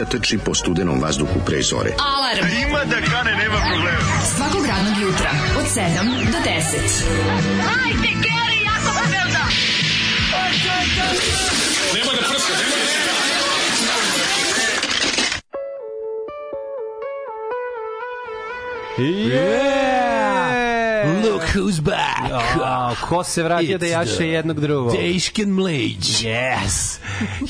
[0.00, 1.90] mladića trči po studenom vazduhu pre zore.
[1.98, 2.46] Alarm.
[2.68, 3.98] Ima da kane, nema problema.
[4.36, 5.80] Svakog radnog jutra, od 7
[6.32, 6.50] do 10.
[7.62, 9.44] Hajde, Geri, jako se velda.
[18.98, 19.70] Yeah!
[21.24, 22.32] Look who's back.
[22.62, 24.96] A, ko se vratio da jaše jednog drugog?
[24.96, 26.22] Deškin Mlejđ.
[26.22, 26.89] Yes.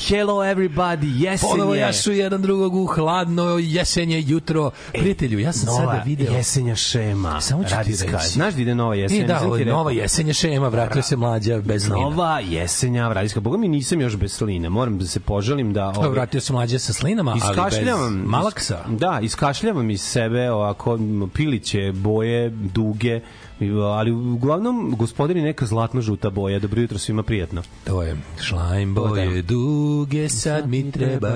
[0.09, 1.23] Hello everybody.
[1.23, 4.71] Jesen Ponovo jašu jedan drugog u hladno jesenje jutro.
[4.91, 6.33] Prijatelju, ja sam Nova sada video...
[6.33, 7.41] jesenja šema.
[7.41, 8.29] Samo ću ti reći.
[8.29, 9.23] Znaš da ide nova jesenja?
[9.23, 11.95] E, da, ovo nova jesenja šema, vratio se mlađa bez slina.
[11.95, 13.39] Nova jesenja radijska.
[13.39, 14.69] Boga mi nisam još bez sline.
[14.69, 15.87] Moram da se poželim da...
[15.87, 17.87] Ovaj, vratio se mlađa sa slinama, ali bez
[18.25, 18.79] malaksa.
[18.89, 20.99] Da, iskašljavam iz sebe ovako
[21.33, 23.21] piliće, boje, duge,
[23.69, 26.59] ali uglavnom gospodari neka zlatno žuta boja.
[26.59, 27.61] Dobro jutro svima prijatno.
[27.83, 31.29] To je šlajm boje duge, sad mi treba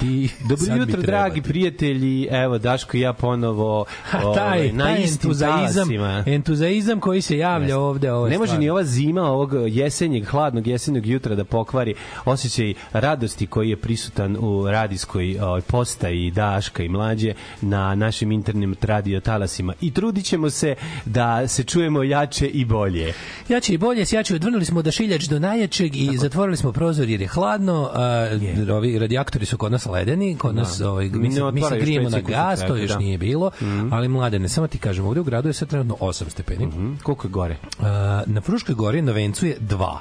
[0.00, 0.30] ti.
[0.48, 1.48] Dobro sad jutro, dragi ti.
[1.48, 2.28] prijatelji.
[2.30, 6.24] Evo, Daško i ja ponovo Ha, ovaj, taj, na taj istim entuzaizam, talasima.
[6.26, 8.12] entuzaizam koji se javlja ovde.
[8.12, 8.62] Ovo je Ne može stvarno.
[8.64, 14.36] ni ova zima ovog jesenjeg, hladnog jesenjeg jutra da pokvari osjećaj radosti koji je prisutan
[14.40, 19.74] u radijskoj ovaj, postaji Daška i mlađe na našim internim radio talasima.
[19.80, 20.74] I trudit se
[21.04, 23.14] da se čujemo jače i bolje.
[23.48, 27.28] Jače i bolje, sjače odvrnuli smo odašiljač do najjačeg i zatvorili smo prozor jer je
[27.28, 27.90] hladno.
[27.94, 28.28] A,
[28.72, 32.20] ovi radijatori su kod nas ledeni, kod nas ovaj, Mi se, mi se grijemo na
[32.20, 32.98] gas, to još da.
[32.98, 33.50] nije bilo,
[33.90, 36.64] ali mladene, samo ti kažem, ovde u gradu je sad trenutno 8 stepeni.
[36.64, 37.56] Hm, Koliko je gore?
[37.80, 39.96] A, na Fruškoj gori na Vencu je 2.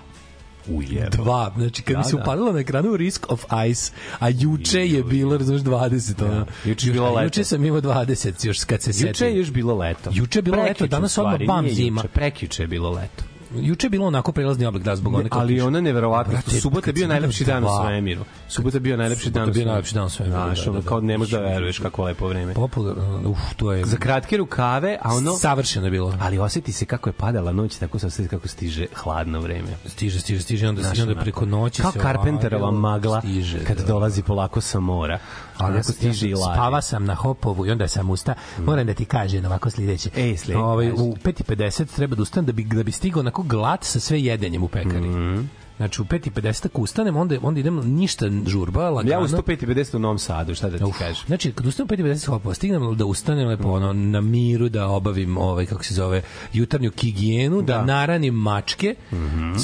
[0.70, 1.10] Ujebo.
[1.12, 2.22] Dva, znači kad Da, mi se da.
[2.22, 6.24] upalilo na ekranu Risk of Ice, a juče je bilo, razumeš, 20.
[6.24, 6.46] ono.
[6.66, 7.24] Juče je bilo leto.
[7.24, 9.08] Juče sam imao 20, još kad se setim.
[9.08, 10.10] Juče je još bilo leto.
[10.14, 12.02] Juče je bilo leto, Prekjuče, danas odmah bam zima.
[12.02, 13.24] Juče, prekjuče je bilo leto.
[13.56, 16.34] Juče je bilo onako prelazni oblik da zbog one kao ali ona neverovatno.
[16.34, 18.26] Brate, Subota je bio najlepši dan u svemiru.
[18.48, 20.88] Subota je bio najlepši dan je bio najlepši dan u svemiru, Znaš, da, da, da.
[20.88, 22.54] kao ne možeš da veruješ kako lepo vreme.
[22.54, 23.86] Popularno, uf, to je...
[23.86, 25.34] Za kratke rukave, a ono...
[25.34, 26.14] Savršeno je bilo.
[26.20, 29.68] Ali oseti se kako je padala noć, tako se oseti kako stiže hladno vreme.
[29.86, 33.78] Stiže, stiže, stiže, onda, Znaš, onda preko noći Kao se Carpenterova ovako magla stiže, kad
[33.78, 33.84] da.
[33.84, 35.20] dolazi polako sa mora.
[35.58, 38.34] Ali sam, stiže i spava sam na Hopovu i onda sam usta.
[38.58, 40.10] Moram da ti kažem ovako sledeće.
[40.16, 43.84] Ej, sledeće, Ovaj, u 5.50 treba da ustanem da bi, da bi stigao onako glat
[43.84, 45.10] sa sve jedenjem u pekari.
[45.10, 45.42] Mhm.
[45.78, 49.12] Znači u 5.50 ako ustanem, onda, onda idem ništa žurba, lagano.
[49.12, 51.26] Ja u 105.50 u Novom Sadu, šta da ti Uf, kažem?
[51.28, 55.38] Znači, kad ustanem u 5.50 hopova, stignem da ustanem lepo ono, na miru, da obavim
[55.38, 56.22] ovaj, kako se zove,
[56.54, 57.86] jutarnju higijenu, da, Da.
[57.86, 58.96] naranim mačke,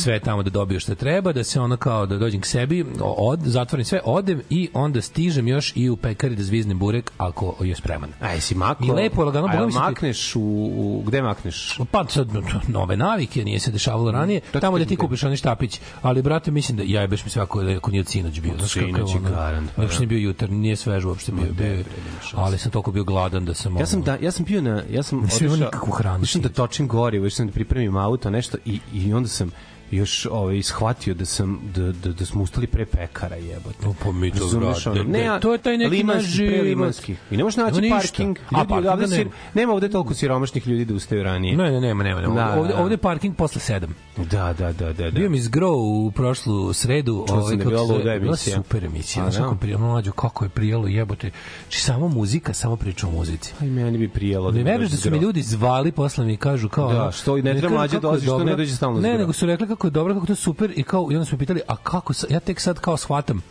[0.04, 3.40] sve tamo da dobiju što treba, da se ono kao da dođem k sebi, od,
[3.40, 7.76] zatvorim sve, odem i onda stižem još i u pekari da zviznem burek ako je
[7.76, 8.10] spreman.
[8.22, 8.84] A jesi mako?
[8.86, 10.42] I lepo, lagano, A makneš u,
[10.76, 11.04] u...
[11.06, 11.78] Gde makneš?
[11.92, 12.28] Pa sad
[12.68, 14.40] nove navike, nije se dešavalo ranije.
[14.40, 17.30] To ti Tamo da ti kupiš onaj štapić, ali brate mislim da ja beš mi
[17.30, 18.54] sve ako, ako nije od sinoć bio.
[18.54, 20.00] Je sinoć je ono, garant, pa uopšte da.
[20.00, 21.84] nije bio jutar, nije svež uopšte bio, bio je-
[22.34, 24.84] ali sam toliko bio gladan da sam Ja sam ono- da ja sam bio na
[24.90, 27.54] ja sam Nisam imao otišao- nikakvu hranu Išao sam da točim gorivo, išao sam da
[27.54, 29.52] pripremim auto, nešto i i onda sam
[29.94, 33.78] još ovaj shvatio da sam da da, da smo ustali pre pekara jebote.
[33.84, 35.00] No, pa mi to Razumeš, vrate.
[35.00, 36.64] ono, ne, a- to je taj neki limanski, naš život.
[36.64, 37.16] limanski.
[37.32, 37.96] I ne možeš naći ništa.
[37.98, 38.38] parking.
[38.46, 39.16] A, parkinga ovde nema.
[39.16, 41.58] sir- nema ovde toliko siromašnih ljudi da ustaju ranije.
[41.58, 42.34] Ne, ne, nema, nema, nema.
[42.36, 42.82] Da, ovde, da, da.
[42.82, 43.88] ovde je parking posle 7.
[44.18, 45.04] Da, da, da, da.
[45.04, 45.12] da.
[45.12, 48.56] Bio mi zgro u prošlu sredu, ovaj da je kako zove, luda bila emisija.
[48.56, 49.24] super emisija.
[49.24, 49.42] Znaš da.
[49.42, 51.32] kako prijelo mlađo, kako je prijelo, jebote.
[51.70, 53.54] Či samo muzika, samo priča o muzici.
[53.62, 54.52] Aj, meni bi prijelo.
[54.52, 57.58] Ne bi veruješ da su mi ljudi zvali posle mi kažu kao Da, što ne
[57.58, 60.14] treba mlađe je dolazi, što ne dođe stalno Ne, nego su rekli kako je dobro,
[60.14, 62.60] kako to je super i kao i onda su pitali, a kako sa, ja tek
[62.60, 63.42] sad kao shvatam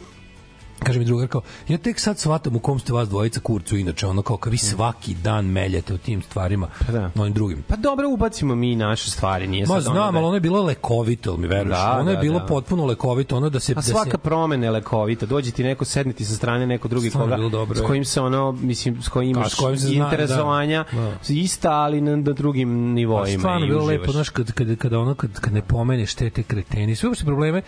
[0.82, 4.06] kaže mi drugar kao, ja tek sad shvatam u kom ste vas dvojica kurcu, inače
[4.06, 7.10] ono kao, kao vi svaki dan meljete u tim stvarima, Pa da.
[7.16, 7.62] onim drugim.
[7.62, 10.40] Pa dobro, ubacimo mi naše stvari, nije Ma sad ono znam, da- ali ono je
[10.40, 11.76] bilo lekovito, mi veruješ?
[11.76, 12.46] Da, ono je da, bilo da.
[12.46, 13.72] potpuno lekovito, ono da se...
[13.72, 15.26] A da se- svaka promena je lekovita.
[15.26, 18.20] Dođe ti neko, sedne ti sa strane neko drugi Stvarno koga, dobro, s kojim se
[18.20, 21.12] ono, mislim, s kojim imaš kojim se zna, interesovanja, da, da.
[21.30, 23.38] ista, ali na, na drugim Pa nivoima.
[23.38, 24.00] stvarno i bilo uživaš.
[24.00, 27.24] lepo, znaš, kad, kad, kad, ono, kad, kad ne pomeneš te, te kreteni, sve uopšte
[27.24, 27.62] probleme,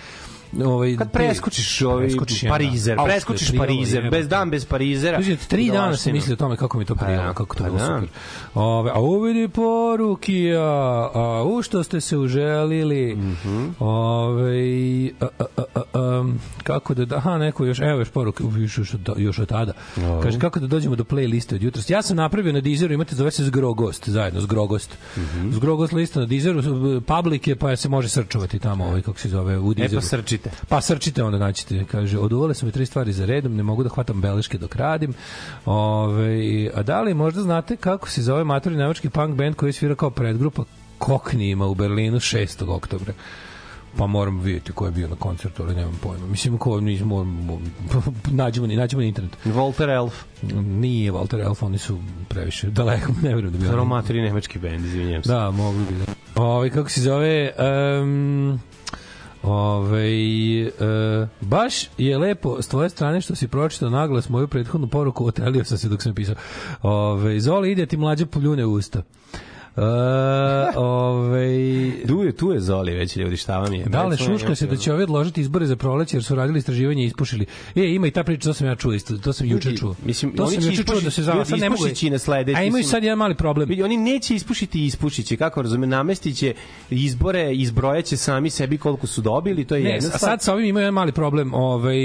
[0.64, 2.44] ovaj, Kad preskočiš ovaj preskočiš.
[2.48, 4.10] Parizer, preskočiš Parizer, jebote.
[4.12, 5.16] bez dan bez Parizera.
[5.16, 6.14] Kaže, tri dana sam Idolaštinu.
[6.14, 7.86] mislio o tome kako mi to Pa prijelo, da, kako to pa bilo da.
[7.86, 8.08] super.
[8.54, 10.60] Ove, a uvidi poruki, a,
[11.14, 13.66] a u što ste se uželili, Mhm.
[13.78, 14.54] Ove,
[15.20, 16.24] a, a, a, a, a,
[16.58, 19.72] kako da, aha, neko još, evo još poruka, još, još, još od tada.
[20.22, 21.90] Kaže, kako da dođemo do playliste od jutros.
[21.90, 24.96] Ja sam napravio na Deezeru, imate, zove se Zgrogost, zajedno, Zgrogost.
[25.16, 25.50] Mhm.
[25.50, 26.62] Zgrogost lista na Deezeru,
[27.02, 30.00] public je, pa se može srčovati tamo, ovaj, kako se zove, u E Deezeru.
[30.00, 30.43] pa srčite.
[30.68, 31.84] Pa srčite onda naćete.
[31.84, 35.14] Kaže, oduvale su mi tri stvari za redom, ne mogu da hvatam beleške dok radim.
[35.66, 39.94] Ove, a da li možda znate kako se zove matori nemački punk band koji svira
[39.94, 40.64] kao predgrupa
[40.98, 42.68] Koknijima u Berlinu 6.
[42.68, 43.12] oktobra?
[43.96, 46.26] Pa moram vidjeti ko je bio na koncertu, ali nemam pojma.
[46.26, 47.26] Mislim, ko nismo,
[48.30, 49.38] nađemo, ni nađemo na internetu.
[49.44, 50.24] Walter Elf,
[50.62, 51.98] Nije Walter Elf, oni su
[52.28, 55.32] previše daleko, ne verujem da bi aromatori nemački bend, izvinjam se.
[55.32, 56.42] Da, mogli bi da.
[56.42, 57.52] Ove, kako se zove...
[58.02, 58.60] Um,
[59.44, 60.08] Ove,
[60.62, 60.70] e,
[61.40, 65.78] baš je lepo s tvoje strane što si pročitao naglas moju prethodnu poruku, otelio sam
[65.78, 66.34] se dok sam pisao.
[66.82, 69.02] Ove, Zoli, ide ti mlađe poljune u usta.
[69.76, 69.80] E,
[70.76, 71.46] ove,
[72.06, 73.84] Tu je, tu je Zoli već ljudi, šta vam je?
[73.84, 76.58] Da li Recimo, šuška se da će ovi odložiti izbore za proleće jer su radili
[76.58, 77.46] istraživanje i ispušili.
[77.76, 79.94] E, ima i ta priča, to sam ja čuo isto, to sam juče čuo.
[80.04, 81.76] mislim, to oni sam juče čuo da se ljudi Sad ne mogu.
[81.76, 83.68] ispušići na sledeći, A imaju sad jedan mali problem.
[83.68, 86.54] Vidi, oni neće ispušiti i ispušiće, kako razume, namestiće
[86.90, 90.20] izbore, izbrojaće sami sebi koliko su dobili, to je Ne, jedna a stvar.
[90.20, 91.96] sad sa ovim imaju jedan mali problem, ovaj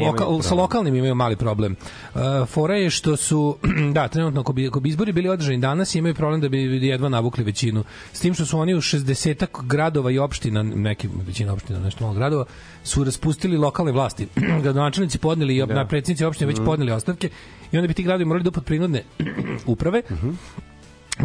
[0.00, 0.42] loka, problem.
[0.42, 1.76] sa lokalnim imaju mali problem.
[2.14, 3.56] Uh, fora je što su
[3.94, 7.08] da, trenutno ako bi, ako bi izbori bili održani danas, imaju problem da bi jedva
[7.14, 7.84] navukli većinu.
[8.12, 12.14] S tim što su oni u 60 gradova i opština, neki većina opština, nešto malo
[12.14, 12.44] gradova,
[12.84, 14.28] su raspustili lokalne vlasti.
[14.62, 15.84] Gradonačelnici podneli i da.
[15.84, 16.58] predsjednici opštine Mhm.
[16.58, 17.28] već podneli ostavke
[17.72, 19.02] i onda bi ti gradovi morali da pod prinudne
[19.66, 20.02] uprave.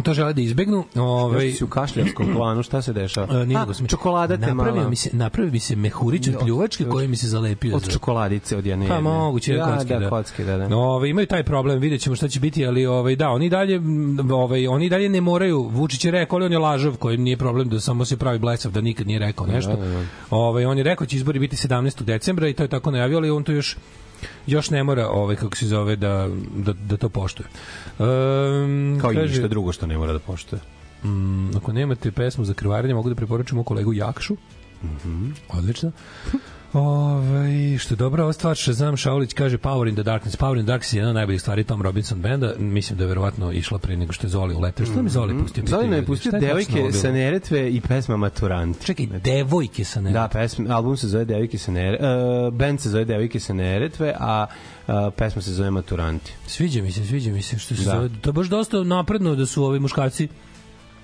[0.02, 0.84] To žele da izbegnu.
[0.96, 3.44] Ovaj Ovaj si u kašljarskom planu, šta se dešava?
[3.44, 7.08] Nije A, nego čokolada te napravio mi se napravio mi se mehurić od pljuvačke koji
[7.08, 8.88] mi se zalepio Od čokoladice od jedne.
[8.88, 10.08] Pa moguće da, kocke, da, da.
[10.08, 10.68] kocke, da, da.
[10.68, 13.80] No, ovaj imaju taj problem, videćemo šta će biti, ali ovaj da, oni dalje
[14.32, 15.68] ovaj oni dalje ne moraju.
[15.72, 18.72] Vučić je rekao, ali on je lažov, koji nije problem da samo se pravi blesav
[18.72, 19.76] da nikad nije rekao nešto.
[19.76, 20.04] Da, da, da.
[20.30, 22.02] Ovaj on je rekao da će izbori biti 17.
[22.02, 23.76] decembra i to je tako najavio, ali on to još
[24.46, 27.46] još ne mora ovaj kako se zove da da, da to poštuje.
[27.98, 30.60] Um, Kao i ništa drugo što ne mora da poštuje.
[31.04, 34.36] Mm, ako nemate pesmu za krvarenje, mogu da preporučim mog kolegu Jakšu.
[34.84, 35.30] Mhm.
[35.48, 35.92] Odlično.
[36.72, 40.36] Ove, što je dobra ova stvar, Shazam Šaulić kaže Power in the Darkness.
[40.36, 42.52] Power in the Darkness je jedna od najboljih stvari Tom Robinson benda.
[42.58, 44.86] Mislim da je verovatno išla pre nego što je Zoli uleteo.
[44.86, 45.64] Što nam je Zoli pustio?
[45.66, 48.84] Zoli nam je pustio devojke sa Neretve i pesma Maturant.
[48.84, 50.10] Čekaj, devojke sa ne.
[50.10, 52.08] Da, pesma, album se zove Devojke sa Neretve,
[52.46, 54.46] uh, band se zove Devojke sa Neretve, a
[54.86, 56.32] uh, pesma se zove Maturanti.
[56.46, 57.90] Sviđa mi se, sviđa mi se što se Da.
[57.90, 58.08] zove.
[58.20, 60.28] To je baš dosta napredno da su ovi muškarci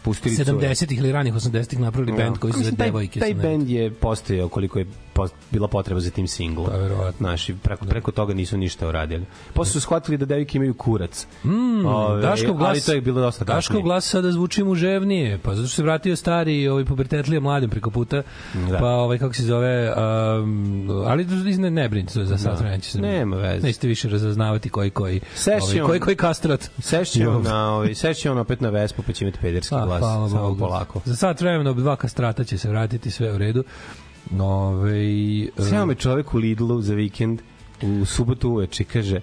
[0.03, 0.69] Pustili cure.
[0.69, 4.79] 70-ih ili ranih 80-ih napravili bend koji se zove Devojke Taj bend je postojao koliko
[4.79, 6.67] je post, bila potreba za tim singlom.
[6.67, 7.29] Pa, verovatno.
[7.29, 9.25] Naši, preko, preko toga nisu ništa uradili.
[9.55, 11.27] Posle su shvatili da devojke imaju kurac.
[11.45, 13.83] Mm, Ove, Daškov glas, Ali to je bilo dosta kasnije.
[13.83, 17.91] glas sada zvuči muževnije, pa zato što se vratio stari i ovaj pubertetlija mladim preko
[17.91, 18.23] puta,
[18.71, 18.79] Da.
[18.79, 21.25] pa ovaj kako se zove, um, ali
[21.59, 23.01] ne, ne brinite za sad će se.
[23.01, 23.67] Nema veze.
[23.67, 25.81] Nećete više razaznavati koji koji Session.
[25.81, 26.71] ovaj, koji koji kastrat.
[26.79, 30.01] Sešće on, na, ovaj, sešće on opet na Vespu, pa će imati pederski A, glas.
[30.01, 30.59] hvala Bogu.
[30.59, 31.01] polako.
[31.05, 33.65] Za sat vremena dva kastrata će se vratiti sve u redu.
[34.41, 35.01] Ove,
[35.69, 37.43] Sjeo me čovek u Lidlu za vikend
[37.83, 39.21] u subotu uveče kaže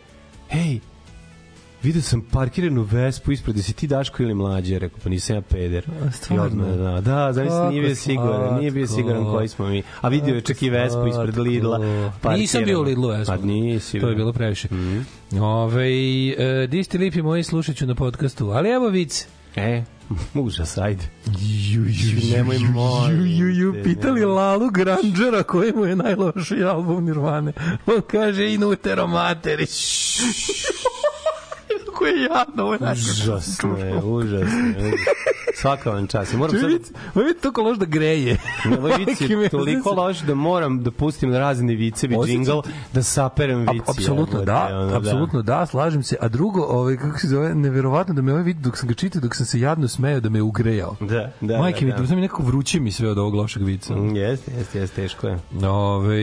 [0.50, 0.79] hej,
[1.83, 4.79] vidio sam parkiranu Vespu ispred, jesi ti Daško ili mlađe?
[4.79, 5.86] Rekao, pa nisam ja peder.
[6.07, 6.45] A, stvarno?
[6.45, 9.83] Odmah, Da, da, zamisli, Kako nije bio siguran, nije bio siguran koji smo mi.
[10.01, 11.79] A vidio je čak i Vespu ispred Lidla.
[12.22, 13.38] Pa Nisam bio u Lidlu Vespa.
[13.38, 14.00] Pa nisi.
[14.00, 14.15] To je bre.
[14.15, 14.67] bilo previše.
[14.72, 15.41] Mm -hmm.
[15.41, 15.88] Ove,
[16.63, 18.50] e, di ste lipi moji slušat ću na podcastu.
[18.50, 19.83] Ali evo vic, E,
[20.33, 21.03] užas, ajde.
[21.72, 24.36] Ju, ju, nemoj, molim ju, ju, ju, pitali nemoj.
[24.36, 27.53] Lalu Grangera koji mu je najlošiji album Nirvane.
[27.86, 29.65] On kaže Inutero Materi.
[31.86, 32.77] Kako je jadno.
[32.91, 34.93] Užasno je, užasno je.
[35.63, 36.34] Svaka vam čast.
[36.34, 36.70] Ja Moram sad...
[36.70, 38.38] Vidite, vidite toliko loš da greje.
[38.79, 42.60] Ovaj vic mi, je toliko loš da moram da pustim razne vicevi Osjećam džingl
[42.93, 43.72] da saperem vici.
[43.74, 46.15] Ap- Apsolutno da, ono, apsolutno da, slažem se.
[46.22, 49.22] A drugo, ovaj kako se zove, neverovatno da me ovaj vid dok sam ga čitao,
[49.22, 50.96] dok sam se jadno smejao da me je ugrejao.
[51.00, 52.03] Da, da, Majke mi, da, da.
[52.03, 53.96] da mi nekako vruće mi sve od ovog lošeg vica.
[53.96, 55.39] Mm, Jeste, jeste, jeste, teško je.
[55.67, 56.20] Ove,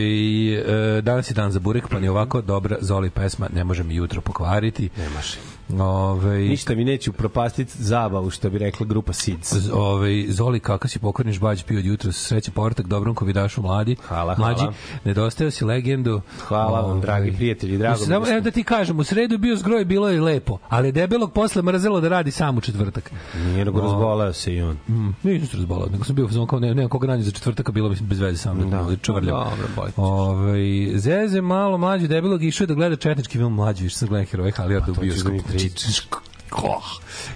[0.97, 3.95] e, danas je dan za burek, pa ni ovako dobra Zoli pesma ne može mi
[3.95, 4.89] jutro pokvariti.
[4.97, 5.37] Ne može.
[5.73, 9.53] Ove, Ništa mi neće upropastiti zabavu, što bi rekla grupa SIDS.
[9.73, 13.95] Ove, Zoli, kakav si pokvarniš bađ pio od jutra, sreće povratak dobrom kovidašu mladi.
[14.07, 14.73] Hvala, Mlađi, hvala.
[15.03, 16.21] nedostao si legendu.
[16.39, 19.55] Hvala vam, dragi prijatelji, drago mi da evo da ti kažem, u sredu je bio
[19.55, 23.11] zgroj, bilo je lepo, ali je debelog posle mrzelo da radi sam u četvrtak.
[23.35, 24.77] Nije nego razboleo se i on.
[24.89, 27.71] Mm, nisam se razbolao, nego sam bio u kao ne, nema koga nađe za četvrtak,
[27.71, 28.77] bilo bi bez veze sa mnom, Da.
[28.77, 28.83] da.
[29.21, 29.97] Dobro, bolje ćeš.
[29.97, 30.61] Ovaj
[30.95, 34.51] Zeze malo mlađi debelog išao je da gleda četnički film mlađi, više sam gledao heroje
[34.51, 35.47] Halijarda u Pa to ćeš bioskopu.
[35.47, 36.07] da mi Znači, pričaš.
[36.53, 36.83] oh,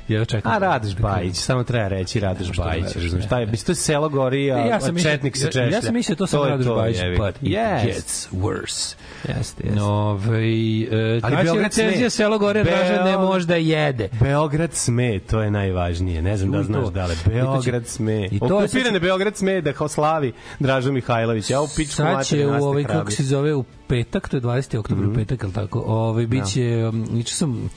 [0.08, 0.52] Ja čekam.
[0.52, 3.28] A Radoš Bajić, samo treba reći Radoš da Bajić, ne.
[3.28, 5.64] taj, mislim, to je selo gori, a, ja sam a četnik se ja- češlja.
[5.68, 7.86] Ja sam mislio to sam je Radoš Bajić, but it Yes.
[7.86, 8.96] gets worse.
[9.28, 9.82] Jeste, jeste.
[9.82, 12.10] Ove, e, Ali Beograd sme.
[12.10, 14.10] selo gore Dražan ne Beograd- može da jede.
[14.14, 16.22] Beograd sme, to je najvažnije.
[16.22, 16.74] Ne znam da Čuj to.
[16.74, 17.16] znaš da li.
[17.28, 18.28] Beograd sme.
[18.28, 21.50] i to sad- Okupirane Beograd sme da kao slavi Dražo Mihajlović.
[21.50, 24.42] Ja u pičku Sad mater će u ovaj kako se zove u petak, to je
[24.42, 24.78] 20.
[24.78, 25.12] oktobar Mhm.
[25.12, 25.80] u petak, al tako.
[25.80, 27.70] Ovaj biće um, juče sam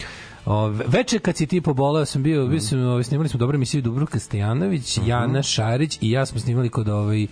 [0.48, 3.82] Ove, veče kad si ti poboleo sam bio, bio sam, ovaj, snimali smo dobro emisiju
[3.82, 7.26] Dubrovka Stojanović, Jana Šarić i ja smo snimali kod ovaj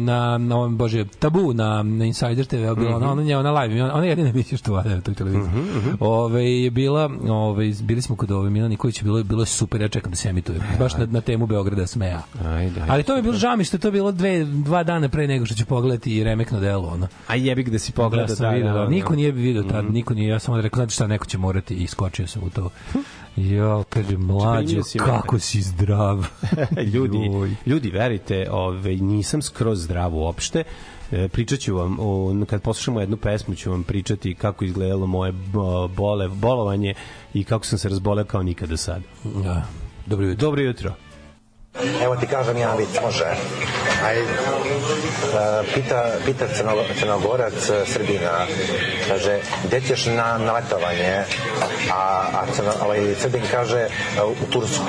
[0.00, 2.94] na, na ovom, bože, tabu na, na Insider TV, bila Mhm.
[2.94, 5.52] ona, ona, nje- ona live, ona, ona je jedina emisija što vada na toj televiziji.
[6.00, 9.80] Ove, je bila, ove, bili smo kod ove Milana Nikolića, bilo, je- bilo je super,
[9.80, 12.22] ja čekam da se emituje, baš na, na temu Beograda smeja.
[12.40, 12.82] Ajde, ajde.
[12.88, 15.26] Ali to mi je bilo žao mi što je to bilo dve, dva dana pre
[15.26, 17.08] nego što ću pogledati i remekno delo, ono.
[17.28, 18.26] A jebi ga da si pogledao.
[18.26, 19.92] Da, sam video, da, niko nije video tad, Mhm.
[19.92, 22.50] niko nije, ja sam onda rekao, znate šta, neko će morati i skočio sam u
[22.50, 22.70] to.
[23.38, 26.26] Jo, kaže, mlađe, si kako si zdrav.
[26.94, 27.50] ljudi, Joj.
[27.66, 30.64] ljudi, verite, ovaj, nisam skroz zdrav uopšte.
[31.12, 35.32] E, pričat ću vam, o, kad poslušamo jednu pesmu ću vam pričati kako izgledalo moje
[35.32, 36.94] bo- bole, bolovanje
[37.34, 39.02] i kako sam se razboleo kao nikada sad.
[39.24, 39.66] Da.
[40.06, 40.46] Dobro jutro.
[40.46, 40.94] Dobro jutro.
[42.02, 43.24] Evo ti kažem jedan vic, može.
[44.04, 44.28] Aj, uh,
[45.74, 48.46] pita, pita crno, crnogorac uh, Srbina,
[49.08, 51.24] kaže, gde ćeš na, na letovanje?
[51.92, 54.84] A, a crno, ovaj, Srbin kaže, uh, u Tursku.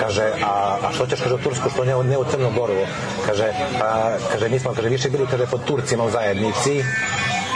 [0.00, 2.86] Kaže, a, a što ćeš, kaže, u Tursku, što ne, ne u Crnu Goru?
[3.26, 3.52] Kaže,
[3.82, 6.84] a, kaže, mi smo, kaže, više bili, kaže, pod Turcima u zajednici.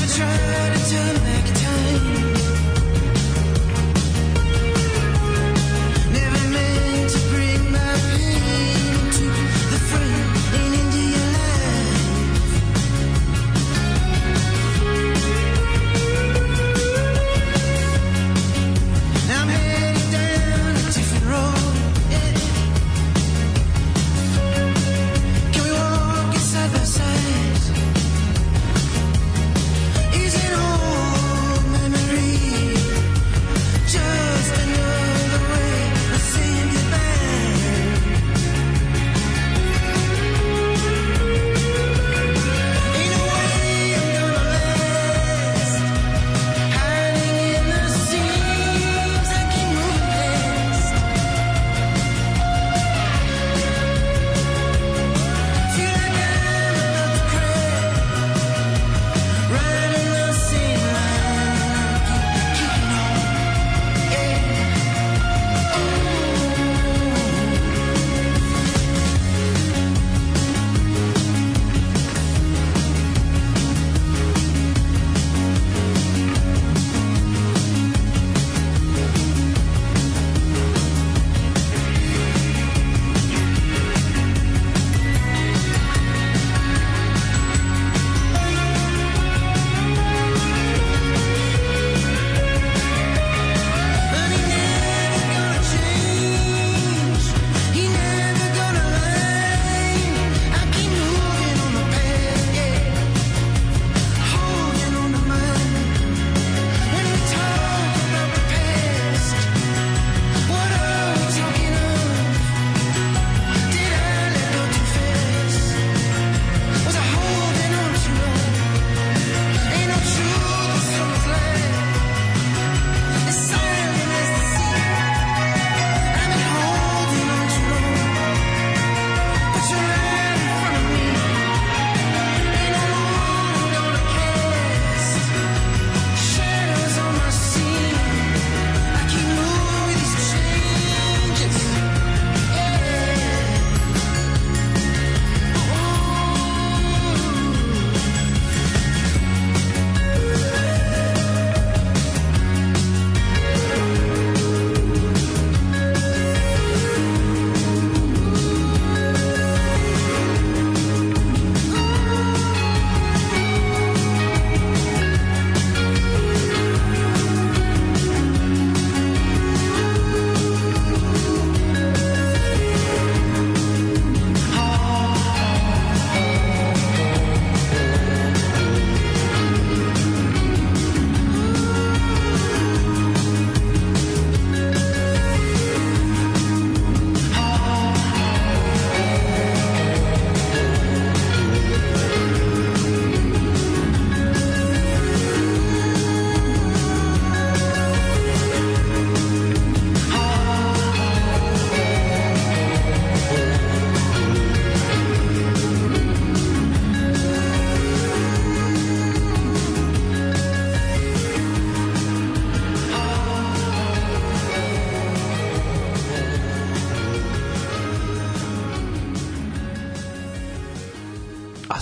[0.00, 2.59] never tried until like time.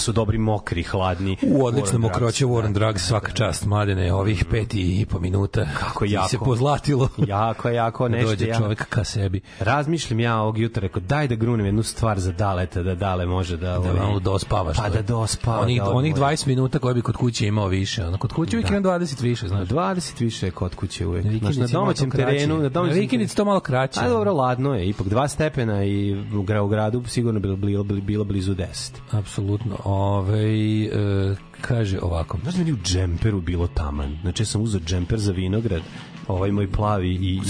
[0.08, 1.36] Su dobri mokri, hladni.
[1.42, 2.56] U odlično mokroće Drugs.
[2.56, 5.66] Warren Drugs, svaka čast, mladene, ovih peti i po minuta.
[5.78, 6.28] Kako ti jako.
[6.28, 7.08] se pozlatilo.
[7.26, 8.30] Jako, jako, Da nešto.
[8.30, 8.58] dođe ja.
[8.58, 9.40] čovek ka sebi.
[9.60, 13.56] Razmišljam ja ovog jutra, rekao, daj da grunem jednu stvar za daleta, da dale može
[13.56, 13.72] da...
[13.72, 14.76] Da ovaj, malo dospavaš.
[14.76, 15.60] Pa da dospava.
[15.60, 16.36] Onih, da onih odmori.
[16.36, 18.06] 20 minuta koje bi kod kuće imao više.
[18.06, 19.68] Ono, kod kuće uvijek imam 20 više, znaš.
[19.68, 21.24] 20 više je kod kuće uvek.
[21.24, 24.00] Na Znaš, na je domaćem terenu, na Na domaćem vikendici to malo kraće.
[24.00, 24.88] A dobro, ladno je.
[24.88, 26.16] Ipak dva stepena i
[26.62, 28.90] u gradu sigurno bilo, bilo, bilo blizu 10.
[29.10, 29.76] Apsolutno.
[29.98, 32.38] Ove, e, kaže ovako.
[32.42, 34.18] Znaš da meni u džemperu bilo taman?
[34.22, 35.82] Znači, ja sam uzeo džemper za vinograd,
[36.28, 37.40] ovaj moj plavi i, i,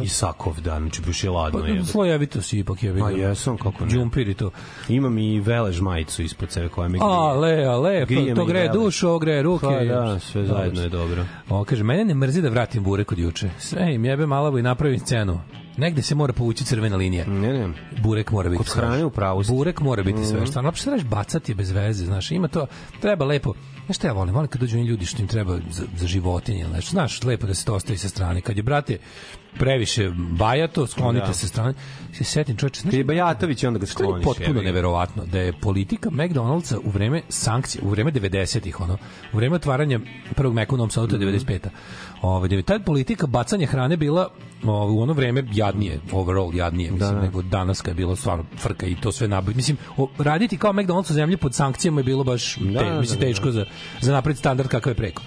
[0.00, 1.60] i, i sakov, da, znači, baš je ladno.
[1.60, 1.84] Pa, je.
[1.84, 3.06] slojevito si ipak je vidio.
[3.06, 3.90] A jesam, kako ne.
[3.90, 4.50] Džumpir i to.
[4.88, 7.10] Imam i velež majicu ispod sebe koja me grije.
[7.10, 9.66] A, le, a, le, Grije to greje dušu, ovo greje ruke.
[9.66, 11.24] Pa da, sve Dobro zajedno je dobro.
[11.48, 13.50] O, kaže, mene ne mrzi da vratim burek od juče.
[13.58, 15.40] Sve im jebe malavo i napravim scenu.
[15.76, 17.26] Negde se mora povući crvena linija.
[17.26, 17.68] Ne, ne.
[18.02, 19.42] Burek mora biti Kod hrane u pravu.
[19.48, 20.46] Burek mora biti sve.
[20.46, 22.66] Stvarno, uopšte trebaš bacati bez veze, znaš, ima to,
[23.00, 23.54] treba lepo.
[23.84, 24.34] Znaš šta ja volim?
[24.34, 26.90] Volim kad dođu oni ljudi što im treba za, za životinje, nešto.
[26.90, 28.40] Znaš, lepo da se to ostavi sa strane.
[28.40, 28.98] Kad je, brate,
[29.58, 31.32] previše bajato, sklonite Da.
[31.32, 31.74] se strane.
[32.12, 34.24] Se setim, čoveče, je Bajatović, onda ga je skloniš.
[34.24, 34.66] potpuno ga.
[34.66, 38.98] neverovatno da je politika McDonald'sa u vreme sankcija, u vreme 90-ih, ono,
[39.32, 40.00] u vreme otvaranja
[40.34, 41.68] prvog Meka u Novom Sadu, to je 95-a.
[42.22, 44.28] Ovaj da je tad politika bacanja hrane bila
[44.64, 47.20] ovaj, u ono vreme jadnije, overall jadnije, mislim, da.
[47.22, 49.56] nego danas kad je bilo stvarno frka i to sve nabaviti.
[49.56, 53.00] Mislim, o, raditi kao McDonald's u zemlji pod sankcijama je bilo baš Da, te, da,
[53.00, 53.30] mislim, da, da.
[53.32, 53.64] teško za,
[54.00, 55.22] za napred standard kakav je preko.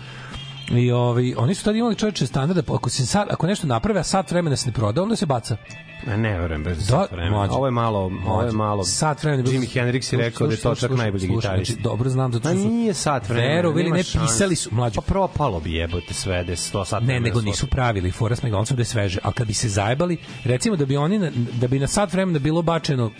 [0.71, 3.99] I ovaj oni su tad imali čoveče standarde, pa ako se sad ako nešto naprave,
[3.99, 5.57] a sat vremena se ne proda, onda se baca.
[6.07, 7.35] A ne verujem bez Da, sat vremena.
[7.37, 7.53] mlađe.
[7.53, 8.83] Ovo je malo, ovo je malo.
[8.83, 11.71] Sat vremena Jimi Hendrix je rekao da je to čak najbolji gitarist.
[11.71, 12.67] Znači, dobro znam zato što su...
[12.69, 13.53] nije sat vremena.
[13.55, 14.95] Verovali, nema ne, pisali su, mlađe.
[14.95, 18.41] Pa propalo bi jebote sve da je 100 sat Ne, nego nisu pravili fora s
[18.41, 21.67] McDonald'som da je sveže, ali kad bi se zajebali, recimo da bi oni na, da
[21.67, 23.11] bi na sat vremena bilo bačeno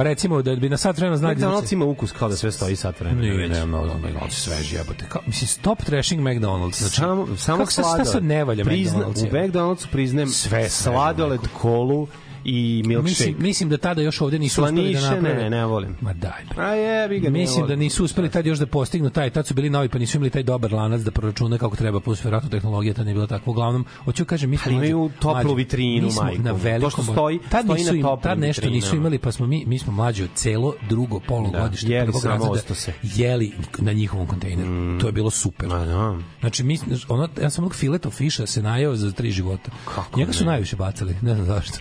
[0.00, 2.52] pa recimo da bi na sat vremena znali da McDonald's ima ukus kao da sve
[2.52, 3.20] stoji sat vremena.
[3.20, 5.04] Nije, ne, no, McDonald's sveži jebote.
[5.08, 6.78] Kao, mislim, stop trashing McDonald's.
[6.78, 8.06] Znači, samo samo kako se- šta sladoled.
[8.06, 9.28] sad ne valja Prizna, McDonald's?
[9.28, 12.08] U McDonald'su priznajem Sve sladoled, kolu
[12.44, 13.10] i milkshake.
[13.10, 15.42] Mislim, mislim da tada još ovde nisu uspeli da Slaniše, naprave.
[15.42, 15.96] ne, ne volim.
[16.00, 16.44] Ma daj.
[16.46, 16.64] bre.
[16.64, 19.54] A jebi ga, ne Mislim da nisu uspeli tad još da postignu taj, tad su
[19.54, 22.94] bili novi, pa nisu imali taj dobar lanac da proračune kako treba, plus verovatno tehnologija
[22.94, 23.50] tad nije bila takva.
[23.50, 26.42] Uglavnom, hoću kažem, mi smo Ali imaju toplu vitrinu, smo majku.
[26.42, 26.50] Na
[26.80, 28.96] To što stoji- tad stoji nisu na im, toplim tad nešto nisu vitrinama.
[28.98, 32.92] imali, pa smo mi, mi smo mlađi od celo drugo polugodište Da, jeli razreda ostose.
[33.04, 34.98] jeli na njihovom kontejneru.
[35.00, 35.68] To je bilo super.
[35.68, 36.16] Ma da.
[36.40, 39.70] Znači, mi, ono, ja sam onog fileto fiša se najeo za tri života.
[39.86, 40.50] Kako Njega su ne?
[40.50, 41.78] najviše bacali, ne znam zašto.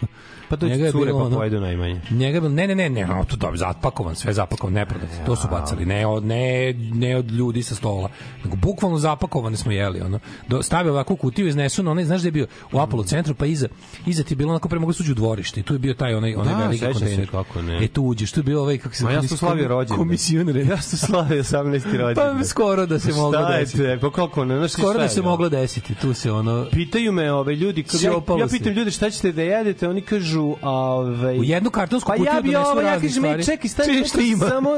[0.49, 2.01] Pa to Njega je cure bilo pa pojedu najmanje.
[2.11, 5.09] Njega je bilo, ne, ne, ne, ne, no, to dobro, zapakovan, sve zapakovan, neprodat.
[5.25, 8.09] To su bacali, ne od, ne, ne od ljudi sa stola,
[8.43, 10.19] nego bukvalno zapakovane smo jeli, ono.
[10.47, 13.35] Do, stave ovako u kutiju, iznesu na onaj, znaš da je bio u Apollo centru,
[13.35, 13.67] pa iza,
[14.05, 16.15] iza ti je bilo onako pre mogu suđu u dvorište i tu je bio taj
[16.15, 17.29] onaj, onaj Da, veliki sećam se, kontejner.
[17.29, 17.83] kako ne.
[17.83, 19.97] E tu uđeš, tu je bio ovaj, kako se Ma ja sam slavio rođendan.
[19.97, 20.57] Komisioner.
[20.57, 21.71] Ja sam slavio 18.
[21.97, 22.37] rođendan.
[22.39, 23.77] Pa skoro da se moglo Šta je desiti.
[23.83, 23.97] te?
[24.01, 25.29] Pa kako ne, znaš Skoro da je, se ono?
[25.29, 26.65] moglo desiti, tu se ono...
[26.71, 30.38] Pitaju me ove ljudi, kad ja, ja pitam ljude šta ćete da jedete, oni kažu,
[30.61, 34.07] ove, U jednu kartonsku Pa kutiju ja bi ovo, ja kažem, ej, čekaj, stani, Čini
[34.07, 34.47] šta ima.
[34.47, 34.69] samo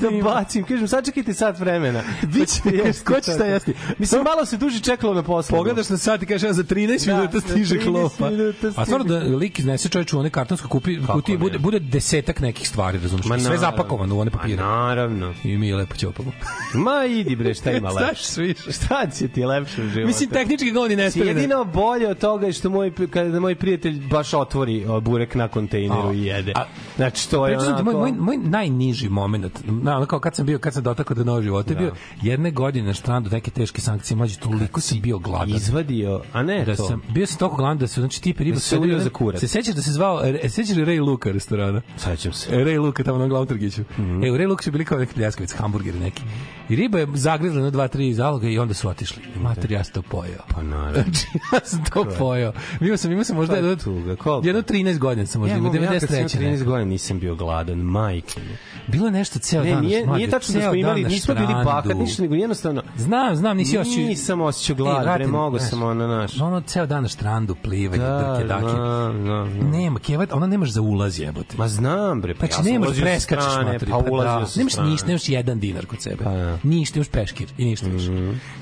[0.00, 0.64] da bacim.
[0.64, 2.02] Kažem, sačekajte sat vremena.
[2.24, 3.74] Biće- jesti ko će šta jesti?
[3.98, 5.56] Mislim, malo se duže čekalo na poslu.
[5.56, 8.30] Pogledaš na sat i kažeš za 13 Da, minuta stiže 13 klopa.
[8.30, 12.40] minuta A stvarno da lik iznese čovječ u one kartonske kupi, kutije, bude, bude desetak
[12.40, 13.26] nekih stvari, razumiješ?
[13.26, 14.56] Ma Sve zapakovano u one papire.
[14.58, 15.34] Naravno.
[15.44, 16.32] I mi je lepo ćopamo.
[16.84, 18.24] Ma idi bre, šta ima Znaš, lepše?
[18.24, 18.56] sviš.
[18.58, 20.06] Šta će ti lepše u životu?
[20.06, 21.10] Mislim, tehnički ga oni ne.
[21.16, 26.12] Jedino bolje od toga je što moj, kada moj prijatelj baš otvori burek na kontejneru
[26.12, 26.52] i jede.
[26.56, 26.64] a-
[26.96, 27.82] Znači, to je onako...
[27.82, 31.24] moj, moj, moj najniži moment, na, ono kao kad sam bio, kad sam dotakao do
[31.24, 31.92] novog života, je bio
[32.22, 35.56] jedne godine na strandu neke teške sankcije, mlađe, toliko sam bio gladan.
[35.56, 36.86] Izvadio, a ne da to.
[36.86, 39.40] sam bio sam toliko gladan da se znači tipi riba Da se ulio za kurac.
[39.40, 41.82] Se sećaš da se zvao e, sećaš Ray Luka restorana?
[41.96, 42.50] Sećam se.
[42.50, 43.82] Ray Luka tamo na glavnom trgiću.
[43.82, 44.02] Mm.
[44.02, 44.26] -hmm.
[44.26, 46.22] E, u Ray Luka su bili kao neki pljeskavic, hamburgeri neki.
[46.68, 49.22] I riba je zagrizla na dva, tri zaloga i onda su otišli.
[49.36, 50.40] Mater, ja sam to pojeo.
[50.48, 50.92] Pa naravno.
[51.04, 52.52] Znači, ja sam to pojeo.
[52.80, 54.46] Imao sam, imao sam možda je jedno, tuga, koliko?
[54.46, 56.38] jedno 13 godina sam možda, Ja, imao ja, kad sam imao 93.
[56.38, 56.64] 13 neka.
[56.64, 58.40] godina nisam bio gladan, majke.
[58.40, 58.56] mi.
[58.88, 59.84] Bilo je nešto ceo Ne, dan.
[59.84, 62.82] nije, mlađe, nije tačno da smo imali, nismo bili bahat, ništa, nego jednostavno...
[62.96, 64.02] Znam, znam, nisi osjećao...
[64.02, 66.40] Nisam osjećao glad, bre, mogo sam ono, naš.
[66.40, 68.60] Ono, ceo dan na štrandu, plivanje, Da, drke, dake.
[68.62, 69.70] znam, znam, znam.
[69.70, 71.56] Nema, kevat, ona nemaš za ulaz jebote.
[71.56, 74.46] Ma znam, bre, pa Znači, ja sam nemaš ulazio sa strane, pa pa ulazio da.
[74.46, 74.90] sa Nemaš strane.
[74.90, 76.24] ništa, nemaš jedan dinar kod sebe.
[76.24, 76.68] Pa da.
[76.68, 78.10] Ništa, imaš peškir i ništa više.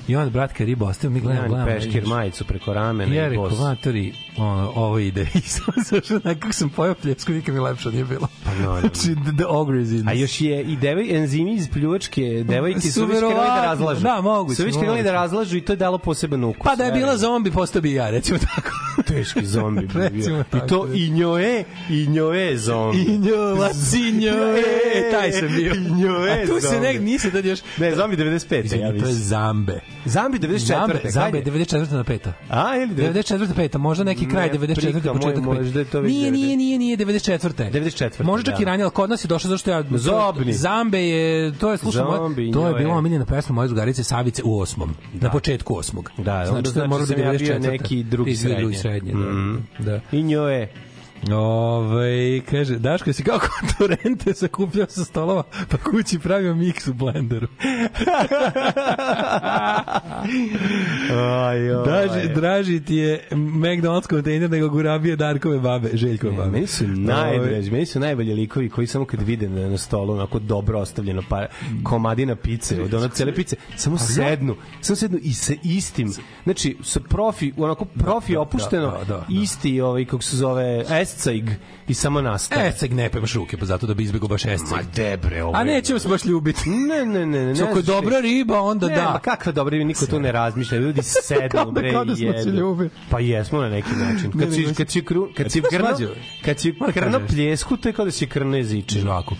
[0.07, 1.71] I onda, brat, kad riba ostavio, mi gledamo, Ja, gledamo.
[1.71, 2.09] peškir, vidiš.
[2.09, 3.59] majicu preko ramena Ja i rekao, bos.
[3.59, 5.21] matori, ono, ovo ide.
[5.35, 8.27] I sam zašao, nekako sam pojao pljesku, nikad mi lepše nije bilo.
[8.43, 8.79] Pa naravno.
[8.79, 10.07] Znači, the, the ogre is in.
[10.07, 14.01] A još je i devoj, enzimi iz pljuvačke devojke Su već krenuli da razlažu.
[14.01, 16.63] Da, moguće, Su već krenuli da razlažu i to je dalo poseban ukus.
[16.63, 18.69] Pa da je bila zombi, postao bi i ja, recimo tako.
[19.07, 20.39] teški zombi bi bio.
[20.39, 22.97] I to i njoe, i njoe zombi.
[22.99, 24.33] Injo, lacinjo,
[24.95, 25.73] e, taj sam bio.
[25.75, 26.87] Injo, e, A tu se zombi.
[26.87, 27.59] ne, nisi tad još...
[27.89, 28.55] Ne, zombi 95.
[28.55, 29.13] ja Izvini, to je.
[29.13, 29.79] Zambe.
[30.05, 30.57] Zambi 94.
[30.59, 31.45] Zambe, Zambe je?
[31.45, 31.91] 94.
[31.91, 32.31] na 5.
[32.49, 33.55] A, ili 94.
[33.55, 34.91] peta, možda neki kraj Ne, 94.
[34.91, 36.57] prika moj, početak možda to već Nije, nije, 90.
[36.57, 37.71] nije, nije 94.
[37.71, 38.61] 94., Možda čak da.
[38.61, 40.53] i ranije, ali kod nas je došlo zašto ja Zobni.
[40.53, 44.95] Zambe je to je slušamo to je bila omiljena pesma moje drugarice Savice u osmom.
[45.13, 46.11] Na početku osmog.
[46.17, 47.71] Da, onda to je znači moralo sam biti ja bio 94..
[47.71, 48.69] neki drugi Ti si bio
[51.23, 51.29] da.
[51.29, 51.37] da.
[51.37, 57.47] Ove, kaže, Daško si kako torrente sakupljao sa stolova, pa kući pravio miks u blenderu.
[61.11, 61.83] Aj, aj.
[61.85, 66.51] Draži, draži ti je McDonald's kontejner nego gurabije Darkove babe, Željkove babe.
[66.51, 70.39] Meni su najdraži, meni su najbolji likovi koji samo kad vide na, na stolu onako
[70.39, 71.45] dobro ostavljeno pa
[71.83, 76.99] komadina pice, od ono cele pice, samo sednu, samo sednu i sa istim, znači sa
[76.99, 79.25] profi, onako profi da, opušteno, da, da, da.
[79.29, 81.49] isti ovaj kako se zove Escaig
[81.87, 82.67] i samo nastave.
[82.67, 84.75] E, sad ne pemaš ruke, pa zato da bi izbegao baš esce.
[84.75, 85.55] Ma debre, ovo.
[85.55, 86.69] A nećemo se baš ljubiti.
[86.69, 87.63] Ne, ne, ne, ne.
[87.63, 89.03] Ako je dobra riba, onda ne, da.
[89.03, 90.77] Ma kakva dobra riba, niko tu ne razmišlja.
[90.77, 92.51] Ljudi sednu, Kao da- bre, kao da smo se jedu.
[92.51, 92.89] ljubili.
[93.09, 94.31] Pa jesmo na neki način.
[94.31, 96.09] Kad si, kad si, kru, kad si ti baš krno,
[96.41, 98.99] kad si krno pljesku, to je kao da si krno jeziče.
[98.99, 99.35] Žvaku.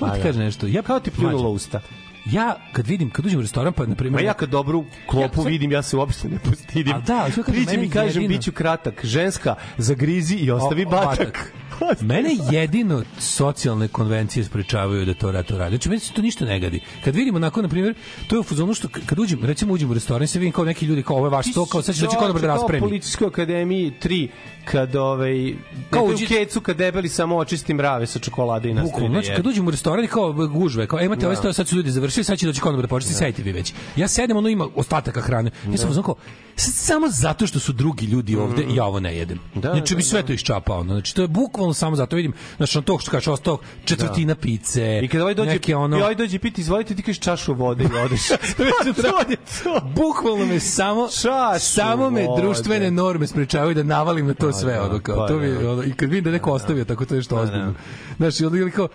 [0.00, 0.24] Ma A, ti da.
[0.24, 0.66] kaže nešto.
[0.66, 1.80] Ja Kao ti pljunulo usta.
[2.26, 5.42] Ja kad vidim, kad uđem u restoran, pa na Ma primjer ja kad dobru klopu
[5.42, 6.94] Ja, vidim, ja se uopšte ne postidim.
[6.94, 9.04] A da, što kažem, Priđem meni i kažem, jedino- bit ću kratak.
[9.04, 11.52] Ženska, zagrizi i ostavi O- o, batak.
[12.02, 15.70] Mene jedino socijalne konvencije sprečavaju da to rato radi.
[15.70, 16.80] Znači, meni se to ništa ne gadi.
[17.04, 17.94] Kad vidimo onako, na primjer,
[18.26, 20.86] to je u fazonu što kad uđem, recimo uđem u restoran, se vidim kao neki
[20.86, 22.80] ljudi, kao ovo je vaš sto, kao sad će doći konobar da Kao raspremi.
[22.80, 24.28] u policijskoj akademiji 3,
[24.64, 25.54] kad ovaj,
[25.90, 29.14] Kao kao u uđi- kecu, kad debeli samo očisti mrave sa čokolade i nastavi Bukvalno,
[29.14, 31.90] da znači kad uđemo u restoran kao gužve, kao imate ovaj sto, sad su ljudi
[31.90, 33.72] završili, sad će doći konobar da početi, sedite vi već.
[33.96, 35.50] Ja sedem, ono ima ostataka hrane.
[35.66, 36.14] Ja sam uzmano kao,
[36.60, 39.38] samo zato što su drugi ljudi ovde, ja ovo ne jedem.
[39.54, 40.80] Da, znači da, bi sve to iščapao.
[40.80, 40.94] ono.
[40.94, 45.00] Znači to je bukvalno samo zato vidim, znači on to što kaže, ostao četvrtina pice.
[45.02, 47.84] I kada ovaj dođe, neke ono, i ovaj dođe piti, izvolite, ti kažeš čašu vode
[47.84, 48.28] i odeš.
[49.64, 49.80] to.
[49.94, 52.42] Bukvalno me samo Čašu samo me vode.
[52.42, 55.70] društvene norme sprečavaju da navalim na to sve da, ono kao pa to mi da.
[55.70, 57.74] ono i kad vidim da neko ostavio tako to je što ozbiljno.
[58.16, 58.88] Znaš, i onda kao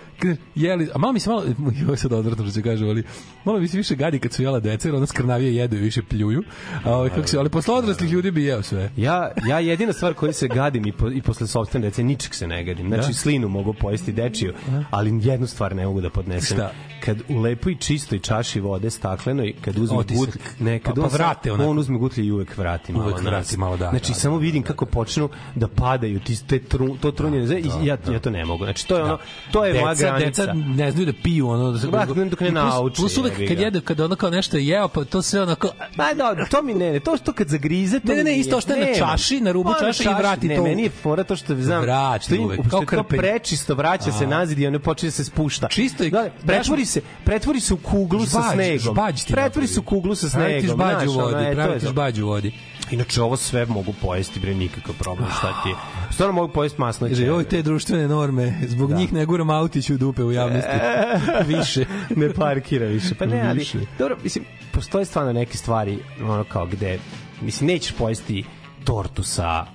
[0.55, 1.43] jeli, a malo mi se malo
[1.87, 3.03] joj sad odvratno što će kažem, ali
[3.45, 6.03] malo mi se više gadi kad su jela deca, jer onda skrnavije jedu i više
[6.03, 6.43] pljuju.
[6.83, 8.89] A ovaj kako se, ali posle odraslih ljudi bi jeo sve.
[8.97, 12.47] Ja, ja jedina stvar koju se gadim i, po, i posle sopstvene dece, ničeg se
[12.47, 12.87] ne gadim.
[12.87, 13.13] Znači, Da?
[13.13, 14.53] slinu mogu pojesti dečiju,
[14.91, 16.57] ali jednu stvar ne mogu da podnesem.
[16.57, 16.71] Šta?
[16.99, 21.13] Kad u lepoj čistoj čaši vode staklenoj, kad uzme gutlj, ne, kad Pa- pa on,
[21.13, 21.69] vrate onako.
[21.69, 23.05] on uzme gutlje i uvek vrati malo.
[23.05, 26.47] Uvek vrati malo, da, Znači, da, samo da, vidim da, kako počnu da padaju ti,
[26.47, 28.63] te tru, to trunjene, da, i ja, ja to ne mogu.
[28.63, 29.17] Znači, to je ono,
[29.51, 30.45] to je moja deca, granica.
[30.45, 33.17] deca ne znaju da piju ono da se Ba, dok ne I plus- nauče, Plus
[33.17, 33.63] uvek kad ga.
[33.63, 36.73] jede kad ono kao nešto je jeo pa to sve onako Ma da, to mi
[36.73, 39.51] ne, ne, to što kad zagrize, to Ne, ne, ne, isto ostaje na čaši, na
[39.51, 42.25] rubu Pa, čaše i vrati ne, to u- meni je fora to što znam, Vrati
[42.25, 45.23] što, im, uvek, što kao je prečisto, vraća se nazad i ono počinje da se
[45.23, 45.67] spušta.
[45.67, 48.95] Čisto i- da, pretvori se, pretvori se u kuglu sa snegom.
[49.17, 50.77] ti pretvori se u kuglu sa Pravi ti snegom.
[50.77, 52.53] žbađ u znaš, ono, vodi, e, pravi je ti vodi.
[52.91, 55.75] Inače, ovo sve mogu pojesti, bre, nikakav problem, šta ti je.
[56.11, 59.97] Stvarno mogu pojesti masno Kaže, oj, te društvene norme, zbog njih ne guram autić u
[59.97, 60.69] dupe u javnosti.
[61.55, 61.85] Više.
[62.15, 63.15] ne parkira više.
[63.15, 63.77] Pa ne, ali, Više.
[63.99, 66.99] dobro, mislim, postoje stvarno neke stvari, ono kao gde,
[67.41, 68.45] mislim, nećeš pojesti
[68.83, 69.65] tortu sa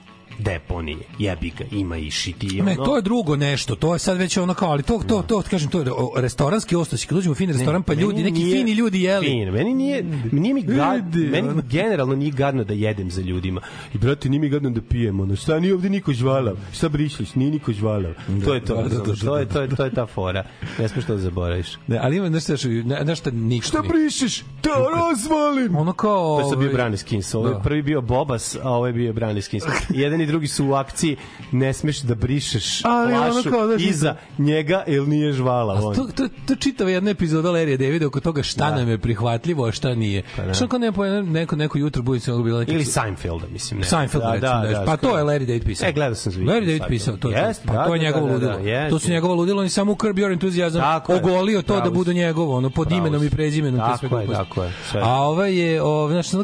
[0.41, 2.63] deponije, jebi ga, ima i šiti.
[2.63, 2.85] Ne, ono.
[2.85, 5.71] to je drugo nešto, to je sad već ono kao, ali to, to, to, kažem,
[5.71, 8.73] to je o, restoranski ostoci, kad uđemo u fin restoran, pa ljudi, neki nije fini
[8.73, 9.27] ljudi jeli.
[9.27, 9.51] Fin.
[9.51, 13.61] Meni nije, nije mi gad, meni generalno nije gadno da jedem za ljudima.
[13.95, 17.35] I brate, nije mi gadno da pijem, ono, šta nije ovde niko žvalav, šta brišliš,
[17.35, 18.13] nije niko žvalav.
[18.45, 20.45] to je to, da, da, razumeš, da, to je, to je, to je ta fora.
[20.79, 21.79] Ne smeš to da zaboraviš.
[21.87, 23.67] Ne, ali ima nešto, ne, nešto niko.
[23.67, 24.45] Šta brišeš?
[24.63, 25.77] Da razvalim!
[25.77, 26.37] Ono kao...
[26.37, 27.35] To je sad bio ovaj, Brani Skins.
[27.35, 27.61] Ovo je Da.
[27.61, 29.65] prvi bio Bobas, a ovo je bio Brani Skins.
[29.95, 31.17] I jedan i drugi su u akciji
[31.53, 35.75] ne smeš da brišeš Ali ono flašu kao da iza njega, jer nije žvala.
[35.75, 35.95] on.
[35.95, 38.77] To, to, to čitava jedna epizoda Lerija Davida oko toga šta Da.
[38.77, 40.23] nam je prihvatljivo, a šta nije.
[40.37, 40.55] Pa da.
[40.55, 42.73] Što kao neko, neko, neko jutro bude se bilo neki...
[42.73, 43.81] Ili Seinfelda, mislim.
[43.81, 43.87] Ne.
[43.87, 45.89] Seinfeld, da, recimo, da, pa to je Larry David pisao.
[45.89, 48.33] E, gledao sam Larry David pisao, to Jest, pa da, to je da, njegovo da,
[48.33, 48.53] da, ludilo.
[48.53, 51.63] da, jest, to su njegovo ludilo, on je samo u Curb Your Enthusiasm Tako ogolio
[51.63, 53.81] to da bude njegovo, ono, pod imenom i prezimenom.
[53.81, 54.73] Tako je, tako je.
[55.03, 55.81] A ovaj je,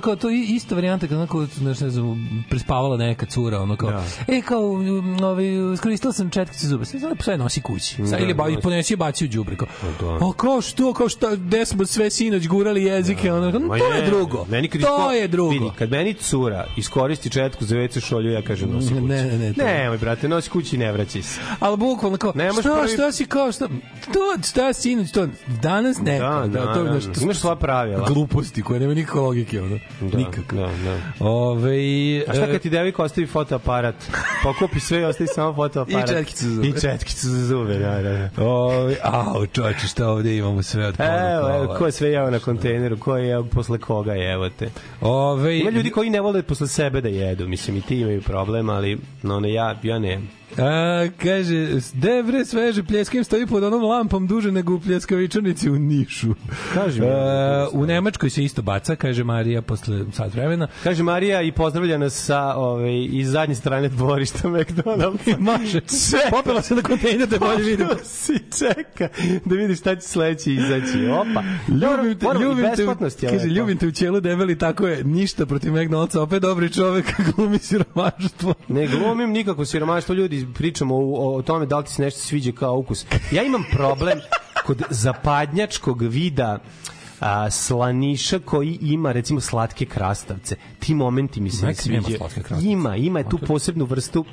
[0.03, 3.91] kao, to je ista varijanta, kad onako, znači, ne znam, prespavala neka cura, ono kao,
[3.91, 4.05] Da.
[4.29, 4.62] e, kao,
[5.23, 7.97] ovaj, iskoristila sam četkice zuba, sve lepo sve nosi kući.
[7.97, 8.62] Sad, Da, ili ba, i nosi.
[8.62, 9.69] ponesi je baci u đubre, kao,
[10.01, 10.27] da.
[10.27, 14.01] a kao što, kao što, gde smo sve sinoć gurali jezike, ono, kao, to je
[14.01, 15.51] je, drugo, Meni kad to je drugo.
[15.51, 19.01] Vidi, kad meni cura iskoristi četku za WC šolju, ja kažem nosi kući.
[19.01, 21.41] Ne, ne, ne, Ne, moj brate, nosi kući i ne vraćaj se.
[21.61, 23.69] Ali bukvalno kao, Ne šta, prvi- šta si kao, šta,
[24.05, 25.27] to, šta sinoć, to,
[25.62, 28.07] danas ne, Da, da, da, to, da, to, Imaš svoja pravila.
[28.07, 30.55] gluposti koje nema nikakve logike, ono, Da, nikak.
[30.55, 30.99] Da, da.
[31.21, 31.77] Ove,
[32.21, 33.95] A šta kad ti devojka ostavi foto fotoaparat.
[34.42, 36.11] Pokupi sve i ostavi samo fotoaparat.
[36.11, 36.69] I četkicu za zube.
[36.69, 38.12] I četkicu za zube, da, da.
[38.12, 38.45] da.
[38.45, 41.31] Oj, au, čoveče, šta ovde imamo sve od poruka.
[41.31, 44.71] Evo, evo, ko je sve jeo na kontejneru, ko je jeo posle koga evo te.
[45.01, 48.69] Ove, Ima ljudi koji ne vole posle sebe da jedu, mislim i ti imaju problem,
[48.71, 50.21] ali no, ne, ja, ja ne.
[50.59, 55.79] A, kaže, de bre sveže pljeskim stoji pod onom lampom duže nego u pljeskavičanici u
[55.79, 56.35] Nišu.
[56.75, 57.07] Kaži mi.
[57.07, 60.69] A, u Nemačkoj se isto baca, kaže Marija posle sat vremena.
[60.85, 65.39] Kaže Marija i pozdravlja nas sa ovaj, iz zadnje strane dvorišta McDonald'sa.
[65.59, 65.81] Maže,
[66.31, 67.91] popela se na kontejner da bolje vidimo.
[68.05, 69.09] Si čeka
[69.45, 71.07] da vidiš šta će sledeće izaći.
[71.07, 71.43] Opa.
[71.69, 72.83] Ljubim te, ljubim te,
[73.27, 77.13] je kaže, ljubim te u ćelu debeli, tako je, ništa protiv McDonald'sa, opet dobri čovek,
[77.37, 78.55] glumi siromaštvo.
[78.69, 82.53] Ne glumim nikako siromaštvo, ljudi pričamo o, o tome da li ti se nešto sviđa
[82.53, 83.07] kao ukus.
[83.31, 84.18] Ja imam problem
[84.66, 86.59] kod zapadnjačkog vida
[87.20, 90.57] a, slaniša koji ima recimo slatke krastavce.
[90.79, 92.18] Ti momenti mi se ne nema sviđaju.
[92.62, 94.25] Ima, ima je tu posebnu vrstu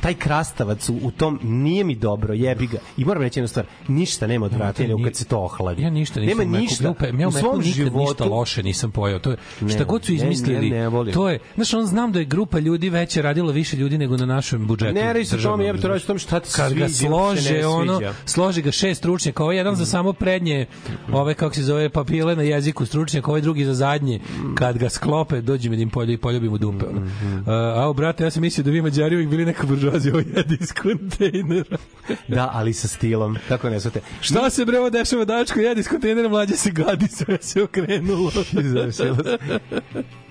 [0.00, 2.78] taj krastavac u, u tom nije mi dobro, jebi ga.
[2.96, 5.82] I moram reći jednu stvar, ništa nema odvratnija ni- kad se to ohladi.
[5.82, 6.94] Ja ništa nisam nema u Meku- ništa.
[7.18, 9.18] Ja, u svom životu ništa loše nisam pojeo.
[9.18, 11.14] To je, šta Ne, god su ne, izmislili, ne, ne volim.
[11.14, 14.26] to je, znaš, on znam da je grupa ljudi veće radilo više ljudi nego na
[14.26, 14.94] našem budžetu.
[14.94, 15.88] Ne radi se tome, jebate, znaš.
[15.88, 18.00] radi se o tome šta ti se kad ga sviđa ili se slože ne ono
[18.26, 20.66] složi ga šest stručnjaka ovaj jedan za samo prednje
[21.12, 24.20] ove kako se zove papile na jeziku stručnjak ovaj drugi za zadnje
[24.54, 27.00] kad ga sklope dođe mi da im polju, poljubim u dupe ono.
[27.00, 27.34] Mhm.
[27.34, 30.58] Uh, a brate ja sam mislio da vi Mađari uvijek bili neka buržoazija ovo jedi
[30.60, 31.76] iz kontejnera
[32.28, 33.36] Da, ali sa stilom.
[33.48, 34.00] Tako ne svate.
[34.20, 38.30] šta se bre ovo dešava dačko jedi iz kontejnera mlađe se gadi sve se okrenulo
[38.92, 39.14] se.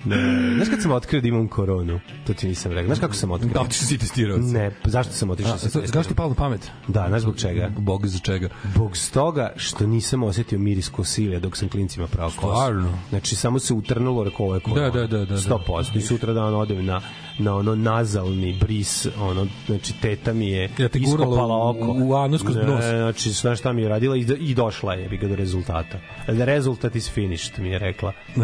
[0.04, 0.16] Ne.
[0.54, 2.00] Znaš kad sam otkrio da imam koronu?
[2.26, 2.86] To ti nisam rekao.
[2.86, 3.52] Znaš kako sam otkrio?
[3.52, 5.58] da ti si testirao Ne, zašto sam otišao?
[5.58, 6.02] Sa Zašto testom?
[6.04, 6.70] ti palo pamet?
[6.88, 7.70] Da, znaš zbog čega?
[7.78, 8.48] Bog za čega?
[8.76, 12.38] Bog s toga što nisam osetio miris kosilja dok sam klincima pravo kosu.
[12.40, 12.98] Stvarno?
[13.10, 14.90] Znači, samo se utrnulo, rekao ovo je korona.
[14.90, 15.36] Da, da, da, da, da.
[15.36, 15.96] 100%.
[15.96, 17.00] I sutra dan odem na,
[17.38, 21.96] na ono nazalni bris, ono, znači, teta mi je Ja te iskopala u- oko.
[21.98, 22.84] u anus kroz Ne, nos.
[22.84, 25.98] Znači, znaš šta mi je radila i, do- i došla je bi ga do rezultata.
[26.26, 28.12] The result is finished, mi je rekla.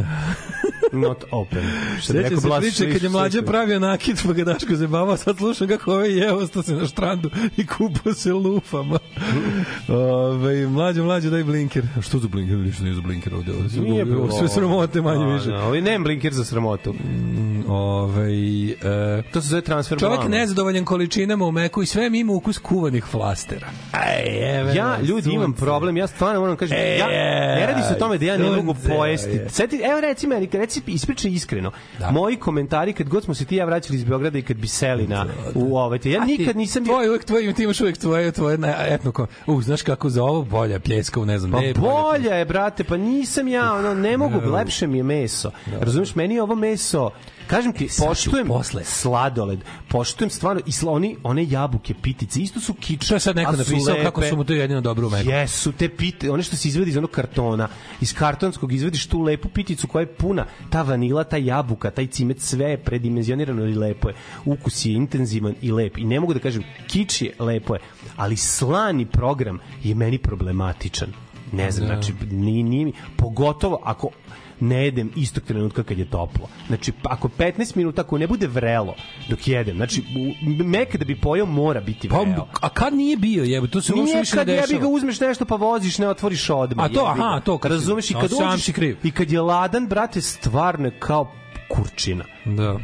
[0.92, 1.62] Not open.
[1.92, 4.74] Što bi Sećam rekao se Blas priče kad je Sliš- pravio nakit pa ga Daško
[4.74, 8.98] zabavao, sad slušam kako ovaj jeo, ostao se na štrandu i kupao se lufama.
[9.88, 11.84] Ove, mlađa, mlađa, daj blinker.
[11.98, 12.56] A što za blinker?
[12.56, 13.52] Ništa nije za blinker ovde.
[13.52, 14.30] ovde Nije bilo.
[14.30, 15.46] sve sramote manje Da, više.
[15.46, 16.94] Da, ovaj nemam blinker za sramotu.
[17.68, 18.28] Ove,
[18.72, 20.30] e, To se zove transfer čovek blama.
[20.30, 23.66] nezadovoljan količinama u meku i sve ima ukus kuvanih flastera.
[23.92, 25.60] Aj, evo, Ja, ljudi, imam sunce.
[25.60, 27.06] problem, ja stvarno moram kažem, E, ja,
[27.56, 29.30] ne radi se o tome da ja ne mogu pojesti.
[29.30, 29.48] je.
[29.50, 31.70] Seti, evo reci meni, reci, ispričaj iskreno.
[31.98, 32.10] Da.
[32.10, 35.06] Moji komentari, kad god smo se ti ja vraćali iz Beograda i kad bi seli
[35.06, 36.92] na, u ovaj, ja nikad nisam bio...
[36.92, 40.22] Tvoj uvek tvoj, ti imaš uvek tvoje, tvoje na, etno ko, u, znaš kako za
[40.22, 44.16] ovo bolja pljeska, ne znam, Pa ne, bolja je, brate, pa nisam ja, ono, ne
[44.16, 45.50] mogu, lepše mi je meso.
[45.80, 47.10] Razumeš, meni je ovo meso,
[47.46, 48.84] kažem ti, ću poštujem posle.
[48.84, 53.04] sladoled, poštujem stvarno, i sla, oni, one jabuke, pitice, isto su kične.
[53.04, 55.30] Što je sad neko su napisao kako su mu to jedino dobro u meku?
[55.30, 57.68] Jesu te pite, one što se izvadi iz onog kartona,
[58.00, 62.40] iz kartonskog izvadiš tu lepu piticu koja je puna, ta vanila, ta jabuka, taj cimet,
[62.40, 64.14] sve je predimenzionirano i lepo je.
[64.44, 65.98] Ukus je intenzivan i lep.
[65.98, 67.80] I ne mogu da kažem, kič je, lepo je,
[68.16, 71.12] ali slani program je meni problematičan.
[71.52, 74.10] Ne znam, znači, nije, nije mi, pogotovo ako
[74.60, 76.48] ne jedem istog trenutka kad je toplo.
[76.66, 78.94] Znači, pa ako 15 minuta, ako ne bude vrelo
[79.28, 80.02] dok jedem, znači,
[80.64, 82.48] mek da bi pojao mora biti Pa, vrelo.
[82.60, 84.80] a kad nije bio, jebe, to se uopšte Nije više ne kad jebi dešava.
[84.80, 86.84] ga uzmeš nešto pa voziš, ne otvoriš odmah.
[86.84, 88.68] A to, jebi aha, to kad si- Razumeš, i kad uđeš,
[89.02, 91.32] i kad je ladan, brate, stvarno je kao
[91.68, 92.24] kurčina.
[92.46, 92.78] Da.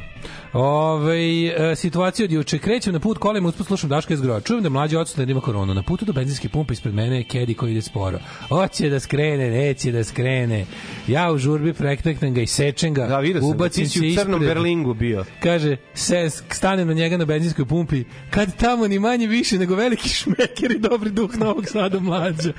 [0.53, 2.59] Ove, e, situacija od juče.
[2.59, 4.41] Krećem na put kolima, usput slušam Daška iz groja.
[4.41, 5.75] Čujem da mlađi odsutan da ima koronu.
[5.75, 8.19] Na putu do benzinske pumpe ispred mene je Kedi koji ide sporo.
[8.49, 10.67] Hoće da skrene, neće da skrene.
[11.09, 13.07] Ja u žurbi prekteknem ga i sečem ga.
[13.07, 14.57] Da, vidio sam, da ubacim ti si u crnom ispred.
[14.57, 15.25] Berlingu bio.
[15.43, 20.09] Kaže, se, stanem na njega na benzinskoj pumpi, kad tamo ni manje više nego veliki
[20.09, 22.53] šmeker i dobri duh Novog Sada mlađa.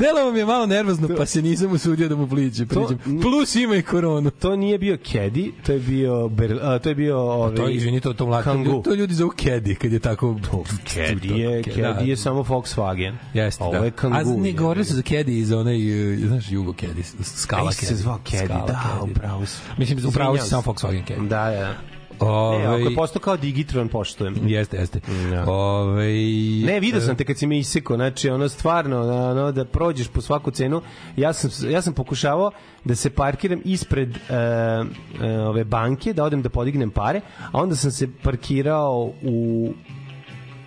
[0.00, 2.66] Delovo mi je malo nervozno, pa se nisam usudio da mu pliđe.
[2.66, 3.20] Priđem.
[3.22, 4.30] Plus ima i koronu.
[4.30, 7.74] To nije bio Kedi, to je bio Ber, a, to je bio ovaj To je,
[7.74, 8.82] izvini, to, to, mlad, Kangoo.
[8.82, 10.36] to ljudi zovu Kedi, kad je tako...
[10.94, 13.14] Kedi je, Kedi je samo Volkswagen.
[13.34, 13.84] Jeste, Ovo da.
[13.84, 14.20] je Kangoo.
[14.20, 17.86] A ne, govorili su za Kedi iz onaj, e, znaš, Jugo Kedi, skala Kedi.
[17.86, 19.40] se zvao Kedi, da, upravo.
[19.78, 20.62] Mislim, upravo samo.
[20.62, 21.20] Volkswagen Kedi.
[21.28, 21.91] Da, da.
[22.22, 24.36] Ove, E, ako je postao kao Digitron, poštujem.
[24.42, 25.00] Jeste, jeste.
[25.30, 25.44] Da.
[25.52, 26.06] Ove,
[26.66, 30.20] Ne, vidio sam te kad si me isekao, znači ono stvarno ono, da prođeš po
[30.20, 30.82] svaku cenu.
[31.16, 32.50] Ja sam ja sam pokušavao
[32.84, 37.20] da se parkiram ispred e, e, ove banke, da odem da podignem pare,
[37.52, 39.72] a onda sam se parkirao u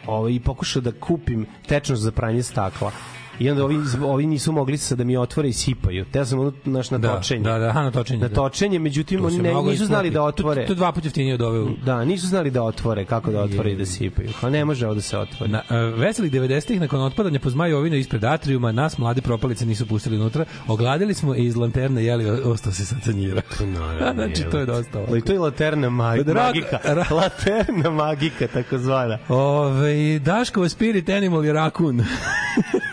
[0.07, 2.91] ovaj i pokušao da kupim tečnost za pranje stakla.
[3.39, 6.05] I onda ovi, ovi nisu mogli sad da mi otvore i sipaju.
[6.05, 7.43] Te sam ono naš na Da, točenje.
[7.43, 8.35] da, da, aha, na točenje, Na da.
[8.35, 10.65] točenje, međutim, To oni ne, nisu znali da To- otvore.
[10.65, 13.41] To je dva puta jeftinije od ove u Da, nisu znali da otvore, kako da
[13.41, 14.29] otvore i da sipaju.
[14.41, 15.51] Pa ne može ovo da se otvori.
[15.51, 15.61] Na,
[15.91, 20.45] uh, veselih 90-ih nakon otpadanja po zmajovinu ispred atrijuma nas mlade propalice nisu pustili unutra.
[20.67, 23.41] Ogladili smo i iz lanterne jeli ostao se sacanjira.
[24.15, 24.97] znači to je dosta.
[24.97, 25.11] ovako.
[25.11, 26.79] Ali to je laterna mag, magika.
[26.85, 29.17] ra- Laterna magika, takozvana.
[29.29, 32.01] Ove, Daškova spirit animal je rakun.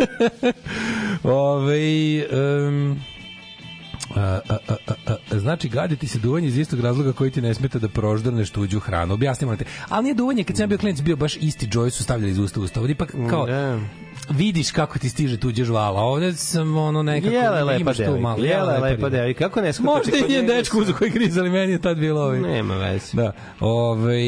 [1.25, 2.27] Ove,
[2.69, 3.01] um,
[4.15, 7.79] A, a, a, a, znači gaditi se duvanje iz istog razloga koji ti ne smeta
[7.79, 9.15] da proždrneš tuđu hranu.
[9.15, 9.65] Objasnimo te.
[9.89, 12.61] Ali nije duvanje, kad sam bio klinac bio baš isti džoj su stavljali iz usta
[12.61, 12.81] usta.
[12.81, 13.81] Ovdje ipak kao Da.
[14.33, 16.01] Vidiš kako ti stiže tuđe žvala.
[16.01, 18.43] Ovde sam ono nekako Jela je lepa devojka.
[18.43, 19.45] Jela je lepa devojka.
[19.45, 19.91] Kako ne skupa?
[19.91, 22.41] Možda i njen dečko uzu koji griz, ali meni je tad bilo ovaj.
[22.41, 23.17] Nema veze.
[23.17, 23.33] Da.
[23.61, 24.23] Ove,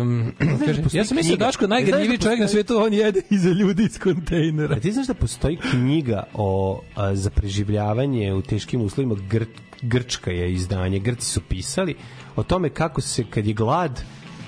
[0.00, 0.32] um,
[0.66, 1.36] kaže, ja sam mislio?
[1.36, 4.76] Daško najgadljiviji Znaš da čovjek na svetu, on jede iza ljudi iz kontejnera.
[4.76, 9.44] A ti znaš da postoji knjiga o a, za preživljavanje u teškim uslovima Gr,
[9.82, 11.94] Grčka je izdanje, Grci su pisali
[12.36, 14.02] o tome kako se kad je glad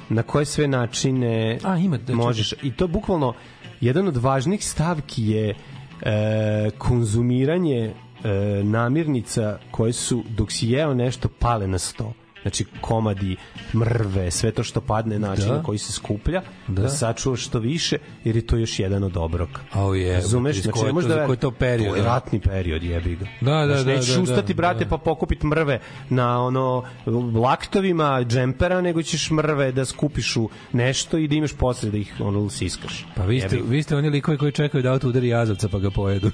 [0.09, 3.35] na koje sve načine A, ima, da, možeš i to bukvalno
[3.83, 7.95] jedan od važnih stavki je e, konzumiranje e,
[8.65, 12.13] namirnica koje su dok si jeo nešto pale na sto
[12.43, 13.37] znači komadi,
[13.75, 15.55] mrve, sve to što padne način Da.
[15.55, 16.83] na koji se skuplja, da.
[16.83, 16.89] Da.
[16.89, 19.61] sačuvaš što više, jer je to još jedan od obroka.
[19.73, 22.09] Au je, Razumeš, znači ne to- možeš da koji je to period, To je da.
[22.09, 23.27] ratni period, jebi ga.
[23.41, 24.91] Da, da, Znaš, da, nećeš da, da, ustati, brate, da.
[24.91, 26.85] pa pokupit mrve na ono
[27.37, 32.15] laktovima, džempera, nego ćeš mrve da skupiš u nešto i da imaš posle da ih
[32.21, 33.07] ono siskaš.
[33.17, 35.91] Pa vi ste, vi ste oni likovi koji čekaju da auto udari jazavca pa ga
[35.91, 36.31] pojedu.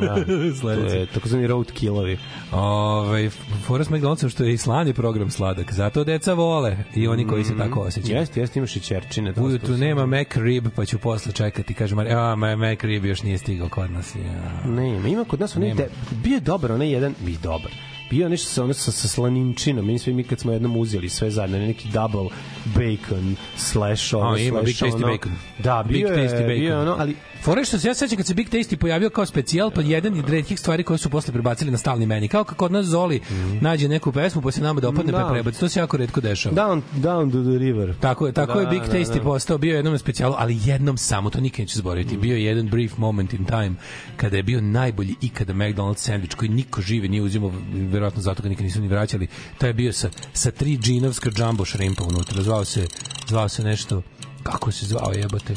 [0.00, 0.16] Da,
[0.60, 2.18] to je takozvani road killovi.
[2.52, 3.30] Ove,
[3.66, 5.72] fora s McDonald'som što je i slani program sladak.
[5.72, 8.18] Zato deca vole i oni koji se tako osjećaju.
[8.18, 9.32] Jeste, jeste, imaš i čerčine.
[9.36, 11.74] Ujutru nema McRib, pa ću posle čekati.
[11.74, 14.14] Kaže a, ma, McRib još nije stigao kod nas.
[14.14, 14.70] Ja.
[14.70, 15.88] Nema, ima kod nas onaj de,
[16.22, 17.72] bio je dobar, onaj jedan, bi dobar.
[18.10, 21.30] Bio nešto sa, ono, sa, sa slaninčinom, mi sve mi kad smo jednom uzeli sve
[21.30, 22.28] zajedno, neki double
[22.66, 25.32] bacon slash ono, A, ima, slash, Big ono, bacon.
[25.58, 26.46] Da, Big bio je, Tasty bacon.
[26.48, 29.70] bio ono, ali Fore što se ja sećam kad se Big Tasty pojavio kao specijal,
[29.70, 32.28] pa jedan od retkih stvari koje su posle prebacili na stalni meni.
[32.28, 33.20] Kao kako kod nas Zoli
[33.60, 35.26] nađe neku pesmu, pa se nama dopadne pa Mhm.
[35.26, 35.32] Da.
[35.32, 35.60] prebaci.
[35.60, 36.54] To se jako retko dešava.
[36.56, 37.94] down, down to the river.
[38.00, 39.22] Tako je, tako Da, je Big da, Tasty da.
[39.22, 42.16] postao, bio je jednom specijalu, ali jednom samo, to nikad neću zaboraviti.
[42.16, 43.72] Bio je jedan brief moment in time
[44.16, 47.52] kada je bio najbolji ikada McDonald's sandvič koji niko žive nije uzimao,
[47.98, 49.26] verovatno zato ga nikad nisu ni vraćali.
[49.58, 52.42] Taj je bio sa, sa tri džinovska jumbo šrimpa unutra.
[52.42, 52.86] Zvao se,
[53.28, 54.02] zvao se nešto,
[54.42, 55.54] kako se zvao jebote?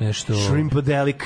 [0.00, 0.34] Nešto...
[0.34, 1.16] Shrimpadelic.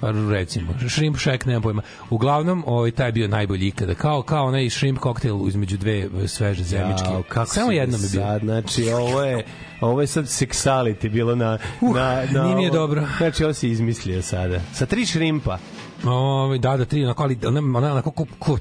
[0.00, 1.82] Pa recimo, shrimp shack, nemam pojma.
[2.10, 3.94] Uglavnom, ovaj, taj je bio najbolji ikada.
[3.94, 7.08] Kao, kao onaj shrimp koktel između dve e, sveže zemljičke.
[7.10, 8.20] Jao, kako Samo jednom je bio.
[8.20, 9.44] Sad, znači, ovo je,
[9.80, 11.58] ovo je sad sexuality bilo na...
[11.80, 12.78] Uh, na, na nije ovo.
[12.78, 13.06] dobro.
[13.18, 14.60] Znači, ovo si izmislio sada.
[14.72, 15.58] Sa tri šrimpa.
[16.04, 18.58] Ovaj da, da, tri, onako, ali ona, ona onako ko, ko,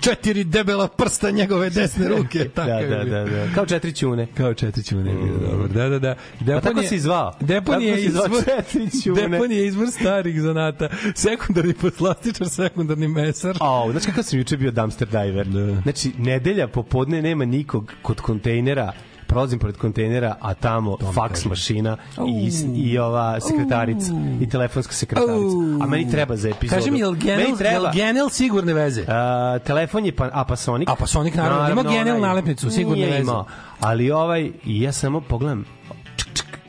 [0.00, 2.38] četiri debela prsta njegove desne ruke.
[2.58, 3.24] Da, Tako da, bio.
[3.24, 3.54] da, da.
[3.54, 4.26] Kao četiri ćune.
[4.36, 5.68] Kao četiri ćune bio dobar.
[5.68, 5.98] Da, da,
[6.40, 6.56] da.
[6.56, 7.34] A tako si zvao?
[7.40, 9.22] Depon Tako je izvor, četiri ćune.
[9.28, 10.88] Depon je izvor starih zanata.
[11.14, 13.56] Sekundarni poslastičar, sekundarni mesar.
[13.60, 15.46] Au, znači kakav sam juče bio dumpster diver.
[15.46, 15.80] Da.
[15.80, 18.92] Znači, nedelja popodne nema nikog kod kontejnera
[19.28, 21.48] prolazim pored kontejnera, a tamo faks kažem.
[21.48, 21.96] mašina
[22.28, 25.56] i, i ova sekretarica i telefonska sekretarica.
[25.82, 26.80] A meni treba za epizodu.
[26.80, 27.92] Kaži mi, je li Genel, treba.
[27.92, 29.04] Genel sigurne veze?
[29.08, 30.88] A, telefon je pa, Apasonic.
[30.88, 31.80] Apasonic, naravno.
[31.80, 33.20] Ima Genel nalepnicu, sigurne veze.
[33.20, 33.46] imao.
[33.80, 35.64] Ali ovaj, ja samo pogledam,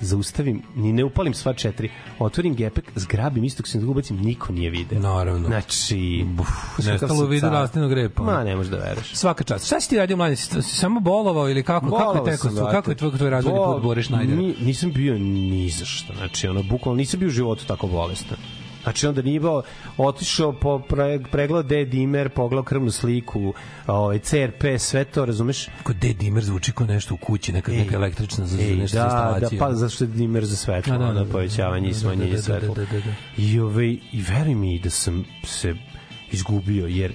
[0.01, 1.89] zaustavim, ni ne upalim sva četiri,
[2.19, 4.99] otvorim gepek, zgrabim istog se ubacim, niko nije video.
[4.99, 5.47] Naravno.
[5.47, 6.25] Znači,
[6.77, 8.23] nestalo u vidu rastinog repa.
[8.23, 9.15] Ma, ne možeš da veruješ.
[9.15, 9.65] Svaka čast.
[9.65, 11.85] Šta si ti radio si samo bolovao ili kako?
[11.85, 12.49] kako je Bolovao teko?
[12.49, 12.71] sam.
[12.71, 14.37] Kako je tvoj, tvoj razvodni Bo- put Boris Schneider?
[14.37, 16.13] Ni, nisam bio ni za što.
[16.13, 18.37] Znači, ono, bukvalno nisam bio u životu tako bolestan.
[18.89, 19.61] Znači, onda nije bio,
[19.97, 23.53] otišao po pre, pregledao D-dimer, pogledao krvnu sliku,
[23.87, 25.65] ovaj, CRP, sve to, razumeš?
[25.65, 29.03] Kako D dimer zvuči kao nešto u kući, neka, neka električna za, Ej, nešto da,
[29.03, 29.59] da, instalaciju.
[29.59, 31.99] pa zašto je dimer za svetlo, da, da, da, da, da, povećavanje da, i da,
[31.99, 32.75] smanjenje da, da, svetla.
[32.75, 33.13] da, da, da.
[33.37, 35.75] I, ovaj, I veruj mi da sam se
[36.31, 37.13] izgubio, jer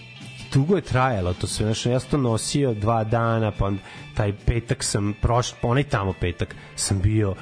[0.52, 3.72] dugo je trajalo to sve, znači ja sam to nosio dva dana, pa
[4.14, 7.34] taj petak sam prošao, pa onaj tamo petak sam bio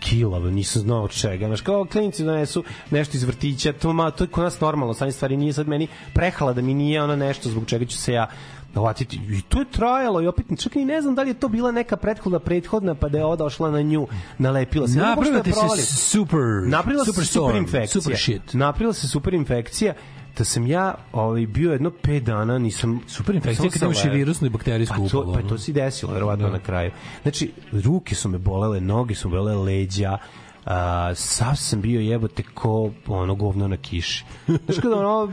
[0.00, 1.46] kilav, nisam znao od čega.
[1.46, 5.12] Znaš, kao klinici donesu nešto iz vrtića, to, ma, to je kod nas normalno, sanje
[5.12, 8.26] stvari nije sad meni prehala da mi nije ono nešto zbog čega ću se ja
[8.74, 9.20] Hvatiti.
[9.30, 11.72] I to je trajalo i opet čak i ne znam da li je to bila
[11.72, 14.06] neka prethodna prethodna pa da je odašla na nju,
[14.38, 14.98] nalepila se.
[14.98, 15.84] Napravila da provalim.
[15.84, 18.02] se super, Napravila super se super infekcija.
[18.02, 18.52] super shit.
[18.52, 19.94] Napravila se super infekcija
[20.38, 23.00] da sam ja ovaj, bio jedno 5 dana, nisam...
[23.06, 26.12] Super infekcija kad imaš i virusnu i bakterijsku pa to, upalu, Pa to se desilo,
[26.12, 26.90] verovatno na kraju.
[27.22, 30.18] Znači, ruke su me bolele, noge su me bolele, leđa,
[30.64, 34.24] a, sav sam bio jebote ko ono govno na kiši.
[34.64, 35.32] Znaš kada ono,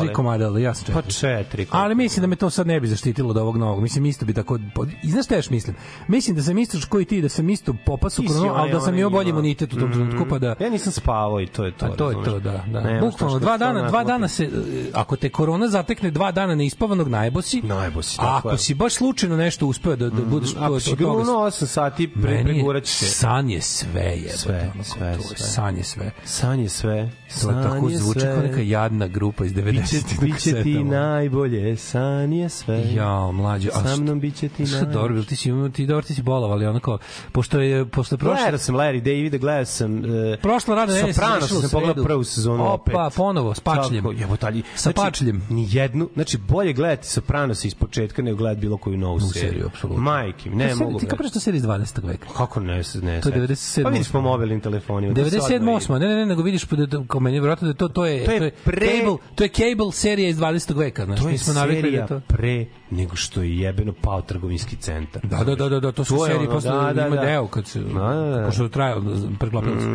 [0.05, 1.01] tri komada, ali ja sam četiri.
[1.03, 1.65] Pa četiri.
[1.65, 1.85] Komada.
[1.85, 3.81] Ali mislim da me to sad ne bi zaštitilo od ovog novog.
[3.81, 4.59] Mislim isto bi tako
[5.03, 5.75] I znaš šta još mislim?
[6.07, 9.09] Mislim da sam isto koji ti, da sam isto popasu koronu, ali da sam imao
[9.09, 10.63] bolji imunitet u tom trenutku pa da mm.
[10.63, 11.85] Ja nisam spavao i to je to.
[11.85, 12.99] A to je to, da, da.
[13.01, 14.49] Bukvalno dva dana, dva dana se e,
[14.93, 17.61] ako te korona zatekne dva dana neispavanog najbosi.
[17.61, 18.47] Najbosi, tako.
[18.47, 22.07] Ako si baš slučajno nešto uspeo da da mm, budeš to si gruno 8 sati
[22.07, 23.05] pre preguraće se.
[23.05, 24.37] San je sve, je.
[24.37, 25.37] Sve, sve, sve.
[25.37, 26.11] San je sve.
[26.23, 27.11] San je sve.
[27.41, 29.90] To tako zvuči kao neka jadna grupa iz 90.
[30.21, 30.91] Biće ti setamo.
[30.91, 32.83] najbolje, san je sve.
[32.93, 34.93] Ja, mlađe, a Sa mnom biće ti najbolje.
[34.93, 36.97] dobro, bil ti si ti dobro ti si bolov, ali onako,
[37.31, 39.95] pošto je, je prošle, Gledao sam Larry Davida, gledao sam...
[39.95, 40.01] Uh,
[40.41, 43.15] Prošla radna nedelja se Sopranos završila u sam pogledao prvu sezonu Opa, opet.
[43.15, 44.03] ponovo, s pačljem.
[44.03, 45.41] Tako, jebote, ali, Sa pačljem.
[45.49, 49.41] Ni jednu, znači bolje gledati Sopranos iz početka nego gledati bilo koju novu seriju.
[49.41, 50.03] seriju, apsolutno.
[50.03, 50.99] Majke, ne To mogu.
[50.99, 52.03] Ti kapiraš to serija iz 20.
[52.03, 52.27] veka?
[52.27, 53.83] Kako ne, ne To je 97.
[53.83, 55.13] Pa vidiš po mobilnim telefonima.
[55.15, 55.55] to se 97.
[55.55, 55.99] odmah 8.
[55.99, 58.25] Ne, ne, ne, nego vidiš da to- kao meni je vjerojatno da to to je
[58.25, 60.77] To je pre- cable, to je cable serija iz 20.
[60.77, 64.75] veka, znači To mi smo navikli da to pre nego što je jebeno pao trgovinski
[64.75, 65.21] centar.
[65.25, 67.21] Da, da, da, da, da, to su To serije ono, posle da, da, ima da.
[67.21, 68.45] deo kad se Da, da, da.
[68.45, 68.95] pošto traje
[69.39, 69.87] preklopilo se.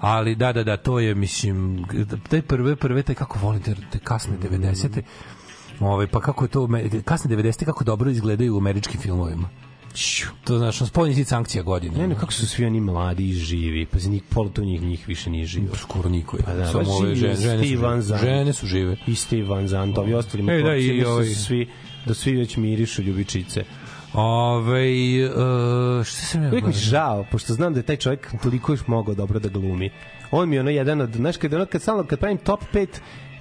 [0.00, 1.84] Ali da, da, da, to je mislim
[2.28, 5.02] te prve prve te kako volim te, te kasne 90-te.
[5.80, 6.68] Ovaj pa kako je to
[7.04, 9.48] kasne 90-te kako dobro izgledaju u američkim filmovima.
[10.44, 11.98] To znaš, on spoljni sankcija godine.
[11.98, 14.82] Ne, ne, kako su svi oni mladi i živi, pa za njih pola to njih,
[14.82, 15.74] njih više nije živo.
[15.74, 16.42] skoro niko je.
[16.42, 18.02] Pa da, Samo baš ove žene, žene, su Van žive.
[18.02, 18.22] Zandt.
[18.24, 18.96] žene su žive.
[19.06, 21.68] I Steve Van Zandt, ovi ostali E, da, i ovaj- su svi,
[22.06, 23.64] da svi već mirišu ljubičice.
[24.14, 24.82] Ove,
[25.26, 26.48] uh, šta sam ja...
[26.48, 29.48] Uvijek mi je žao, pošto znam da je taj čovjek toliko još mogao dobro da
[29.48, 29.90] glumi.
[30.30, 32.86] On mi je ono jedan od, znaš, kad, ono, kad, stalno, kad pravim top 5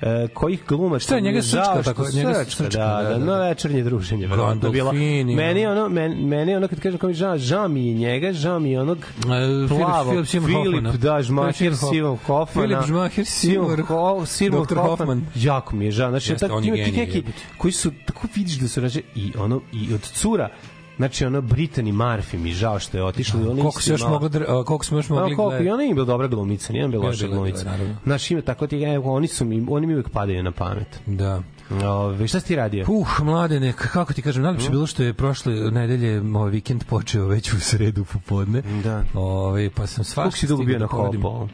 [0.02, 3.34] Uh, kojih glumaca Šta njega srčka tako, njega srčka, srčka, da, da, da, da, no
[3.34, 3.40] da.
[3.40, 4.72] večernje druženje verovatno.
[4.72, 8.34] Gandolfini, Meni ono men, meni ono kad kažem kao mi žao, žao mi je njega,
[8.34, 10.92] žao mi je onog Philip- plavog Philip Seymour Hoffmana.
[10.92, 12.66] Filip, da, Žmacher, Simon Hoffman.
[12.66, 14.78] Philip Žmacher, Seymour Dr.
[14.78, 15.26] Hoffman.
[15.36, 16.10] Jako mi je žao.
[16.10, 17.24] Znači, tako, genije, neki
[17.58, 20.50] koji su, tako vidiš da su rađe, i ono, i od cura,
[20.98, 23.40] Znači, ono, Brittany Murphy mi žao što je otišla.
[23.40, 25.70] ona Koliko se još isto moglo, dr- a, koliko smo još mogli Ono koliko, i
[25.70, 27.78] ona im bila dobra glumica, nije bila loša glumica.
[28.04, 31.00] Znaš, ima tako ti, evo, oni su mi, oni mi uvek padaju na pamet.
[31.06, 31.42] Da.
[31.84, 32.86] Ove, šta si ti radio?
[32.88, 37.28] Uh, mladene, kako ti kažem, najlepše je bilo što je prošle nedelje ovaj vikend počeo
[37.28, 38.62] već u sredu popodne.
[38.84, 39.04] Da.
[39.14, 41.50] Ovaj pa sam svašta Koliko si dugo bio da na hopu?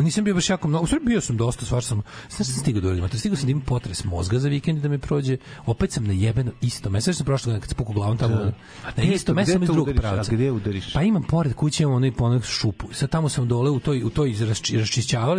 [0.00, 2.80] Nisam bio baš jako mnogo, u stvari bio sam dosta, svašta sam, znaš sam stigao
[2.80, 5.36] da uradim, a to stigao sam da imam potres mozga za vikend da me prođe,
[5.66, 8.34] opet sam na jebeno isto mesto, Sveća sam prošle godine kad se pukao glavom tamo,
[8.34, 8.52] na
[8.96, 10.32] gde isto to- mesto sam iz drugog pravca.
[10.32, 10.92] A gde udariš?
[10.92, 14.10] Pa imam pored kuće, imam onaj ponad šupu, sad tamo sam dole u toj, u
[14.10, 14.84] toj rašči,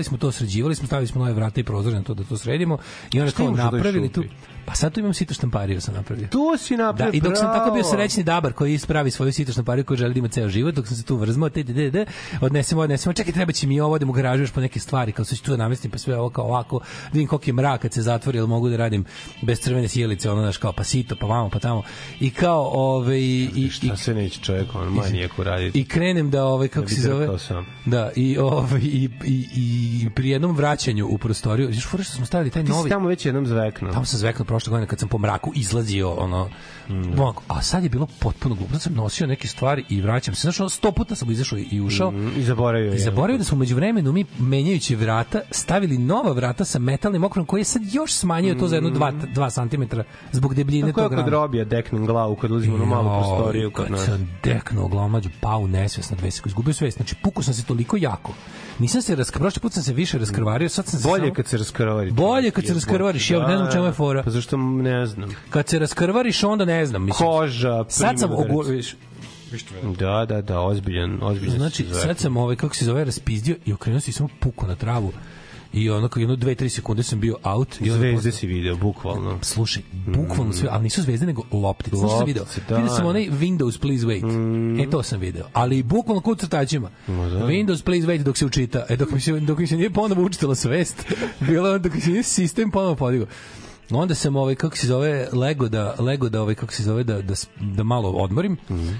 [0.03, 2.77] smo to, sređivali smo, stavili smo nove vrata i prozore na to da to sredimo
[3.13, 4.23] i onda toj napravili tu?
[4.65, 6.27] Pa sad tu imam sito štampariju sam napravio.
[6.27, 9.63] Tu si Da, napravio, i dok sam tako bio srećni dabar koji ispravi svoju sitošnu
[9.63, 11.91] pariju koju želi da ima ceo život, dok sam se tu vrzmao, te, te, te,
[11.91, 12.05] te,
[12.41, 15.25] odnesemo, odnesemo, čekaj, treba će mi ovo, odem u garažu još po neke stvari, kao
[15.25, 17.81] se ću tu da namestim, pa sve ovo kao ovako, da vidim koliko je mrak
[17.81, 19.05] kad se zatvori, jel mogu da radim
[19.41, 21.83] bez crvene sjelice, ono, znaš, kao pa sito, pa vamo, pa tamo.
[22.19, 25.79] I kao, ove, i, i, Šta se neće čovjek, on manijeku raditi.
[25.79, 27.27] i krenem da ovaj kako se zove
[27.85, 32.25] da i ovaj i, i, i pri jednom vraćanju u prostoriju još fora što smo
[32.25, 33.91] stavili taj Ti si novi tamo već jednom zveknuo.
[33.91, 36.49] Tamo sam zveknuo prošle godine kad sam po mraku izlazio, ono,
[36.89, 37.21] mm.
[37.47, 38.73] a sad je bilo potpuno glupo.
[38.73, 40.41] Sad sam nosio neke stvari i vraćam se.
[40.41, 42.11] Znaš, ono, sto puta sam izašao i ušao.
[42.11, 42.95] Mm, I zaboravio je.
[42.95, 47.45] I zaboravio da smo među vremenu mi menjajući vrata stavili nova vrata sa metalnim okrom
[47.45, 49.97] koji je sad još smanjio to za jedno 2 2 cm
[50.31, 51.31] zbog debljine Tako je tog kod rama.
[51.31, 54.05] robija deknem glavu kad ulazimo u malu prostoriju kad nas.
[54.05, 56.97] sam deknuo glomađu, pao nesvest na dve sekunde, izgubio svest.
[56.97, 58.33] Znači, pukao sam se toliko jako.
[58.79, 61.47] Nisam se raskrvario, prošli put sam se više raskrvario, sad sam se Bolje samo- kad
[61.47, 62.11] se raskrvari.
[62.11, 64.23] Bolje kad se raskrvariš, ja ne znam u čemu je fora.
[64.23, 65.35] Pa zašto ne znam.
[65.49, 67.29] Kad se raskrvariš, onda ne znam, mislim.
[67.29, 68.63] Koža, Sad sam ogu...
[69.99, 71.57] Da, da, da, ozbiljan, ozbiljan.
[71.57, 74.75] Znači, sad sam ovaj, kako se zove, raspizdio i okrenuo se i samo puko na
[74.75, 75.11] travu.
[75.73, 77.81] I onako jedno, dve, tri sekunde sam bio out.
[77.81, 79.39] I Zvezde posle- si video, bukvalno.
[79.41, 81.97] Slušaj, bukvalno sve, ali nisu zvezde nego loptice.
[81.97, 82.43] Što sam video?
[82.43, 82.75] Loptice, da.
[82.75, 84.23] Vidio sam onaj Windows please wait.
[84.83, 85.45] E to sam video.
[85.53, 86.89] Ali bukvalno kod crtačima.
[87.07, 88.85] Windows please wait dok se učita.
[88.89, 91.05] E dok mi se, dok mi se nije ponovo učitala svest,
[91.47, 93.27] bilo je dok mi se nije sistem ponovo podigao.
[93.95, 97.21] Onda sam ovaj kako se zove lego da lego da ovaj kako se zove da
[97.21, 98.57] da, da malo odmorim.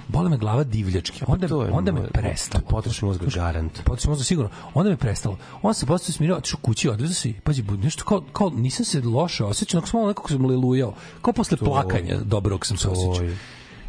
[0.07, 1.23] Boli me glava divljački.
[1.27, 2.63] Onda To je onda me prestalo.
[2.69, 3.83] potroš mozga garant.
[3.83, 4.51] Potroš mozga sigurno.
[4.73, 5.37] Onda me prestalo.
[5.61, 9.01] Onda se posle smirio, otišao kući, odvezao se i pazi, nešto kao kao nisam se
[9.01, 10.93] loše osećao, nego sam malo nekako sam lelujao.
[11.21, 13.27] Kao posle plakanja dobrog sam se osećao.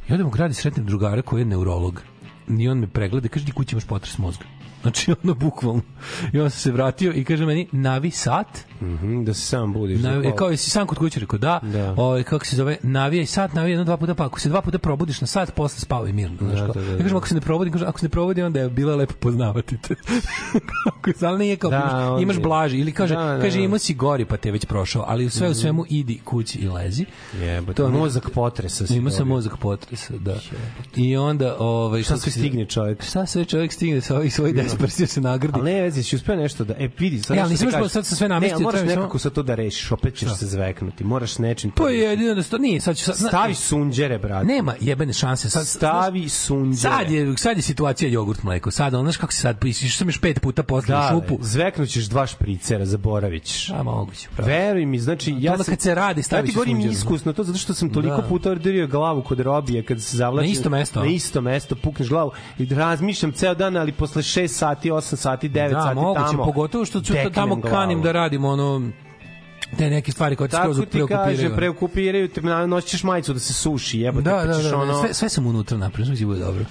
[0.08, 2.02] I odem u grad i sretnem drugara koji je neurolog.
[2.48, 4.44] I on me pregleda i kaže, di kući imaš potres mozga.
[4.84, 5.82] Znači, ono, bukvalno.
[6.32, 8.46] I on se vratio i kaže meni, navi sat,
[8.80, 10.00] Mhm, da se sam budiš.
[10.00, 11.94] Na, da, kao jesi sam kod kuće rekao da, Da.
[11.94, 14.78] Ovaj kako se zove, navijaj sat, navijaj jedno dva puta, pa ako se dva puta
[14.78, 16.74] probudiš na sat, posle spavaj mirno, znaš Da, kao.
[16.74, 17.16] da, da, Ja kažem da.
[17.16, 19.94] ako se ne probudi, kažem ako se ne probudi onda je bilo lepo poznavati te.
[20.88, 21.76] Ako se ali nije kao Da,
[22.10, 23.56] imaš, imaš blaži ili kaže Da, da, kaže da.
[23.56, 23.64] Mhm.
[23.64, 27.04] imao si gori pa te već prošao, ali sve u svemu idi kući i lezi.
[27.34, 30.36] Jebote, To mozak potresa Ima sam mozak potresa, da.
[30.96, 33.02] I onda ovaj Šta kako sve stigne čovjek?
[33.02, 35.58] Šta sve čovjek stigne sa ovih svojih dispersija se nagradi.
[35.60, 36.74] Ali ne, vezi, si uspeo nešto da...
[36.74, 37.92] E, vidi, sad E, ali nisam da još kažeš.
[37.92, 40.28] sad sam sve Ne, namestio, ali moraš nekako samo- sa to da rešiš, opet ćeš
[40.30, 41.04] se zveknuti.
[41.04, 41.70] Moraš nečim...
[41.70, 44.46] To da- je jedino da sto nije, sad ću sad Stavi sunđere, brate.
[44.46, 46.94] nema jebene šanse sad Stavi sunđere.
[46.94, 48.70] Sad je, sad je situacija jogurt mleko.
[48.70, 51.38] Sad, ono, znaš kako se sad, išao sam još pet puta posle da, šupu.
[51.42, 53.70] zveknućeš dva špricera, zaboravit ćeš.
[53.70, 54.28] A, moguće.
[54.38, 57.58] Veruj mi, znači ja sam, kad se radi, ja staviš ti govorim iskusno to zato
[57.58, 58.22] što sam toliko Da.
[58.22, 62.08] puta orderio glavu kod robije kad se zavlačim Na isto mesto, na isto mesto pukneš
[62.08, 66.24] glavu i razmišljam ceo dan ali posle 6 sati 8 sati 9 da, sati moguće,
[66.26, 68.90] tamo pogotovo što ću tamo kanim da radim ono
[69.78, 71.56] te neke stvari koje te skroz Tako ti kažem, preokupiraju.
[71.56, 75.00] preokupiraju, te noćiš majicu da se suši, jebote, Da, pa da, ćeš da, ono...
[75.00, 76.64] sve, sve sam unutra napravio, sve će bude dobro.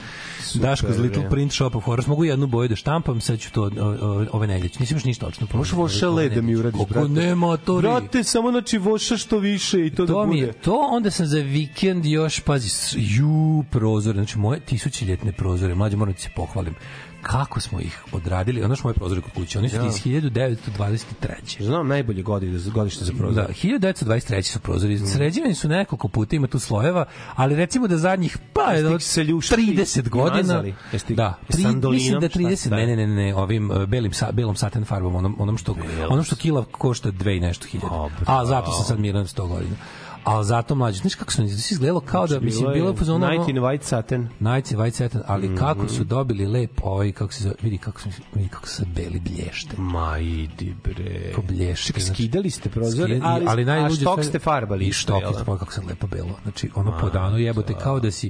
[0.54, 1.30] Daško iz Little.
[1.30, 2.08] Print Shop of Horrors.
[2.08, 3.70] Mogu jednu boju da štampam, sad ću to o-
[4.02, 4.70] o- ove nedelje.
[4.80, 5.48] Nisam još ništa očno.
[5.54, 7.08] Može voša led da mi uradiš, Kako brate.
[7.10, 10.48] nema, to Brate, samo znači voša što više i to, da to mi bude.
[10.48, 15.98] je, to onda sam za vikend još, pazi, ju, prozore, znači moje tisućiljetne prozore, mlađe
[15.98, 16.76] moram da ti se pohvalim,
[17.24, 19.88] kako smo ih odradili, ono što moje prozore kod kuće, oni su Ja.
[19.88, 21.64] iz 1923.
[21.64, 23.44] Znam najbolje godište, godište za prozor.
[23.48, 25.00] Da, 1923 su prozori.
[25.00, 27.06] Sređivani su nekoliko puta, ima tu slojeva,
[27.36, 30.64] ali recimo da zadnjih pa ih se ljuštili 30 i godina.
[30.66, 30.76] ih
[31.10, 34.32] Da, tri, mislim da Šta 30, ste ne, ne, ne, ne, ovim uh, belim sa,
[34.32, 35.76] belom satin farbom, onom, onom što
[36.10, 37.96] onom što kila košta dve i nešto hiljada.
[37.96, 38.10] A,
[38.42, 39.76] A zato sam sad miran 100 godina.
[40.26, 43.50] Ali zato mlađe, znaš kako su se izgledalo kao da mislim bilo je ono- Night
[43.50, 44.28] in White Satin.
[44.40, 45.58] Nights in White Satin, ali Mhm.
[45.58, 49.20] kako su dobili lep ovaj, kako se zove, vidi kako su, vidi kako su beli
[49.20, 49.76] blješte.
[49.78, 51.32] Ma idi bre.
[51.36, 51.94] Ko blješte.
[51.94, 52.14] Znači.
[52.14, 54.84] skidali ste prozore, Skidali- ali, ali najluđe sve- ste farbali.
[54.86, 55.44] jel isto da?
[55.46, 58.30] pa kako sam lepo belo znači ono po danu jebote kao da si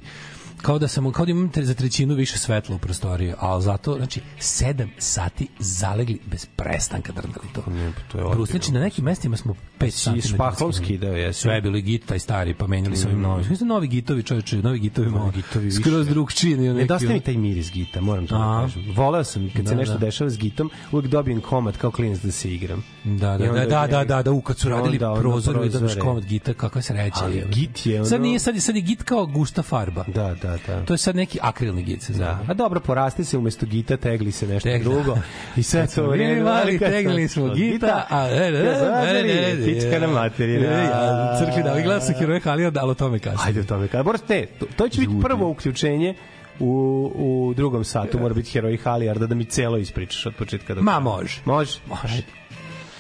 [0.64, 4.22] kao da sam kao da imam za trećinu više svetla u prostoriji al zato znači
[4.38, 8.46] 7 sati zalegli bez prestanka drndali to Ne, pa to je ozbiljno.
[8.48, 11.40] znači na nekim mestima smo 5 Si sati špahlom skidao, jesi?
[11.42, 14.24] sve je bilo i git taj stari pa menjali su ovim novim mislim novi gitovi
[14.24, 18.28] čoveče novi gitovi malo gitovi skroz drugčiji nego neki Nedostaje mi taj miris gita, moram
[18.28, 18.84] to da kažem.
[18.96, 20.00] Voleo sam kad se Da, nešto da.
[20.00, 22.84] dešava s gitom, uvek dobijem komad kao klinac da se igram.
[23.04, 25.54] Da, da, I da, da, je- da, da, da, u kad su i radili prozor,
[25.56, 26.02] da prozore.
[26.02, 27.16] komad gita, kakva sreća.
[27.16, 27.48] Ali je.
[27.48, 30.04] git je ono- Sad nije, sad je, sad je git kao gusta farba.
[30.06, 30.86] Da, da, da.
[30.86, 32.20] To je sad neki akrilni zove.
[32.20, 32.40] Da.
[32.48, 35.18] A dobro, poraste se umesto gita, tegli se nešto Tek- drugo.
[35.58, 36.44] I sve to vreme.
[36.44, 40.68] mali tegli smo gita, a e, e, e, e, e, Pička na materina.
[40.68, 43.48] E, ja, Crkvi da, gledam sam heroje Halija, da, ali o tome kasnije.
[43.48, 43.88] Ajde o tome.
[43.88, 46.16] Kada moraš te, to, će biti prvo uključenje
[46.60, 50.82] u, u drugom satu, mora biti heroj Halijarda da mi celo ispričaš od početka do
[50.82, 51.42] Ma, može.
[51.46, 51.80] Može?
[51.88, 52.24] Može.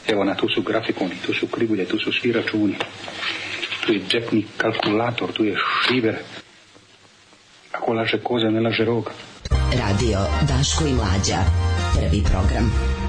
[0.07, 2.75] Evo na, tu su grafikoni, tu su krivulje, tu su svi računi.
[3.85, 5.55] Tu je džepni kalkulator, tu je
[5.87, 6.15] šiver.
[7.73, 9.11] Ako laže koza, ne laže rog.
[9.79, 11.39] Radio Daško i Mlađa.
[11.95, 13.02] Prvi program.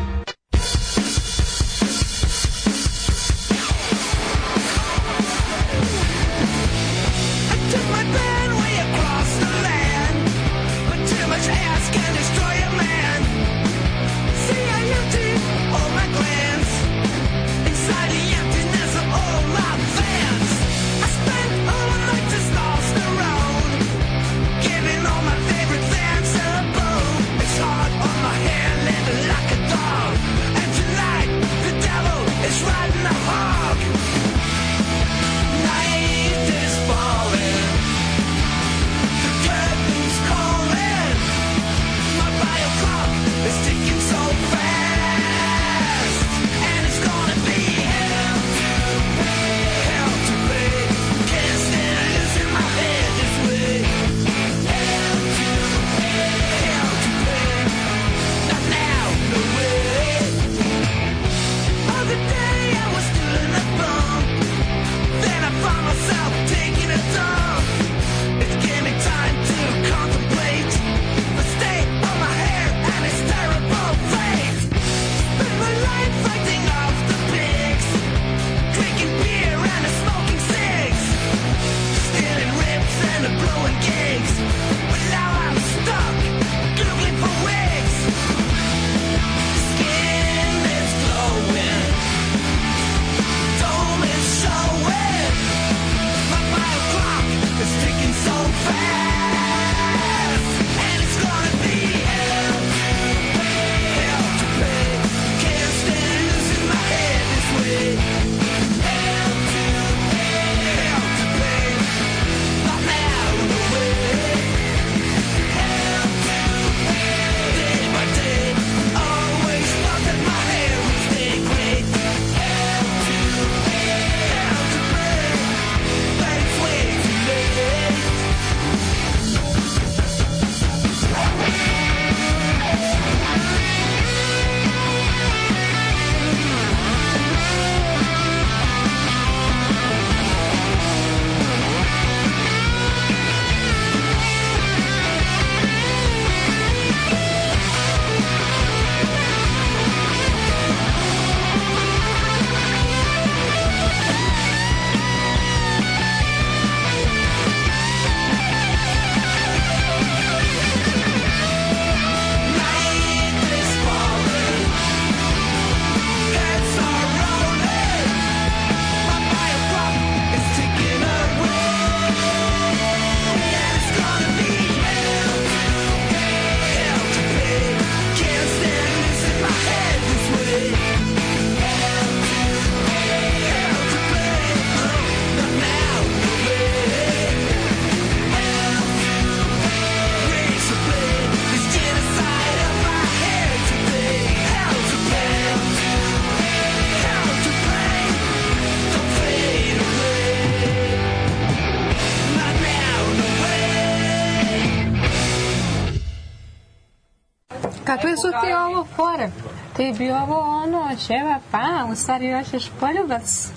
[208.16, 209.30] Su ti ovo fore?
[209.76, 213.48] Ti bi ovo ono, ćeva, pa, u stvari hoćeš poljubac.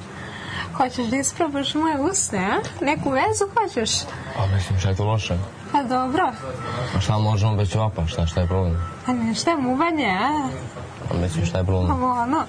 [0.78, 2.86] Hoćeš da isprobaš moje usne, a?
[2.86, 3.92] Neku vezu hoćeš?
[4.38, 5.38] A mislim, šta je to loše?
[5.72, 6.32] Pa dobro.
[6.98, 8.08] A šta možemo bez ćevapa?
[8.08, 8.78] Šta, šta je problem?
[9.06, 10.50] A ne, šta je muvanje, a?
[11.12, 11.92] A mislim, šta je problem?
[11.92, 12.44] Ovo ono.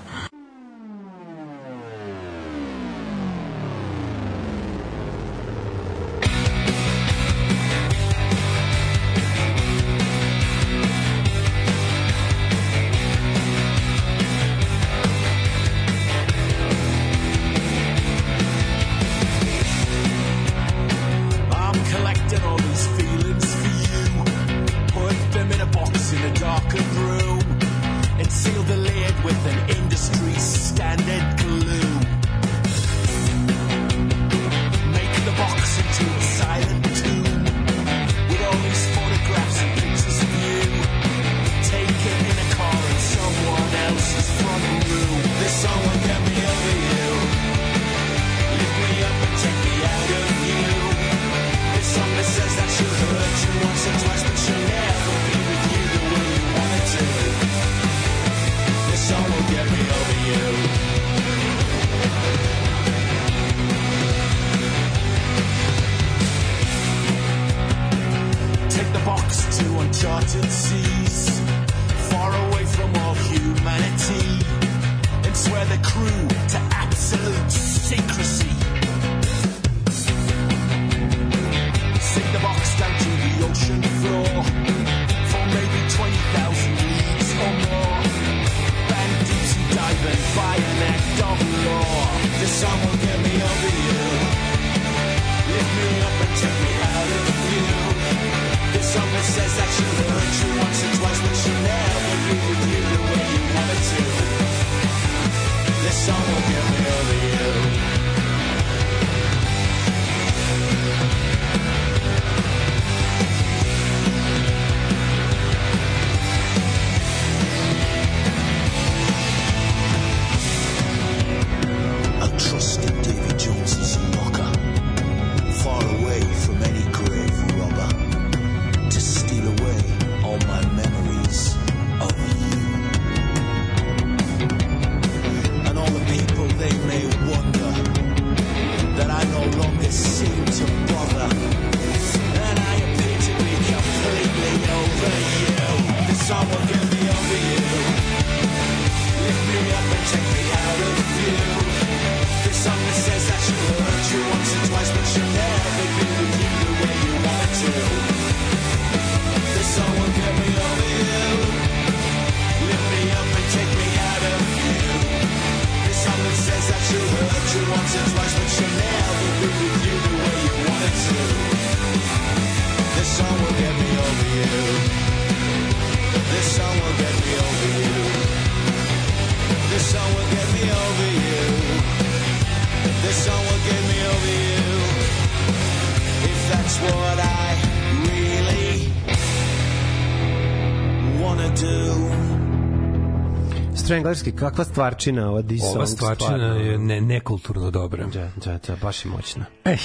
[193.98, 196.54] Stranglerski, kakva stvarčina ova This Ova stvarčina stvarno.
[196.54, 198.06] je ne, nekulturno dobra.
[198.06, 199.44] Da, da, da, baš je moćna.
[199.64, 199.78] Ej,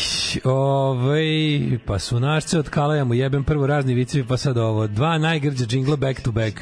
[0.44, 1.24] ovaj,
[1.86, 4.88] pa su našce od Kalaja mu jebem prvo razni vicevi, pa sad ovo.
[4.88, 6.60] Dva najgrđa džingla back to back.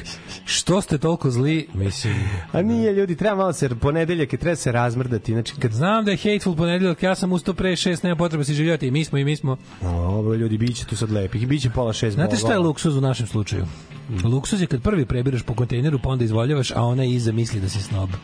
[0.62, 1.68] Što ste toliko zli?
[1.74, 2.14] Mislim,
[2.52, 5.32] A nije, ljudi, treba malo se, ponedeljak je, treba se razmrdati.
[5.32, 8.54] Znači, kad znam da je hateful ponedeljak, ja sam ustao pre šest, nema potrebe si
[8.54, 8.86] živjeti.
[8.86, 9.56] I mi smo, i mi smo.
[9.82, 11.48] Ovo, ljudi, bit će tu sad lepih.
[11.48, 13.64] Biće pola šest Znate šta je luksuz u našem slučaju?
[14.24, 17.68] Luksuz je kad prvi prebiraš po kontejneru, pa onda izvoljavaš, a ona iza misli da
[17.68, 18.10] si snob.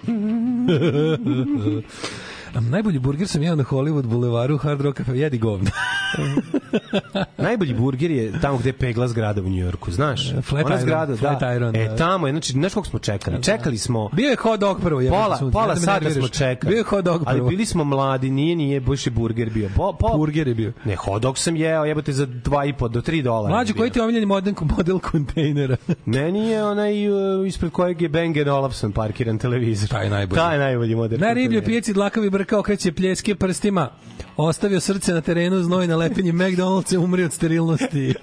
[2.55, 5.13] Najbolji burger sam jeo na Hollywood bulevaru Hard Rock Cafe.
[5.13, 5.71] Jedi govno.
[7.39, 10.33] Najbolji burger je tamo gde je pegla zgrada u Njujorku, znaš?
[10.43, 11.55] Flat Ona Iron, zgrada, Flat da.
[11.55, 11.97] Iron, E, da.
[11.97, 13.43] tamo je, znači, znaš koliko smo čekali?
[13.43, 15.01] Čekali smo Bio je hot dog prvo.
[15.01, 15.53] jebote pola, sunce.
[15.53, 16.71] pola da me sata smo čekali.
[16.71, 17.49] Bio je hot dog Ali prvo.
[17.49, 19.69] bili smo mladi, nije, nije, je burger bio.
[19.77, 20.73] Po, po, Burger je bio.
[20.85, 23.55] Ne, hot dog sam jeo, jebote, za 2,5 do 3 dolara.
[23.55, 25.77] Mlađe, je koji ti je omiljeni model, model kontejnera?
[26.07, 27.09] Meni je onaj
[27.41, 29.89] uh, ispred kojeg je Bang Olufsen parkiran televizor.
[29.89, 30.39] Taj je najbolji.
[30.39, 31.19] Taj je najbolji model.
[31.21, 33.91] Na riblje pijaci dlakavi brka okreće pljeske prstima.
[34.36, 38.14] Ostavio srce na terenu, znoj na lepenje McDonald's umri od sterilnosti.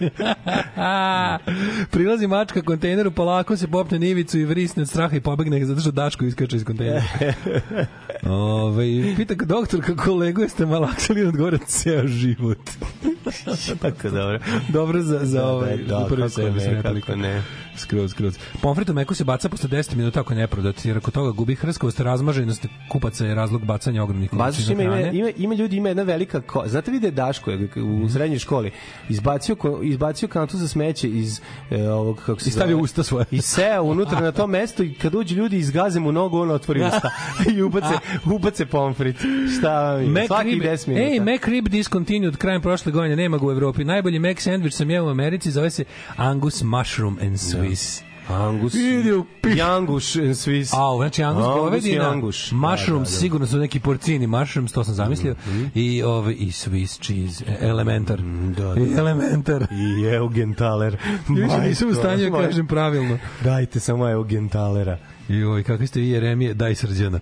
[1.91, 5.81] Prilazi mačka kontejneru, polako se popne na ivicu i vrisne od straha i pobegne zato
[5.81, 7.03] što Daško iskače iz kontejnera.
[8.29, 12.69] Ove, pita ga doktor kako kolegu jeste malaksali i odgovore ceo život.
[13.81, 14.39] Tako dobro.
[14.69, 17.43] Dobro za, za, Da, ovaj, da, za prvi servis kako ne.
[17.77, 18.37] Skroz, skroz.
[18.61, 21.55] Pomfrit u meku se baca posle 10 minuta ako je neprodat, jer ako toga gubi
[21.55, 25.17] hrskavost, razmaženost kupaca je razlog bacanja ogromnih količina ima, ima, hrane.
[25.17, 26.63] ima, ima ljudi, ima jedna velika ko...
[26.67, 28.71] Znate vide Daško je u srednjoj školi
[29.09, 32.83] izbacio, ko- izbacio kantu za smeće iz e, ovog, kako se I stavio zove?
[32.83, 33.25] usta svoje.
[33.31, 36.81] I seo unutra na to mesto i kad uđu ljudi izgaze mu nogu, on otvori
[36.83, 37.09] usta
[37.55, 37.93] i ubace,
[38.25, 39.15] ubace pomfrit.
[39.57, 40.27] Šta vam je?
[40.27, 41.07] Svaki McRib, 10 minuta.
[41.07, 43.83] ej, McRib discontinued krajem prošle godine, nema ga u Evropi.
[43.83, 45.83] Najbolji Mac sandvič sam jeo u Americi, zove se
[46.15, 48.01] Angus Mushroom and Swiss.
[48.29, 48.73] Angus.
[49.41, 50.73] Pi- Janguš and Swiss.
[50.73, 52.51] A, znači Angus, Angus govedina, Anguš.
[52.51, 53.19] mushrooms, Da, da, da.
[53.19, 55.35] sigurno su neki porcini mushrooms, to sam zamislio,
[55.75, 58.19] i, ove, i Swiss cheese, e, elementar.
[58.57, 59.67] da, I elementar.
[59.71, 60.97] I Eugenthaler.
[61.29, 63.17] Više nisam u stanju da kažem pravilno.
[63.43, 64.97] Dajte samo Eugentalera.
[65.27, 67.19] Joj, kakvi ste vi Jeremije, daj srđana.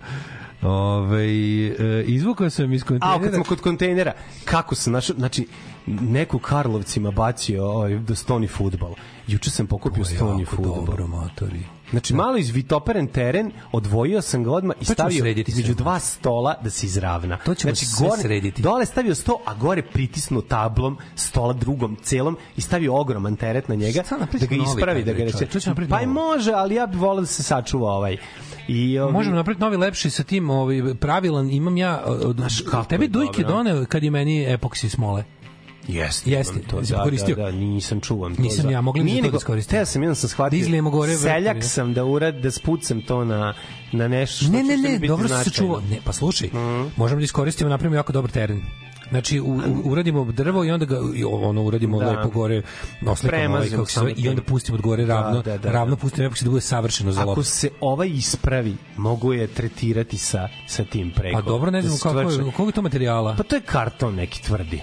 [0.64, 3.22] Ove, e, izvukao sam iz A, kontejnera.
[3.22, 4.12] kad smo kod kontejnera,
[4.44, 5.46] kako sam našao, znači,
[5.86, 8.94] neko Karlovcima bacio ovaj, da stoni futbal.
[9.26, 10.74] Juče sam pokupio stoni jako futbal.
[10.74, 11.60] dobro, matori.
[11.94, 16.86] Znači, malo izvitoperen teren, odvojio sam ga odmah i stavio između dva stola da se
[16.86, 17.36] izravna.
[17.36, 18.62] To ćemo znači, sve srediti.
[18.62, 23.74] Dole stavio sto, a gore pritisnuo tablom stola drugom celom i stavio ogroman teret na
[23.74, 24.02] njega
[24.40, 25.24] da ga ispravi, da ga
[25.66, 28.16] napraviti Pa i može, ali ja bih volao da se sačuva ovaj.
[28.68, 32.84] I, ovi, Možemo napraviti novi lepši sa tim ovaj pravilan imam ja od Znaš kako
[32.84, 33.48] tebi dobro.
[33.48, 35.24] doneo kad je meni epoksi smole.
[35.88, 36.30] Jeste.
[36.30, 37.36] Jeste, to, da, koristio?
[37.36, 38.42] Da, da, nisam čuvan to.
[38.42, 39.62] Nisam za- ja, mogli bi za to da.
[39.62, 40.50] Teo sam, jedan sam shvatio.
[40.50, 43.54] Da izlijemo gore Seljak sam da urad, da spucam to na,
[43.92, 45.80] na nešto što Ne, ne, ne, dobro se sačuvao.
[45.80, 46.86] Ne, pa slušaj, Mhm.
[46.96, 48.62] možemo da iskoristimo, napravimo jako dobar teren.
[49.10, 52.10] Znači, u, u, uradimo drvo i onda ga i ono uradimo Da.
[52.10, 52.62] lepo gore,
[53.06, 54.44] oslikamo ovaj, kako se zove, i onda tim.
[54.44, 56.00] pustimo od gore Da, ravno, da, da, ravno da.
[56.00, 57.42] pustimo epoksi da bude savršeno za Ako loptu.
[57.42, 61.34] se ovaj ispravi, mogu je tretirati sa, sa tim preko.
[61.34, 63.34] Pa dobro, ne Da znam se kako je, je to materijala.
[63.36, 64.80] Pa to je karton neki tvrdi.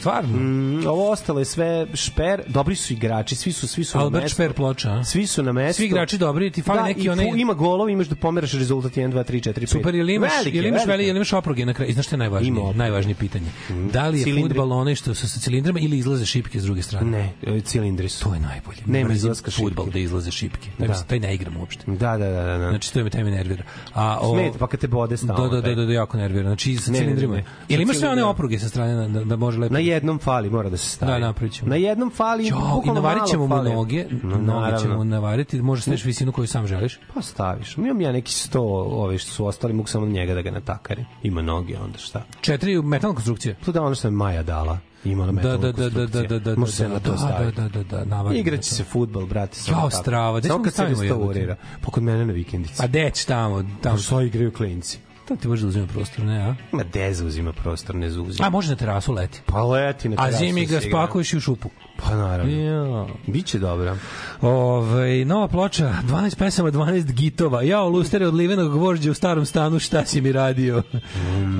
[0.00, 0.36] Stvarno?
[0.38, 4.22] Mm, ovo ostalo je sve šper, dobri su igrači, svi su svi su na Albert
[4.24, 4.34] mestu.
[4.34, 5.04] Šper ploča, a?
[5.04, 5.76] Svi su na mestu.
[5.76, 9.12] Svi igrači dobri, ti fali da, neki onaj- ima golov, imaš da pomeraš rezultat 1
[9.12, 9.66] 2 3 4 5.
[9.66, 11.92] Super, ili imaš, Velike, ili imaš, veli, ili imaš opruge na kraju.
[11.92, 12.48] Znaš šta je najvažnije?
[12.48, 12.72] Ima.
[12.72, 13.46] Najvažnije pitanje.
[13.92, 14.48] Da li je Cilindri.
[14.58, 17.10] fudbal onaj što sa cilindrama ili izlaze šipke s druge strane?
[17.10, 18.24] Ne, e, cilindri su.
[18.24, 18.78] To je najbolje.
[18.86, 19.64] Nema izlaska šipke.
[19.64, 20.68] fudbal da izlaze šipke.
[20.78, 20.86] Da.
[20.86, 20.94] Da.
[21.02, 21.84] Taj ne igram uopšte.
[21.86, 22.58] Da, da, da, da.
[22.58, 22.68] da.
[22.70, 23.64] Znači, to me taj me nervira.
[23.94, 25.48] A, o, Smeta, pa kad te bode stalno.
[25.48, 26.48] Da, da, da, da, da, jako nervira.
[26.48, 27.42] Znači, sa cilindrima.
[27.68, 28.30] Ili imaš sve one cilindrima.
[28.30, 29.74] opruge sa strane da, da može lepo...
[29.90, 31.12] Na jednom fali mora da se stavi.
[31.12, 31.68] Da, napravit ćemo.
[31.68, 35.82] Na jednom fali, Jo, I bukvalno navarit ćemo mu noge, No, noge ćemo navariti, može
[35.82, 36.98] staviš visinu koju sam želiš.
[37.14, 37.76] Pa staviš.
[37.76, 41.04] Imam ja neki sto, ove što su ostali, mogu samo njega da ga natakarim.
[41.22, 42.22] Ima noge, onda šta?
[42.40, 43.54] Četiri metalna konstrukcija.
[43.64, 44.78] To da ono što je Maja dala.
[45.04, 47.16] Imala Da, metalnu da, da, da, da, da, da, Može se da, na to da,
[47.18, 47.56] staviti.
[47.56, 49.56] da, da, da, navarimo Igraće se futbol, brate.
[49.56, 49.90] samo tako.
[49.92, 51.56] strava, Samo kad se restaurira.
[51.80, 52.82] Pa kod mene na vikendici.
[52.82, 53.98] A deć tamo, tamo.
[53.98, 54.98] Što igraju klinci.
[55.30, 56.54] To ti može da uzima prostor, ne, a?
[56.72, 58.46] Ma de zauzima prostor, ne zauzima.
[58.46, 59.40] A može na terasu leti.
[59.46, 61.70] Pa leti na A terasu zimi da ga spakuješ i u šupu.
[61.96, 62.52] Pa naravno.
[62.52, 63.06] Ja.
[63.26, 63.96] Biće dobro.
[64.40, 67.62] Ove, nova ploča, 12 pesama, 12 gitova.
[67.62, 70.82] Jao, lustere od livenog gvožđa u starom stanu, šta si mi radio?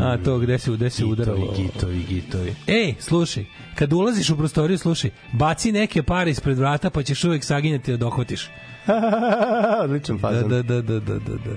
[0.01, 1.41] A to, gde se, gde se udaralo?
[1.41, 2.55] Gitovi, gitovi, gitovi.
[2.67, 3.45] Ej, slušaj,
[3.75, 7.97] kad ulaziš u prostoriju, slušaj, baci neke pare ispred vrata, pa ćeš uvek saginjati da
[7.97, 8.49] dohvatiš.
[9.85, 10.49] Odličan Da, fazon.
[10.49, 11.35] da, da, da, da, da.
[11.35, 11.57] da.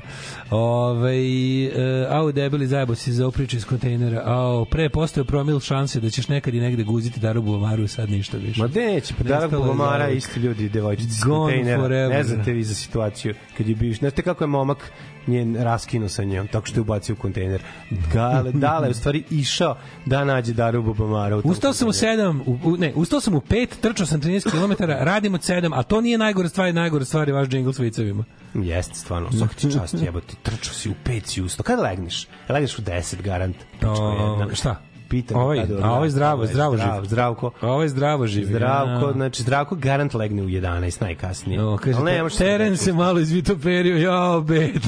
[0.51, 4.21] Ove, e, au, debeli zajebo si za priču iz kontejnera.
[4.26, 8.38] Au, pre postoje promil šanse da ćeš nekad i negde guziti darubu omaru, sad ništa
[8.38, 8.61] više.
[8.61, 10.17] Ma neće, pa Bubamara, zauvek.
[10.17, 12.09] isti ljudi, devojčici iz kontejnera.
[12.09, 13.76] Ne znate vi za situaciju kad je.
[13.82, 14.91] Ne znate kako je momak
[15.28, 17.61] njen raskinuo sa njom, tako što je ubacio u kontejner.
[18.13, 21.38] Gale, dale, u stvari išao da nađe Daru Bubamara.
[21.38, 22.34] u Ustao sam u kontejneru.
[22.34, 25.71] 7, u, u, ne, ustao sam u 5, trčao sam 13 km, radim od 7,
[25.74, 28.24] a to nije najgore stvari, najgore stvari je vaš džingl s vicevima.
[28.53, 29.32] Jeste, stvarno.
[29.32, 30.36] Svaka ti čast, jebote.
[30.43, 31.63] Trčao si u pet si ustao.
[31.63, 32.28] Kada legneš?
[32.49, 33.55] Legneš u 10, garant.
[33.71, 34.82] Pičko O, šta?
[35.14, 35.38] Pitam.
[35.38, 37.05] Ovaj, a ovaj zdravo, Ovaj, zdravo zdrav, živ.
[37.05, 37.51] Zdravko.
[37.61, 38.45] Ovo je zdravo živi.
[38.45, 39.14] Zdravko, Ja.
[39.14, 41.59] znači Zdravko garant legne u 11 najkasnije.
[41.59, 44.82] No, kaže, Ali ne, da teren se malo izvitoperio, jao, bed.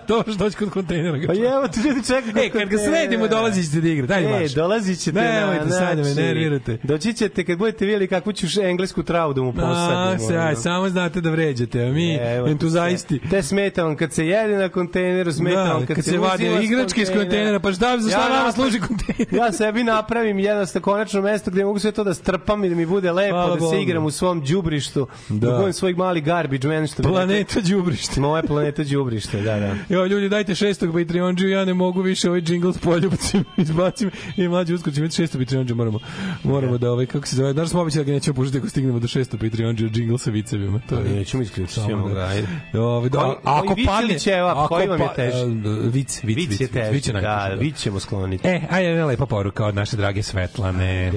[0.08, 1.18] Dobro što doći kod kontejnera.
[1.26, 2.40] Pa evo ti ljudi čeka.
[2.40, 4.06] E, kad ga sredimo, dolazi ćete da igra.
[4.06, 6.78] Daj E, dolazit ćete Nemojte na, sad da me znači, nervirate.
[6.82, 10.14] Doći ćete kad budete vidjeli kakvu ću englesku travu da mu posadimo.
[10.14, 13.20] A, se, aj, samo znate da vređate, a mi Evo ti entuzaisti.
[13.20, 16.58] Te smeta vam kad se jede na kontejneru, smeta Da, vam kad, kad se, vade
[16.62, 19.34] igračke iz kontejnera, pa šta- za šta nama napravim- služi kontejner?
[19.34, 22.74] ja sebi napravim jedno sta konačno mesto gde mogu sve to da strpam i da
[22.74, 23.76] mi bude lepo, Hvala da se Bogu.
[23.78, 25.56] igram u svom đubrištu, da, Da.
[25.56, 28.20] budem svoj mali garbage man što Planeta đubrište.
[28.20, 29.74] Moja planeta đubrište, da, da.
[29.88, 34.48] Jo, ljudi, dajte šestog Patreonđu, ja ne mogu više ovaj džingl s poljubcima izbacim i
[34.48, 35.98] mlađi uskoro ćemo imati šestog Patreonđu, moramo,
[36.44, 38.98] moramo da ovaj, kako se zove, znaš smo običali da ga nećemo puštati ako stignemo
[38.98, 40.80] do šestog Patreonđu, džingl sa vicevima.
[40.88, 42.46] To je, Nećemo isključiti, ćemo da- ga, ajde.
[42.74, 45.36] Ovaj, da, Koji- ako vic padne, ako koji vam je pa- teži?
[45.38, 45.44] e,
[45.84, 48.48] Vic, vic, Vic je teži, vic da, vic ćemo skloniti.
[48.48, 51.12] E, ajde jedna lepa poruka od naše drage Svetlane.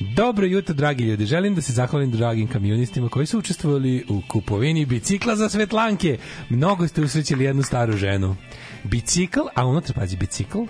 [0.00, 1.26] Dobro jutro, dragi ljudi.
[1.26, 6.18] Želim da se zahvalim dragim kamionistima koji su učestvovali u kupovini bicikla za Svetlanke.
[6.50, 8.36] Mnogo ste usrećili jednu staru ženu.
[8.84, 10.64] Bicikl, a unutra, pazi, bicikl,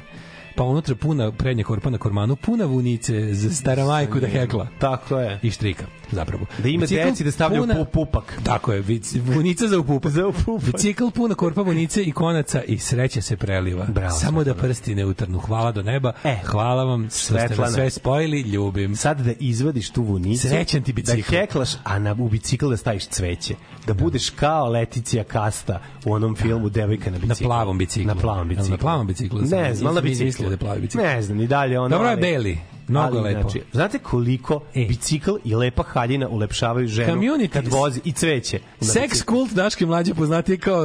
[0.54, 4.66] pa unutra puna prednja korpa na kormanu, puna vunice za stara majku da hekla.
[4.78, 5.38] Tako je.
[5.42, 6.46] I štrika, zapravo.
[6.58, 8.38] Da ima Bicikl deci da stavljaju puna- pu- pupak.
[8.42, 8.84] Tako je,
[9.16, 10.12] vunica za upupak.
[10.12, 10.64] Za upupak.
[10.66, 13.84] Bicikl puna korpa vunice i konaca i sreća se preliva.
[13.86, 15.38] Bravo, Samo da prsti ne utrnu.
[15.40, 16.12] Hvala do neba.
[16.24, 18.40] E, Hvala vam što ste nas sve spojili.
[18.40, 18.96] Ljubim.
[18.96, 20.48] Sad da izvadiš tu vunicu.
[20.48, 21.16] Srećan ti bicikl.
[21.30, 23.54] Da heklaš, a na, u bicikl da staviš cveće.
[23.86, 27.46] Da budeš kao Leticija Kasta u onom filmu Devojka na Na biciklu.
[27.46, 28.06] plavom biciklu.
[28.06, 28.70] Na plavom biciklu.
[28.70, 29.40] Na plavom biciklu.
[29.40, 30.39] Ne znam, na biciklu.
[30.40, 31.02] Mislio da je plavi bicikl.
[31.02, 31.88] Ne znam, i dalje ono...
[31.88, 32.58] Dobro je ali- beli.
[32.88, 33.40] Mnogo ali, lepo.
[33.40, 34.84] Znači, znate koliko E.
[34.84, 37.48] bicikl i lepa haljina ulepšavaju ženu Community.
[37.48, 38.60] kad vozi i cveće.
[38.80, 40.82] Sex kult Daške mlađe poznati kao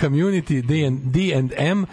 [0.00, 1.86] community D and, D and M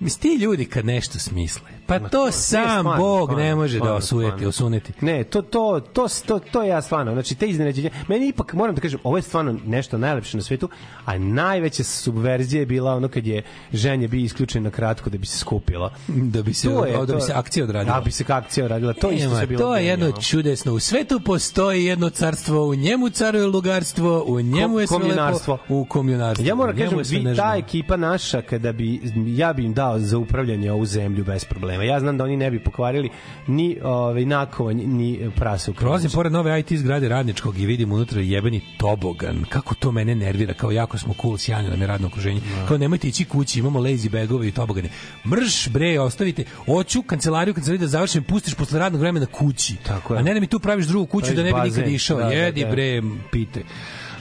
[0.00, 3.78] Mislim, ti ljudi kad nešto smisle, pa to sam stvarno, Bog stvarno, ne može da
[3.78, 4.48] stvarno, osujeti, stvarno.
[4.48, 4.92] osuneti.
[5.00, 7.90] Ne, to to to to to ja stvarno, znači te iznenađenja.
[8.08, 10.68] Meni ipak moram da kažem, ovo je stvarno nešto najlepše na svetu,
[11.04, 15.26] a najveća subverzija je bila ono kad je ženje bi isključen na kratko da bi
[15.26, 15.92] se skupila.
[16.08, 17.94] Da bi se, To je, da bi to- se akcija odradila.
[17.94, 18.92] Da bi se akcija odradila.
[18.92, 19.60] To isto Nema, se bilo.
[19.60, 20.72] to je jedno čudesno.
[20.74, 25.84] U svetu postoji jedno carstvo, u njemu caruje lugarstvo, u njemu je sve lepo, u
[25.84, 26.46] komjunarstvu.
[26.46, 30.72] Ja moram kažem, vi, ta ekipa naša, kada bi, ja bi im dao za upravljanje
[30.72, 31.79] ovu zemlju bez problema.
[31.82, 33.10] Ja znam da oni ne bi pokvarili
[33.46, 35.74] ni ovaj, nakovanj, ni prase u
[36.14, 39.44] pored nove IT zgrade radničkog i vidim unutra jebeni tobogan.
[39.48, 42.40] Kako to mene nervira, kao jako smo cool, sjajno nam je radno okruženje.
[42.68, 44.88] Kao nemojte ići kući, imamo lazy bagove i tobogane.
[45.26, 46.44] Mrš bre, ostavite.
[46.66, 49.76] Hoću kancelariju, kancelariju da završim, pustiš posle radnog vremena kući.
[49.86, 50.20] Tako je.
[50.20, 51.82] A ne da mi tu praviš drugu kuću Praviš da ne bi bazen.
[51.82, 52.18] nikad išao.
[52.18, 52.70] Da, da, Jedi da.
[52.70, 53.02] bre,
[53.32, 53.62] pite.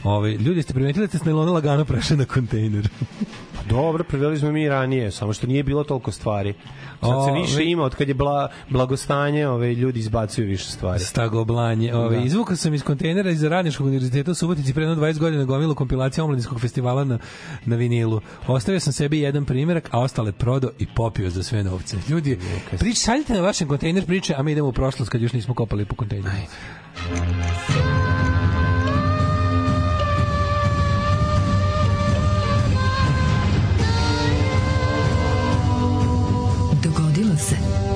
[0.04, 2.90] Ove, ljudi, ste primetili da ste s nailona lagano prešli na kontejner?
[3.56, 6.54] Pa dobro, preveli smo mi ranije, samo što nije bilo toliko stvari.
[7.02, 11.00] Sad se više vi- ima, od kad je bla, blagostanje, ove, ljudi izbacuju više stvari.
[11.00, 11.94] Stagoblanje.
[11.96, 12.24] Ove, Da.
[12.24, 16.24] Izvukao sam iz kontejnera iz Radničkog univerziteta u Subotici pre jedno 20 godina gomilu kompilacija
[16.24, 17.20] omladinskog festivala na,
[17.66, 18.22] na vinilu.
[18.48, 21.98] Ostavio sam sebi jedan primjerak, a ostale prodao i popio za sve novce.
[22.10, 22.40] Ljudi,
[22.80, 25.86] prič, šaljite na vašem kontejner priče, a mi idemo u prošlost kad još nismo kopali
[25.86, 26.36] po kontejneru.
[27.10, 27.99] Dogodilo
[37.50, 37.89] se na današnji dan.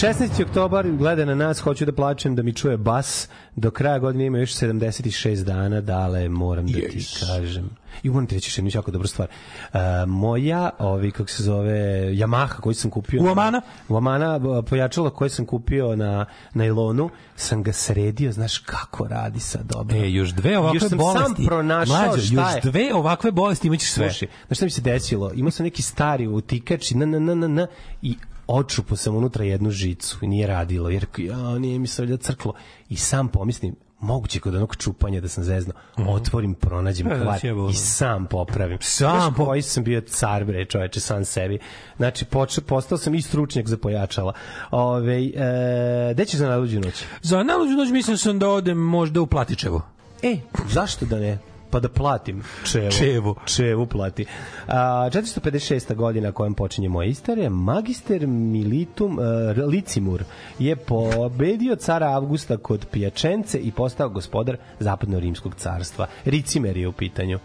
[0.00, 0.42] 16.
[0.42, 3.28] oktobar gleda na nas, hoću da plačem da mi čuje bas.
[3.56, 7.70] Do kraja godine ima još 76 dana, dale, moram da ti kažem.
[8.02, 9.28] I moram ti reći još jednu jako dobru stvar.
[9.72, 11.72] Uh, moja, ovi, kako se zove,
[12.12, 13.22] Yamaha koju sam kupio...
[13.22, 13.60] U Amana?
[13.88, 19.40] U Amana, b- pojačalo koje sam kupio na nailonu, sam ga sredio, znaš kako radi
[19.40, 19.96] sad dobro.
[19.96, 21.34] E, još dve ovakve još sam bolesti.
[21.36, 22.70] sam pronašao Mlađo, šta još je.
[22.70, 24.10] dve ovakve bolesti imaćeš sve.
[24.10, 25.32] Slušaj, znaš šta mi se desilo?
[25.34, 27.66] Imao sam neki stari utikač i na, na, na, na, na,
[28.02, 28.16] i
[28.50, 32.54] očupo sam unutra jednu žicu i nije radilo, jer ja, nije mi se valjda crklo.
[32.88, 37.40] I sam pomislim, moguće kod onog čupanja da sam zezno, otvorim, pronađem E, da kvar
[37.70, 38.78] i sam popravim.
[38.80, 41.58] Sam po- koji sam bio car, bre, čoveče, sam sebi.
[41.96, 44.32] Znači, poče, postao sam i stručnjak za pojačala.
[44.70, 47.04] Ove, e, gde ćeš za naluđu noć?
[47.22, 49.82] Za naluđu noć mislim sam da odem možda u Platičevo.
[50.22, 50.36] E,
[50.68, 51.38] zašto da ne?
[51.70, 52.90] Pa da platim čevu.
[52.90, 53.34] Čevu.
[53.44, 54.26] Čevu plati.
[54.66, 55.94] A, 456.
[55.94, 59.24] godina kojom počinje moja istorija, magister militum uh,
[59.68, 60.24] Licimur
[60.58, 66.06] je pobedio cara Avgusta kod Pijačence i postao gospodar zapadno-rimskog carstva.
[66.24, 67.38] Ricimer je u pitanju.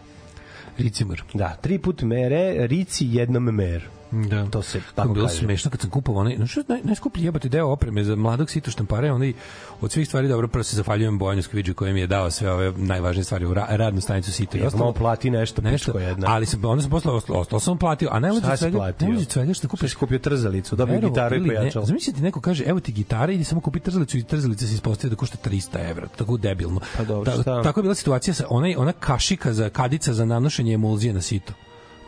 [0.77, 1.23] Ricimur.
[1.33, 3.83] Da, tri put mere, Rici jednom mer.
[4.29, 4.45] Da.
[4.45, 5.39] To se tako bilo kaže.
[5.39, 8.71] smešno kad sam kupovao onaj, no što naj, najskuplji jebate deo opreme za mladog sito
[8.71, 9.33] štampara, onaj
[9.81, 12.73] od svih stvari dobro prvo se zahvaljujem Bojanu Skviđu koji mi je dao sve ove
[12.77, 16.27] najvažnije stvari u ra, radnu stanicu sito Ja malo plati nešto, nešto, pičko jedna.
[16.29, 19.07] ali sam onda sam posle ostalo sam platio, a najluđe platio?
[19.07, 21.85] najluđe svega što kupiš kupio trzalicu, dobio gitaru i ili ne, pojačalo.
[21.85, 25.15] Zamislite neko kaže, evo ti gitara, idi samo kupi trzalicu i trzalica se ispostavi da
[25.15, 26.07] košta 300 evra.
[26.17, 26.79] Tako debilno.
[26.97, 27.63] Pa dobro, Ta- šta?
[27.63, 31.53] tako je bila situacija sa onaj, ona kašika za kadica za nanošenje emulzije na sito.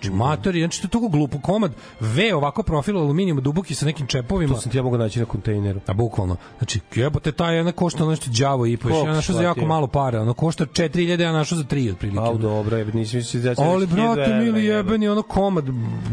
[0.01, 4.07] Znači, matori, znači to je toliko glupo komad, V ovako profil aluminijuma duboki sa nekim
[4.07, 4.53] čepovima.
[4.53, 5.79] To sam ti ja mogu naći na kontejneru.
[5.87, 6.35] A bukvalno.
[6.57, 8.77] Znači, jebote, ta jedna košta ono što đavo i.
[8.77, 9.67] Koliko Ja našao za jako platio?
[9.67, 10.21] malo para.
[10.21, 12.23] Ono košta 4000, ja našao za 3 otprilike.
[12.23, 15.65] A, dobro, je, nisam mislio da će Ali, reći 1000 brate, mili jebeni, ono komad,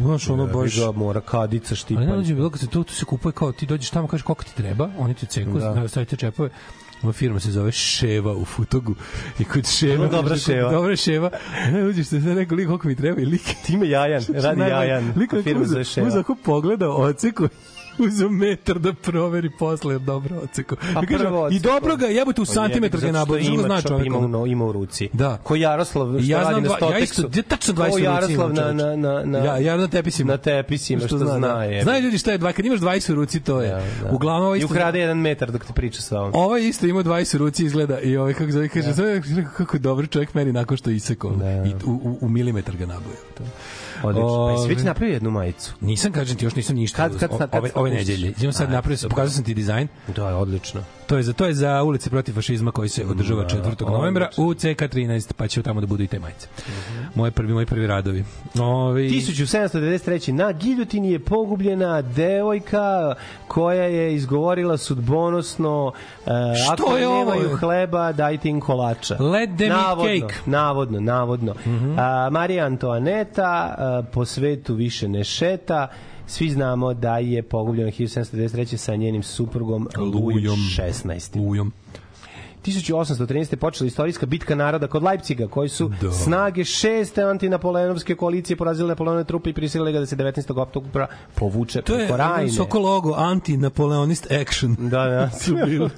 [0.02, 0.76] znaš, ono baš...
[0.76, 2.00] Da, mora kadica štipa.
[2.00, 4.22] Ali najluđe je bilo kad se to, to se kupuje kao ti dođeš tamo kažeš
[4.22, 5.88] koliko ti treba, oni ti ceku, da.
[5.88, 6.50] stavite čepove.
[7.04, 8.94] Ova firma se zove Ševa u Futogu.
[9.38, 10.06] I kod Ševa...
[10.06, 10.70] Dobra Ševa.
[10.70, 11.30] Dobra Ševa.
[11.72, 13.42] Ne, uđeš se sad neko lik koliko mi treba i lik.
[13.66, 15.12] Time Jajan, radi Jajan.
[15.16, 16.08] Lik a firma zove Ševa.
[16.08, 17.48] Uz ako pogleda oceko
[17.98, 20.76] uzeo metar da proveri posle dobro oceko.
[20.94, 21.00] Pa
[21.50, 23.44] I I dobro ga jebote u Pa santimetar ga što nabavio.
[23.44, 24.06] Što ima, zna čovjek?
[24.06, 25.08] ima, u, no- ima u ruci.
[25.12, 25.36] Da.
[25.36, 27.42] Ko Jaroslav što I ja radi na dva, ja isto, Stoteksu.
[27.48, 30.32] tačno 20 Ko ruci Jaroslav imam, na, na, na, na, Ja, ja na tepisima.
[30.32, 31.38] na tepisima, što, zna.
[31.38, 31.64] da.
[31.64, 31.82] je.
[31.82, 33.68] Znaju ljudi šta je dva, kad imaš 20 u ruci, to je.
[33.70, 34.10] Da, da.
[34.12, 36.32] Uglavnom, ovo I isto, ukrade jedan metar dok te priča sa ovom.
[36.34, 39.22] Ovo isto ima 20 ruci izgleda i ovaj kako zove kaže sve
[39.56, 41.64] kako je dobar čovjek meni nakon što je isekao Da.
[41.64, 43.16] i u, u, u milimetar ga nabavio.
[44.04, 44.46] Odlično.
[44.46, 45.72] Pa i Ove- sve ti napravio jednu majicu.
[45.80, 46.96] Nisam kažem ti još nisam ništa.
[46.98, 48.28] Kad- kad- kad- kad ove ove nedelje.
[48.28, 49.88] Idemo sad napravio, pokazao sam ti dizajn.
[50.16, 50.80] Da, je odlično.
[51.06, 53.90] To je za to je za ulice protiv fašizma koji se održava 4.
[53.90, 54.44] novembra odlično.
[54.44, 56.48] u CK13, pa će tamo da budu i te majice.
[57.14, 58.24] Moje prvi moji prvi radovi.
[58.60, 60.32] Ovi 1793.
[60.32, 63.14] na giljotini je pogubljena devojka
[63.48, 66.32] koja je izgovorila sudbonosno uh,
[66.72, 67.18] ako je ovo?
[67.18, 69.16] nemaju hleba, dajte im kolača.
[69.18, 70.34] Let them eat navodno, cake.
[70.46, 71.54] Navodno, navodno.
[71.66, 71.94] Mm
[72.30, 75.88] Marija Antoaneta uh, po svetu više ne šeta.
[76.26, 78.76] Svi znamo da je pogubljena 1793.
[78.76, 80.58] sa njenim suprugom Lujom Lujom.
[80.58, 81.36] 16.
[81.36, 81.72] Lujom.
[82.64, 83.56] 1813.
[83.56, 86.12] počela istorijska bitka naroda kod Leipciga, koji su Da.
[86.12, 90.60] snage šeste antinapoleonovske koalicije porazile Napoleonove trupe i prisilile ga da se 19.
[90.60, 92.50] oktobra povuče To je preko Rajne.
[92.50, 94.76] Sokologo anti-napoleonist action.
[94.78, 95.30] Da, da.
[95.40, 95.90] su bili.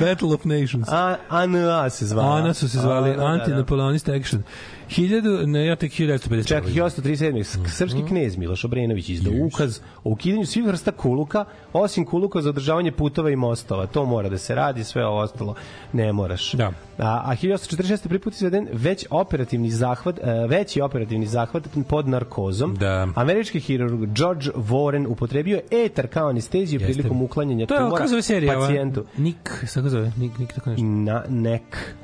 [0.00, 0.88] Battle of Nations.
[0.88, 2.36] A, ANA se zvala.
[2.36, 3.24] Ana su se zvali da, da.
[3.26, 4.42] anti-napoleonist action.
[4.88, 6.46] 1000, ne, ja tek 1950.
[6.46, 7.30] Čak 1837.
[7.58, 7.68] Mhm.
[7.68, 12.92] Srpski knez Miloš Obrenović izdao ukaz o ukidanju svih vrsta kuluka, osim kuluka za održavanje
[12.92, 13.86] putova i mostova.
[13.86, 15.54] To mora da se radi, sve ovo ostalo
[15.92, 16.52] ne moraš.
[16.52, 16.72] Da.
[16.98, 18.08] A, a 1846.
[18.08, 22.74] prvi put izveden već operativni zahvat, e, veći operativni zahvat pod narkozom.
[22.74, 23.08] Da.
[23.14, 26.92] Američki hirurg George Warren upotrebio je etar kao anesteziju Jeste.
[26.92, 28.56] prilikom uklanjanja To je, tumora kako zove serija?
[28.58, 28.66] ova?
[28.66, 29.04] pacijentu.
[29.16, 30.12] Nik, kako zove?
[30.16, 30.84] Nik, Nik, tako nešto.
[30.86, 31.94] Na, nek.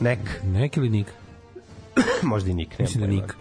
[0.00, 0.40] Nek.
[0.44, 1.06] Nek ili Nik?
[2.22, 2.78] Možda i nik.
[2.78, 3.06] nemam Mislim da.
[3.06, 3.36] Nik.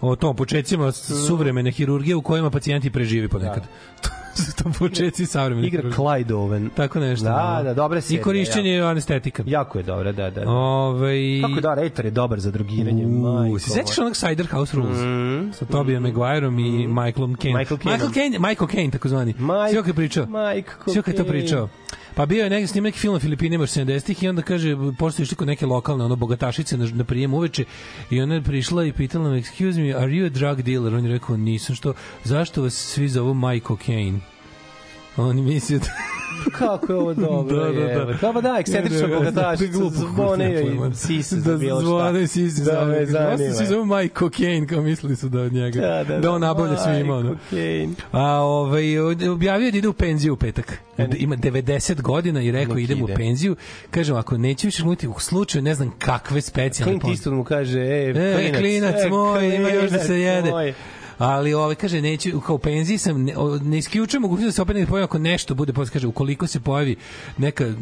[0.00, 3.62] O tom početcima suvremene hirurgije u kojima pacijenti preživi ponekad.
[4.34, 5.82] Su to početci savremene Igra.
[5.82, 6.68] Clyde Owen.
[6.76, 7.24] Tako nešto.
[7.24, 8.20] Da, da, dobra serija.
[8.20, 9.42] I korišćenje anestetika.
[9.46, 10.40] Jako je dobra, da, da.
[10.40, 10.50] da.
[10.50, 13.06] Ove, Kako je da, Etor je dobar za drogiranje.
[13.06, 14.98] majko U, se sećaš onog Cider House Rules?
[14.98, 15.52] Mm.
[15.52, 17.58] Sa Tobijem Maguireom i Michaelom Caine.
[17.58, 17.92] Michael Caine.
[17.92, 19.34] Michael Caine, Michael Caine, takozvani.
[19.34, 20.26] Mike- Sve je pričao.
[20.26, 21.68] Mike Sve je to pričao.
[22.20, 25.24] Pa bio je neki snim neki film na Filipinima još 70-ih i onda kaže, postoji
[25.24, 27.64] išli kod neke lokalne ono, bogatašice na, na prijem uveče
[28.10, 30.94] i ona je prišla i pitala me, excuse me, are you a drug dealer?
[30.94, 31.94] On je rekao, nisam, što,
[32.24, 34.20] zašto vas svi zovu Michael Caine?
[35.16, 36.19] Oni misle da...
[36.58, 37.56] Kako je ovo dobro.
[37.56, 37.80] Da, da, da.
[37.80, 38.18] jebote.
[38.20, 41.84] Da, pa da, ekscentrična bogatašica, zvone i sise za bilo šta.
[41.84, 43.36] Da, zvone i sise Da za me zanima.
[43.36, 43.54] zanima.
[43.54, 45.80] Svi zove Michael Caine, kao mislili su da od njega.
[45.80, 47.14] Da, da, da on nabavlja svima.
[47.14, 47.30] Ono.
[47.30, 47.94] Michael Caine.
[48.12, 48.98] A ovaj
[49.30, 50.78] objavio je da ide u penziju u petak.
[50.96, 53.56] Da Ima 90 godina i rekao idem u penziju.
[53.90, 57.80] Kažem ako neću više glumiti u slučaju ne znam kakve specijalne Clint Eastwood mu kaže,
[57.80, 60.74] e, E, klinac, klinac e, moj, ima još da se klinac jede.
[61.20, 64.86] Ali ovaj kaže neću kao penziji sam ne, ne isključujem mogućnost da se opet ne
[64.86, 66.96] pojavi ako nešto bude posle kaže ukoliko se pojavi
[67.38, 67.72] neka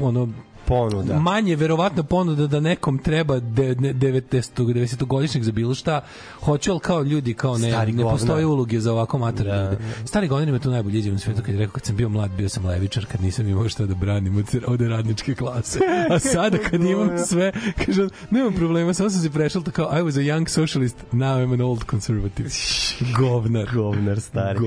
[0.00, 0.28] ono
[0.64, 1.18] Ponuda.
[1.20, 4.22] manje verovatno ponuda da nekom treba de, ne, 90
[4.56, 6.00] 90 godišnjeg za bilo šta
[6.36, 8.12] hoću al kao ljudi kao ne Stari ne govnar.
[8.14, 11.42] postoje uloge za ovako mater Da, ljude stari govnar ima tu najbolje izjavu na svetu
[11.42, 13.94] kad je rekao kad sam bio mlad bio sam levičar kad nisam imao šta da
[13.94, 15.78] branim od, od radničke klase
[16.10, 19.90] a sada kad imam sve kaže on, nemam problema samo sam se prešao to kao
[19.90, 22.48] I was a young socialist now I'm an old conservative
[23.18, 24.58] govnar Govnar stari.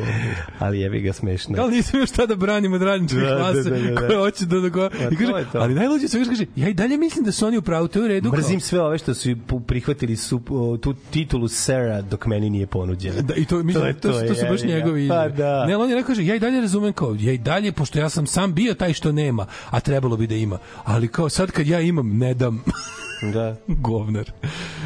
[0.59, 1.55] Ali jebi ga smešno.
[1.59, 3.95] ali nisam još šta da branim od radničke Da, da, klase da, da, da.
[3.97, 7.25] koja hoće da, da, da, i kaže, ali najluđe sve kaže, ja i dalje mislim
[7.25, 8.31] da su oni u pravu, to je u redu.
[8.31, 9.35] Mrzim sve ove što su
[9.67, 13.21] prihvatili su, o, tu titulu Sera dok meni nije ponuđena.
[13.21, 14.67] Da, i to, mislim, to, je to, to, su baš ga.
[14.67, 15.65] njegovi Pa da.
[15.65, 18.09] Ne, on je rekao, kaže, ja i dalje razumem kao, ja i dalje, pošto ja
[18.09, 20.57] sam sam bio taj što nema, a trebalo bi da ima.
[20.83, 22.63] Ali kao sad kad ja imam, ne dam.
[23.21, 23.55] Da.
[23.67, 24.31] Govnar.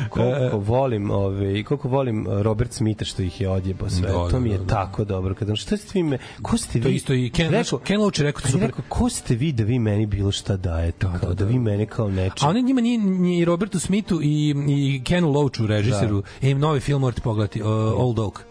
[0.09, 4.07] Koliko volim, ove, koliko volim uh, Robert Smitha što ih je odjebo sve.
[4.11, 4.73] Da, to mi je da, da.
[4.75, 5.35] tako dobro.
[5.35, 6.83] Kad, šta ste vi me, ko ste vi?
[6.83, 8.67] To isto i Ken, Rekao- Ken Loach je rekao, to je super.
[8.67, 11.07] rekao, ko ste vi da vi meni bilo šta dajete?
[11.07, 12.47] Da, kao, da, vi mene kao nečem.
[12.47, 16.47] A on je njima nije ni Robertu Smithu i, i Kenu Loachu, režiseru, da.
[16.47, 18.45] im novi film morate pogledati, uh, Old Oak.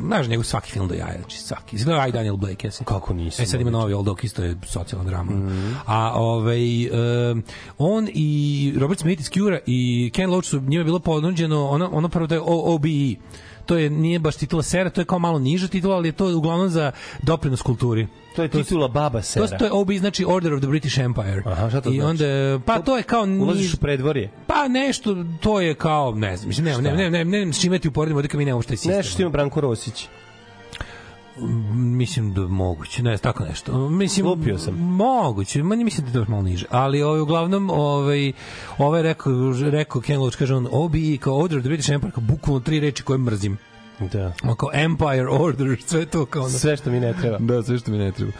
[0.00, 1.76] Znaš njegov svaki film do jaja, znači svaki.
[1.76, 2.84] Izgleda aj Daniel Blake, jesi?
[2.84, 3.42] Kako nisam?
[3.42, 5.32] E sad ima novi Old Oak, isto je socijalna drama.
[5.86, 7.42] A ovaj, um,
[7.78, 12.08] on i Robert Smith iz Cure i Ken Loach su njima bilo ponuđeno, ono, ono
[12.08, 13.14] prvo da je OBE,
[13.68, 16.36] to je nije baš titula sera, to je kao malo niža titula, ali je to
[16.36, 16.92] uglavnom za
[17.22, 18.06] doprinos kulturi.
[18.36, 19.46] To je titula Baba Sera.
[19.46, 21.42] To, to je OB, znači Order of the British Empire.
[21.46, 22.24] Aha, šta to I znači?
[22.24, 23.22] onda, pa to je kao...
[23.22, 24.30] Ulaziš niž- u predvorje.
[24.46, 27.60] Pa nešto, to je kao, ne znam, mislim, ne, ne, ne, ne, ne, ne, s
[27.60, 28.96] čime ti uporedimo, da mi nemamo šta je sistem.
[28.96, 30.08] Nešto što ima Branko Rosić.
[31.74, 33.88] Mislim da moguće, ne, tako nešto.
[33.88, 34.74] Mislim, Lupio sam.
[34.74, 36.66] Moguće, ma ne mislim da je malo niže.
[36.70, 38.32] Ali ovaj, uglavnom, ovaj,
[38.78, 42.22] ovaj rekao, rekao Ken Loach, kaže on, OBE kao Order of the British Empire, kao
[42.22, 43.58] bukvalno tri reči koje mrzim.
[44.12, 44.32] Da.
[44.56, 46.42] Kao Empire, Order, sve to kao...
[46.42, 47.38] ono- Sve što mi ne treba.
[47.38, 48.32] Da, sve što mi ne treba.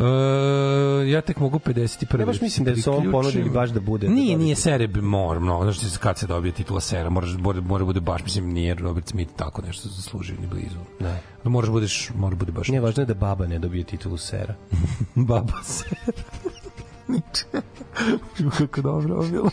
[0.00, 2.20] Uh, ja tek mogu 51.
[2.20, 4.08] Ja baš mislim da su ovom ponudili baš da bude.
[4.08, 7.84] Nije, da nije Sereb, mora, mnogo, znaš kad se dobije titula Sera, moraš, mora, mora
[7.84, 10.78] bude baš, mislim, nije Robert Smith tako nešto zaslužio ni blizu.
[11.00, 11.20] Ne.
[11.44, 14.54] Da moraš budeš, mora bude baš Nije važno je da baba ne dobije titulu sera.
[15.14, 16.49] baba Sera.
[18.58, 19.50] kako dobro ovo bilo.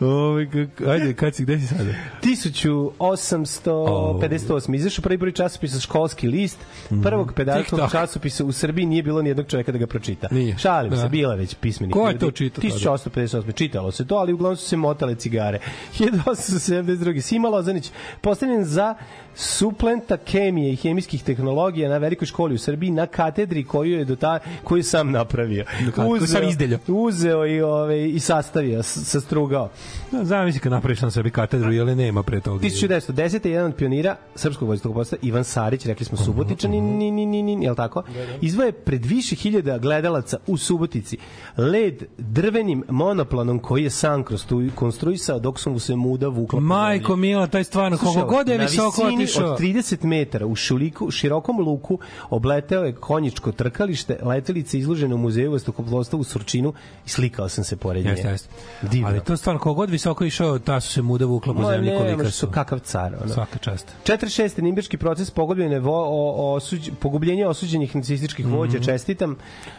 [0.00, 1.90] Ove, kako, ajde, kad si, gde si sada?
[2.22, 4.74] 1858.
[4.74, 6.58] Izašao prvi broj časopisa Školski list,
[7.02, 10.28] prvog pedagogskog časopisa u Srbiji nije bilo ni jednog čoveka da ga pročita.
[10.30, 10.58] Nije.
[10.58, 10.96] Šalim Da.
[10.96, 12.74] se, bila već pismenih Ko je to čitao tada?
[12.74, 13.52] 1858.
[13.54, 15.58] Čitalo se to, ali uglavnom su se motale cigare.
[15.98, 17.20] 1872.
[17.20, 17.90] Sima Lozanić,
[18.20, 18.94] postavljen za
[19.34, 24.16] suplenta kemije i hemijskih tehnologija na velikoj školi u Srbiji na katedri koju je do
[24.16, 25.64] ta koju sam napravio.
[25.94, 26.78] koju sam izdeljao.
[26.88, 29.70] Uzeo i ove i sastavio, sastrugao.
[30.12, 32.64] Da, zamisli kad napraviš na sebi katedru, jel je nema pre toga.
[32.64, 33.46] 1910.
[33.46, 37.74] jedan od pionira srpskog vojskovostva Ivan Sarić, rekli smo Subotičani, ni, ni, ni, ni, jel
[37.74, 38.02] tako?
[38.40, 41.16] Izvoje pred više hiljada gledalaca u Subotici
[41.56, 46.60] led drvenim monoplanom koji je sam konstru- konstruisao dok su mu se muda vukla.
[46.60, 47.16] Majko.
[47.16, 49.52] Mila, taj stvarno, koliko god je visoko otišao.
[49.52, 51.98] od 30 metara u šuliku, širokom luku
[52.30, 56.72] obleteo je konjičko trkalište, letelice izložene u muzeju vazduhoplovstva u Surčinu
[57.06, 58.10] i slikao sam se pored nje.
[58.10, 58.48] Jeste, jeste.
[58.82, 59.08] Divno.
[59.08, 62.30] Ali to stvarno, koliko god visoko išao, ta su se muda vukla po zemlji kolika
[62.30, 62.46] su.
[62.48, 63.14] kakav car.
[63.16, 63.28] Ono.
[63.28, 63.86] Svaka čast.
[64.04, 64.30] 46.
[64.60, 69.36] Nimbirski proces pogubljen je vo, o, osuđ, pogubljenje osuđenih nacističkih vođa, čestitam.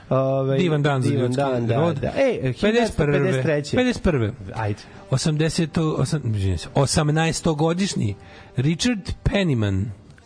[0.10, 0.62] Ovaj, Mhm.
[0.62, 1.96] Divan dan za ljudski dan, da, rod.
[1.96, 2.08] Da.
[2.10, 3.76] E, 1953.
[3.76, 4.32] 51.
[4.56, 4.80] Ajde.
[5.12, 5.68] 80.
[5.94, 8.16] osam- izvinjam se, 18-godišnji
[8.56, 9.86] Richard Penniman,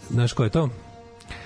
[0.09, 0.69] znaš ko je to?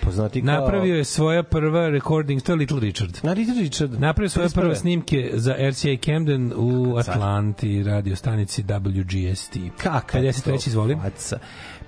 [0.01, 0.53] Poznati kao...
[0.53, 3.19] Napravio je svoja prva recording, to je Little Richard.
[3.23, 3.99] Na Richard Richard.
[3.99, 4.53] Napravio svoje 51..
[4.53, 9.57] prve snimke za RCA Camden u Atlanti, radio stanici WGST.
[9.77, 10.67] Kaka 53.
[10.67, 10.99] izvolim.
[11.01, 11.39] Faca.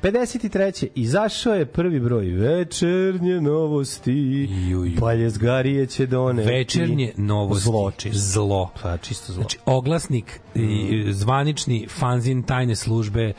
[0.02, 0.88] 53.
[0.96, 4.48] Izašao je prvi broj večernje novosti.
[4.70, 4.86] Ju.
[5.00, 6.50] Paljezgarije će doneti.
[6.50, 7.64] Večernje novosti.
[7.64, 8.20] Zlo, čisto.
[8.20, 8.70] Zlo.
[8.82, 9.42] Pa, čisto zlo.
[9.42, 13.34] Znači, oglasnik i zvanični fanzin tajne službe,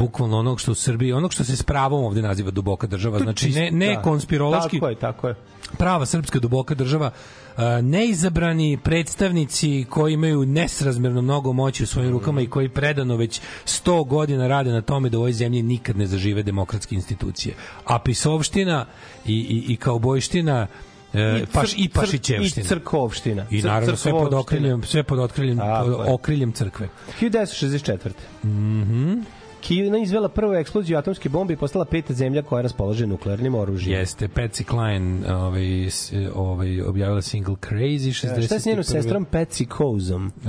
[0.00, 3.50] bukvalno onog što u Srbiji, onog što se s pravom ovde naziva duboka država, znači
[3.50, 4.02] ne, ne da.
[4.02, 5.34] konspirološki, Tako je, tako je.
[5.78, 7.10] Prava srpska duboka država,
[7.56, 13.40] a, neizabrani predstavnici koji imaju nesrazmerno mnogo moći u svojim rukama i koji predano već
[13.64, 17.54] 100 godina rade na tome da u ovoj zemlji nikad ne zažive demokratske institucije.
[17.84, 18.86] A pisovština
[19.26, 20.66] i, i, i kaubojština
[21.14, 22.64] e, paš, i pašićevština.
[22.64, 23.46] I crkovština.
[23.50, 26.12] I naravno sve pod okriljem, sve pod okriljem, pod je.
[26.12, 26.88] okriljem crkve.
[27.20, 28.10] 1964.
[28.44, 29.37] Mhm.
[29.60, 33.98] Kina izvela prvu eksploziju atomske bombe i postala peta zemlja koja raspolaže nuklearnim oružjem.
[33.98, 35.88] Jeste, Patsy Cline ovaj,
[36.34, 38.44] ovaj, objavila single Crazy 61.
[38.46, 40.26] Šta je s njenom sestrom Patsy Kozom?
[40.26, 40.42] Uh,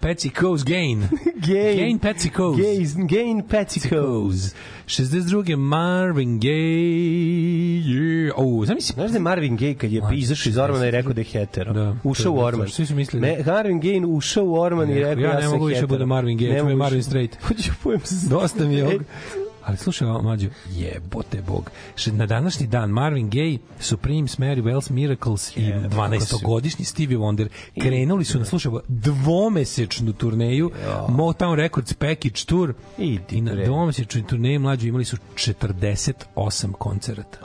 [0.00, 1.08] Patsy Coase Gain.
[1.48, 1.76] Gain.
[1.78, 2.62] Gain Patsy Coase.
[2.62, 4.54] Gain, Gain Patsy Coz.
[4.86, 5.56] 62.
[5.56, 7.82] Marvin Gaye.
[7.84, 8.32] Yeah.
[8.36, 8.94] Oh, zamisli.
[8.94, 11.72] Znaš da je Marvin Gaye kad je izašao iz Ormana i rekao da je hetero?
[11.72, 11.96] Da.
[12.04, 12.68] Ušao u Orman.
[12.68, 15.42] svi su mislili Ne, Marvin Gaye ušao u Orman i Rekao, rekao ja ja, ne
[15.42, 15.88] sam mogu više hetero.
[15.94, 17.02] budem Marvin Gaye, Ne čujem Marvin.
[17.02, 17.36] Straight.
[17.48, 18.28] Hoću pujem se.
[18.54, 19.02] Dosta mi je ovog.
[19.64, 21.70] Ali slušaj, ovo, mlađo, jebote bog.
[22.06, 27.48] Na današnji dan Marvin Gaye, Supreme, Mary Wells, Miracles i 12-godišnji Stevie Wonder
[27.80, 30.70] krenuli su na, slušaj, dvomesečnu turneju
[31.08, 33.64] Motown Records Package Tour i na bre.
[33.66, 37.38] dvomesečnoj turneji mlađo imali su 48 koncerata.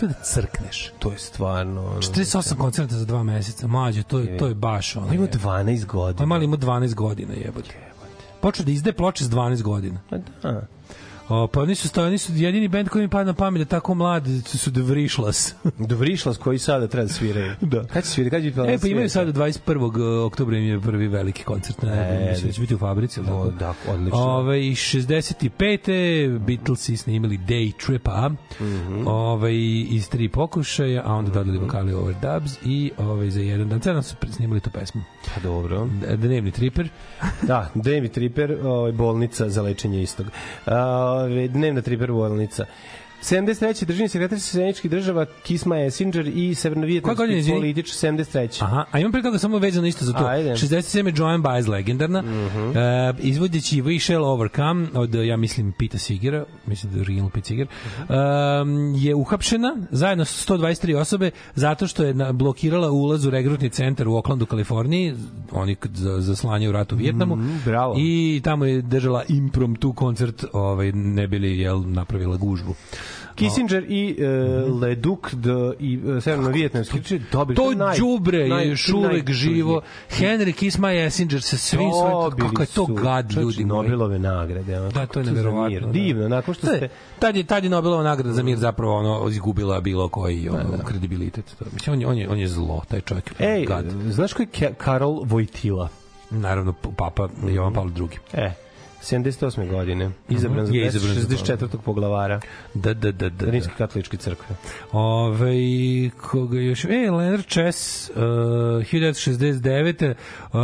[0.00, 0.90] To da crkneš.
[0.98, 1.86] To je stvarno...
[1.86, 5.06] ono, 48 koncerata za dva meseca, mlađo, to je, to je baš ono.
[5.06, 5.38] On ima jebote.
[5.38, 6.26] 12 godina.
[6.26, 7.74] Mali ima 12 godina, jebote.
[8.40, 10.00] Počeo da izde ploče s 12 godina.
[10.10, 10.66] Ma da.
[11.28, 13.64] O, pa oni su, sto, oni su jedini bend koji mi pada na pamet da
[13.64, 15.54] tako mladi su, The Vrišlas.
[15.88, 17.52] Dovrišlas koji sada treba da sviraju.
[17.68, 17.84] Da.
[17.84, 18.30] Kad će svirati?
[18.30, 20.24] Kad će e, pa imaju sada 21.
[20.26, 23.20] oktobra im je prvi veliki koncert na E, e, mislim da će biti u fabrici.
[23.20, 24.18] O, da, odlično.
[24.18, 26.38] Ove, i 65.
[26.38, 28.30] Beatlesi snimili Day Tripa
[28.60, 29.06] Mhm.
[29.06, 29.56] ove,
[29.90, 33.80] iz tri pokušaja, a onda dodali vokali overdubs i ove, za jedan dan.
[33.80, 35.02] Cena su snimali tu pesmu.
[35.34, 35.88] Pa dobro.
[36.16, 36.88] Dnevni triper.
[37.42, 40.26] Da, David Tripper, ovaj, bolnica za lečenje istog.
[41.18, 42.66] Ove, dnevna Tripper bolnica.
[43.22, 43.84] 73.
[43.84, 48.64] državni sekretar Sjedinjenih država Kisma Essinger i Koje godine, severnovjetnamski politič 73.
[48.64, 50.26] Aha, a imam pre toga samo vezano isto za to.
[50.26, 50.50] Ajde.
[50.50, 51.18] 67.
[51.18, 52.20] Joan Baez, legendarna.
[52.20, 53.10] Uh -huh.
[53.10, 57.46] uh, izvodeći We Shall Overcome od, ja mislim, Pita Sigera, mislim da je original Pete
[57.46, 57.66] Seeger,
[57.98, 64.08] um, je uhapšena zajedno sa 123 osobe zato što je blokirala ulaz u regrutni centar
[64.08, 65.14] u Oaklandu, Kaliforniji,
[65.52, 67.36] oni za, za slanje u ratu u Vjetnamu.
[67.36, 67.94] Mm, bravo.
[67.98, 72.74] I tamo je držala impromptu koncert, ovaj, ne bili jel, napravila gužbu.
[73.38, 77.00] Kissinger i uh, Le Duc de i uh, severno-vijetnamski
[77.32, 79.80] dobili To naj- đubre je još uvek živo.
[80.10, 83.82] Henry Kiss My Messenger sa svim svojim kako je to su, gad ljudi moji.
[83.82, 84.78] Nobelove nagrade.
[84.78, 85.80] ono, Da, to je neverovatno.
[85.80, 85.86] da.
[85.88, 86.88] Divno, nakon što To ste...
[87.18, 91.44] tad je tad je Nobelova nagrada za mir zapravo ono izgubila bilo koji ono kredibilitet.
[91.58, 93.32] To, mislim on je, on je on je zlo, taj čovjek.
[93.40, 93.84] je Ej, gad.
[94.08, 95.88] znaš ko je Karol Vojtila?
[96.30, 98.06] Naravno papa Jovan Pavle II.
[98.34, 98.52] E,
[99.02, 99.70] 78.
[99.70, 100.10] godine.
[100.28, 100.74] Izabran za.
[100.74, 101.78] Je izabran za 64.
[101.84, 102.40] poglavara
[102.74, 103.50] Da, da, da, da.
[103.50, 104.56] Rimske katoličke crkve.
[104.92, 106.84] Ove, koga još...
[106.84, 110.14] E, Leonard Chess, uh, 1969.
[110.52, 110.58] Uh,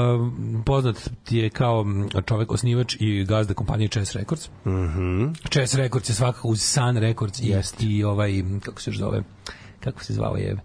[0.67, 4.49] poznat ti je kao mm, čovek osnivač i gazda kompanije Chess Records.
[4.65, 5.51] Mm -hmm.
[5.51, 9.23] Chess Records je svakako uz Sun Records i, i ovaj, kako se još zove,
[9.81, 10.57] kako se zvao je,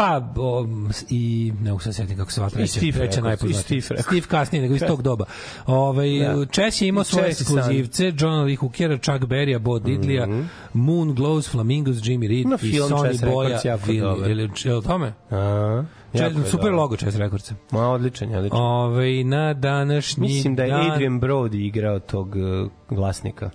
[0.00, 0.66] Pa, o,
[1.10, 3.78] i ne mogu se kako se zvala treća, Steve treća Records, najpoznatija.
[3.78, 4.06] i Steve Records.
[4.06, 5.24] Steve kasnije, nego iz tog doba.
[5.66, 6.46] Ovaj Da.
[6.46, 11.96] Chess je imao svoje ekskluzivce, John Lee Hookera, Chuck Berrya, Bo Diddleya, Moon Glows, Flamingos,
[11.96, 13.64] Jimmy Reed Ima i film Sonny Boya.
[13.64, 14.30] Records, Vil- dobar.
[14.30, 15.12] Ili, je tome?
[15.30, 16.76] A, Čes, je super dobro.
[16.76, 17.52] logo Chess Records.
[17.70, 18.58] Ma, odličan odličan.
[18.60, 23.50] Ove, na današnji Mislim da je dan, Adrian Brody igrao tog uh, glasnika.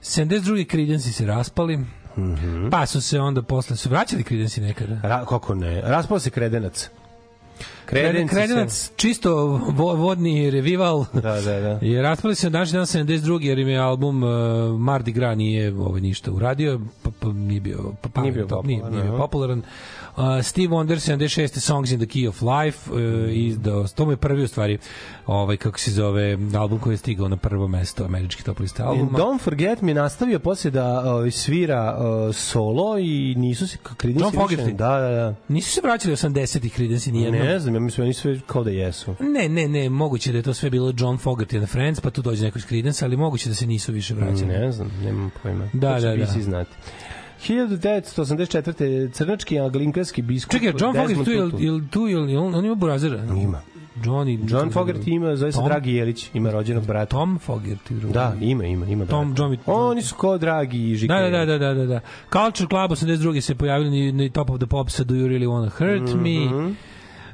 [0.00, 0.70] 72.
[0.70, 1.78] Creedence se raspali,
[2.20, 2.70] Mhm.
[2.70, 5.00] pa su se onda posle, su vraćali Creedence nekada.
[5.02, 5.80] Ra, kako ne?
[5.80, 6.90] Raspao se Kredenac.
[7.90, 9.46] Kredenci Kredenac čisto
[9.76, 11.04] vo, vodni revival.
[11.04, 11.78] se- Da, da, da.
[11.82, 13.42] I raspali se na današnji dan 72.
[13.42, 14.30] jer im je album uh,
[14.80, 18.48] Mardi Gras nije ovaj, ništa uradio, pa, pa nije bio, pa, pa, Nije bio nije,
[18.48, 19.22] popularan, nije bio aha.
[19.22, 19.62] popularan.
[20.16, 21.60] Uh, Steve Wonder 76.
[21.60, 22.98] Songs in the Key of Life uh,
[23.56, 24.78] do, to mu je prvi u stvari
[25.26, 28.90] ovaj, kako se zove album koji je stigao na prvo mesto američki top liste And
[28.90, 29.18] albuma.
[29.18, 34.48] Don't Forget me nastavio posle da uh, svira uh, solo i nisu se Creedence John
[34.48, 34.76] Fogerty?
[34.76, 35.34] Da, da, da.
[35.48, 39.14] Nisu se vraćali 80-ih Creedence nije Ne znam, ja mislim, oni sve kao da jesu.
[39.20, 42.22] Ne, ne, ne, moguće da je to sve bilo John Fogerty and Friends, pa tu
[42.22, 44.46] dođe neko iz Creedence, ali moguće da se nisu više vraćali.
[44.46, 45.68] Ne znam, nemam pojma.
[45.72, 46.24] Da, to će da, da.
[46.24, 46.70] BC znati.
[47.48, 49.12] 1984.
[49.12, 53.24] crnački anglinkarski biskup Čekaj, John Fogerty tu, je, je, tu je, on, on ima burazera?
[53.42, 53.60] Ima.
[54.04, 55.68] Johnny, John Fogerty ima, zove se Tom?
[55.68, 57.06] Dragi Jelić, ima rođenog brata.
[57.06, 57.90] Tom Fogerty.
[58.00, 58.14] drugi.
[58.14, 59.42] Da, ima, ima, ima Tom, brata.
[59.42, 61.12] John, Oni su kao Dragi i Žike.
[61.14, 62.00] Da, da, da, da, da, da.
[62.32, 63.40] Culture Club 82.
[63.40, 66.22] se pojavili na, Top of the Pops Do You Really Wanna Hurt Mhm.
[66.22, 66.74] Me.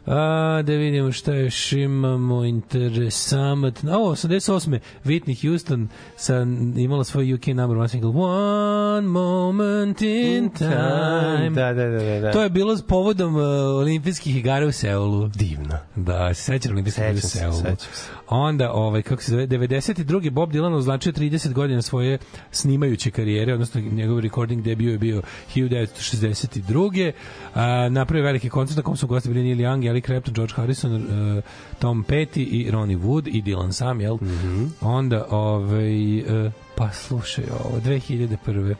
[0.06, 3.98] A, da vidimo šta još imamo interesantno.
[3.98, 4.78] O, 88.
[5.04, 6.46] Whitney Houston sa,
[6.76, 11.50] imala svoj UK number one single One Moment in Time.
[11.50, 12.20] Da, da, da, da.
[12.20, 12.32] da.
[12.32, 13.42] To je bilo s povodom uh,
[13.80, 15.28] olimpijskih igara u Seulu.
[15.28, 15.78] divno.
[15.96, 17.56] Da, se sećam olimpijskih igara u Sećam se, Seulu.
[17.56, 18.10] sećam se.
[18.28, 20.30] Onda, ovaj, kako se zove, 92.
[20.30, 22.18] Bob Dylan označio 30 godina svoje
[22.50, 25.22] snimajuće karijere, odnosno njegov recording debut je bio
[25.54, 27.12] 1962.
[27.54, 30.92] A, napravio veliki koncert na kom su gosti bili Neil Young, Eric Clapton, George Harrison,
[30.92, 31.42] uh,
[31.78, 34.14] Tom Petty i Ronnie Wood i Dylan sam, jel?
[34.14, 34.66] Mhm.
[34.80, 38.74] Onda, ovaj, uh, pa slušaj ovo, 2001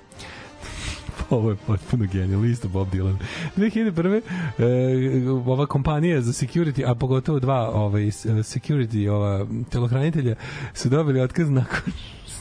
[1.31, 3.17] ovo je potpuno genijalno, isto Bob Dylan.
[3.57, 4.21] 2001.
[4.59, 10.35] E, ova kompanija za security, a pogotovo dva ovaj, security ova, telohranitelja
[10.75, 11.93] su dobili otkaz nakon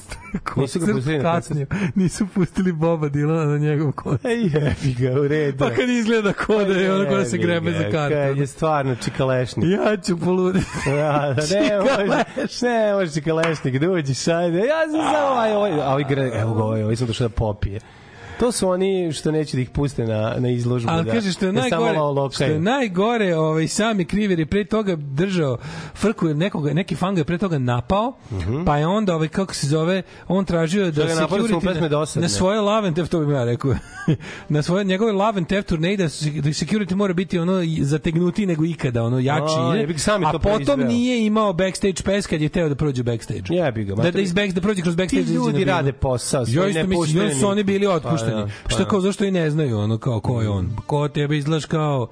[0.57, 1.65] Nisu ga pustili na kasnio.
[1.95, 4.25] Nisu pustili Boba Dylana na njegov koncert.
[4.25, 5.57] Ej, jebi ga, u redu.
[5.57, 8.47] Pa kad izgleda ko da je ono ko da se grebe za Kad je kartu.
[8.47, 9.65] stvarno čikalešnik.
[9.69, 10.65] Ja ću poluditi.
[10.89, 12.23] Ja, da ne može,
[12.61, 14.57] ne može čikalešnik da uđeš, ajde.
[14.57, 17.33] Ja sam samo ovaj, ovaj, a ovaj gre, evo ga, ovaj, ovaj sam došao da
[17.35, 17.79] popije.
[18.39, 20.89] To su oni što neće da ih puste na, na izložbu.
[20.91, 21.99] Ali da, kaže što je da najgore,
[22.31, 25.57] što je najgore, ovaj sami kriver je pre toga držao
[25.95, 28.13] frku nekoga, neki fan ga je pre toga napao,
[28.65, 31.09] pa je onda ovaj kako se zove, on tražio da Mhm.
[31.09, 31.79] da security
[32.15, 33.75] na, na svoje love and theft, to bih ja rekao.
[34.49, 38.65] na svoje njegove love and theft turneji da, da security mora biti ono zategnuti nego
[38.65, 39.53] ikada, ono jači.
[39.59, 39.87] A, je
[40.25, 43.41] a to potom nije imao backstage pass kad je teo da prođe backstage.
[43.49, 45.23] Jebi ga, Da, da, iz back, da prođe kroz Ti backstage.
[45.23, 48.24] da izađe na ljudi rade posao, Ja isto mislim, su oni bili otpušteni.
[48.31, 48.89] Pa da, pa Šta da.
[48.89, 50.77] kao, zašto i ne znaju, ono, kao, ko je on?
[50.85, 52.07] Ko tebe izgledaš kao...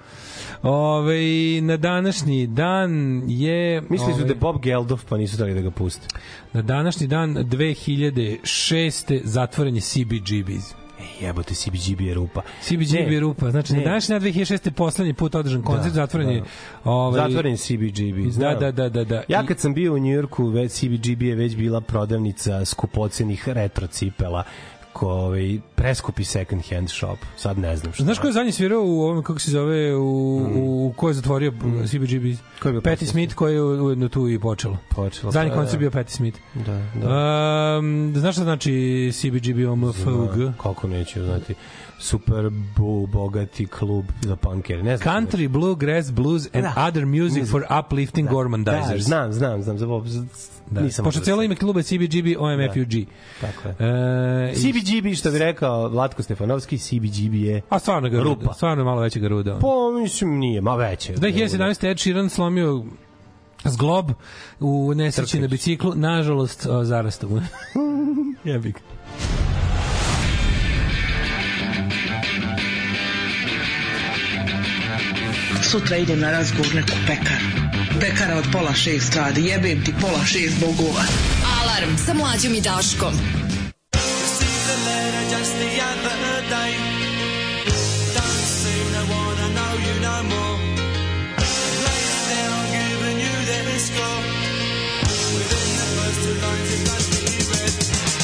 [0.64, 1.22] Ove,
[1.62, 3.82] na današnji dan je...
[3.82, 6.08] Mislili su ovaj, da je Bob Geldof, pa nisu dali da ga puste.
[6.54, 9.22] Na današnji dan 2006.
[9.24, 10.74] zatvoren je CBGB's.
[11.00, 12.42] Ej, jebote, CBGB je rupa.
[12.62, 13.52] CBGB je rupa.
[13.52, 13.80] Znači, ne.
[13.80, 14.72] na današnji dan 2006.
[14.72, 16.40] poslednji put održan koncert, Da, zatvoren je...
[16.40, 16.46] da.
[16.92, 18.60] Ovaj, Zatvoren CBGB, Da, znam.
[18.60, 19.24] da, da, da, da.
[19.28, 24.44] Ja kad sam bio u Njujorku, već CBGB je već bila prodavnica skupocenih retro cipela
[24.94, 27.18] ko, ovaj, preskupi second hand shop.
[27.38, 28.04] Sad ne znam što.
[28.04, 31.52] Znaš ko je zadnji svirao u ovom, kako se zove, u, u ko je zatvorio
[31.88, 32.24] CBGB?
[32.24, 32.38] Mm.
[32.62, 33.06] Ko je bio Patti?
[33.06, 34.78] Smith koji je ujedno tu i počelo.
[34.90, 35.80] Počelo, Zadnji pa, koncert da.
[35.80, 36.40] bio Patti Smith.
[36.54, 37.78] Da, da.
[37.80, 40.54] Um, znaš šta znači CBGB OMFUG?
[40.64, 41.56] Kako neću znati.
[42.00, 44.84] Super bu, bogati klub za punkere.
[44.84, 45.16] Ne znam.
[45.16, 46.86] Country, bluegrass, blues and Da.
[46.88, 49.04] other music for uplifting Da, gormandizers.
[49.04, 49.78] znam, znam, znam.
[49.78, 49.86] Za,
[50.70, 50.82] Da.
[50.82, 52.94] Nisam Pošto cijelo da ime kluba je CBGB OMFUG.
[53.42, 53.76] Tako je.
[54.50, 58.54] E, CBGB, što bi rekao kao Vlatko Stefanovski, CBGB je A stvarno ga Rupa.
[58.54, 59.60] Stvarno je malo veće ga ruda.
[59.62, 61.14] Pa, mislim, nije, ma veće.
[61.14, 61.90] 2017.
[61.92, 62.84] Ed Sheeran slomio
[63.66, 64.12] zglob
[64.60, 65.94] u nesreći na biciklu.
[65.96, 67.42] Nažalost, o, zarastao mu.
[68.52, 68.82] Jebik.
[75.62, 77.74] Sutra idem na razgovor neku pekaru.
[78.00, 79.46] Pekara od pola šest radi.
[79.46, 81.04] Jebem ti pola šest bogova.
[81.62, 83.14] Alarm sa mlađom i Daškom.
[85.34, 86.74] Just the other day.
[88.18, 90.60] Don't seem to wanna know you no more.
[91.82, 94.22] Place down, giving you their score.
[95.36, 97.74] Within the first two lines, it must be read.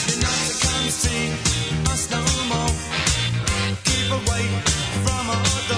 [0.08, 1.26] You're not to come see
[1.92, 2.22] us no
[2.52, 2.74] more.
[3.90, 4.46] Keep away
[5.04, 5.69] from our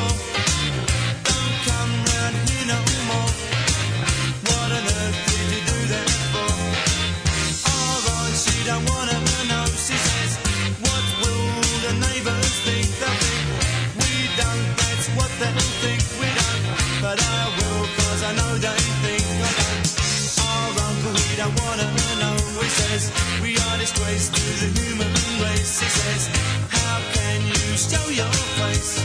[23.02, 25.12] says, We are disgrace to the human
[25.42, 25.80] race.
[25.80, 26.30] He says,
[26.70, 29.00] How can you show your face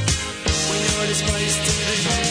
[0.68, 2.25] when you're disgrace to the human race?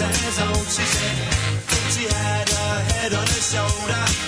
[0.00, 0.66] As old.
[0.66, 4.27] She said she had her head on her shoulder.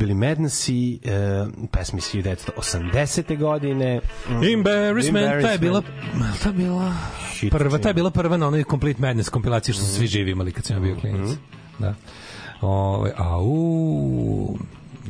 [0.00, 3.38] Bili Madness i uh, pesmi iz 1980.
[3.38, 4.00] godine.
[4.28, 5.82] Mm, Embarrassment, ta je bila
[6.42, 6.94] ta je bila
[7.34, 10.30] Shit, prva, ta je bila prva na onoj Complete Madness kompilaciji što su svi živi
[10.30, 11.28] imali kad sam ja bio klinac.
[11.78, 11.94] Da.
[12.60, 14.56] Ove, au,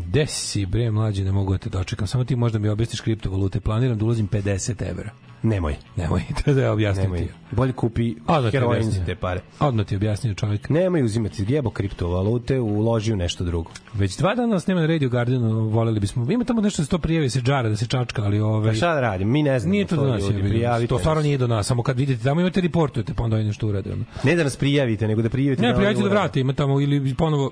[0.07, 2.07] gde si bre mlađi, ne mogu da te dočekam.
[2.07, 3.61] Samo ti možda mi objasniš kriptovalute.
[3.61, 5.11] Planiram da ulazim 50 evra.
[5.43, 5.77] Nemoj.
[5.97, 7.27] Nemoj, to da objasnim Nemoj.
[7.27, 7.33] ti.
[7.51, 8.15] Bolje kupi
[8.53, 9.41] heroin za te pare.
[9.61, 10.69] Odmah ti objasnio čovjek.
[10.69, 13.71] Nemoj uzimati jebo kriptovalute, uloži u nešto drugo.
[13.95, 16.33] Već dva dana nas nema na Radio Gardenu, voleli bismo.
[16.33, 18.69] Ima tamo nešto da se to prijavi, se džara, da se čačka, ali ove...
[18.69, 19.31] Pa šta da radim?
[19.31, 21.83] Mi ne znamo Nije to do nas, ljudi, prijavite to stvarno nije do nas, samo
[21.83, 23.93] kad vidite tamo imate reportujete, pa onda oni nešto urade.
[23.93, 24.05] Ono.
[24.25, 25.63] Ne da nas prijavite, nego da prijavite.
[25.63, 27.51] Ne, da prijavite da vrate, ima tamo ili ponovo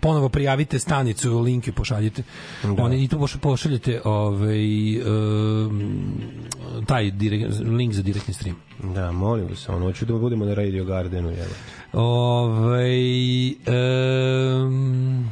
[0.00, 2.22] ponovo prijavite stanicu, link ju pošaljite.
[2.62, 2.82] Da.
[2.82, 5.94] Oni i poš- pošaljete ovaj um,
[6.86, 8.56] taj direkt, link za direktni stream.
[8.94, 11.48] Da, molim vas, ono, hoću da budemo na Radio Gardenu, jel?
[11.92, 13.48] Ovaj
[14.66, 15.30] um,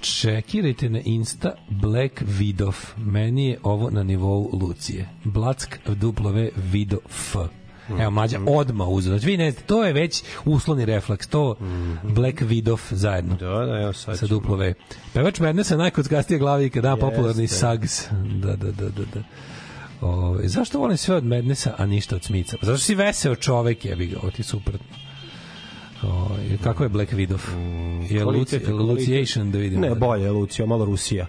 [0.00, 2.76] čekirajte na Insta Black Vidov.
[2.96, 5.08] Meni je ovo na nivou Lucije.
[5.24, 6.98] Black W Vido
[7.94, 8.00] F.
[8.00, 9.10] Evo, mlađa odma uzeo.
[9.10, 11.26] Znači, vi ne znate, to je već uslovni refleks.
[11.26, 11.56] To
[12.02, 13.34] Black Vidov zajedno.
[13.36, 14.74] Da, da, evo sad Sa duplo V.
[15.12, 17.00] Pevač Madnessa najkockastije glavi kada Jeste.
[17.00, 18.08] popularni Sags.
[18.42, 19.22] Da, da, da, da, da.
[20.00, 22.56] Ove, zašto volim sve od Madnessa, a ništa od Smica?
[22.62, 24.96] Zato što si veseo čovek, jebi ga, ovo ti je suprotno.
[26.02, 26.28] O,
[26.64, 27.38] kako je Black Widow?
[28.10, 29.82] je kvalitet, Luci, Luciation da vidimo.
[29.82, 31.26] Ne, bolje je Lucio, malo Rusija.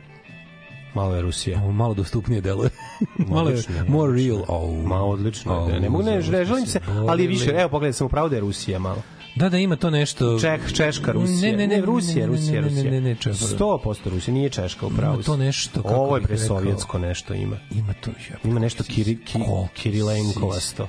[0.94, 1.60] Malo je Rusija.
[1.62, 2.70] Ovo malo dostupnije deluje.
[3.18, 4.44] malo je more real.
[4.48, 4.86] Oh.
[4.86, 5.54] Ma odlično.
[5.54, 8.30] Au, ne, ne mogu ne, ne želim se ali je više, evo pogledaj sam upravo
[8.30, 9.02] da je Rusija malo.
[9.36, 10.40] Da, da ima to nešto...
[10.40, 11.52] Čeh, Češka, Rusija.
[11.52, 12.92] Ne, ne, ne, Rusija, ne, Rusija, ne, ne, Rusija.
[12.92, 13.46] ne, ne, Češka.
[13.46, 15.14] 100% Rusija, nije Češka upravo.
[15.14, 17.58] Ima to nešto, kako Ovo je presovjetsko nešto ima.
[17.72, 18.48] Ima to jebote.
[18.48, 20.88] Ima nešto kiri, ki, Ko- Kirilenkovasto.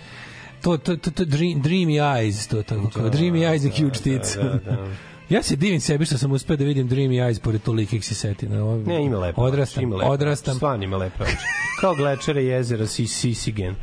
[0.63, 4.37] To, to, to, to dream, dreamy eyes, to tako kao dreamy eyes and huge tits.
[4.37, 4.87] Da, da, da.
[5.33, 8.65] ja se divim sebi što sam uspeo da vidim dreamy eyes pored tolikih sisetina.
[8.65, 9.43] Ovo- Ne, ima lepo.
[9.43, 10.11] Odrastam, ima lepo.
[10.11, 10.57] odrastam.
[10.57, 11.25] Stvarno ima lepo.
[11.25, 11.37] oči.
[11.81, 13.75] Kao glečere jezera si Sisigen.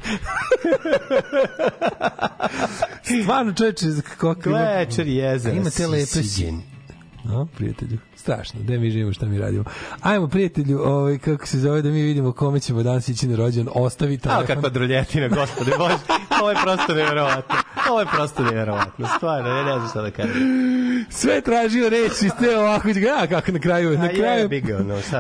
[3.24, 3.86] Stvarno čoveče,
[4.18, 6.62] kako Glečer jezera Ima te lepe Sisigen.
[7.24, 7.98] No, prijatelju.
[8.20, 9.64] Strašno, gde mi živimo, šta mi radimo.
[10.02, 13.68] Ajmo, prijatelju, ovaj, kako se zove, da mi vidimo kome ćemo danas ići na rođen.
[13.76, 14.46] Ostavi telefon.
[14.48, 15.98] kakva droljetina, gospode Bože.
[16.42, 17.56] Ovo je prosto neverovatno.
[17.90, 19.08] Ovo je prosto neverovatno.
[19.18, 20.34] Stvarno, ja ne znam šta da kažem.
[21.10, 22.88] Sve tražio reći, ste ovako,
[23.22, 24.50] a kako na kraju, na kraju,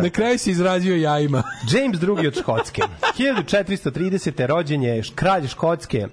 [0.01, 1.43] na kraju se izrazio jajima.
[1.71, 2.81] James II od Škotske.
[3.19, 4.45] 1430.
[4.45, 6.07] rođen je kralj Škotske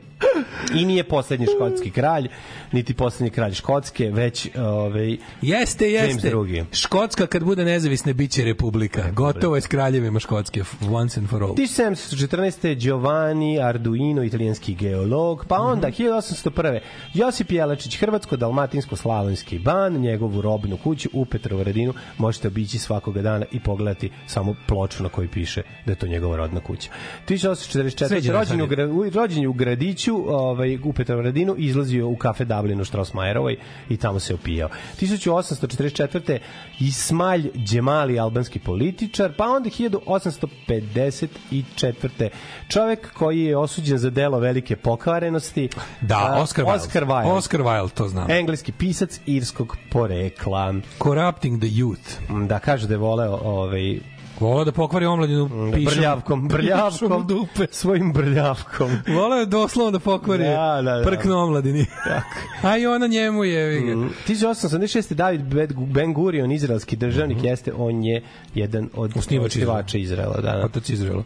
[0.75, 2.29] i nije poslednji škotski kralj,
[2.73, 6.29] niti poslednji kralj Škotske, već ovaj, Jeste, jeste.
[6.29, 6.65] James II.
[6.73, 9.11] Škotska kad bude nezavisna biće republika.
[9.11, 11.55] Gotovo je s kraljevima Škotske, once and for all.
[11.55, 12.75] 1714.
[12.75, 15.67] Giovanni Arduino, italijanski geolog, pa Mhm.
[15.67, 16.81] onda 1801.
[17.15, 24.11] Josip Jelačić, hrvatsko-dalmatinsko-slavonski ban, njegovu robnu kuću u Petrovaradinu možete obići svakoga dana i pogledati
[24.27, 26.91] samo ploču na kojoj piše da je to njegova rodna kuća.
[27.29, 28.09] 1844.
[28.09, 32.85] Sveđe na rođen u, rođen u gradiću ovaj, u Petrovaradinu, izlazio u kafe Dublin u
[32.85, 33.57] Strossmayerovoj
[33.89, 34.69] i tamo se opijao.
[35.01, 36.39] 1844.
[36.81, 42.29] Ismail Džemali, albanski političar, pa onda 1854.
[42.69, 45.69] čovek koji je osuđen za delo velike pokvarenosti.
[46.01, 46.75] Da, A, Oscar Wilde.
[46.75, 47.33] Oscar Wilde.
[47.33, 48.31] Oscar Wilde, to znam.
[48.31, 50.75] Engleski pisac irskog porekla.
[51.03, 52.47] Corrupting the youth.
[52.47, 54.01] Da, kaže da je voleo ovaj,
[54.41, 55.95] Volao da pokvari omladinu pišom.
[55.95, 57.67] brljavkom, brljavkom, dupe.
[57.71, 58.91] svojim brljavkom.
[59.09, 61.03] Volao je doslovno da pokvari Da, da, da.
[61.05, 61.87] prkno omladini.
[62.63, 63.81] A i ona njemu je.
[63.97, 64.11] Mm.
[64.29, 65.15] 1886.
[65.15, 65.41] David
[65.87, 68.23] Ben Gurion, izraelski državnik, jeste, on je
[68.55, 70.35] jedan od Osnivač osnivača Izraela.
[70.35, 70.65] Da, da.
[70.65, 71.23] Otac Izraela.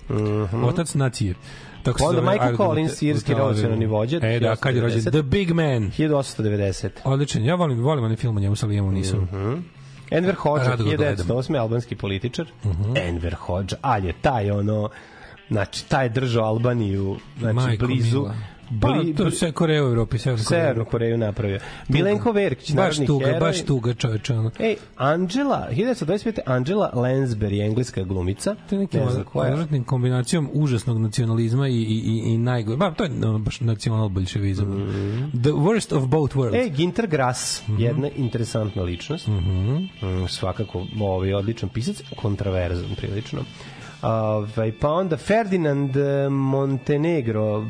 [0.64, 1.34] Otac nacije.
[1.82, 5.00] Tako se onda Michael Collins, irski revolucionarni vođa, E, da, kad je rođen?
[5.00, 5.10] 1890.
[5.10, 5.90] The Big Man.
[5.90, 6.88] 1890.
[7.04, 7.44] Odličan.
[7.44, 9.28] Ja volim, volim onaj film o njemu, sa Liamom nisam.
[10.10, 11.26] Enver Hoxha, Rado ga gledam.
[11.26, 11.58] 1908.
[11.58, 12.46] albanski političar.
[12.96, 14.88] Enver Hoxha, ali je taj ono,
[15.48, 18.34] znači, taj je držao Albaniju, znači, Majko blizu, mila.
[18.80, 20.62] Pa, bli, to je Koreja u Evropi, Severna Koreja.
[20.62, 21.58] Severnu Koreju napravio.
[21.88, 23.40] Milenko Verkić, Baš narodni tuga, heroj.
[23.40, 24.34] baš tuga čoveče.
[24.34, 24.50] Ono.
[24.58, 26.38] Ej, Angela, 1925.
[26.46, 28.54] Angela Lansbury, engleska glumica.
[28.68, 29.52] To je neki ne znam koja je.
[29.52, 32.76] odvratnim kombinacijom užasnog nacionalizma i, i, i, i najgore.
[32.76, 34.66] Ba, to je no, baš nacional bolševizam.
[35.32, 36.60] The worst of both worlds.
[36.60, 36.72] Mhm.
[36.72, 39.26] E, Ginter Grass, jedna interesantna ličnost.
[39.26, 43.40] Mm, svakako, ovaj odličan pisac, kontraverzan prilično.
[44.02, 47.66] Ovaj pa onda Ferdinand eh, Montenegro,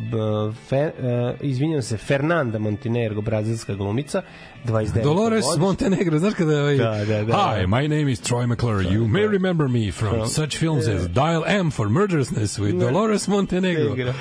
[0.69, 4.23] fe, uh, izvinjam se, Fernanda Montenegro, brazilska glumica,
[4.65, 5.03] 29.
[5.05, 5.61] Dolores godište.
[5.61, 6.77] Montenegro, znaš kada je ovaj...
[6.77, 7.33] Da, da, da.
[7.55, 8.85] Hi, my name is Troy McClure.
[8.85, 13.95] You may remember me from such films as Dial M for Murderousness with Dolores Montenegro.
[13.95, 14.15] Igra.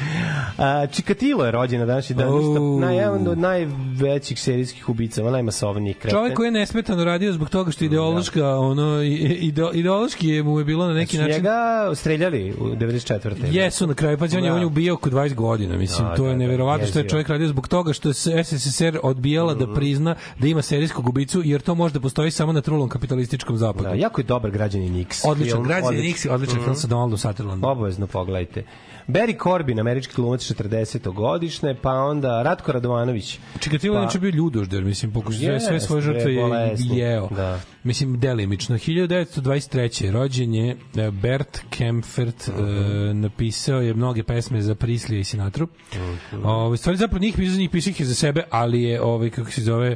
[0.57, 2.39] A, Čikatilo je rođena današnji dan, Oh.
[2.41, 6.09] isto naj, jedan od najvećih serijskih ubica, najmasovnijih kreten.
[6.11, 9.07] Čovjek koji je nesmetano radio zbog toga što ideološka, ono, i-
[9.41, 11.35] ide, ideološki je mu je bilo na neki Su način...
[11.35, 11.55] njega
[11.95, 13.33] streljali u 94.
[13.51, 14.53] Jesu na kraju, pa on je Da.
[14.53, 17.09] on je ubio oko 20 godina, mislim, Da, to je da, da, neverovatno što je
[17.09, 19.59] čovjek radio zbog toga što se SSSR odbijala Mm.
[19.59, 23.57] da prizna da ima serijskog ubicu, jer to može da postoji samo na trulom kapitalističkom
[23.57, 23.83] zapadu.
[23.83, 25.21] Da, jako je dobar građanin Nix.
[25.25, 26.11] Odličan, film, građan odličan.
[26.11, 27.71] Nix, odličan film sa Donaldom Sutherlandom.
[27.71, 28.63] Obavezno pogledajte.
[29.07, 31.13] Barry Corbin, američki glumac 40.
[31.13, 33.39] godišnje, pa onda Ratko Radovanović.
[33.59, 37.27] Čikatilo Pa- je inače bio ljudožder, mislim, pokušao sve, sve svoje žrtve je jeo.
[37.29, 37.59] Da.
[37.83, 38.77] Mislim, delimično.
[38.77, 39.79] 1923.
[40.11, 42.65] rođen je e, Bert Kempfert, Mhm.
[42.65, 45.67] e, napisao je mnoge pesme za Prislija i Sinatru.
[45.93, 46.45] Mhm.
[46.45, 49.51] Ovaj stvari zapravo njih pisao, njih pisao ih je za sebe, ali je, ovaj, kako
[49.51, 49.95] se zove,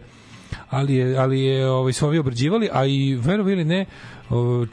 [0.70, 3.86] ali je, ali je ovaj, su ovi obrađivali, a i verovo ili ne,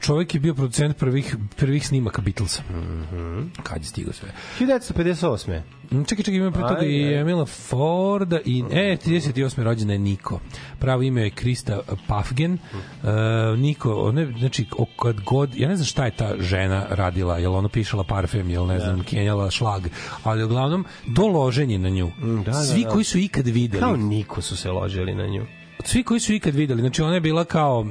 [0.01, 2.63] čovjek je bio producent prvih, prvih snimaka Beatlesa.
[2.71, 3.43] Mhm.
[3.63, 4.29] Kad je stigao sve.
[4.59, 5.61] 1958.
[5.91, 7.15] Mm, Čekaj, čekaj, ima pre toga i.
[7.15, 9.63] Emila Forda i e 38.
[9.63, 10.41] rođena je Niko.
[10.79, 12.53] Pravo ime je Krista Pafgen.
[12.53, 14.67] Uh, Niko, ne, znači
[15.03, 18.67] kad god, ja ne znam šta je ta žena radila, jel ona pišala parfem, jel
[18.67, 19.83] ne znam, kenjala šlag,
[20.25, 20.85] ali uglavnom
[21.17, 22.11] to loženje na nju.
[22.45, 22.91] da, Svi da.
[22.91, 25.47] koji su ikad videli Kao Niko su se ložili na nju.
[25.83, 27.87] Svi koji su ikad videli, znači ona je bila kao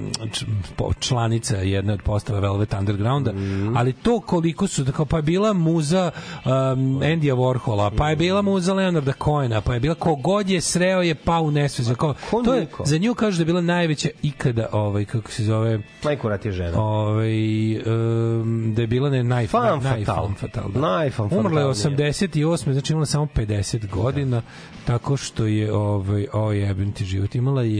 [0.76, 3.78] po- članica jedne od postava Velvet Undergrounda, Mhm.
[3.78, 6.52] ali to koliko su, da kao, pa je bila muza um,
[7.00, 11.16] Andyja Warhola, pa je bila muza Leonarda Cohena, pa je bila kogod je sreo je
[11.16, 11.88] pao u nesveć.
[11.90, 12.14] Kao,
[12.46, 16.52] to je, za nju kaže da je bila najveća ikada, ovaj, kako se zove, Najkuratija
[16.52, 16.82] žena.
[16.82, 17.30] ovaj,
[17.78, 20.26] um, da je bila ne, naj, Fan naj, fatal.
[20.26, 20.80] fan fatal, da.
[20.82, 22.10] Najfan Umrla je fatalnije.
[22.10, 22.74] 88.
[22.74, 24.42] znači imala samo 50 godina
[24.86, 27.79] tako što je ovaj o jebem ti život imala je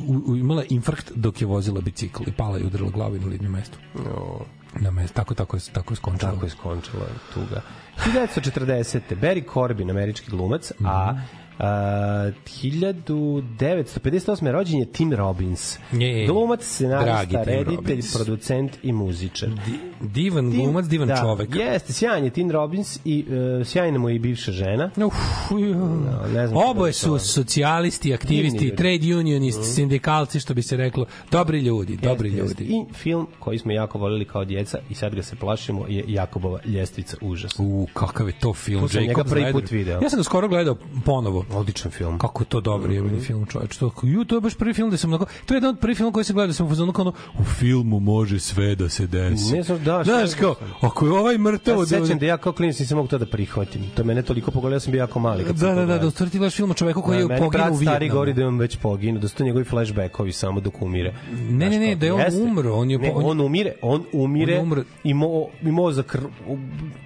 [0.00, 3.26] u, u, imala je infarkt dok je vozila bicikl i pala i udarila glavu na
[3.26, 3.78] lidno mesto.
[3.94, 4.40] No,
[4.74, 6.32] Na mesto tako tako je tako je skončala.
[6.32, 7.02] tako je skončila
[7.34, 7.62] tuga.
[8.06, 9.00] 1940.
[9.12, 10.86] Barry Corbin, američki glumac, a Mhm.
[10.86, 11.20] a,
[11.58, 14.50] 1958.
[14.50, 15.78] rođen je Tim Robbins.
[15.92, 18.14] Je, Glumac, scenarista, reditelj, Robbins.
[18.16, 19.48] producent i muzičar.
[20.00, 21.54] Divan Tim- glumac, divan da, čovek.
[21.54, 23.34] Jeste, sjajan je Tim Robbins i uh,
[23.66, 24.90] sjajna mu je i bivša žena.
[25.06, 25.14] Uf,
[26.34, 31.06] ne znam Oboje da su socijalisti, aktivisti, trade unionisti, sindikalci, što bi se reklo.
[31.30, 32.64] Dobri ljudi, dobri Jeste, jeste.
[32.64, 32.76] ljudi.
[32.76, 36.58] I film koji smo jako volili kao djeca i sad ga se plašimo je Jakobova
[36.64, 37.52] ljestvica užas.
[37.58, 40.00] U, kakav je to film, To sam njega prvi put video.
[40.02, 41.45] Ja sam ga skoro gledao ponovo.
[41.50, 42.18] Odličan film.
[42.18, 43.18] Kako je to dobro je Mhm.
[43.18, 43.76] film, čoveč.
[43.76, 45.96] To, ju, to je baš prvi film da sam onako, to je jedan od prvih
[45.96, 48.88] filmova koji sam gledao, da sam u fazonu kao ono, u filmu može sve da
[48.88, 49.52] se desi.
[49.52, 51.78] Ne znam, da, Znaš kao, ako je ovaj mrtav...
[51.78, 53.82] Ja se sećam da ja kao klinac nisam mogu to da prihvatim.
[53.90, 55.44] To je mene toliko ja sam bio jako mali.
[55.44, 57.28] Kad Da, da, da, da, u stvari ti gledaš film o čoveku koji Da, je
[57.28, 58.12] meni poginuo u stari Vijetnamu.
[58.12, 61.14] govori da je on već poginuo, da su to njegovi flashbackovi samo dok umire.
[61.32, 62.98] Ne, ne, ne, da je on umro, on je...
[62.98, 64.82] Ne, on, umire, on umire On je umro.
[65.04, 65.28] i, mo,
[65.62, 66.16] i mozak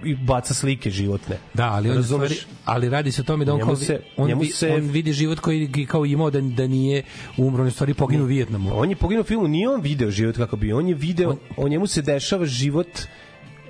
[0.03, 1.37] i baca slike životne.
[1.53, 2.35] Da, ali on stvari,
[2.65, 5.39] ali radi se o tome da on kao se- on, njemu se- on vidi život
[5.39, 7.03] koji je kao imao da da nije
[7.37, 8.69] umro, on stvari poginuo u Vijetnamu.
[8.73, 11.67] On je poginuo u filmu, nije on video život kako bi, on je video, o
[11.67, 12.87] njemu se dešava život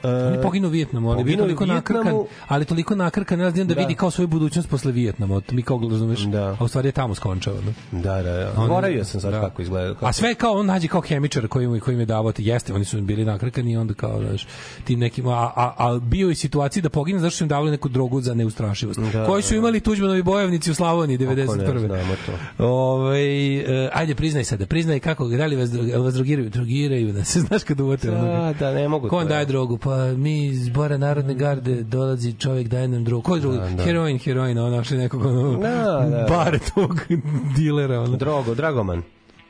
[0.03, 2.13] On je poginuo u Vijetnamu, ali je toliko nakrkan,
[2.47, 3.81] ali toliko nakrkan, ne znam da, Da.
[3.81, 5.41] vidi kao svoju budućnost posle Vijetnama.
[5.51, 6.57] Mi kao razumeš, Da.
[6.59, 7.53] a u stvari je tamo skončao.
[7.91, 7.99] Da.
[7.99, 8.53] Da, da, da.
[8.57, 9.41] On- Zaboravio sam sad da.
[9.41, 9.93] kako izgleda.
[9.93, 10.05] Kako...
[10.05, 12.73] A sve kao on nađe kao hemičar koji mu koji im je davao te jeste,
[12.73, 14.47] oni su bili nakrkani i onda kao znaš,
[14.83, 17.71] tim nekim a, a, a bio je situaciji da pogine zato što su im davali
[17.71, 18.99] neku drogu za neustrašivost.
[18.99, 19.57] Da, koji su da, da.
[19.59, 21.79] imali Tuđmanovi bojovnici u Slavoniji Kako ne 91.
[21.87, 22.13] znamo
[22.57, 22.63] to.
[22.65, 27.39] Ovaj e, ajde priznaj sada, priznaj kako da li vas vas drogiraju, drogiraju da se
[27.47, 28.21] znaš kad uvate ono.
[28.27, 29.77] Da, da, ne mogu Ko vam daje drogu?
[29.77, 33.23] Pa mi iz Bora Narodne garde dolazi čovjek daje nam drogu.
[33.23, 33.57] Ko je drugi?
[33.57, 33.83] Da, da.
[33.83, 36.25] Heroin, heroin, ono našli nekog ono, Da, da.
[36.29, 36.99] bare tog
[37.57, 37.99] dilera.
[38.01, 38.17] Ono.
[38.17, 39.01] Drogo, Dragoman.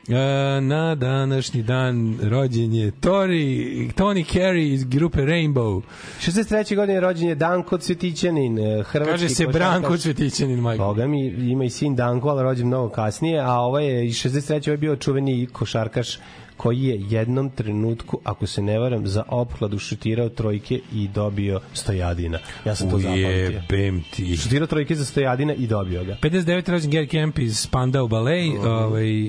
[0.08, 0.14] E,
[0.60, 5.82] na današnji dan rođen je Tori, Tony Carey iz grupe Rainbow.
[6.20, 6.76] 63.
[6.76, 9.60] godine rođen je Danko Cvjetićanin, eh, hrvatski Kaže se košarkaš.
[9.60, 10.84] Branko Cvetićanin, majko.
[10.84, 14.68] Boga mi, ima i sin Danko, ali rođen mnogo kasnije, a ovo je iz 63.
[14.68, 16.18] ovo je bio čuveni košarkaš
[16.62, 22.38] koji je jednom trenutku, ako se ne varam, za ophladu šutirao trojke i dobio stojadina.
[22.64, 23.28] Ja sam to zapamtio.
[23.28, 24.36] Ujebem ti.
[24.36, 26.16] Šutirao trojke za stojadina i dobio ga.
[26.22, 26.70] 59.
[26.70, 28.54] rođen Gary Kemp iz Spandau Ballet.
[28.54, 28.66] Mhm.
[28.66, 29.24] Ovaj,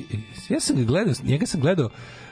[0.49, 1.89] ja sam ga gledao, njega sam gledao,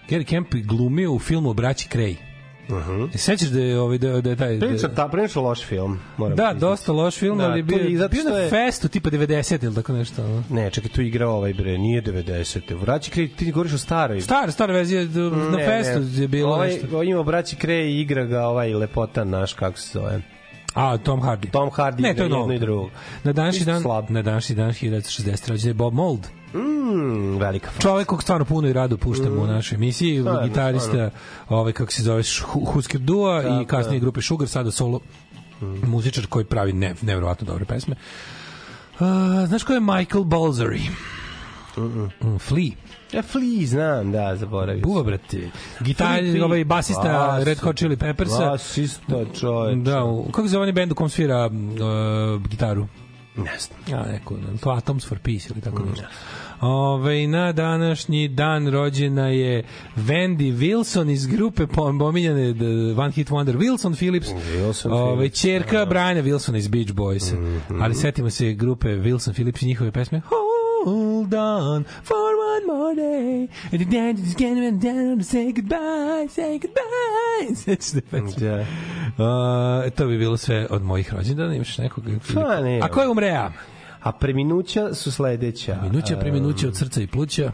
[0.09, 2.30] Gary Kemp glumio u filmu o braći Krej.
[2.71, 3.17] Uh -huh.
[3.17, 4.59] Sećaš da je, ovaj, da, da je taj...
[4.59, 5.99] Prilično, da, ta, prilično loš film.
[6.17, 6.59] Moram da, priznati.
[6.61, 9.93] dosta loš film, Da, ali bio, je bio na je- festu tipa 90 ili tako
[9.93, 10.43] nešto.
[10.49, 12.75] Ne, čekaj, tu igra ovaj bre, nije 90.
[12.75, 14.21] Vraći Krej, ti govoriš o staroj.
[14.21, 16.21] Star, stara verzija, na Ne, festu ne.
[16.21, 16.87] je bilo ovaj, nešto.
[16.91, 20.21] Ovaj ima braći Krej i igra ga ovaj lepotan naš, kako se zove.
[20.73, 21.51] A, Tom Hardy.
[21.51, 22.89] Tom Hardy Ne, to je jedno i drugo.
[23.23, 24.05] Na današnji dan, slab.
[24.09, 26.27] na današnji dan 1960 rođen je Bob Mold.
[26.53, 30.21] Mm, velika fa- Čovek kog stvarno puno i rado puštamo u našoj emisiji, Mm.
[30.21, 31.11] Stvarno, gitarista, stvarno.
[31.49, 34.01] ovaj kako se zove Hu- Husker Dua Da, i kasnije da.
[34.01, 34.99] grupe Sugar, sada solo
[35.83, 37.95] muzičar koji pravi ne, nevjerovatno dobre pesme.
[38.93, 39.07] Uh,
[39.47, 40.81] znaš ko je Michael Balzary?
[41.77, 42.71] Mm, Flea.
[43.11, 44.81] Ja Flea znam, da, zaboravio.
[44.81, 45.49] Buva, brate.
[45.79, 46.09] Gitar,
[46.43, 48.45] ovaj basista bas- Red Hot Chili Peppersa.
[48.45, 49.77] Basista, čoveč.
[49.77, 51.51] Da, kako se zove onaj bend u kom svira uh,
[52.43, 52.87] gitaru?
[53.35, 53.79] Ne znam.
[53.87, 56.05] Ja, neko, to Atoms for Peace ili tako nešto.
[56.61, 59.63] Ove, na današnji dan rođena je
[59.97, 61.67] Wendy Wilson iz grupe
[61.99, 64.27] pominjane The One Hit Wonder Wilson Phillips.
[64.27, 67.55] Wilson Ove, čerka Briana Wilsona iz Beach Boys.
[67.81, 70.21] Ali setimo se grupe Wilson Phillips i njihove pesme
[70.85, 76.27] Hold on for one more day and the dad is getting down to say goodbye,
[76.29, 77.55] say goodbye.
[77.63, 78.47] Sećaš se pesme?
[78.47, 78.65] Da.
[79.23, 81.55] Uh, to bi bilo sve od mojih rođendana.
[81.55, 82.03] Imaš nekog?
[82.33, 82.79] Pa, ne.
[82.83, 83.51] A ko je umrea?
[84.01, 85.79] A preminuća su sledeća.
[85.83, 87.51] Minuća, preminuća od srca i pluća.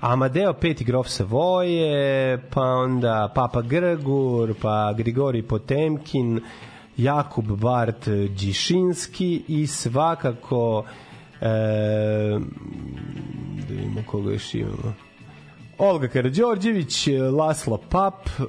[0.00, 6.40] Amadeo peti grof Savoje, pa onda Papa Grgur, pa Grigori Potemkin,
[6.96, 10.84] Jakub Bart Đišinski i svakako
[11.40, 11.46] e,
[13.68, 14.94] da vidimo koga još imamo.
[15.78, 17.08] Olga Karadžorđević,
[17.38, 18.42] Laslo Pap, e,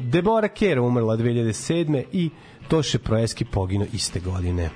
[0.00, 2.04] Debora Kera umrla 2007.
[2.12, 2.30] i
[2.68, 4.70] Toše Proeski poginuo iste godine.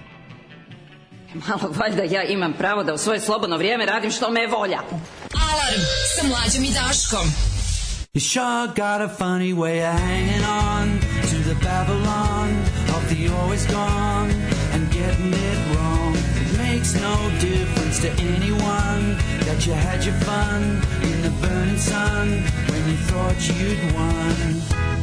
[1.35, 4.79] Malo valjda ja imam pravo da u svoje slobodno vrijeme radim što me je volja.
[5.53, 5.81] Alarm
[6.17, 7.27] sa mlađom i Daškom.
[8.15, 10.99] You sure got a funny way of hanging on
[11.31, 12.51] to the Babylon
[12.97, 14.40] of the always gone
[16.93, 20.63] makes no difference to anyone that you had your fun
[21.03, 22.29] in the burning sun
[22.69, 25.00] when you thought you'd won.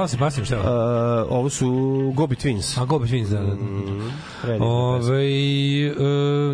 [0.00, 1.22] Bravo se pasim, šta je ovo?
[1.22, 1.68] Uh, ovo su
[2.14, 2.80] Gobi Twins.
[2.80, 3.46] A Gobi Twins, da, da.
[3.46, 3.56] da.
[4.42, 5.92] Predivna Ove, e,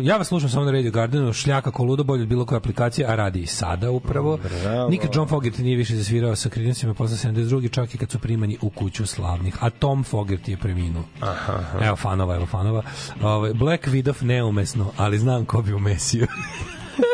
[0.03, 3.07] ja vas slušam samo na Radio Gardenu, šljaka ko ludo bolje od bilo koje aplikacije,
[3.07, 4.39] a radi i sada upravo.
[4.63, 4.89] Bravo.
[4.89, 7.71] Nikad John Fogerty nije više zasvirao sa krinicima posle 72.
[7.71, 9.63] čak i kad su primani u kuću slavnih.
[9.63, 11.03] A Tom Fogerty je preminuo.
[11.21, 11.85] Aha, aha.
[11.85, 12.83] Evo fanova, evo fanova.
[13.21, 16.27] Ove, Black Widow neumesno, ali znam ko bi umesio.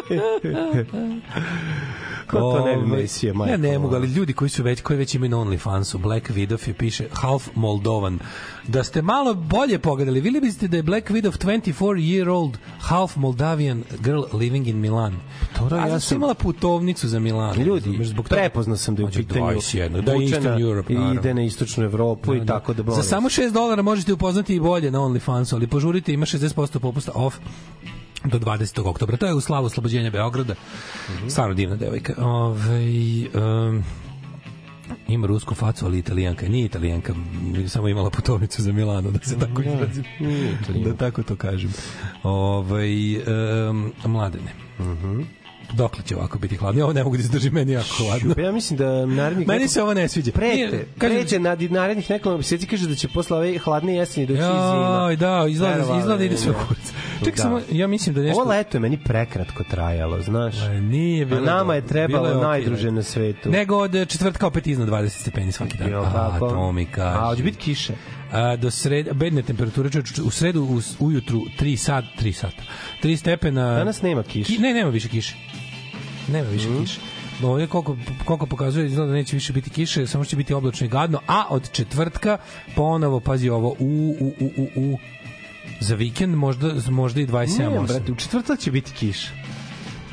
[2.24, 4.82] Ko to ne bi Ovaj, mesio, majko Ja ne mogu, ali ljudi koji su već
[4.82, 8.20] koji već imaju na OnlyFansu, Black Widow je piše half Moldovan.
[8.68, 13.16] Da ste malo bolje pogledali, videli biste da je Black Widow 24 year old half
[13.16, 15.20] Moldavian girl living in Milan.
[15.60, 17.58] Dobro, A ja sam- imala putovnicu za Milan.
[17.58, 20.96] Ljudi, zbog toga- prepoznao sam da je u pitanju 21, da je Eastern Europe, i
[20.96, 21.20] naravno.
[21.20, 24.92] ide na istočnu Evropu i tako da Za samo 6 dolara možete upoznati i bolje
[24.92, 27.36] na OnlyFansu, ali požurite, ima 60% popusta off
[28.26, 28.88] do 20.
[28.90, 29.18] oktobra.
[29.18, 30.56] To je u slavu oslobođenja Beograda.
[31.30, 32.14] Stvarno divna devojka.
[32.18, 32.86] Ove,
[33.34, 33.84] um,
[35.08, 36.48] ima rusku facu, ali italijanka.
[36.50, 37.14] Nije italijanka,
[37.68, 40.04] samo imala putovnicu za Milano, da se tako izrazim.
[40.84, 41.74] Da tako to kažem.
[42.24, 42.88] Ove,
[43.70, 44.54] um, mladene.
[45.74, 46.80] Dokle će ovako biti hladno?
[46.82, 48.44] Ja Ovo ne mogu da izdržim, meni je jako hladno.
[48.44, 50.32] Ja mislim da narednih Meni se ovo ne sviđa.
[50.32, 54.42] Prete, kažem- pređe na narednih nekoliko meseci kaže da će posle ove hladne jeseni doći
[54.42, 55.00] zima.
[55.04, 56.94] Joj, da, izgleda, izgleda da ide sve u kurac.
[57.20, 57.42] Čekaj, Da.
[57.42, 58.42] samo, ja mislim da nešto...
[58.42, 60.56] Ovo leto je meni prekratko trajalo, znaš.
[60.62, 63.50] E, Nije bilo A nama je trebalo je najdruže na svetu.
[63.50, 65.90] Nego od četvrtka opet iznad 20 stepeni svaki dan.
[65.92, 67.18] Jo, A, to mi kaže.
[67.20, 67.94] A, hoće biti kiše.
[68.32, 72.64] A, do sreda, bedne temperature, čovječe, u sredu u, ujutru 3 sat, 3 sata.
[73.04, 73.76] 3 stepena.
[73.76, 74.54] Danas nema kiše.
[74.56, 75.36] Ki, ne, nema više kiše.
[76.28, 76.82] Nema više mm.
[76.82, 77.00] kiše.
[77.44, 80.90] Ovdje koliko, koliko pokazuje, izgleda da neće više biti kiše, samo će biti oblačno i
[80.90, 82.38] gadno, a od četvrtka
[82.76, 84.98] ponovo, pazi ovo, u, u, u, u, u,
[85.80, 87.82] za vikend možda, možda i 27.
[87.82, 89.32] Ne, brate, u četvrtak će biti kiša.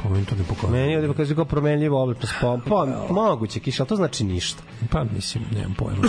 [0.03, 0.81] Po meni to ne pokazuje.
[0.81, 3.07] Meni ovde pokazuje kao promenljivo oblačno Pa, pa da.
[3.11, 4.63] moguće kiša, ali to znači ništa.
[4.91, 6.03] Pa mislim, nemam pojma.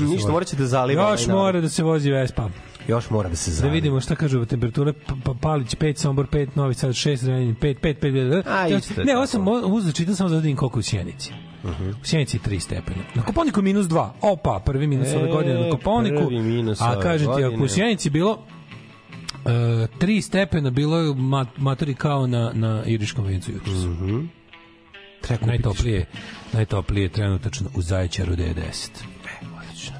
[0.14, 1.10] ništa, morat ćete da zaliva.
[1.10, 2.50] Još ovaj mora da se vozi Vespa.
[2.88, 3.66] Još mora da se zna.
[3.66, 4.92] Da vidimo šta kažu temperature
[5.40, 8.42] Palić 5, Sombor 5, Novi Sad 6, Zrenjanin 5, 5, 5, 5,
[8.96, 9.04] 5.
[9.04, 11.32] Ne, 8, uzda čitam samo da vidim koliko u Sjenici.
[11.64, 11.90] Uh -huh.
[12.02, 13.02] U Sjenici 3 stepena.
[13.14, 14.08] Na Koponiku minus 2.
[14.20, 16.30] Opa, prvi minus e, ove godine na Koponiku.
[16.80, 18.38] A kažem ti, ako u Sjenici bilo
[19.38, 23.72] Uh, stepena bilo je mat, maturi kao na, na Iriškom vencu jutro.
[23.72, 24.28] Mm -hmm.
[25.20, 26.06] Treba najtoplije,
[26.52, 28.54] najtoplije trenutačno u Zaječaru 90.
[28.54, 29.94] E, odlično.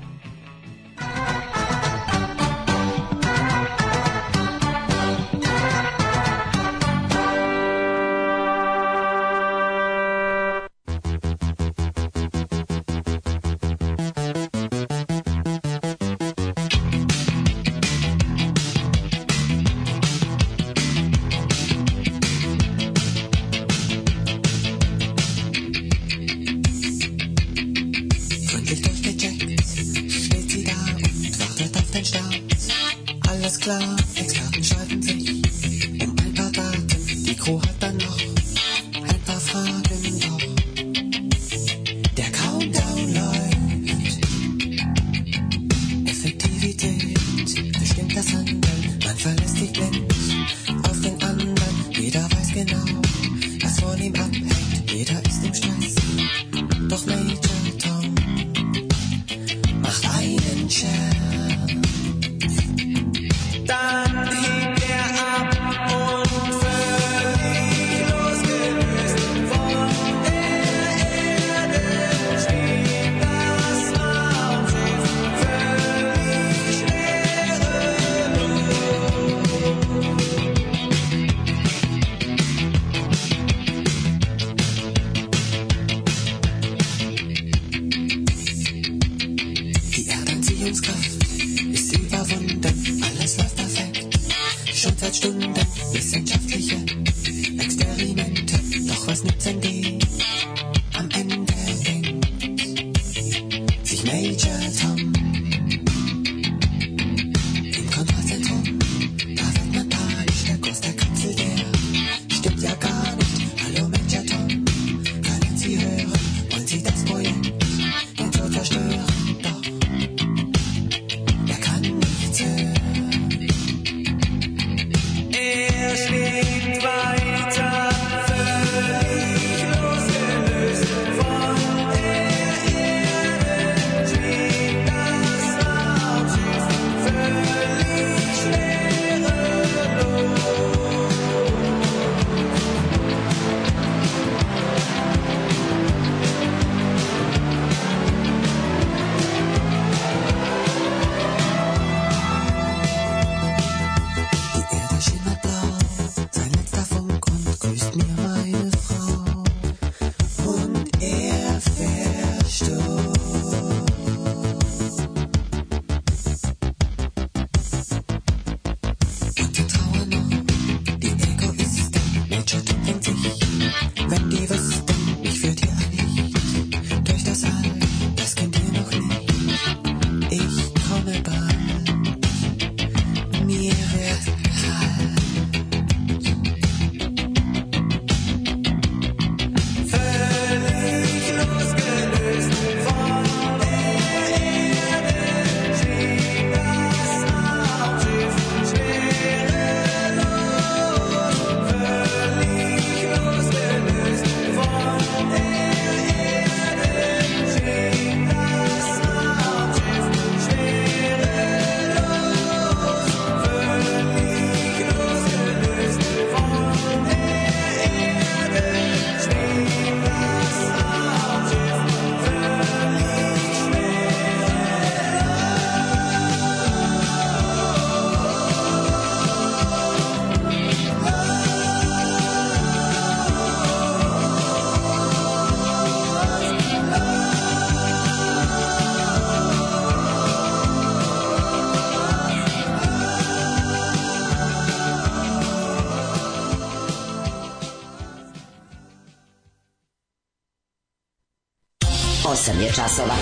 [252.78, 253.14] časova.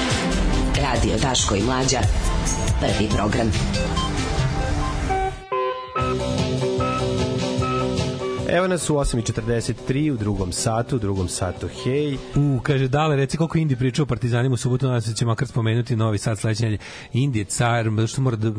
[0.82, 2.00] Radio Daško i Mlađa.
[2.80, 3.50] Prvi program.
[8.48, 12.18] Evo nas u 8.43 u drugom satu, u drugom satu, hej.
[12.36, 15.48] U, kaže, dale, reci koliko Indi priča o partizanima u subotu, nas da će makar
[15.48, 16.78] spomenuti novi sat sledeće
[17.12, 18.52] Indi je car, što mora da,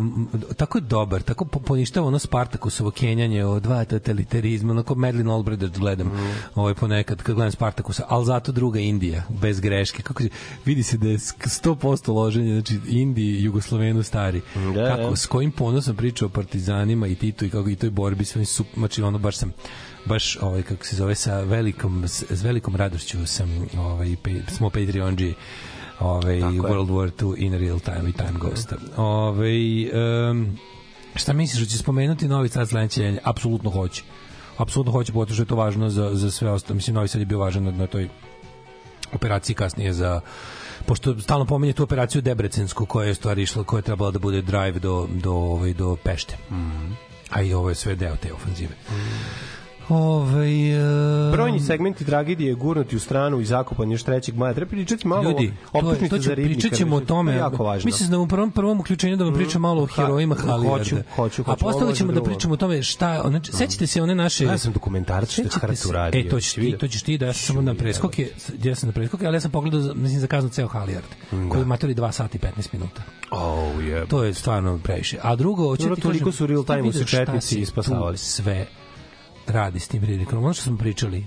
[0.57, 6.07] tako je dobar, tako poništava ono Spartakusovo kenjanje o dva totalitarizma, onako Madeleine Albright gledam
[6.07, 6.27] Mhm.
[6.55, 10.03] ovaj ponekad kad gledam Spartakusa, ali zato druga Indija, bez greške.
[10.03, 10.29] Kako se,
[10.65, 14.41] vidi se da je sk- 100% loženje, znači Indiji, Jugoslovenu stari.
[14.75, 15.15] Da, kako, da.
[15.15, 18.65] s kojim ponosom priča o partizanima i Titu i kako i toj borbi, sve su,
[18.75, 19.51] znači ono baš sam
[20.05, 25.33] baš ovaj kako se zove sa velikom s, velikom radošću sam ovaj pe, smo Patreonđi
[25.99, 26.61] ovaj Tako je.
[26.61, 28.73] World War II in real time i time ghost.
[28.97, 29.83] Ovaj
[30.29, 30.57] um,
[31.17, 34.03] šta misliš da će spomenuti novi sad sledeće apsolutno hoće.
[34.57, 36.75] Apsolutno hoće zato što je to važno za za sve ostalo.
[36.75, 38.09] Mislim novi sad je bio važan na, na toj
[39.13, 40.21] operaciji kasnije za
[40.85, 44.41] pošto stalno pominje tu operaciju Debrecensku koja je stvari išla, koja je trebala da bude
[44.41, 46.37] drive do, do, ovaj, do Pešte.
[47.29, 48.75] A i ovo je sve deo te ofanzive.
[49.89, 50.71] Ovaj
[51.27, 54.33] e, Brojni segmenti tragedije gurnuti u stranu i zakopan još 3.
[54.35, 54.53] maja.
[54.53, 56.59] Treba pričati malo Ljudi, o je- optužnici za ribnika.
[56.59, 57.31] pričat ćemo o tome.
[57.31, 57.87] je jako važno.
[57.87, 60.77] Mislim da u prvom, prvom uključenju da vam pričam malo o Ha, herojima hoću, Halijarda.
[60.77, 63.23] hoću, hoću, A hoću, ovo postavit ćemo je da pričamo o tome šta...
[63.27, 64.45] Znači, sećate se one naše...
[64.45, 66.19] Ja sam dokumentarac što je Sećate Hart se- uradio.
[66.19, 68.29] E, to ćeš ti, to ćeš ti da ja sam samo na preskoke,
[68.63, 71.05] ja sam na preskoke, ali ja sam pogledao, mislim, za kaznu ceo Halijard,
[71.49, 73.01] koji matori 2 sata i 15 minuta.
[73.31, 73.39] Oh,
[73.77, 74.07] yeah.
[74.07, 75.17] To je stvarno previše.
[75.21, 77.61] A drugo, Dobro, ti toliko su real ti time u vidio šta Sečetnici se tu
[77.61, 78.17] ispasavali.
[78.17, 78.65] sve
[79.47, 80.43] radi s tim ridikulom.
[80.43, 81.25] Ono što smo pričali,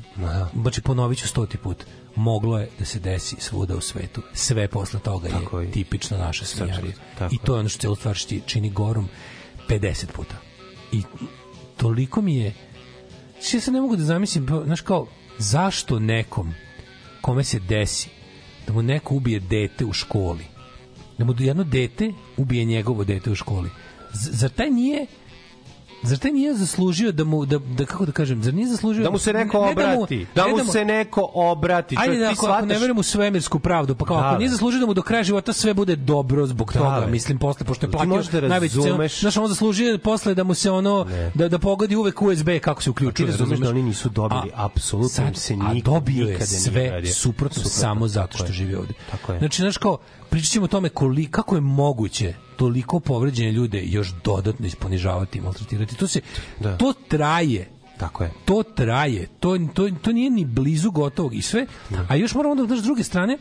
[0.55, 1.85] znači ponovit ću stoti put,
[2.17, 4.23] moglo je da se desi svuda u svetu.
[4.33, 5.73] Sve posle toga Tako je je.
[5.73, 6.93] tipično naša svinjarija.
[7.31, 9.09] I to je ono što celu stvar šti- čini gorom
[9.69, 10.35] 50 puta.
[10.93, 11.03] I
[11.77, 12.55] toliko mi je
[13.33, 15.07] Znači, ja se ne mogu da zamislim, pa, znaš kao,
[15.39, 16.55] zašto nekom
[17.21, 18.09] kome se desi
[18.67, 20.45] da mu neko ubije dete u školi,
[21.19, 23.71] da mu jedno dete ubije njegovo dete u školi.
[24.13, 25.07] Z- zar taj nije
[26.03, 29.11] Zar taj nije zaslužio da mu da, da kako da kažem, zar nije zaslužio Da
[29.11, 30.27] mu se neko ne da mu- obrati.
[30.35, 31.97] Da ne mu se neko obrati.
[31.99, 34.33] Ajde da ti ako, ako ne shvataš- verujem u svemirsku pravdu, pa kao Da, ako
[34.33, 34.39] da.
[34.39, 37.07] nije zaslužio da mu do kraja života sve bude dobro zbog Da, toga, da.
[37.07, 40.55] mislim posle pošto je Ti platio da cenu, razumeš- znaš on zaslužio posle da mu
[40.55, 44.09] se ono da da pogodi uvek USB kako se Ti uključuje, razumeš da oni nisu
[44.09, 48.75] dobili, A apsolutno se a nikad, dobio je sve suprotno, Suprotno, samo zato što živi
[48.75, 48.95] ovde.
[49.11, 49.39] Tako je.
[49.39, 49.99] Znači, znaš kao,
[50.31, 55.41] pričat ćemo o tome koli, kako je moguće toliko povređene ljude još dodatno isponižavati i
[55.41, 55.97] maltretirati.
[55.97, 56.21] To se,
[56.61, 56.77] Da.
[56.77, 58.33] to traje Tako je.
[58.45, 61.67] to traje, to, to, to nije ni blizu gotovog i sve,
[62.09, 63.39] a još moramo da s druge strane,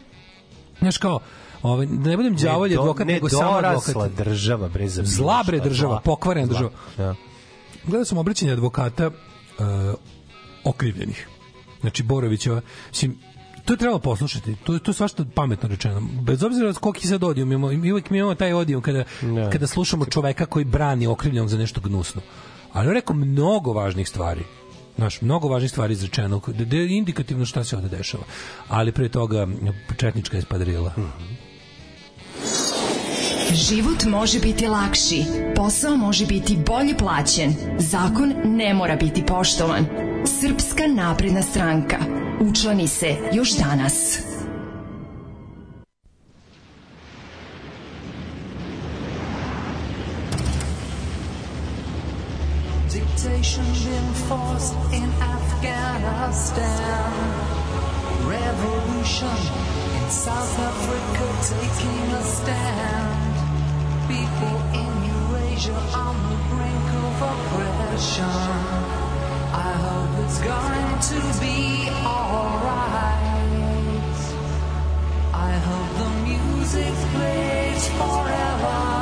[0.80, 1.20] znaš kao,
[1.64, 4.11] ovaj, da ne budem đavolji do- advokat, nego samo advokat.
[4.18, 6.70] država, bre, za Zla bre država, pokvarena država.
[6.98, 7.16] Da.
[7.86, 9.14] Gledao sam obraćanje advokata uh,
[10.64, 11.28] okrivljenih.
[11.82, 13.18] Znači, Borovićeva, mislim,
[13.70, 14.56] to je trebalo poslušati.
[14.56, 16.02] To, to je svašta pametno rečeno.
[16.22, 19.50] Bez obzira koliki sad odijum imamo, mi uvijek mi imamo taj odijum kada, Da.
[19.50, 22.22] kada slušamo čoveka koji brani okrivljenog za nešto gnusno.
[22.74, 24.41] Ali on je rekao mnogo važnih stvari.
[24.96, 28.24] Znaš, mnogo važnih stvari izrečeno, da je indikativno šta se ovde dešava.
[28.68, 29.48] Ali pre toga
[29.98, 30.94] četnička je spadrila.
[33.54, 39.86] Život može biti lakši, posao može biti bolje plaćen, zakon ne mora biti poštovan.
[40.26, 41.98] Srpska napredna stranka.
[42.42, 44.20] Učlani se još danas.
[52.94, 53.66] Dictation
[54.94, 57.14] in Afghanistan.
[58.30, 59.38] Revolution
[59.96, 62.99] in South Africa taking a stand.
[65.60, 68.23] Eurasia on the brink of oppression.
[69.52, 73.19] I hope it's going to be alright.
[75.34, 78.99] I hope the music plays forever.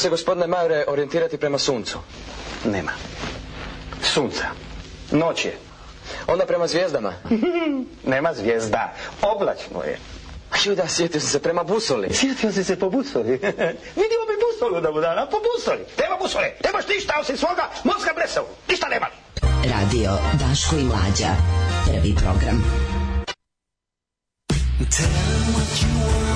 [0.00, 1.98] se, gospodine Majore orijentirati prema suncu?
[2.64, 2.92] Nema.
[4.02, 4.46] Sunca.
[5.10, 5.58] Noć je.
[6.26, 7.12] Onda prema zvijezdama?
[8.14, 8.92] Nema zvijezda.
[9.22, 9.98] Oblačno je.
[10.64, 12.14] Ju da, sjetio sam se prema busoli.
[12.14, 13.30] Sjetio si se po busoli.
[14.02, 15.84] Vidimo bi busolu da budana, po busoli.
[15.96, 16.52] Tema busole.
[16.64, 18.46] Nemaš ništa osim svoga mozga bresavu.
[18.68, 19.06] Ništa nema.
[19.64, 20.10] Radio
[20.40, 21.30] Daško i Mlađa.
[21.86, 22.64] Prvi program.
[24.90, 25.06] Tell
[25.52, 26.29] what you want.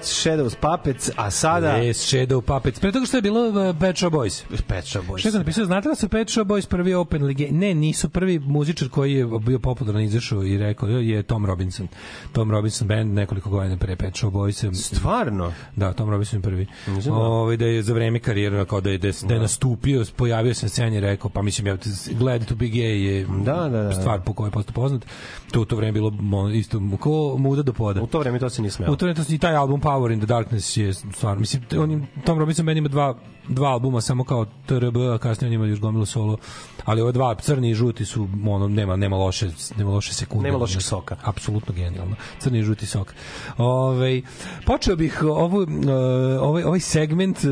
[0.00, 1.78] Let's Shadows Puppets, a sada...
[1.78, 2.80] Yes, Shadow Puppets.
[2.80, 4.42] Pre toga što je bilo uh, Pet Shop Boys.
[4.66, 5.18] Pet Shop Boys.
[5.18, 7.48] Što je napisao, znate da su Pet Shop Boys prvi open lige?
[7.50, 11.88] Ne, nisu prvi muzičar koji je bio popularan izašao i rekao je Tom Robinson.
[12.32, 14.74] Tom Robinson band nekoliko godina pre Pet Shop Boys.
[14.74, 15.52] Stvarno?
[15.76, 16.66] Da, Tom Robinson je prvi.
[16.86, 20.04] Nisam Ovaj da je za vreme karijere kao da je da je, da je nastupio,
[20.16, 21.76] pojavio se na sceni i rekao, pa mislim ja
[22.10, 23.92] Glad to be gay je Da, da, da.
[23.92, 25.06] stvar po kojoj je postao poznat.
[25.50, 26.12] To u to vreme bilo
[26.54, 28.02] isto ko muda do poda.
[28.02, 28.92] U to vreme to se nije smelo.
[28.92, 31.38] U to vreme to se- i taj album Power in the Darkness je stvar.
[31.38, 33.14] Mislim, on, Tom Robinson band ima dva
[33.50, 36.36] dva albuma samo kao TRB, a kasnije on ima još gomilu solo.
[36.84, 40.48] Ali ove dva, crni i žuti su, ono, nema, nema loše, nema loše sekunde.
[40.48, 41.16] Nema lošeg soka.
[41.22, 42.16] Apsolutno genijalno.
[42.38, 43.14] Crni i žuti sok.
[43.58, 44.22] Ove,
[44.66, 45.92] počeo bih ovu, e,
[46.38, 47.48] ovaj, ovaj segment e,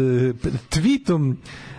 [0.71, 1.37] tweetom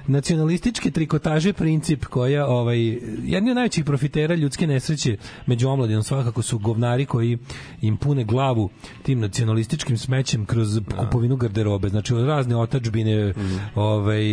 [0.09, 2.79] nacionalističke trikotaže princip koja ovaj
[3.23, 7.37] jedni od najvećih profitera ljudske nesreće među omladinom svakako su govnari koji
[7.81, 8.69] im pune glavu
[9.03, 11.89] tim nacionalističkim smećem kroz kupovinu garderobe.
[11.89, 13.33] Znači od razne otačbine
[13.75, 14.23] ovaj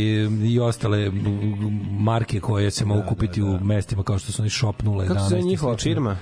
[0.45, 1.11] i ostale
[1.91, 5.41] marke koje se mogu kupiti u mestima kao što su oni shop 011 Kako se
[5.41, 6.17] njihova firma?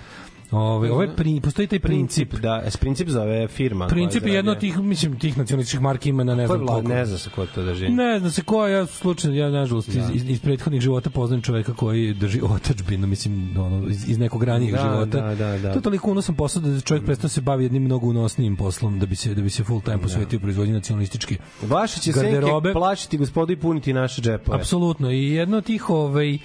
[0.55, 3.87] Ovaj ovaj pri, postoji taj princip Princip, da, s princip zove firma.
[3.87, 6.89] Princip je jedno od tih, mislim, tih nacionalističkih marki ima na ne znam koliko.
[6.89, 7.89] Ne zna se ko to drži.
[7.89, 11.75] Ne zna se ko, ja slučajno, ja nažalost iz, iz, iz prethodnih života poznajem čoveka
[11.75, 15.21] koji drži otačbinu, mislim, ono, iz, iz nekog ranijeg Da, života.
[15.21, 15.73] da, da, da.
[15.73, 19.07] To je toliko unosan posao da čovjek prestao se bavi jednim mnogo unosnijim poslom da
[19.07, 22.73] bi se da bi se full time posvetio proizvodnji nacionalističke Vaše će senke garderobe.
[22.73, 24.59] plašiti gospodu i puniti naše džepove.
[24.59, 25.11] Apsolutno.
[25.11, 26.39] I jedno od tih, ovaj,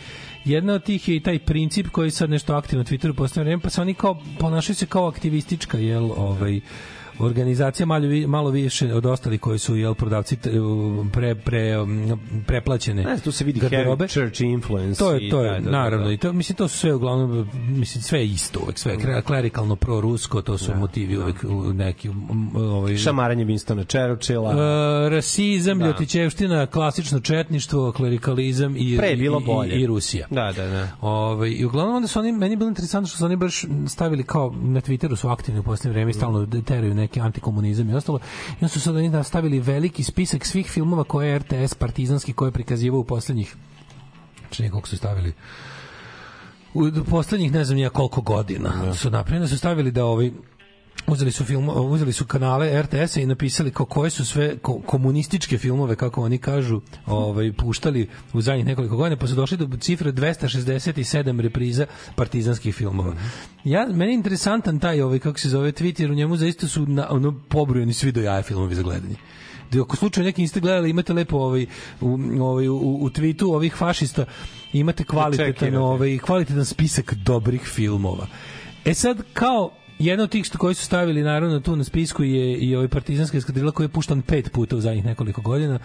[0.49, 3.69] jedna od tih je i taj princip koji sad nešto aktivno na Twitteru vreme, pa
[3.69, 6.61] se oni kao, ponašaju se kao aktivistička, jel, ovaj,
[7.19, 10.37] organizacija malo, malo više od ostalih koji su jel prodavci
[11.13, 14.07] pre, pre, um, preplaćene Ne, tu se vidi garderobe.
[14.07, 14.99] church influence.
[14.99, 16.13] To je to je da, da, da, naravno da.
[16.13, 19.75] i to mislim to su sve uglavnom mislim sve je isto uvek sve je klerikalno
[19.75, 24.51] pro rusko to su motivi uvek u neki um, ovaj Šamaranje Winstona Churchilla.
[25.05, 25.83] E, rasizam, Da.
[25.83, 25.89] da.
[25.91, 29.75] ljotićevština, klasično četništvo, klerikalizam i, Pre bilo bolje.
[29.75, 30.27] i, i Rusija.
[30.29, 30.87] Da, da, da.
[31.01, 34.53] Ove, I uglavnom onda su oni, meni bilo interesantno što su oni baš stavili kao
[34.61, 38.19] na Twitteru su aktivni u posljednje vreme i stalno teraju neki antikomunizam i ostalo.
[38.49, 42.47] I onda su sad oni nastavili veliki spisak svih filmova koje je RTS partizanski koje
[42.47, 43.55] je prikazivao u poslednjih
[44.49, 45.33] čini koliko su stavili
[46.73, 50.31] u poslednjih ne znam ja koliko godina su napravljeni da su stavili da ovaj
[51.07, 55.57] uzeli su film uzeli su kanale RTS-a i napisali kao koje su sve ko, komunističke
[55.57, 60.11] filmove kako oni kažu ovaj puštali u zadnjih nekoliko godina pa su došli do cifre
[60.11, 61.85] 267 repriza
[62.15, 63.15] partizanskih filmova.
[63.63, 66.85] Ja meni je interesantan taj ovaj kako se zove tweet jer u njemu zaista su
[66.85, 69.15] na, ono pobrojani svi do jaja filmovi za gledanje
[69.71, 71.65] da ako slučajno neki niste gledali imate lepo ovaj
[72.01, 74.25] u ovaj u, u tweetu ovih fašista
[74.73, 78.27] imate kvalitetan ovaj kvalitetan spisak dobrih filmova.
[78.85, 82.57] E sad kao jedan od tih što koji su stavili naravno tu na spisku je
[82.57, 85.79] i ovaj partizanska eskadrila koji je puštan pet puta u zadnjih nekoliko godina.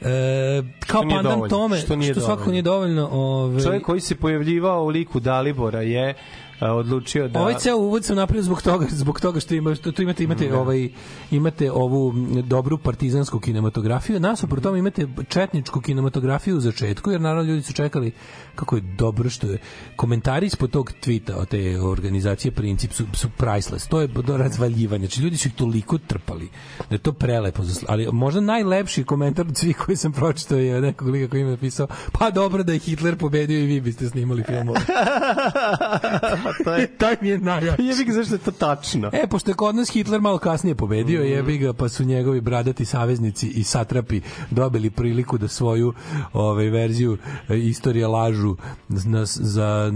[0.00, 2.52] E, kao pandan dovoljno, tome, što što, nije svakako dovoljno.
[2.52, 3.08] nije dovoljno.
[3.12, 6.14] Ovaj, Čovjek koji se pojavljivao u liku Dalibora je
[6.60, 7.40] a, odlučio da...
[7.40, 10.48] Ovaj ceo uvod sam napravio zbog toga, zbog toga što ima što tu imate imate
[10.48, 10.58] Da.
[10.58, 10.88] ovaj
[11.30, 12.12] imate ovu
[12.42, 18.12] dobru partizansku kinematografiju, nasuprot tome imate četničku kinematografiju u začetku, jer naravno ljudi su čekali
[18.56, 19.58] kako je dobro što je
[19.96, 23.88] komentari ispod tog tvita od te organizacije Princip su, su priceless.
[23.88, 25.06] To je do razvaljivanja.
[25.06, 27.62] Znači ljudi su ih toliko trpali da je to prelepo.
[27.88, 31.56] Ali možda najlepši komentar od svih koji sam pročitao je nekog lika koji mi je
[31.56, 34.80] napisao pa dobro da je Hitler pobedio i vi biste snimali filmove.
[36.64, 36.86] to je...
[36.98, 37.82] Taj mi je najjači.
[37.82, 39.10] Jebi ga zašto je to tačno.
[39.12, 41.28] E, pošto je kod nas Hitler malo kasnije pobedio, Mhm.
[41.32, 44.20] jebi ga, pa su njegovi bradati saveznici i satrapi
[44.50, 45.94] dobili priliku da svoju
[46.32, 47.18] ovaj, verziju
[47.48, 48.45] e, istorije lažu
[48.88, 49.90] na, za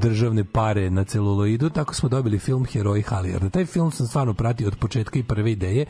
[0.00, 3.50] državne pare na celuloidu, tako smo dobili film Heroji Halijarda.
[3.50, 5.86] Taj film sam stvarno pratio od početka i prve ideje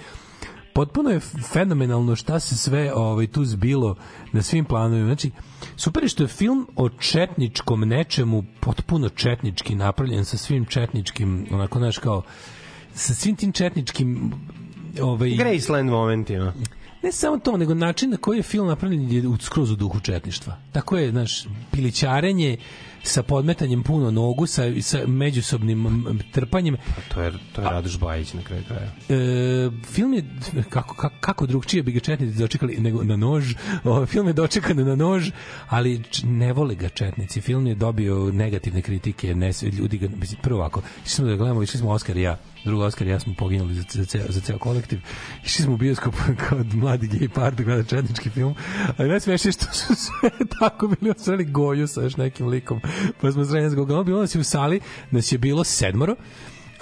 [0.74, 1.20] potpuno je
[1.52, 3.96] fenomenalno šta se sve ovaj tu zbilo
[4.32, 5.06] na svim planovima.
[5.06, 5.30] Znači,
[5.76, 11.78] super je što je film o četničkom nečemu potpuno četnički napravljen sa svim četničkim, onako,
[11.78, 12.22] znaš, kao
[12.94, 14.32] sa svim tim četničkim
[15.00, 16.52] ovaj, Graceland momentima.
[17.02, 20.56] Ne samo to, nego način na koji je film napravljen je skroz u duhu četništva.
[20.72, 22.56] Tako je, znaš, pilićarenje
[23.02, 26.76] sa podmetanjem puno nogu, sa, sa međusobnim trpanjem.
[27.14, 28.90] To je, to je Radoš Bajić na kraju kraja.
[29.08, 30.24] E, film je
[30.70, 33.54] kako, kako, kako drugčije bi ga četnici dočekali nego na nož.
[33.84, 35.30] O, film je dočekan na nož,
[35.68, 37.40] ali ne vole ga četnici.
[37.40, 40.08] Film je dobio negativne kritike, ne ljudi ga
[40.42, 42.38] prvo ovako, išli smo da gledamo, išli smo Oskar i ja.
[42.64, 45.00] Drugo Oskar i ja smo poginuli za, za, ceo, za ceo kolektiv.
[45.44, 46.14] Išli smo u bioskop
[46.48, 48.54] kao mladi gej par da gleda četnički film.
[48.96, 50.30] Ali najsmešnije što su sve
[50.60, 52.80] tako bili osrali goju sa još nekim likom.
[53.20, 54.04] Pa smo srednje zgogano.
[54.04, 54.80] Bilo nas je u sali,
[55.10, 56.16] nas je bilo sedmoro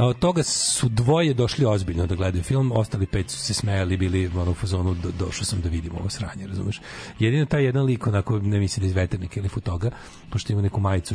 [0.00, 3.96] A od toga su dvoje došli ozbiljno da gledaju film, ostali pet su se smejali,
[3.96, 6.80] bili u fazonu, do, došao sam da vidim ovo sranje, razumeš?
[7.18, 9.90] Jedino taj jedan lik, onako, ne mislim da iz veternika ili futoga,
[10.30, 11.14] pošto ima neku majicu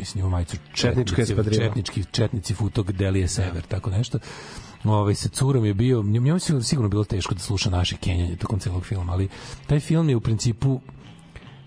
[0.00, 0.56] mislim ima majicu
[1.18, 1.64] eskadrila.
[1.64, 4.18] četnički, četnici futog Delije Sever, tako nešto.
[4.84, 8.36] Ovaj sa curom je bio, njemu je sigurno, sigurno bilo teško da sluša naše kenjanje
[8.36, 9.28] tokom celog filma, ali
[9.66, 10.80] taj film je u principu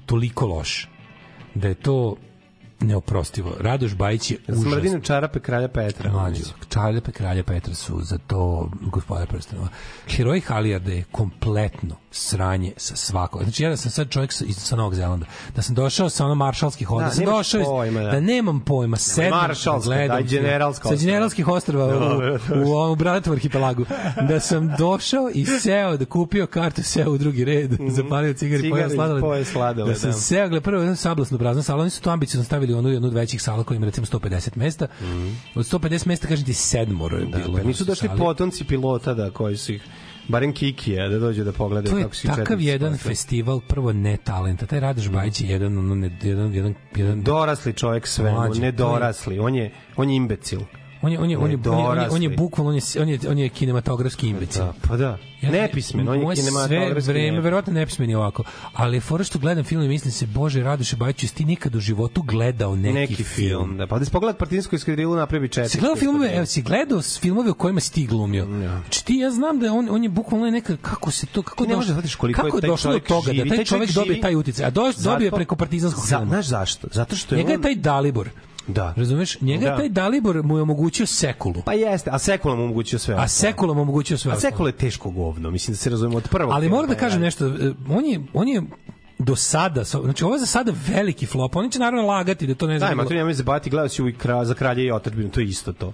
[0.06, 0.90] toliko loš
[1.56, 2.16] da je to
[2.84, 3.52] neoprostivo.
[3.60, 4.72] Radoš Bajić je užasno.
[4.72, 6.12] Smrdinu čarape kralja Petra.
[6.12, 9.68] Mlađo, Čarljepe kralja Petra su za to gospoda prstenova.
[10.08, 13.44] Heroj Halijarda je kompletno sranje sa svakog.
[13.44, 16.26] Znači ja da sam sad čovjek sa, iz- sa Novog Zelanda, da sam došao sa
[16.26, 18.12] ono maršalskih hoda, Da, da, sam došao iz- pojma, da.
[18.12, 18.20] da.
[18.20, 23.86] nemam pojma, sedam maršalska, daj, generalska sa generalskih ostrva Dobro, u, u, u Bratovu arhipelagu,
[24.22, 28.70] da sam došao i seo, da kupio kartu, seo u drugi red, zapalio cigari, Cigari,
[28.72, 30.18] pojeo sladoled, pojeo sladoled, da sam da.
[30.18, 33.14] seo, gle, prvo jednu sablasnu praznu salu, oni su to ambiciozno stavili onu jednu od
[33.14, 34.88] većih sala koja ima recimo 150 mesta.
[35.56, 37.58] Od 150 mesta, kažem ti, sedmoro je bilo.
[37.58, 38.20] Pa nisu došli sali.
[38.20, 39.84] potomci pilota da koji su ih
[40.28, 43.16] barem Kikija da dođu da pogledaju To je kako takav jedan spasili.
[43.16, 44.66] festival prvo ne talenta.
[44.66, 49.40] Taj Radoš Bajić je jedan ono ne, jedan jedan jedan dorasli čovjek sve, ne dorasli,
[49.40, 50.60] on je on je imbecil.
[51.04, 53.02] On je on je on je on je, on je, on je bukvalno on je
[53.02, 54.66] on je on je kinematografski imbecil.
[54.66, 55.18] Da, pa da.
[55.42, 58.44] Nepismen, on je kinematografski Sve vreme, verovatno nepismen je ovako.
[58.74, 61.80] Ali fora što gledam film i mislim se, bože, Radoše Bajiću, jesi ti nikad u
[61.80, 63.78] životu gledao neki, neki film.
[63.78, 65.70] Da, pa da si pogledao partizansku eskadrilu napravi četiri.
[65.70, 68.46] Si gledao filmove, evo si gledao s filmove u kojima si ti glumio.
[68.46, 71.76] Znači ti ja znam da on on je bukvalno neka kako se to kako ne
[71.76, 73.50] možeš da shvatiš koliko kako je taj došlo do toga živi.
[73.50, 74.66] da taj čovjek dobije taj uticaj.
[74.66, 76.30] A do, dobije preko partizanskog Za- filma.
[76.30, 76.88] Znaš zašto?
[76.92, 78.30] Zato što je Njega je taj Dalibor.
[78.68, 78.94] Da.
[78.98, 79.42] Razumeš?
[79.42, 79.78] Njega Da.
[79.78, 81.56] taj Dalibor mu je omogućio sekulu.
[81.66, 83.16] Pa jeste, a Sekula mu omogućio sve.
[83.16, 84.32] A Sekula mu omogućio sve.
[84.32, 84.36] A.
[84.36, 86.54] Sekula je teško govno, mislim da se razumemo od prvog.
[86.54, 87.26] Ali moram da kažem radio.
[87.26, 88.62] nešto, e, on je, on je
[89.20, 92.56] do sada, sa- znači ovo je za sada veliki flop, oni će naravno lagati da
[92.56, 92.98] to ne Daj, znam.
[92.98, 95.74] ma to nemoj zabati, gledao si uvijek kra, za kralje i otadbinu, to je isto
[95.74, 95.94] to.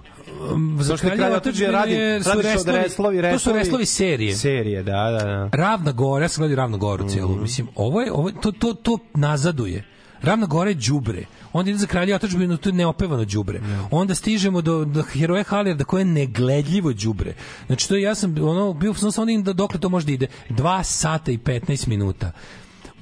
[0.80, 3.50] za što je kralje kralj otadžbine otadžbine radi, je- su od reslovi- reslovi, to su
[3.50, 4.34] reslovi- reslovi serije.
[4.34, 5.48] Serije, da, da, da.
[5.52, 7.28] Ravna Gora, ja sam gledao Ravnu Goru celu.
[7.28, 7.42] Mhm.
[7.42, 9.84] Mislim, ovo je, ovo, to, to, to nazaduje.
[10.22, 11.24] Ravna Gora je đubre.
[11.52, 13.60] Onda ide za kralja otadžbinu, to je neopevano đubre.
[13.90, 17.34] Onda stižemo do, do heroja Halijarda koje je negledljivo đubre.
[17.66, 20.26] Znači to ja sam ono bio sam samo da dokle to može da ide.
[20.50, 22.32] 2 sata i 15 minuta.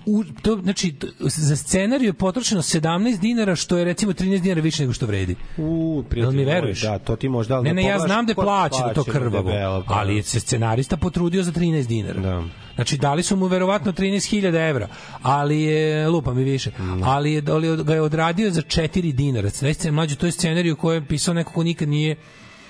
[0.09, 4.82] U, to, znači, za scenariju je potrošeno 17 dinara, što je recimo 13 dinara više
[4.82, 5.36] nego što vredi.
[5.56, 6.82] U, prijatelj mi veruješ?
[6.82, 9.51] Da, to ti možda, ali Ne, ne, ja znam da je ko- plaćeno to krvavo,
[9.51, 12.20] debelo, ali je se scenarista potrudio za 13 dinara.
[12.20, 12.43] Da.
[12.74, 14.89] Znači, dali su mu verovatno 13.000 evra,
[15.22, 16.70] ali je, lupa mi više,
[17.05, 19.51] ali je, ali ga je odradio za 4 dinara.
[19.51, 22.16] Sve mlađe, to je scenariju koje je pisao neko ko nikad nije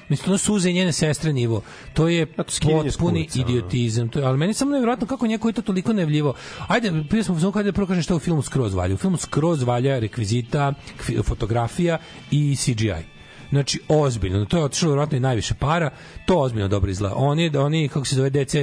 [0.08, 1.62] Mislim, to suze njene sestre nivo.
[1.94, 3.42] To je potpuni ono.
[3.42, 4.08] idiotizam.
[4.08, 6.34] To je, ali meni samo nevjerojatno kako neko je to toliko nevljivo.
[6.68, 8.94] Ajde, prije smo uzmano kada prvo kažem šta u filmu skroz valja.
[8.94, 10.74] U filmu skroz valja rekvizita,
[11.06, 11.98] kvi- fotografija
[12.30, 13.17] i CGI.
[13.50, 14.44] Znači, ozbiljno.
[14.44, 15.90] To je otišlo vjerojatno i najviše para.
[16.26, 17.14] To ozbiljno dobro izgleda.
[17.16, 18.54] Oni, oni kako se zove, DC,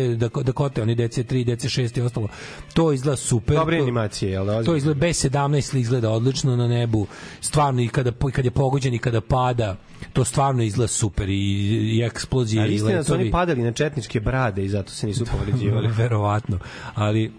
[0.44, 2.28] Dakota, oni DC3, DC6 i ostalo.
[2.74, 3.56] To izgleda super.
[3.56, 4.64] Dobre animacije, jel da?
[4.64, 7.08] to izgleda B17 izgleda odlično na nebu.
[7.42, 9.76] Stvarno i kada i kad je pogođen i kada pada,
[10.14, 11.34] to stvarno izgleda super i,
[11.98, 15.26] i eksplozije Ali istina da su oni padali na četničke brade i zato se nisu
[15.26, 15.88] povređivali.
[15.98, 16.60] Verovatno.
[16.94, 17.32] Ali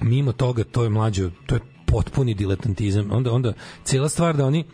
[0.00, 3.12] mimo toga to je mlađo, to je potpuni diletantizam.
[3.12, 3.52] Onda onda
[3.84, 4.64] cela stvar da oni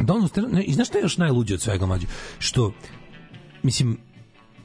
[0.00, 2.06] da on ne, i znaš šta je još najluđe od svega mlađe?
[2.38, 2.72] Što
[3.62, 3.98] mislim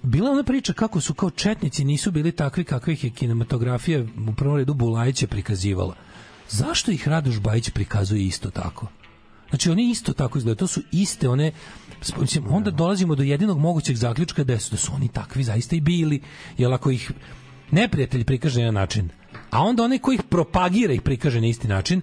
[0.02, 4.58] bila ona priča kako su kao četnici nisu bili takvi kakvih je kinematografija u prvom
[4.58, 5.96] redu Bulajića prikazivala.
[6.50, 8.88] Zašto ih Radoš Bajić prikazuje isto tako?
[9.50, 11.52] Znači oni isto tako izgledaju, to su iste one
[12.20, 15.82] mislim, onda dolazimo do jedinog mogućeg zaključka da su, da su oni takvi zaista i
[15.82, 16.22] bili,
[16.58, 17.12] jer ako ih
[17.72, 19.10] neprijatelj prikaže na način,
[19.50, 22.02] a onda onaj ko ih propagira ih prikaže na isti način,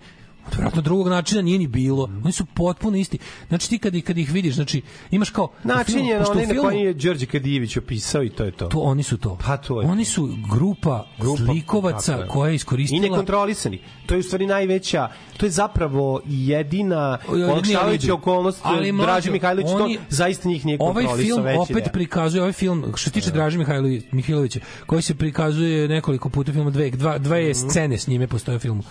[0.50, 2.08] Vjerojatno drugog načina nije ni bilo.
[2.24, 3.18] Oni su potpuno isti.
[3.48, 5.48] Znači ti kad, kad ih vidiš, znači imaš kao...
[5.64, 8.66] Način je onaj na koji je Đorđe Kadijević opisao i to je to.
[8.66, 9.38] to oni su to.
[9.40, 12.28] Pa to je Oni su grupa, Grupa, zlikovaca tako je.
[12.28, 13.78] koja je iskoristila I nekontrolisani.
[14.06, 19.66] To je u stvari najveća, to je zapravo jedina olakšavajuća okolnost Ali, mlađo, Draži Mihajlović
[19.68, 21.92] to oni- zaista njih nije ovaj kontrolisao film veći opet deo.
[21.92, 26.54] prikazuje ovaj film što se tiče Draže Mihajlović Mihajlovića koji se prikazuje nekoliko puta u
[26.54, 27.52] filmu dve dva dve Mhm.
[27.60, 28.82] scene s njime postoje u filmu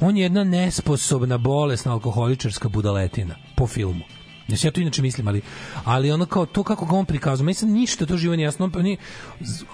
[0.00, 4.04] on je jedna nesposobna bolesna alkoholičarska budaletina po filmu
[4.48, 5.42] Znači, ja to inače mislim, ali,
[5.84, 8.64] ali ono kao to kako ga on prikazuje, meni ništa to živo nije jasno.
[8.64, 8.96] On, oni,
[9.40, 9.64] z-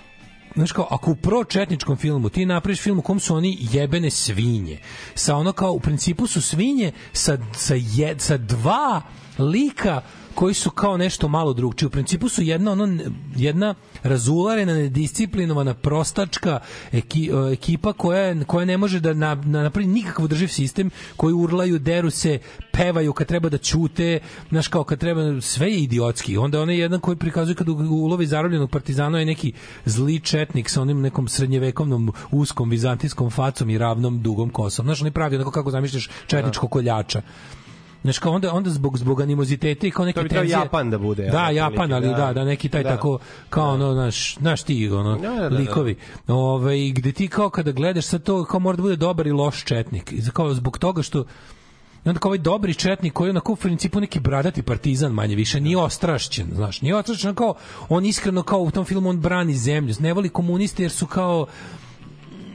[0.57, 4.79] Znaš kao, ako u pročetničkom filmu ti napraviš film u kom su oni jebene svinje,
[5.15, 9.03] sa ono kao, u principu su svinje sa, sa, je, sa dva
[9.39, 10.01] lika
[10.35, 11.87] koji su kao nešto malo drugčije.
[11.87, 12.99] U principu su jedna ono
[13.37, 16.61] jedna razularena, nedisciplinovana, prostačka
[16.93, 21.35] eki, e, ekipa koja koja ne može da na, na napravi nikakav drživ sistem, koji
[21.35, 22.39] urlaju, deru se,
[22.73, 24.21] pevaju kad treba da ćute,
[24.51, 26.37] znaš kao kad treba sve je idiotski.
[26.37, 29.53] Onda onaj jedan koji prikazuje kad ulovi zarobljenog partizana je neki
[29.85, 34.87] zli četnik sa onim nekom srednjevekovnom uskom vizantijskom facom i ravnom dugom kosom.
[34.87, 37.23] Znaš, on je pravi onako kako zamišljaš četničkog koljača.
[38.05, 40.59] Znaš, kao onda, onda zbog, zbog animoziteta i kao neke To bi tenzije...
[40.59, 42.33] Japan da bude, Da, ali Japan, ali da, da.
[42.33, 42.89] da, neki taj Da.
[42.89, 43.19] tako,
[43.51, 45.97] kao ono, naš, naš ti, ono, Da, da, da, likovi.
[46.29, 49.65] Ove, gde ti kao kada gledaš sad to, kao mora da bude dobar i loš
[49.65, 50.13] četnik.
[50.13, 51.25] I Kao zbog toga što
[52.05, 55.35] I onda kao ovaj dobri četnik koji je onako u principu neki bradati partizan manje
[55.35, 57.55] više, nije ostrašćen, znaš, nije ostrašćen kao,
[57.89, 61.47] on iskreno kao u tom filmu on brani zemlju, ne voli komuniste jer su kao,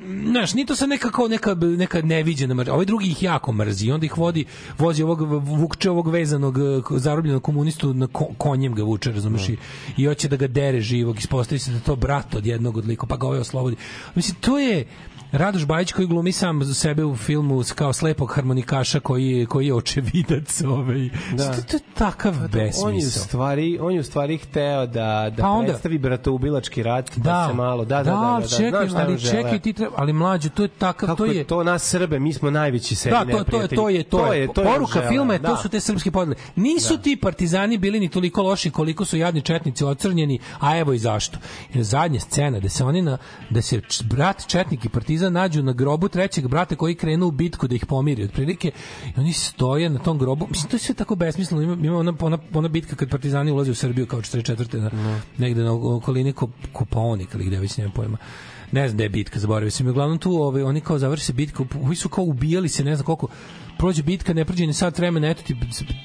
[0.09, 2.73] znaš, nije to sad neka kao neka, neka neviđena mržnja.
[2.73, 4.45] Ovaj drugi ih jako mrzi onda ih vodi,
[4.77, 9.57] vozi ovog, vukče ovog vezanog eh, zarobljenog komunistu na ko, konjem ga vuče, razumeš, i,
[9.97, 13.07] i hoće da ga dere živog, ispostavi se da to brat od jednog od liko,
[13.07, 13.75] pa ga ovaj oslobodi.
[14.15, 14.85] Mislim, to je,
[15.31, 20.61] Radoš Bajić koji glumi sam sebe u filmu kao slepog harmonikaša koji koji je očevidac
[20.61, 21.09] ovaj.
[21.33, 21.51] Da.
[21.51, 23.23] To, to je takav On je u besmisao.
[23.23, 27.47] stvari, on je u stvari hteo da da Pa onda- predstavi bratoubilački rat, da, Da,
[27.49, 30.13] se malo, da, da, da, da, da, čekaj, znaš šta ali čekaj, ti treba, ali
[30.13, 33.37] mlađe, to je takav, Kako to je, to nas Srbe, mi smo najveći sebi Da,
[33.37, 35.57] to, to, je, to je, to je, to je poruka žele, filma je, to da.
[35.57, 36.35] su te srpske podele.
[36.55, 40.99] Nisu ti partizani bili ni toliko loši koliko su jadni četnici ocrnjeni, a evo i
[40.99, 41.37] zašto.
[41.75, 43.17] Zadnja scena, da se oni na,
[43.49, 47.67] da se brat četnik i partizan nađu na grobu trećeg brata koji krenu u bitku
[47.67, 48.71] da ih pomiri, otprilike,
[49.05, 52.13] i oni stoje na tom grobu, mislim, to je sve tako besmisleno, ima, ima ona,
[52.19, 54.79] ona, ona bitka kad partizani ulaze u Srbiju kao 44.
[54.81, 58.17] Na, negde na okolini Ko- Kopaonik ili gde već nemam pojma
[58.71, 59.87] ne znam da je bitka, zaboravio sam.
[59.87, 63.05] Uglavnom tu ovaj, oni kao završi se bitka, ovi su kao ubijali se, ne znam
[63.05, 63.27] koliko,
[63.79, 65.55] prođe bitka, ne prođe ni sat vremena, eto ti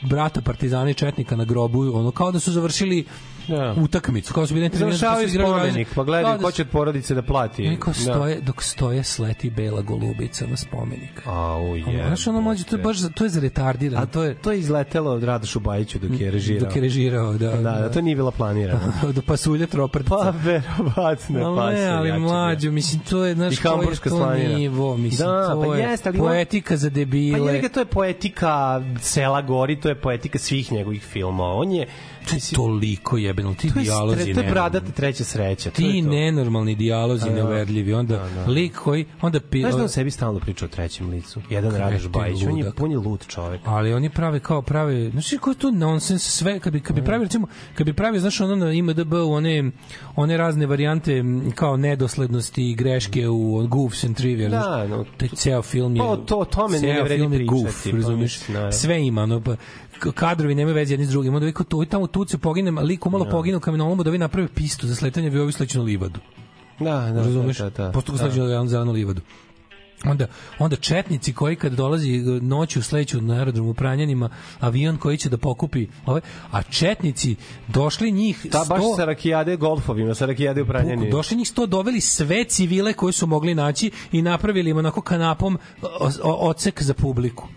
[0.03, 3.05] brata partizana i četnika na grobu, ono kao da su završili
[3.49, 3.75] Da.
[3.79, 7.23] utakmicu, kao da su bili Završavaju spomenik, pa gledaju da ko će od porodice da
[7.23, 7.67] plati.
[7.67, 8.01] Oni kao Da.
[8.01, 11.23] stoje, dok stoje sleti bela golubica na spomenik.
[11.27, 11.85] Au, je.
[11.85, 14.03] Ono, Znaš, ono mlađe, to je baš, to je za retardirano.
[14.03, 16.67] A to je to je izletelo od Radošu Bajiću dok je režirao.
[16.67, 17.51] Dok je režirao, da.
[17.51, 18.93] Da, da, to nije bilo planirano.
[19.15, 20.15] do pasulja troprtica.
[20.15, 25.29] Pa verovatno, pa ne, ali mlađo, mislim, to je, znaš, koji je to nivo, mislim,
[25.29, 27.55] Da, to pa je jeste, ali poetika za Pa debile.
[27.55, 31.55] je ga to je poetika sela Gori, to je poetika svih njegovih filmova.
[31.55, 31.87] On je
[32.25, 35.71] to je toliko jebeno, ti to je, dijalozi stre, to je bradata treća sreća.
[35.71, 36.11] to Ti to.
[36.11, 37.35] nenormalni dijalozi A, da.
[37.35, 38.47] neuverljivi, onda Da, da.
[38.47, 41.41] lik koji, onda pi, Znaš da on sebi stalno priča o trećem licu?
[41.51, 43.61] Jedan Kreten Radoš Bajić, on je, on je lud čovek.
[43.65, 47.03] ali oni prave kao prave znači ko je to nonsens sve kad bi kad bi
[47.03, 47.05] Mm.
[47.05, 49.71] pravio recimo kad bi pravio znaš ono na IMDb one
[50.17, 51.23] one razne varijante
[51.55, 56.01] kao nedoslednosti i greške u Goofs and Trivia Da, znaš, no, taj ceo film je
[56.01, 57.87] Pa to- o tome ne vredi pričati, goof,
[58.53, 59.57] pa sve ima no, pa,
[60.13, 62.71] kadrovi nemaju veze jedni s drugim onda vi kao to i tamo tu se pogine
[62.73, 65.85] lik umalo pogine u kamenolomu da vi naprave pistu za sletanje vi ovi sleću na
[65.85, 66.21] livadu
[66.81, 67.59] Da, da, razumeš?
[67.59, 67.93] da, da, da.
[67.93, 68.31] Posto ga Da.
[68.31, 69.21] zelenu- livadu.
[70.05, 70.27] Onda,
[70.59, 74.29] onda četnici koji kad dolazi e, noću sleću na aerodromu u Pranjanima
[74.61, 76.21] avion koji će da pokupi ovaj,
[76.51, 77.37] a četnici
[77.69, 81.11] došli njih Ta baš 100 sa rakijade golfovima, sa rakijade u pranjeni.
[81.11, 85.59] došli njih 100 doveli sve civile koje su mogli naći i napravili im onako kanapom
[86.23, 87.49] ocek za publiku.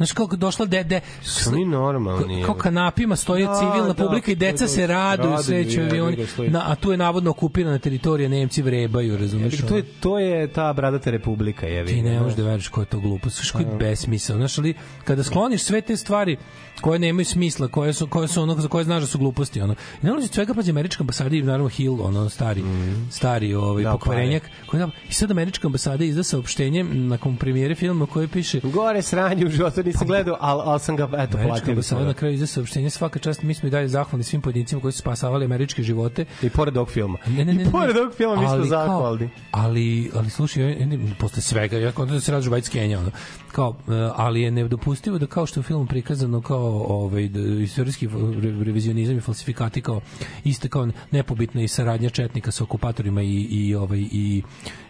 [0.00, 2.42] Znaš kako došla dede Su oni normalni.
[2.44, 6.16] kao kanapima stoje Da, civilna da, publika i je deca se raduju, sreću avioni.
[6.16, 6.50] ga, stoji.
[6.50, 9.60] Na, a tu je navodno okupirana teritorija, Nemci vrebaju, razumeš?
[9.62, 11.88] Ga, To je, to je ta bradata republika, jevi.
[11.88, 14.36] Ti ne možeš da veruješ koja je to glupost, znaš koji besmisao.
[14.36, 14.74] Znaš, ali
[15.04, 16.36] kada skloniš sve te stvari
[16.80, 19.74] koje nemaju smisla, koje su koje su ono za koje znaš da su gluposti, ono.
[20.02, 22.62] I od svega pađe američka ambasada i naravno Hill, ono stari,
[23.10, 28.06] stari ovaj Da, pokvarenjak, koji da, i sad američka ambasada izda saopštenje nakon premijere filma
[28.06, 31.72] koje piše Gore sranje u životu nisam gledao, ali al sam ga, eto, Američka platili
[31.72, 34.92] ambasada na kraju izda saopštenje svaka čast mi smo i dalje zahvalni svim pojedincima koji
[34.92, 36.24] su spasavali američke živote.
[36.42, 37.18] I pored ovog filma.
[37.26, 39.30] Ne, ne, ne, I pored ovog filma mi smo zahvalni.
[39.50, 40.76] Ali, ali slušaj,
[41.18, 43.10] posle svega, ja kontam da se Kenja, ono,
[43.52, 47.40] kao, e, ali je nedopustivo da kao što je u filmu prikazano kao ovaj, da,
[47.62, 48.08] istorijski
[48.42, 50.00] re- revizionizam i falsifikati kao
[50.44, 54.42] iste kao nepobitna i saradnja četnika sa okupatorima i, i, ovaj, i,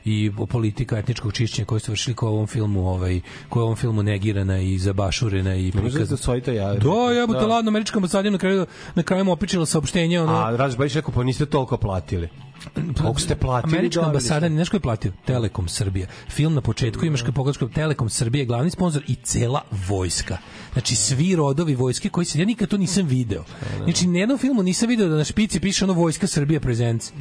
[0.05, 4.03] i politika etničkog čišćenja koje su vršili kao u ovom filmu ovaj koja ovom filmu
[4.03, 6.05] negirana i zabašurena i možeš prikazana.
[6.05, 6.75] da stoji to ja.
[6.75, 10.95] Da, ladno, američka ambasada na kraju, na kraju mu opičila saopštenje, ono, A Radoš Bajić
[10.95, 12.29] rekao, pa niste toliko platili.
[13.03, 13.77] Koliko ste platili?
[13.77, 14.55] Američka ambasada, ste?
[14.55, 15.13] znaš ko je platio?
[15.25, 16.07] Telekom Srbija.
[16.29, 20.39] Film na početku imaš kad pogledaš kao Telekom Srbija je glavni sponsor i cela vojska.
[20.73, 23.45] Znači svi rodovi vojske koji se ja nikad to nisam video.
[23.85, 27.13] Znači na jednom filmu nisam video da na špici piše ono vojska Srbije presents.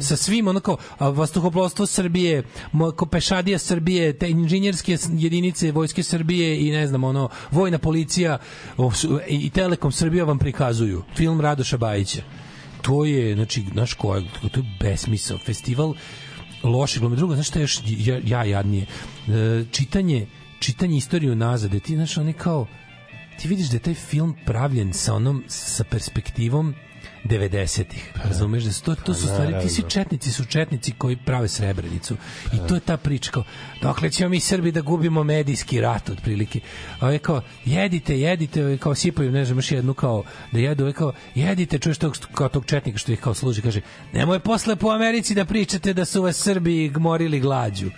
[0.00, 2.42] Sa svim ono kao a, vazduhoplovstvo Srbije,
[3.10, 8.38] pešadija Srbije, te inženjerske jedinice vojske Srbije i ne znam nam ono vojna policija
[9.28, 12.22] i Telekom Srbija vam prikazuju film Radoša Bajića
[12.82, 15.94] to je znači znaš ko je to je besmisao festival
[16.62, 17.16] loše glume.
[17.16, 18.86] Drugo znaš šta je još ja, ja jadnije?
[19.28, 20.26] E, čitanje
[20.58, 22.66] čitanje istoriju nazad gde ti znaš oni kao
[23.40, 26.74] ti vidiš da je taj film pravljen sa onom sa perspektivom
[27.24, 28.12] 90-ih.
[28.24, 29.88] Razumeš da su to, to su Pa, stvari, ti naravno.
[29.88, 32.16] četnici su četnici koji prave Srebrenicu.
[32.52, 33.44] I to je ta priča kao,
[33.82, 36.60] dokle ćemo mi Srbi da gubimo medijski rat otprilike.
[37.00, 40.84] A je kao, jedite, jedite, ovaj, kao sipaju, ne znam, još jednu kao, da jedu,
[40.84, 43.80] ovaj kao, jedite, čuješ tog, kao tog četnika što ih kao služi, kaže,
[44.12, 47.90] nemoj posle po Americi da pričate da su vas Srbi gmorili glađu.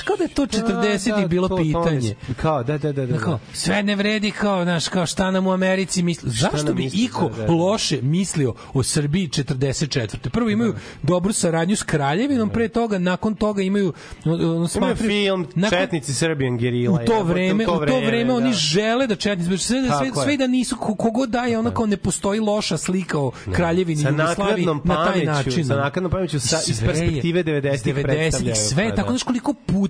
[0.00, 2.00] Kao da je to 40 ih bilo to- to pitanje.
[2.02, 3.06] se- Kao, da, da, da.
[3.06, 3.38] da, Kao, da.
[3.52, 6.30] sve ne vredi kao, znaš, kao šta nam u Americi misli.
[6.30, 7.52] Zašto bi misli, iko da, da, da.
[7.54, 10.30] loše mislio o Srbiji 44.
[10.30, 13.92] Prvo imaju dobru saradnju s kraljevinom, pre toga, nakon toga imaju
[14.24, 16.94] ono, Imaju film nakon- Četnici Serbian Gerila.
[16.94, 18.52] u to vreme, u to vreme oni da.
[18.52, 20.36] žele da četnici sve sve, sve je.
[20.36, 24.66] da nisu ko- kogo daje ono kao ne postoji loša slika o kraljevini Sa Jugoslaviji
[24.84, 25.64] na taj način.
[25.64, 29.12] sa naknadnom pameću, sa- iz Sve perspektive 90-ih 90-ih, predstavljaju, sve tako da.
[29.12, 29.85] znaš koliko puta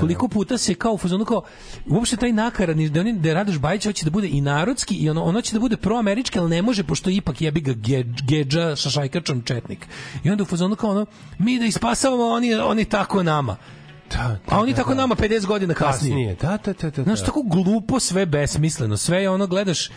[0.00, 1.42] koliko puta se kao u fazonu kao
[1.86, 5.24] uopšte taj nakaradni da oni da Radoš Bajić hoće da bude i narodski i ono
[5.24, 8.76] ono će da bude proamerički ali ne može pošto je ipak jebi ga ge- Gedža
[8.76, 9.86] sa šajkačom četnik.
[10.24, 11.06] I onda u fazonu kao ono
[11.38, 13.56] mi da ispasavamo oni oni tako nama.
[14.12, 16.12] Da, A oni tako nama 50 godina kasnije.
[16.12, 17.02] Kasnije, da, da, da, da.
[17.02, 17.26] Znaš, da.
[17.26, 18.96] tako glupo, sve besmisleno.
[18.96, 19.90] Sve je ono, gledaš,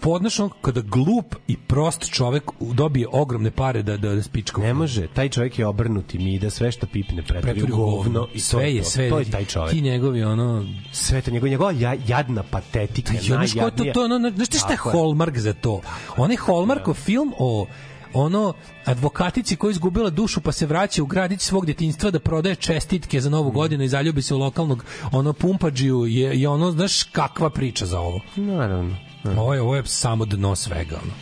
[0.00, 4.60] podnaš ono, kada glup i prost čovek dobije ogromne pare da, da, da spička.
[4.60, 8.38] Ne može, taj čovjek je obrnuti mi da sve što pipne pretvori u govno i
[8.38, 8.90] to sve je, to.
[8.90, 9.70] sve to je taj čovjek.
[9.70, 10.66] Ti njegovi, ono...
[10.92, 13.92] Sve to njegova, njegova ja- jadna patetika, I ono što to, najjadnija.
[13.92, 15.80] to, ono, znaš ti šta je Hallmark za to?
[16.16, 17.66] On je Hallmarkov film o
[18.14, 18.52] ono
[18.84, 23.20] advokatici koja je izgubila dušu pa se vraća u gradić svog detinjstva da prodaje čestitke
[23.20, 27.50] za novu godinu i zaljubi se u lokalnog ono pumpađiju je, je ono znaš kakva
[27.50, 28.96] priča za ovo Naravno.
[29.24, 31.12] Ovo je, ovo je samo dno svega ono.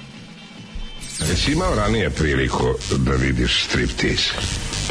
[1.30, 4.32] Jesi imao ranije priliku da vidiš striptease?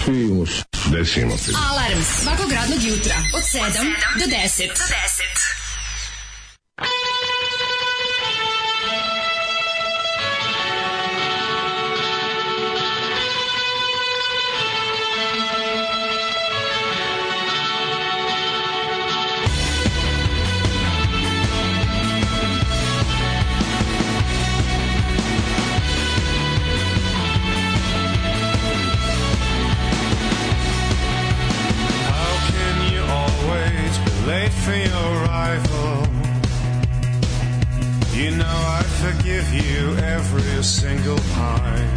[0.06, 0.50] Primus.
[0.86, 1.34] Desimo.
[1.72, 3.60] Alarm svakog radnog jutra od 7
[4.20, 4.68] do 10.
[4.68, 5.69] Do 10.
[40.70, 41.96] Single time.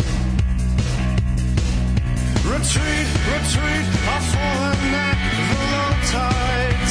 [2.43, 6.91] Retreat, retreat, I've fallen at the low tide.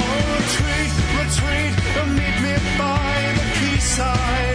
[0.00, 1.74] Oh, retreat, retreat,
[2.16, 4.53] meet me by the quayside.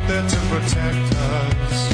[0.00, 1.92] Put there to protect us.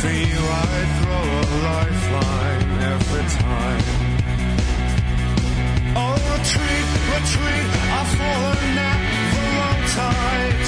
[0.00, 3.82] For you, I'd throw a lifeline every time.
[5.96, 9.00] Oh, retreat, retreat, I've fallen at
[9.32, 10.64] the wrong tide.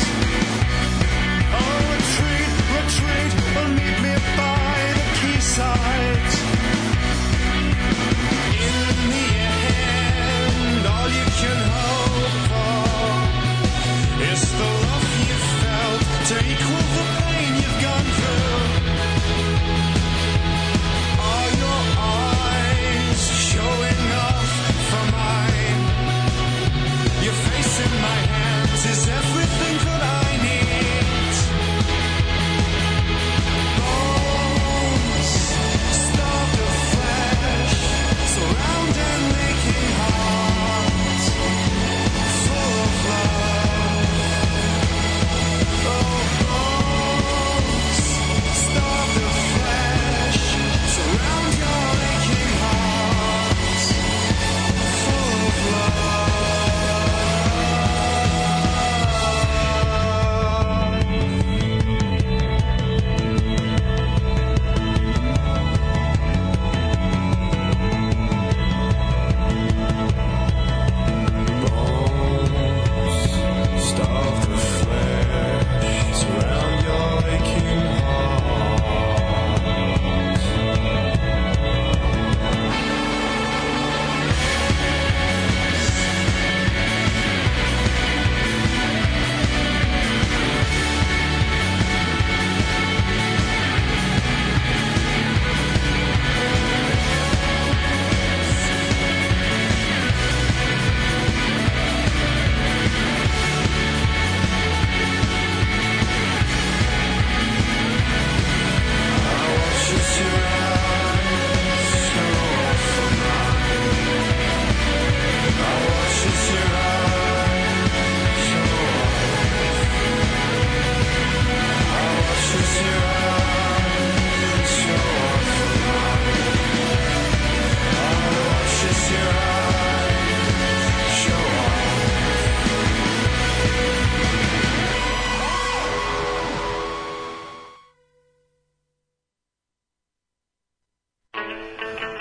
[1.59, 6.38] Oh, retreat, retreat, and meet me by the quayside.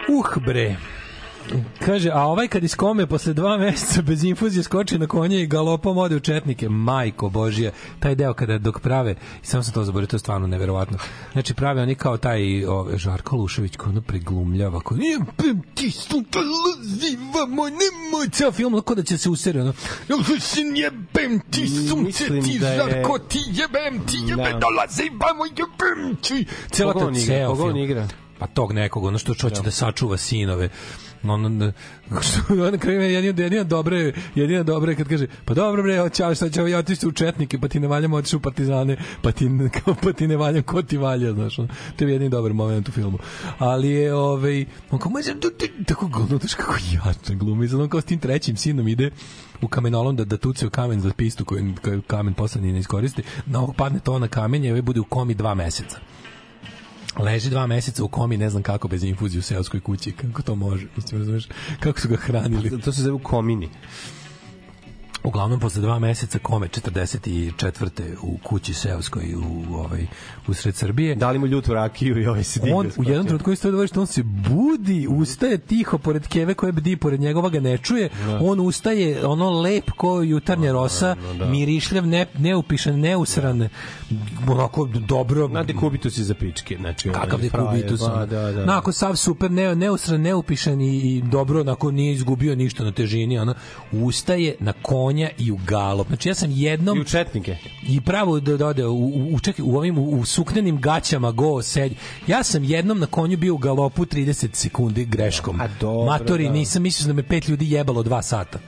[0.10, 0.76] Uh, bre.
[1.80, 5.48] Kaže, a ovaj kad iz kome posle dva meseca bez infuzije skoči na konje i
[5.48, 10.08] galopom ode u četnike, majko božija, taj deo kada dok prave, sam sam to zaboravio,
[10.08, 10.98] to je stvarno neverovatno.
[11.32, 16.42] Znači prave oni kao taj ove, Žarko Lušević koji ono preglumljava, koji jebem ti sutra
[16.42, 19.74] lazivamo, nemoj, ceo film onako da će se useri, ono,
[20.76, 24.60] jebem ti sunce, ti da je- Žarko, ti jebem, ti jebem, Da.
[24.60, 26.45] dolazivamo, jebem ti.
[26.72, 27.77] Cela ta ceo film.
[27.77, 28.08] igra?
[28.40, 29.72] Pa tog nekog, ono što hoće da.
[29.72, 30.70] sačuva sinove.
[32.10, 36.00] Da što on krene jedina jedina dobra je- jedina dobra kad kaže pa dobro bre
[36.00, 39.32] hoće šta će ja otići u četnike pa ti ne valjamo otići u partizane pa
[39.32, 39.50] ti
[39.84, 41.68] kao pa ti ne valjam ko ti valja znaš to
[42.00, 43.18] je jedini dobar moment u filmu.
[43.58, 48.02] Ali je ovaj on kao može da ti tako znaš kako jače glumi ono kao
[48.02, 49.12] s tim trećim sinom ide
[49.62, 52.80] u kamenolom da, da tuce u kamen za pistu koju, koju kamen posle ni ne
[52.80, 55.98] iskoristi na ovog padne to na kamenje i ovaj bude u komi dva meseca
[57.20, 60.56] leži dva meseca u komi, ne znam kako, bez infuzije u seoskoj kući, kako to
[60.56, 61.48] može, mislim, razumeš,
[61.80, 62.82] kako su ga hranili.
[62.82, 63.70] To se zove komini.
[65.24, 68.16] Uglavnom, posle dva meseca kome 44.
[68.22, 70.08] u kući seoskoj u, ovaj,
[70.48, 71.16] u sred Srbije.
[71.16, 72.78] Dali mu ljutu rakiju i ovaj se digao.
[72.78, 76.98] On u jednom trenutku isto da on se budi, ustaje tiho pored keve koje bdi
[76.98, 78.10] pored njegova ga ne čuje.
[78.42, 81.16] On ustaje ono lep ko jutarnja rosa,
[81.52, 83.70] mirišljav, ne, neupišan, neusran,
[84.48, 85.48] onako dobro.
[85.48, 86.78] Na dekubitus je za pičke.
[86.78, 88.00] Znači, Kakav onaj dekubitus?
[88.00, 88.20] frajer, ono.
[88.20, 88.64] Pa, da, da.
[88.64, 93.40] Onako sav super, ne, neusran, neupišan i, i dobro, onako nije izgubio ništa na težini,
[93.40, 93.54] ono,
[93.92, 94.74] ustaje na
[95.08, 96.08] konja i u galop.
[96.08, 96.98] Znači ja sam jednom...
[96.98, 97.58] I u četnike.
[97.88, 101.32] I pravo da da ode u, u, u, čekaj, u ovim u, u suknenim gaćama
[101.32, 101.95] go sedi.
[102.27, 105.61] Ja sam jednom na konju bio u galopu 30 sekundi greškom.
[105.61, 106.52] A dobro, Matori, da.
[106.52, 108.60] nisam mislio da me pet ljudi jebalo dva sata.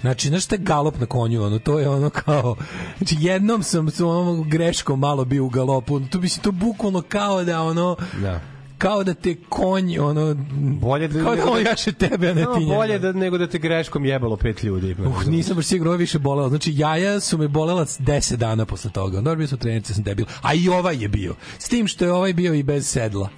[0.00, 2.56] Znači, znaš šta galop na konju, ono, to je ono kao,
[2.98, 7.02] znači jednom sam s onom greškom malo bio u galopu, to bi se to bukvalno
[7.02, 8.40] kao da ono, Da.
[8.78, 10.34] Kao da te konj, ono,
[10.80, 12.74] Bolje da, kao da on jaše tebe, a ne ti njega.
[12.74, 14.96] bolje da, nego da te greškom jebalo pet ljudi.
[15.06, 16.48] Uh, nisam baš sigurno, više bolelo.
[16.48, 19.16] Znači, jaja su me bolela 10 dana posle toga.
[19.16, 20.26] Dobro, bio sam trenice, sam debil.
[20.42, 21.34] A i ovaj je bio.
[21.58, 23.28] S tim što je ovaj bio i bez sedla.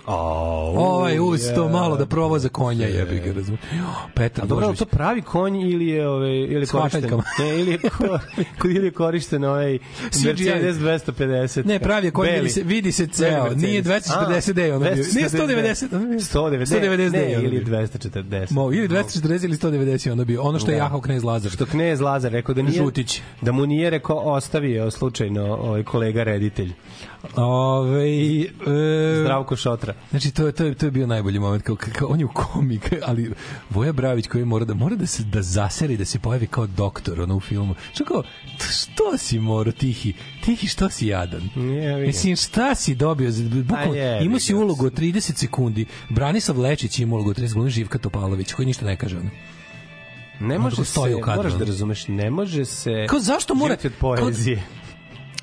[0.77, 3.65] ovaj usto malo da provoza konja, jebi ga, razumiješ.
[4.15, 7.11] Petar A dobro, to pravi konj ili je ovaj ili korišten?
[7.39, 8.19] Ne, ili je ko,
[8.75, 9.79] ili je korišten ovaj.
[10.25, 11.67] Mercedes 250.
[11.67, 13.55] Ne, pravi konj, vidi se, vidi se ceo.
[13.55, 14.17] Nije Mercedes.
[14.49, 15.05] 240 D, ono bio.
[15.33, 15.89] Nije 190.
[15.89, 16.81] 190.
[16.81, 17.79] 190 ne, ili bio.
[17.79, 18.53] 240.
[18.53, 20.43] Mo, ili 240 ili 190 je ono bio.
[20.43, 20.83] Ono što je Da.
[20.83, 21.51] jahao knez Lazar.
[21.51, 23.21] Što knez Lazar rekao da nije Žutić.
[23.43, 26.73] da mu nije rekao ostavio slučajno ovaj kolega reditelj
[27.37, 28.49] Ove, e,
[29.21, 29.95] Zdravko Šotra.
[30.11, 32.33] Znači to je to je to je bio najbolji moment kao, kao on je u
[32.35, 33.33] komik, ali
[33.71, 37.21] Voja Bravić koji mora da mora da se da zaseri da se pojavi kao doktor
[37.21, 37.75] ono u filmu.
[37.95, 38.23] Što kao
[38.59, 40.13] što si moro tihi?
[40.45, 41.49] Tihi što si jadan?
[41.55, 42.07] Ga.
[42.07, 43.31] Mislim šta si dobio?
[43.77, 45.87] A jebi imao si ulogu od 30 sekundi.
[46.09, 49.31] Branislav Lečić ima ulogu od 30 sekundi, Živka Topalović koji ništa ne kaže ono.
[50.41, 51.01] Ne može se,
[51.37, 54.63] moraš da razumeš, ne može se Kao zašto mora od poezije.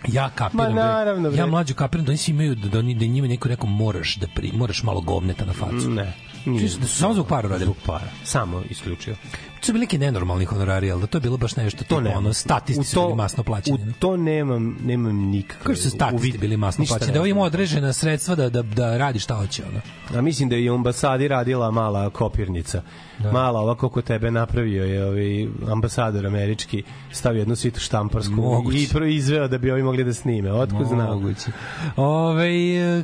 [0.07, 0.65] Ja kapiram.
[0.67, 0.83] Ma, bre.
[0.83, 1.40] naravno, bre.
[1.40, 4.15] Ja mlađu kapiram da oni svi imaju da, da, oni, da njima neko rekao moraš
[4.15, 5.90] da pri, moraš malo govneta na facu.
[5.90, 6.14] Ne.
[6.43, 7.65] Čini se da su samo zbog para radili.
[7.65, 8.07] Zbog para.
[8.24, 9.15] Samo isključio.
[9.59, 12.16] To su bili neki nenormalni honorari, ali da to je bilo baš nešto to ne.
[12.17, 13.90] ono statisti su bili masno plaćeni.
[13.90, 15.64] U to nemam, nemam nikakve.
[15.64, 17.11] Kako su statisti uvid- bili masno plaćeni?
[17.11, 17.38] Da ima znam.
[17.42, 19.64] određena sredstva da, da, da radi šta hoće.
[19.69, 19.82] Ono.
[20.19, 22.82] A mislim da je i u ambasadi radila mala kopirnica.
[23.19, 23.32] Da.
[23.32, 28.77] Mala ovako ko tebe napravio je ovaj ambasador američki stavio jednu situ štamparsku Moguće.
[28.77, 30.53] i proizveo da bi ovi mogli da snime.
[30.53, 31.08] Otko znam.
[31.08, 31.51] Moguće.
[31.95, 32.50] Ove,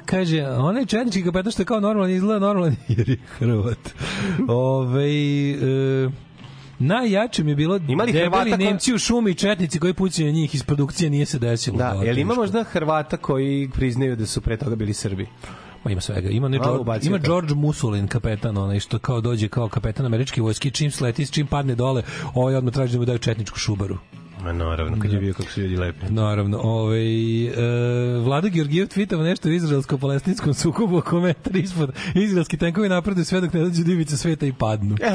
[0.06, 3.90] kaže, onaj četnički kapetan što je kao normalan izgleda normalan jer je Hrvat.
[4.48, 5.10] Ove,
[5.52, 6.10] e,
[6.82, 9.94] najjače mi je bilo Ima li debeli Hrvata ko- Nemci u šumi i četnici koji
[9.94, 11.78] pucaju na njih iz produkcije nije se desilo.
[11.78, 15.28] Da, jel ima možda Hrvata koji priznaju da su pre toga bili Srbi?
[15.84, 16.30] Ma ima svega.
[16.30, 17.18] Ima, ne, George, ima.
[17.18, 21.76] George Musolin, kapetan, onaj što kao dođe kao kapetan američke vojske, čim sleti, čim padne
[21.76, 22.04] dole,
[22.34, 23.98] ovaj odmah traži da mu daju četničku šubaru.
[24.44, 26.06] Ma naravno, kad je bio kako su ljudi lepi.
[26.10, 27.52] Naravno, ovaj e,
[28.20, 33.60] Vlada Georgijev tvitava nešto o izraelsko-palestinskom sukobu, komentar ispod izraelski tenkovi napreduju sve dok ne
[33.60, 34.96] dođu divice sveta i padnu.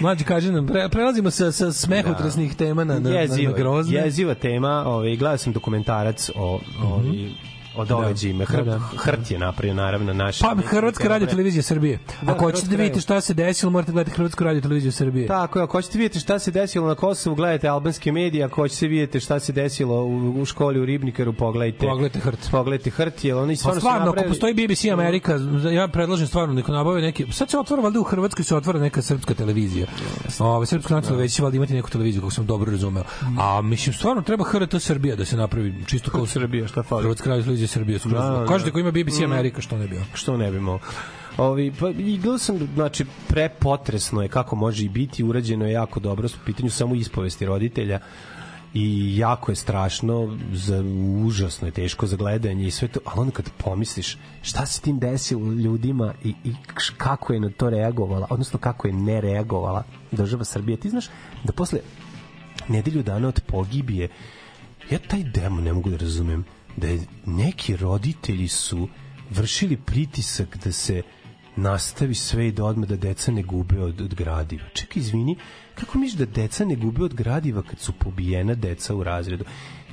[0.00, 3.96] Mlađi, kaže nam, pre, prelazimo sa, sa smehotrasnih tema na, na, jeziva, na grozne.
[3.96, 7.30] jeziva tema, ovaj, gledao sam dokumentarac o, ovaj,
[7.76, 8.44] o događajima.
[8.44, 8.56] Mhm.
[8.56, 8.78] Da, da.
[8.98, 10.38] Hrt je napravio, naravno, naš...
[10.38, 11.98] Pa Hrvatska radio televizija Srbije.
[12.22, 15.26] Da, Ako hoćete da vidite šta se desilo, morate gledati Hrvatsku radio televiziju Srbije.
[15.26, 18.86] Tako, je, ako hoćete vidjeti šta se desilo na Kosovu, gledajte albanske medije, ako hoćete
[18.86, 21.86] vidjeti šta se desilo u, u školi u Ribnikaru, pogledajte.
[21.86, 22.50] Pogledajte Hrt.
[22.50, 24.30] Pogledajte Hrt, jer oni Pa stvarno, stvarno, su ako napravili...
[24.30, 25.38] postoji BBC Amerika,
[25.72, 27.26] ja predlažem stvarno neko nabave neki.
[27.32, 29.86] Sad se otvara valjda u Hrvatskoj se otvara neka srpska televizija.
[30.38, 33.04] Ove srpska nacionalna veća će valjda imati neku televiziju kako sam dobro razumeo.
[33.38, 37.02] A mislim stvarno treba HRT Srbija da se napravi čisto kao Srbija, šta fali?
[37.02, 38.12] Hrvatska radio televizije Srbije skroz.
[38.12, 38.46] Da, da.
[38.46, 39.24] Kažete ko ima BBC Mm.
[39.24, 40.02] Amerika, što ne bio.
[40.14, 40.88] Što ne bi mogao.
[41.36, 46.00] Ovi, pa, i gledao sam, znači, prepotresno je kako može i biti, urađeno je jako
[46.00, 48.00] dobro, u pitanju samo ispovesti roditelja
[48.74, 50.82] i jako je strašno, za,
[51.24, 54.98] užasno je teško za gledanje i sve to, ali onda kad pomisliš šta se tim
[54.98, 56.54] desilo ljudima i, i
[56.96, 61.06] kako je na to reagovala, odnosno kako je ne reagovala država Srbije, ti znaš
[61.44, 61.78] da posle
[62.68, 64.08] nedelju dana od pogibije
[64.90, 66.44] ja taj demo ne mogu da razumem
[66.76, 68.88] da je neki roditelji su
[69.30, 71.02] vršili pritisak da se
[71.56, 74.64] nastavi sve i da odmah da deca ne gube od, od gradiva.
[74.72, 75.36] Čekaj, izvini,
[75.74, 79.44] kako misliš da deca ne gube od gradiva kad su pobijena deca u razredu?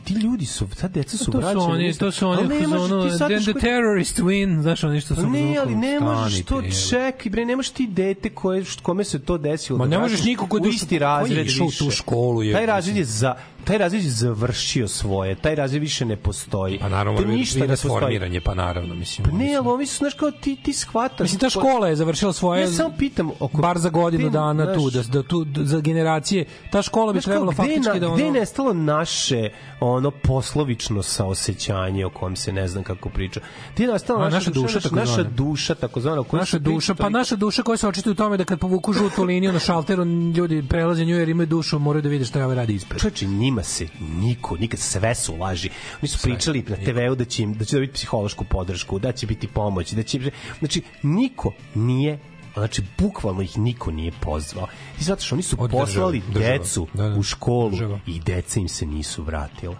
[0.04, 2.70] Ti ljudi su, ta deca su Pa to su oni, to su oni ne u
[2.70, 5.22] može fazonu, ti sad then the terrorist win, znaš oni što su...
[5.22, 9.04] Pa ne, u ali ne možeš to čekaj, bre, ne možeš ti dete koje, kome
[9.04, 9.80] se to desilo.
[9.80, 11.92] Ma da ne možeš nikog ko je u isti ko je razred išao u tu
[11.92, 13.36] školu, je, Taj razred je za
[13.68, 16.80] taj razred je završio svoje, taj razred više ne postoji.
[16.80, 18.00] Pa naravno, to ništa ne postoji.
[18.00, 19.28] formiranje, pa naravno, mislim.
[19.30, 21.20] Pa ne, ali ovi su, znaš, kao ti, ti shvataš.
[21.20, 22.62] Mislim, ta škola je završila svoje...
[22.62, 26.46] Ja samo pitam, oko, bar za godinu dana tu, da, da tu, da, za generacije,
[26.72, 28.40] ta škola bi trebala faktički na, da gde je ono...
[28.40, 33.40] nestalo naše ono poslovično saosećanje o kom se ne znam kako priča.
[33.74, 35.12] Ti je nastala naša, naša duša, takozvana.
[35.12, 36.22] naša duša takozvana.
[36.22, 38.94] o kojoj Naša duša, pa naša duša koja se očituje u tome da kad povuku
[38.94, 40.06] žutu liniju na šalteru,
[40.36, 43.02] ljudi prelaze nju jer imaju dušu, moraju da vide šta ovaj radi ispred.
[43.02, 45.70] Čoveče, njima se niko, nikad sve su laži.
[45.96, 49.28] Oni su pričali na TV-u da će im da će dobiti psihološku podršku, da će
[49.28, 50.20] biti pomoć, da će
[50.60, 52.20] znači niko nije
[52.54, 54.68] znači bukvalno ih niko nije pozvao.
[55.00, 56.52] I zato što oni su Od poslali država.
[56.54, 57.16] decu Da, da.
[57.16, 58.00] u školu Država.
[58.08, 59.76] i deca im se nisu vratila.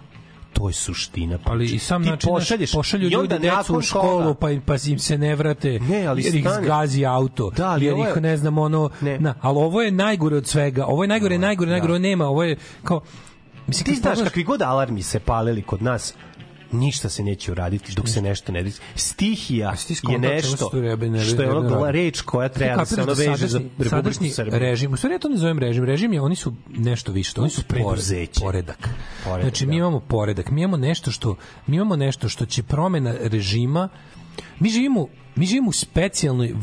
[0.52, 1.38] To je suština.
[1.44, 1.74] Ali priče.
[1.74, 5.18] i sam Ti način pošalješ, pošalju ljudi decu u školu toga- pa, pa im se
[5.18, 6.64] ne vrate Ne, ali jer ih stani.
[6.64, 9.90] zgazi auto Da, ali jer ovo ih je- ne znam ono na, ali ovo je
[9.90, 13.00] najgore od svega ovo je najgore najgore najgore ovo nema ovo je kao
[13.68, 16.14] mislim ti znaš kakvi god alarmi se palili kod nas
[16.72, 18.80] ništa se neće uraditi dok se nešto ne desi.
[18.94, 21.98] Stihija ti je nešto rebe- ne- što je ono radi?
[21.98, 24.58] reč koja treba da se ono da veže za Republiku Srbiju.
[24.58, 27.50] režim, u stvari ja to ne zovem režim, režim je, oni su nešto više, oni
[27.50, 28.40] su preduzeće.
[28.40, 28.88] poredak.
[29.24, 29.78] Poredak, Znači mi da.
[29.78, 33.88] imamo poredak, mi imamo nešto što mi imamo nešto što će promena režima.
[34.60, 35.06] Mi živimo
[35.36, 36.54] mi živimo u specijalnoj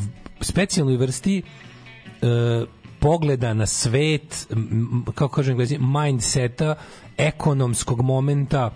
[0.42, 1.42] specijalnoj vrsti
[2.22, 2.66] e,
[3.06, 4.48] pogleda na svet,
[5.16, 6.76] kako kažem mindseta,
[7.18, 8.72] ekonomskog momenta,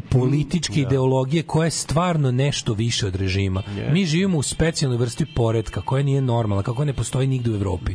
[0.00, 0.40] političke
[0.80, 3.62] ideologije koja je stvarno nešto više od režima.
[3.68, 3.92] Yes.
[3.92, 7.92] Mi živimo u specijalnoj vrsti poredka koja nije normalna, kako ne postoji nigde u Evropi.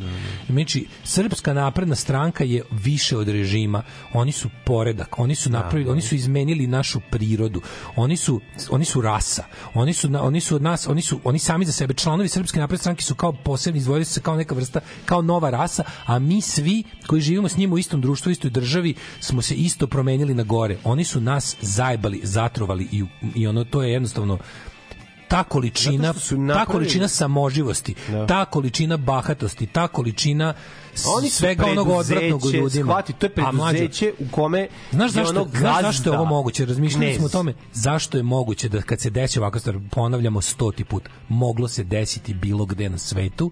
[0.50, 3.84] Znači, srpska napredna stranka je više od režima.
[4.14, 7.61] Oni su poredak, oni su napravili, oni su izmenili našu prirodu.
[7.95, 9.43] Oni su oni su rasa.
[9.74, 12.59] Oni su na- oni su od nas, oni su oni sami za sebe članovi srpske
[12.59, 16.19] napredne stranke su kao posebni izdvojili su se kao neka vrsta kao nova rasa, a
[16.19, 19.88] mi svi koji živimo s njima u istom društvu, u istoj državi smo se isto
[19.88, 20.77] promenili na gore.
[20.84, 21.56] Oni su nas
[21.95, 23.03] zajebali, zatrovali i,
[23.35, 24.38] i ono to je jednostavno
[25.27, 26.14] ta količina
[26.53, 28.27] ta količina samoživosti, Da.
[28.27, 30.53] ta količina bahatosti, ta količina
[31.17, 32.91] Oni su svega onog odvratnog u ljudima.
[32.91, 36.24] Shvati, to je mlađo, preduzeće u kome Znaš je zašto, ono znaš zašto je ovo
[36.24, 36.65] gazda, moguće?
[36.65, 40.83] Razmišljali smo o tome zašto je moguće da kad se desi ovakva stvar, ponavljamo stoti
[40.83, 43.51] put, moglo se desiti bilo gde na svetu,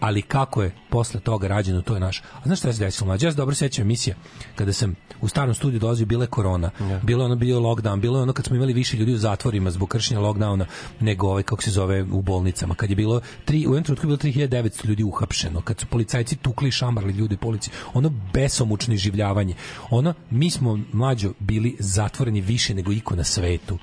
[0.00, 2.18] ali kako je posle toga rađeno, to je naš.
[2.18, 3.06] A znaš šta se desilo?
[3.06, 4.16] Mlađe, ja se dobro sećam emisija
[4.54, 6.70] kada sam u starom studiju dolazio, bila je korona,
[7.02, 9.70] bilo je ono bio lockdown, bilo je ono kad smo imali više ljudi u zatvorima
[9.70, 10.64] zbog kršenja lockdowna
[11.00, 12.74] nego ovaj, kako se zove, u bolnicama.
[12.74, 16.36] Kad je bilo, tri, u jednom trenutku je bilo 3900 ljudi uhapšeno, kad su policajci
[16.36, 19.54] tukli i šambarli ljudi u policiji, ono besomučno iživljavanje.
[19.90, 23.78] Ono, mi smo mlađo bili zatvoreni više nego iko na svetu.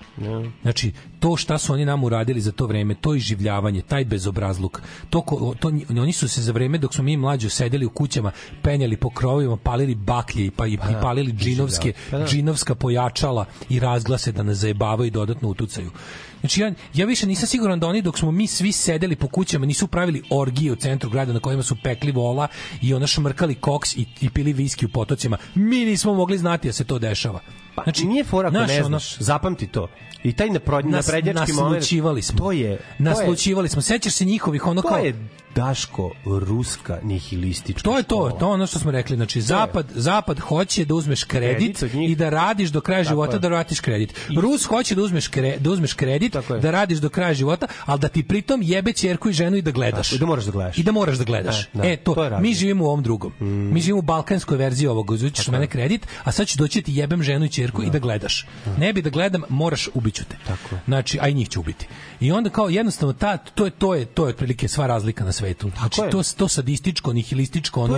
[0.62, 5.22] Znači, to šta su oni nam uradili za to vreme, to iživljavanje, taj bezobrazluk, to,
[5.22, 5.72] ko, to,
[6.06, 9.58] oni su se za vreme dok smo mi mlađo sedeli u kućama, penjali po krovovima,
[9.58, 12.26] palili baklje i, pa, i, i palili džinovske, Pa da.
[12.28, 15.92] džinovska pojačala i razglase da nas zajebavaju i dodatno utucaju.
[16.40, 19.66] Znači ja, ja više nisam siguran da oni dok smo mi svi sedeli po kućama
[19.66, 22.48] nisu pravili orgije u centru grada na kojima su pekli vola
[22.82, 25.38] i ono šmrkali koks i, i pili viski u potocima.
[25.56, 27.40] Mi nismo mogli znati da se to dešava.
[27.84, 29.88] Znači, nije fora ako znaš, ne ono- znaš, zapamti to.
[30.24, 31.76] I taj napro, Nas, naprednjački moment...
[31.76, 32.38] naslučivali smo.
[32.38, 32.68] To je...
[32.68, 33.82] to je- Naslučivali smo.
[33.82, 34.98] Sećaš se njihovih ono To kao...
[34.98, 38.40] je Daško ruska nihilistička To je to, škola.
[38.40, 39.16] to je ono što smo rekli.
[39.16, 42.12] Znači, zapad, zapad hoće da uzmeš kredit, Kredit njih.
[42.12, 43.40] i da radiš do kraja Tako života je.
[43.40, 44.14] da vratiš kredit.
[44.38, 46.60] Rus hoće da uzmeš, kre, da uzmeš kredit, Tako je.
[46.62, 49.72] da radiš do kraja života, ali da ti pritom jebe ćerku i ženu i da
[49.72, 50.08] gledaš.
[50.10, 50.78] Tako, i da moraš da gledaš.
[50.78, 51.62] I da moraš da gledaš.
[51.62, 53.34] E, da, e, to, to je mi živimo u ovom drugom.
[53.72, 55.12] Mi živimo u balkanskoj verziji ovog.
[55.12, 58.00] Uzućeš mene kredit, a sad ću doći da ti jebem ženu i ćerku i da
[58.00, 58.46] gledaš.
[58.78, 60.36] Ne bi da gledam, moraš ubiću te.
[60.48, 60.82] Tako je.
[60.86, 61.88] Znači, a i njih će ubiti.
[62.20, 65.32] I onda kao jednostavno ta to je to je to je otprilike sva razlika na
[65.46, 65.72] svetu.
[65.80, 67.94] Znači to to sadističko, nihilističko, ono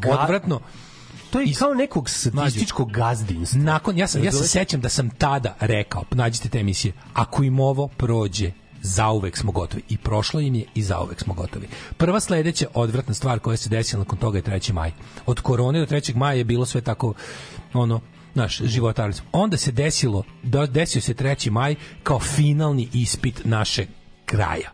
[0.00, 0.60] ga- odvratno.
[1.30, 3.60] to je kao nekog statističkog gazdinstva.
[3.60, 7.60] Nakon, ja, sam, ja se sećam da sam tada rekao, nađite te emisije, ako im
[7.60, 8.52] ovo prođe,
[8.82, 9.82] zauvek smo gotovi.
[9.88, 11.68] I prošlo im je i zauvek smo gotovi.
[11.96, 14.72] Prva sledeća odvratna stvar koja se desila nakon toga je 3.
[14.72, 14.92] maj.
[15.26, 16.14] Od korone do 3.
[16.16, 17.14] maja je bilo sve tako,
[17.74, 18.00] ono,
[18.34, 19.26] naš životarili smo.
[19.32, 21.50] Onda se desilo, da- desio se 3.
[21.50, 23.88] maj kao finalni ispit našeg
[24.24, 24.70] kraja.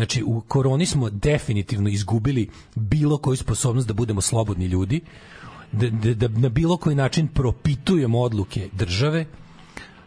[0.00, 5.00] Znači, u koroni smo definitivno izgubili bilo koju sposobnost da budemo slobodni ljudi,
[5.72, 9.26] da, da, da na bilo koji način propitujemo odluke države.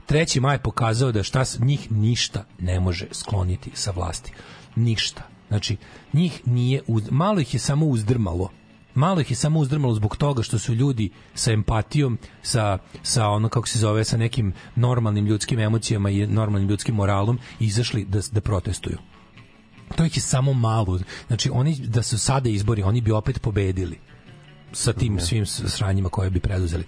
[0.10, 0.40] 3.
[0.42, 4.32] maj pokazao da šta njih ništa ne može skloniti sa vlasti.
[4.76, 5.28] Ništa.
[5.48, 5.78] Znači,
[6.14, 8.50] njih nije, uz, malo ih je samo uzdrmalo.
[8.96, 13.50] Malo ih je samo uzdrmalo zbog toga što su ljudi sa empatijom, sa, sa ono
[13.50, 18.42] kako se zove, sa nekim normalnim ljudskim emocijama i normalnim ljudskim moralom izašli da, da
[18.42, 18.98] protestuju
[19.96, 21.00] to ih je samo malo.
[21.28, 24.00] Znači, oni da su sada izbori, oni bi opet pobedili
[24.72, 26.84] sa tim svim sranjima koje bi preduzeli.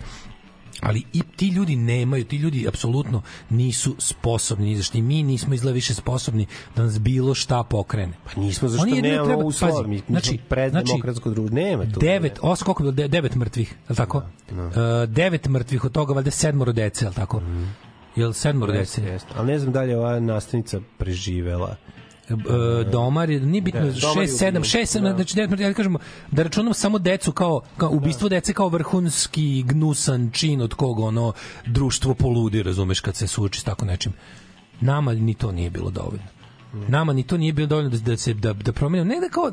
[0.82, 5.94] Ali i ti ljudi nemaju, ti ljudi apsolutno nisu sposobni, ni mi nismo izgleda više
[5.94, 8.14] sposobni da nas bilo šta pokrene.
[8.26, 12.00] Pa nismo zašto Oni nemamo treba- uslova, pazi, mi, znači- smo preddemokratsko društvo, nema tu.
[12.00, 12.92] Devet, os, koliko bilo?
[12.92, 14.24] De- devet mrtvih, je li tako?
[14.50, 17.42] E, devet mrtvih, od toga valjda sedmoro dece, je li tako?
[18.16, 19.14] Jel sedmoro Jeste, dece?
[19.14, 19.30] jeste.
[19.38, 21.76] Ali ne znam da li je ova nastavnica preživela.
[22.30, 24.64] E, domar je nije bitno Da, domar je 6 7 ubijen.
[24.64, 25.16] 6 7 Da.
[25.16, 26.00] znači devet, ja kažemo
[26.32, 31.34] da računamo samo decu kao kao ubistvo dece kao vrhunski gnusan čin od koga ono
[31.66, 34.14] društvo poludi razumeš kad se suoči s tako nečim
[34.82, 36.24] nama ni to nije bilo dovoljno
[36.88, 39.52] nama ni to nije bilo dovoljno da, da se da da promenimo ne da kao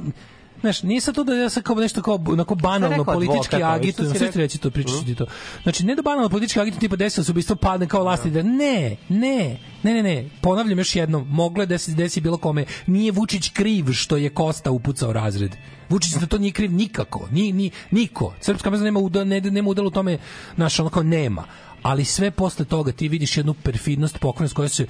[0.63, 3.73] Znaš, nije sad to da ja sad kao nešto kao onako banalno rekao politički advokat,
[3.73, 5.27] ali agitujem, što si sve ti reći to, pričat ću ti to.
[5.63, 8.97] Znači, ne da banalno politički agitujem, tipa desilo se ubistvo, padne kao vlasti, da ne,
[9.09, 13.13] ne, ne, ne, ne, ponavljam još jednom, moglo je da se desi bilo kome, nije
[13.13, 15.57] Vučić kriv što je Kosta upucao razred.
[15.89, 18.35] Vučić za to nije kriv nikako, ni, ni, niko.
[18.41, 20.19] Srpska meza nema, uda, ne, nema udela u tome,
[20.55, 21.45] znaš, onako nema.
[21.83, 24.87] Ali sve posle toga ti vidiš jednu perfidnost pokrenost koja se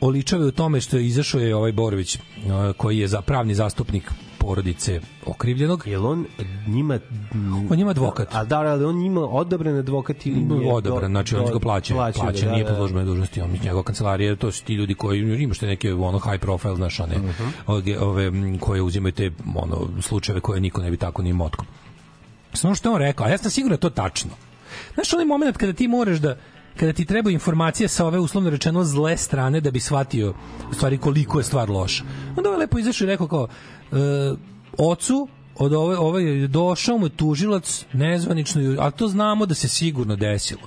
[0.00, 2.18] oličave u tome što je izašao je ovaj Borović,
[2.76, 4.10] koji je za pravni zastupnik
[4.44, 5.86] porodice okrivljenog.
[5.86, 6.26] Jel on
[6.66, 6.98] njima...
[7.70, 8.34] On ima advokat.
[8.34, 10.72] A da, ali on ima odobren advokat ili nije?
[10.72, 14.52] odabran, znači on ga plaća, plaća, plaća, nije po službenoj dužnosti, on njegova kancelarija, to
[14.52, 17.14] su ti ljudi koji imaš te neke ono high profile, znaš, one,
[17.66, 21.66] ove, ove m, koje uzimaju te ono slučajeve koje niko ne bi tako ni motkom.
[22.52, 24.30] Samo što je on rekao, a ja sam siguran da je to tačno.
[24.94, 26.36] Znaš, onaj moment kada ti moraš da
[26.76, 30.34] kada ti treba informacija sa ove uslovno rečeno zle strane da bi shvatio
[30.70, 32.04] u stvari koliko je stvar loša.
[32.36, 33.48] Onda ovaj lepo izašao i rekao kao
[34.78, 40.62] ocu od ove, je došao mu tužilac nezvanično, ali to znamo da se sigurno desilo.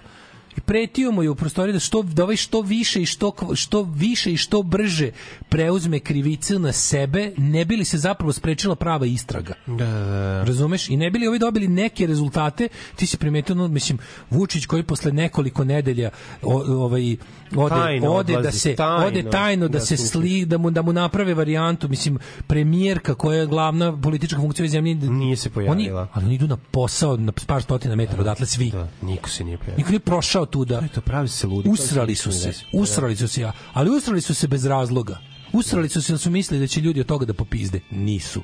[0.67, 4.33] Pretio mu je u prostoriji da što da ovaj što više i što što više
[4.33, 5.11] i što brže
[5.49, 9.53] preuzme krivicu na sebe, ne bi li se zapravo sprečila prava istraga.
[9.67, 10.43] Da, da, da.
[10.43, 10.89] Razumeš?
[10.89, 13.97] I ne bili ovi dobili neke rezultate, ti si primetio, no, mislim,
[14.29, 16.09] Vučić koji posle nekoliko nedelja
[16.41, 17.15] o, ovaj
[17.55, 20.71] ode, Tajno ode da odlazi, se tajno ode tajno da, da se sli da mu
[20.71, 25.49] da mu naprave varijantu, mislim premijerka koja je glavna politička funkcija u zemlji Nije se
[25.49, 26.01] pojavila.
[26.01, 28.71] Oni, ali oni idu na posao na par stotina metara odatle svi.
[28.71, 29.77] Da, niko se nije pojavio.
[29.77, 30.87] Niko nije prošao tuda.
[30.93, 31.69] To pravi se ludi.
[31.69, 35.17] Usrali su se, usrali su se, ali usrali su se bez razloga.
[35.53, 37.79] Usrali su se jer su mislili da će ljudi od toga da popizde.
[37.91, 38.41] Nisu.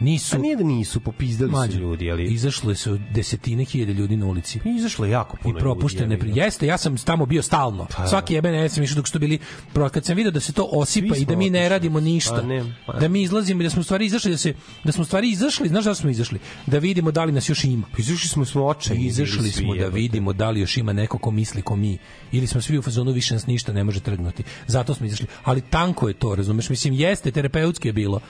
[0.00, 0.36] Nisu.
[0.36, 2.24] A nije da nisu, popizdali Mlađe, su ljudi, ali...
[2.24, 4.60] Izašle su desetine hiljade ljudi na ulici.
[4.78, 6.40] Izašlo je jako puno I propuštene ljudi, pri...
[6.40, 7.86] Jeste, ja sam tamo bio stalno.
[8.08, 9.38] Svaki jeben ja sam išao dok su to bili...
[9.72, 12.34] Pro- Kad sam video da se to osipa i da mi ne radimo ništa.
[12.34, 14.54] Pa ne, pa- Da mi izlazimo i da smo stvari izašli da se
[14.84, 16.38] da smo stvari izašli, znaš da smo izašli?
[16.66, 17.86] Da vidimo da li nas još ima.
[17.98, 19.06] Izašli smo smo očajni.
[19.06, 21.98] Izašli smo da vidimo da li još ima neko ko misli ko mi
[22.32, 24.42] ili smo svi u fazonu više nas ništa ne može trgnuti.
[24.66, 25.26] Zato smo izašli.
[25.44, 26.68] Ali tanko je to, razumeš?
[26.70, 28.20] Mislim jeste terapeutski je bilo.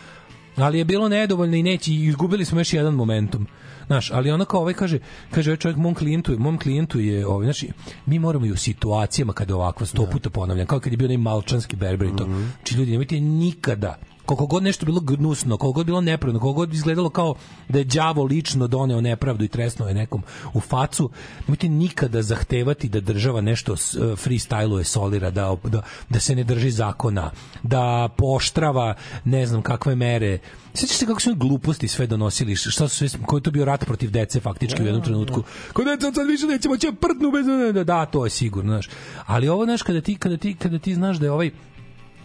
[0.58, 3.46] Ali je bilo nedovoljno i neći i izgubili smo još jedan momentum.
[3.86, 4.98] Znaš, ali ono kao ovaj kaže,
[5.30, 7.68] kaže ovaj čovjek mom klijentu, mom klijentu je ovaj, znači
[8.06, 11.16] mi moramo i u situacijama kada ovako sto puta ponavljam, kao kad je bio onaj
[11.16, 12.24] malčanski berber i to.
[12.56, 13.98] Znači ljudi nemojte nikada
[14.28, 17.34] koliko god nešto bilo gnusno, koliko god bilo nepravedno, koliko god izgledalo kao
[17.68, 20.22] da je đavo lično doneo nepravdu i tresnuo je nekom
[20.54, 23.76] u facu, nemojte nikada zahtevati da država nešto e,
[24.16, 27.30] freestyluje, solira, da, da, da se ne drži zakona,
[27.62, 30.38] da poštrava ne znam kakve mere.
[30.74, 34.10] Sjećaš se kako su gluposti sve donosili, šta su sve, koji to bio rat protiv
[34.10, 35.42] dece faktički u jednom trenutku.
[35.72, 38.88] Ko deca sad više neće moći da prdnu bez da, da, to je sigurno, znaš.
[39.26, 41.50] Ali ovo, znaš, kada ti, kada ti, kada ti znaš da je ovaj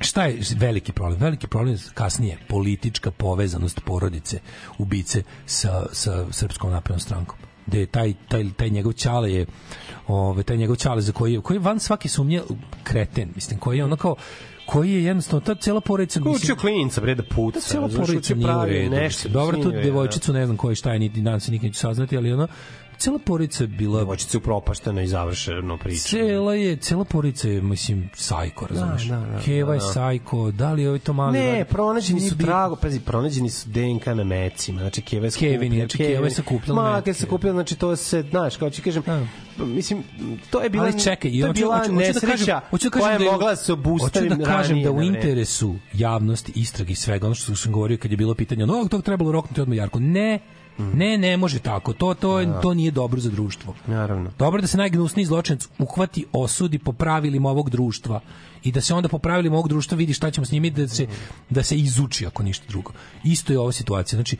[0.04, 1.20] šta je veliki problem?
[1.22, 4.40] Veliki problem je kasnije politička povezanost porodice
[4.78, 9.46] ubice sa, sa srpskom naprednom strankom gde je taj, taj, taj njegov ćale je
[10.08, 12.42] ove, taj njegov ćale za koji je, koji je van svake sumnje
[12.84, 14.16] kreten, mislim, koji je ono kao
[14.66, 17.60] koji je jednostavno, ta cela porodica Učio mislim, klinca, bre, da puca.
[17.60, 18.96] ta cela porodica učio nije u pravi redu.
[18.96, 21.80] Nešto, Dobro, tu redu, devojčicu ne znam koji šta je, niti dan se nikad neću
[21.80, 22.48] saznati, ali ono,
[22.94, 26.08] cela porodica je bila devojčica upropaštena i završeno priča.
[26.08, 29.04] Cela je, cela porodica je, mislim, sajko, razumeš?
[29.04, 29.92] Da, da, da, Keva je da, da.
[29.92, 31.34] sajko, da li je to mali...
[31.34, 31.66] Ne, radi?
[31.66, 35.76] pronađeni su trago, pazi, pronađeni su DNK na mecima, znači Keva je Kevin, skupljena.
[35.78, 39.04] znači Keva je sakupljala Ma, kad se kupila, znači to se, znaš, kao ću kažem,
[39.58, 40.04] mislim,
[40.50, 42.92] to je bila, Ali čekaj, to je bila hoću- hoću da kažem- nesreća hoću da
[42.92, 46.52] kažem da je je- mogla da se obustavi Hoću da kažem da u interesu javnosti,
[46.56, 49.62] istrage i svega, ono što sam govorio kad je bilo pitanje, no, to trebalo roknuti
[49.62, 50.00] odmah Jarko.
[50.00, 50.40] Ne,
[50.78, 51.94] ne, ne može tako.
[51.94, 53.76] To, to, je, to nije dobro za društvo.
[53.88, 54.32] Naravno.
[54.40, 58.20] Dobro da se najgnusniji zločinac uhvati, osudi po pravilima ovog društva
[58.64, 61.08] i da se onda po pravilima ovog društva vidi šta ćemo s njimi da se
[61.50, 62.92] da se izuči ako ništa drugo.
[63.24, 64.18] Isto je ova situacija.
[64.18, 64.38] Znači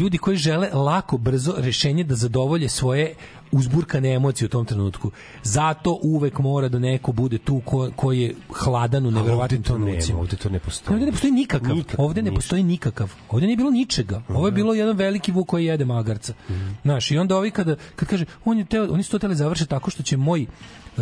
[0.00, 3.14] ljudi koji žele lako brzo rešenje da zadovolje svoje
[3.52, 5.10] uzburkane emocije u tom trenutku.
[5.42, 10.18] Zato uvek mora da neko bude tu ko, ko je hladan u neverovatnim trenucima.
[10.18, 10.94] ovde to ne postoji.
[10.94, 11.76] Ovde ne postoji nikakav.
[11.76, 13.12] Nikakav, ovde ne postoji nikakav.
[13.30, 14.22] Ovde nije bilo ničega.
[14.28, 16.34] Ovo je bilo jedan veliki vuk koji jede magarca.
[16.82, 19.70] Znaš, i onda ovi kada, kad kaže, on je teo, oni su to teli završiti
[19.70, 20.46] tako što će moj e,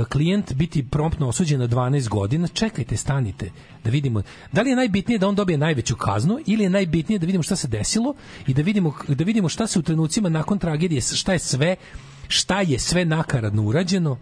[0.05, 3.51] klijent biti promptno osuđen na 12 godina, čekajte, stanite,
[3.85, 4.23] da vidimo.
[4.53, 7.57] Da li je najbitnije da on dobije najveću kaznu ili je najbitnije da vidimo šta
[7.57, 8.15] se desilo
[8.47, 11.77] i da vidimo, da vidimo šta se u trenucima nakon tragedije, šta je sve
[12.29, 14.17] šta je sve nakaradno urađeno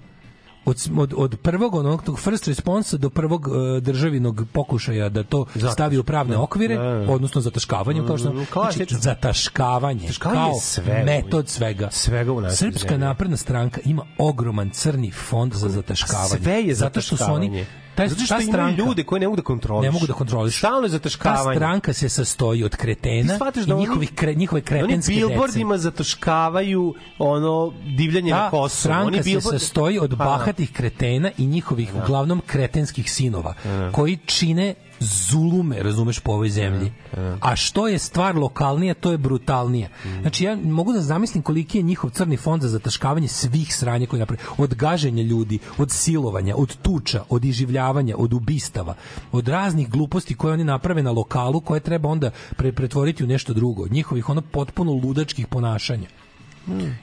[0.65, 5.47] od, od, od prvog onog tog first responsa do prvog uh, državinog pokušaja da to
[5.73, 8.99] stavi u pravne okvire, odnosno zataškavanjem, kao što Mm, znači, klasično.
[8.99, 11.03] zataškavanje, Zataškavanje kao sve.
[11.05, 11.89] metod svega.
[11.91, 12.99] Svega u našoj Srpska zemlji.
[12.99, 16.43] napredna stranka ima ogroman crni fond za zataškavanje.
[16.43, 17.67] Sve je Zato što su oni zataškavanje.
[17.95, 19.83] Taj, Zato što ta stranka, ljude koji ne mogu da kontrolišu.
[19.83, 20.59] ne mogu da kontrolišu.
[20.59, 21.57] Stalno je Ta zataškavanje.
[21.57, 25.27] stranka se sastoji od kretena i da oni- njihovih kre, njihove Oni kretenske dece.
[25.27, 28.69] billboardima zataškavaju ono divljanje na Ta Kosovu.
[28.71, 33.55] stranka Oni se billboard- sastoji od Pa, bahatih kretena i njihovih uglavnom kretenskih sinova
[33.93, 36.93] koji čine zulume, razumeš, po ovoj zemlji.
[37.41, 39.91] A što je stvar lokalnija, to je brutalnije.
[40.21, 44.21] Znači, ja mogu da zamislim koliki je njihov crni fond za zataškavanje svih sranja koje
[44.21, 44.43] naprave.
[44.59, 48.95] Od gaženja ljudi, od silovanja, od tuča, od iživljavanja, od ubistava,
[49.33, 53.55] od raznih gluposti koje oni naprave na lokalu, koje treba onda pre pretvoriti u nešto
[53.55, 53.83] drugo.
[53.83, 56.09] Od njihovih ono potpuno ludačkih ponašanja.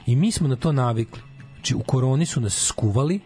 [0.06, 1.22] I mi smo na to navikli.
[1.54, 3.20] Znači, u koroni su nas skuvali,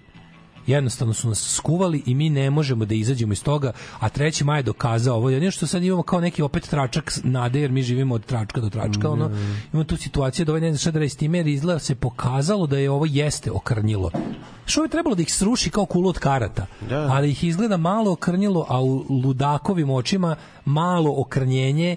[0.67, 4.45] jednostavno su nas skuvali i mi ne možemo da izađemo iz toga, a 3.
[4.45, 5.31] maj je dokazao ovo.
[5.31, 8.71] Jedino što sad imamo kao neki opet tračak nade, jer mi živimo od tračka do
[8.71, 9.31] tračka, ono,
[9.73, 12.67] imamo tu situaciju da ovaj ne zna šta da radi time, jer izgleda se pokazalo
[12.67, 14.11] da je ovo jeste okrnjilo.
[14.67, 18.67] Što je trebalo da ih sruši kao kulu od karata, ali ih izgleda malo okrnjilo,
[18.69, 21.97] a u ludakovim očima malo okrnjenje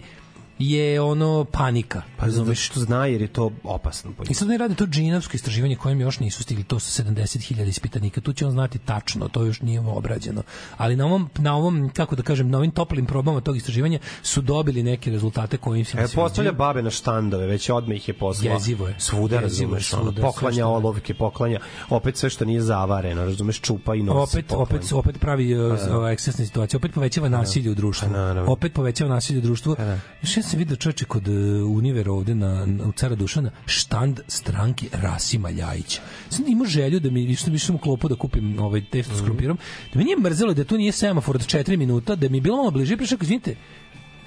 [0.59, 2.01] je ono panika.
[2.17, 4.11] Pa zato što zna jer je to opasno.
[4.17, 7.67] po I sad oni rade to džinovsko istraživanje kojem još nisu stigli, to su 70.000
[7.67, 10.43] ispitanika, tu će on znati tačno, to još nije obrađeno.
[10.77, 14.41] Ali na ovom, na ovom, kako da kažem, na ovim toplim probama tog istraživanja su
[14.41, 18.13] dobili neke rezultate koji im se E, postavlja babe na štandove, već odme ih je
[18.13, 18.53] poslala.
[18.53, 18.95] Jezivo je.
[18.99, 23.95] Svuda, razumeš, ono, svuda, sve poklanja olovke, poklanja, opet sve što nije zavareno, razumeš, čupa
[23.95, 24.37] i nosi.
[24.37, 24.63] opet poklanja.
[24.63, 28.09] opet opet pravi uh, ova ekscesna situacija, opet povećava nasilje u društvu.
[28.47, 29.75] Opet povećava nasilje u društvu.
[30.21, 31.35] Još sam video čoveče kod uh,
[31.77, 36.01] Univera ovde na, na u Cara Dušana štand stranke Rasima Ljajića.
[36.29, 39.57] Sam imao želju da mi više više u klopu da kupim ovaj testo s krompirom.
[39.93, 42.57] Da mi nije mrzelo da to nije semafor od 4 minuta, da mi je bilo
[42.57, 43.55] malo bliže, prišao izvinite.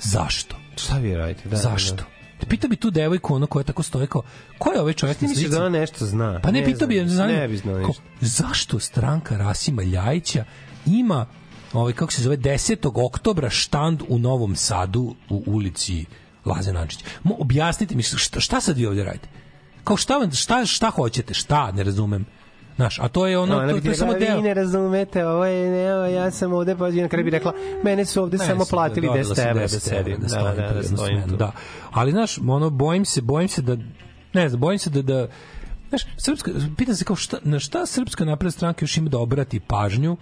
[0.00, 0.56] Zašto?
[0.76, 1.48] Šta vi radite?
[1.48, 2.04] Da, Zašto?
[2.40, 4.22] Da, Pitao bi tu devojku ono koja tako stoje kao,
[4.58, 5.48] ko je ovaj čovjek na slici?
[5.48, 6.40] da ona nešto zna?
[6.42, 8.02] Pa ne, pitao bi je, znam, zanima, Ne bi znao ništa.
[8.20, 10.44] zašto stranka Rasima Ljajića
[10.86, 11.26] ima
[11.72, 13.04] ovaj kako se zove 10.
[13.04, 16.04] oktobra štand u Novom Sadu u ulici
[16.44, 17.04] Laze Nančić.
[17.22, 19.28] Mo, objasnite mi šta, šta sad vi ovdje radite?
[19.84, 21.34] Kao šta, šta, šta hoćete?
[21.34, 21.72] Šta?
[21.72, 22.26] Ne razumem.
[22.76, 24.36] Znaš, a to je ono, No, to, to je samo deo.
[24.36, 27.52] vi ne razumete, ovo je, ne, ovo, ja sam ovde, pa na kraju bi rekla,
[27.84, 30.16] mene su ovde Ne, samo sam platili dobila 10 sam evra da 10 sedim.
[30.20, 31.36] Da, da, da, praznu stojim smenu, tu.
[31.36, 31.52] da.
[31.90, 33.76] Ali znaš, ono bojim se, bojim se da
[34.32, 35.28] ne znam, bojim se da da
[35.88, 39.60] znaš, srpska pitam se kao šta na šta srpska napredna stranka još ima da obrati
[39.60, 40.16] pažnju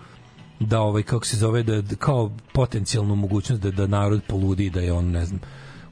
[0.60, 4.80] da ovaj kako se zove da, da kao potencijalnu mogućnost da da narod poludi da
[4.80, 5.40] je on ne znam.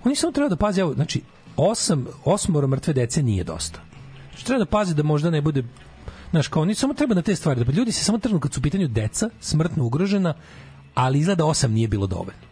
[0.05, 1.23] Oni samo treba da paze, evo, znači
[1.57, 3.81] osam osmoro mrtve dece nije dosta.
[4.31, 5.63] Znači, treba da pazi da možda ne bude
[6.31, 8.61] Znaš, kao oni samo treba na te stvari, da ljudi se samo trnu kad su
[8.61, 10.35] u pitanju deca, smrtno ugrožena,
[10.95, 12.46] ali izgleda osam nije bilo dovoljno.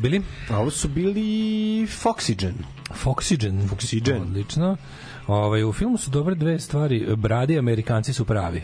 [0.00, 0.22] Su bili?
[0.50, 2.52] A ovo su bili Foxygen.
[3.04, 3.68] Foxygen.
[3.68, 4.22] Foxygen.
[4.22, 4.76] Odlično.
[5.26, 7.16] Ovaj, u filmu su dobre dve stvari.
[7.16, 8.62] Bradi Amerikanci su pravi.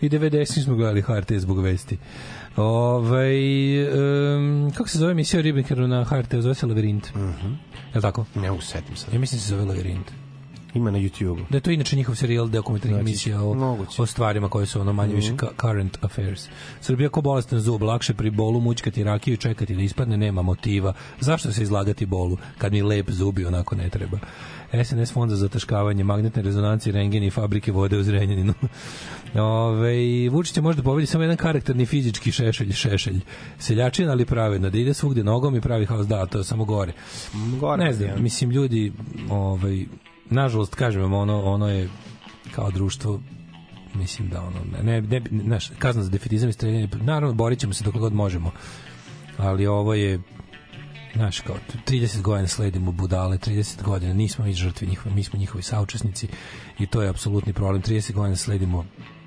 [0.00, 1.98] I 90 smo gledali HRT zbog vesti.
[2.56, 3.34] Ovaj
[3.88, 6.34] um, kako se zove emisija o Ribnikeru na HRT?
[6.34, 7.14] Zove se Lavirint.
[7.14, 7.22] Mhm.
[7.48, 7.58] Mm
[7.92, 8.24] Je li tako?
[8.34, 9.06] ne usetim se.
[9.12, 10.06] Ja mislim da se zove Lavirint.
[10.74, 11.36] Ima na YouTube-u.
[11.50, 14.02] Da je to inače njihov serijal dokumentarnih Znači, emisija o, moguće.
[14.02, 15.44] o stvarima koje su ono manje više Mhm.
[15.60, 16.48] current affairs.
[16.80, 20.92] Srbija ko bolestan zub, lakše pri bolu mućkati rakiju i čekati da ispadne, nema motiva.
[21.20, 24.18] Zašto se izlagati bolu kad mi lep zubi onako ne treba?
[24.84, 28.54] SNS fond za zataškavanje, magnetne rezonancije, rengeni i fabrike vode u Zrenjaninu.
[29.36, 29.94] Ove,
[30.28, 33.20] Vučić će možda pobedi samo jedan karakterni fizički šešelj, šešelj.
[33.58, 36.92] Seljačin, ali pravedno, da ide svugde nogom i pravi haos, da, to je samo gore.
[37.60, 38.16] Gore, ne znam, ja.
[38.16, 38.92] mislim, ljudi,
[39.30, 39.84] ovaj,
[40.30, 41.88] nažalost, kažem vam, ono, ono je
[42.54, 43.20] kao društvo
[43.94, 47.74] mislim da ono ne ne, ne znaš, kazna za defetizam i streljanje naravno borit ćemo
[47.74, 48.50] se dok god možemo
[49.36, 50.20] ali ovo je
[51.14, 55.62] znaš kao 30 godina sledimo budale 30 godina nismo mi žrtvi njihove mi smo njihovi
[55.62, 56.28] saučesnici
[56.78, 57.82] i to je apsolutni problem.
[57.82, 58.84] 30 godina sledimo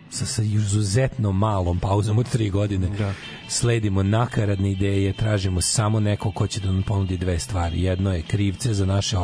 [0.09, 2.88] sa, sa izuzetno malom pauzom od 3 godine.
[2.98, 3.14] Da.
[3.49, 7.82] sledimo nakaradne ideje tražimo samo neko ko će da nam ponudi dve stvari.
[7.82, 9.17] Jedno je krivce za naše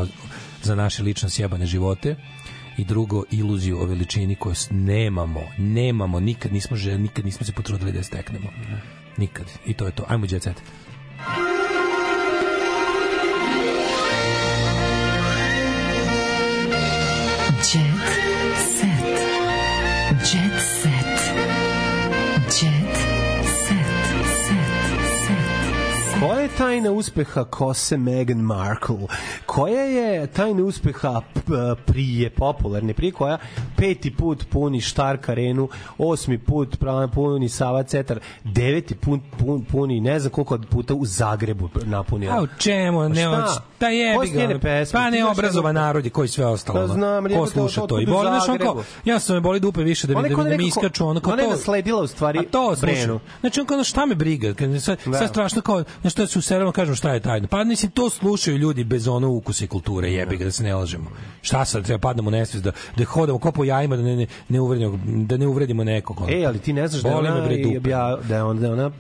[0.64, 2.16] za naše lično sjebane živote
[2.78, 7.92] i drugo iluziju o veličini koju nemamo, nemamo, nikad nismo želi, nikad nismo se potrudili
[7.92, 8.50] da je steknemo.
[9.18, 9.46] Nikad.
[9.66, 10.06] I to je to.
[10.08, 10.62] Ajmo jet set.
[26.20, 28.96] Koja je tajna uspeha kose Meghan Markle?
[29.46, 31.22] Koja je tajna uspeha
[31.86, 33.38] prije popularne, prije koja
[33.78, 36.78] peti put puni Štark arenu, osmi put
[37.14, 42.36] puni Sava Cetar, deveti put pun, puni ne znam koliko puta u Zagrebu napunila.
[42.36, 43.10] A u čemu?
[43.10, 43.64] Ne, Pa šta?
[43.80, 44.60] da jebi ga.
[44.92, 46.80] Pa ne obrazovan jedno- narod i koji sve ostalo.
[46.80, 46.94] Ono.
[46.94, 47.96] znam, Ko sluša to- to?
[47.96, 48.84] to I boli, znaš, on kao, Zagrebu.
[49.06, 51.42] ja sam me boli dupe više da mi, da, da mi iskaču ono kao ona
[51.42, 51.52] je to.
[51.52, 52.76] nasledila u stvari A to.
[52.82, 53.20] Brenu.
[53.40, 54.54] Znači on kao, šta me briga?
[54.80, 55.28] Sad, Da.
[55.28, 57.48] strašno kao, znaš što se u serama kažem šta je tajno.
[57.48, 60.76] Pa mislim, to slušaju ljudi bez ono ukusa i kulture, jebi ga, da se ne
[60.76, 61.10] lažemo.
[61.42, 64.60] Šta sad, treba padnemo nesvest, da, da hodamo ko po jajima, da ne, ne, ne,
[64.60, 66.22] uvredimo, da ne uvredimo nekog.
[66.22, 66.32] ono.
[66.32, 68.92] E, ali ti ne znaš da ona, bre, obja, da je ona, da ona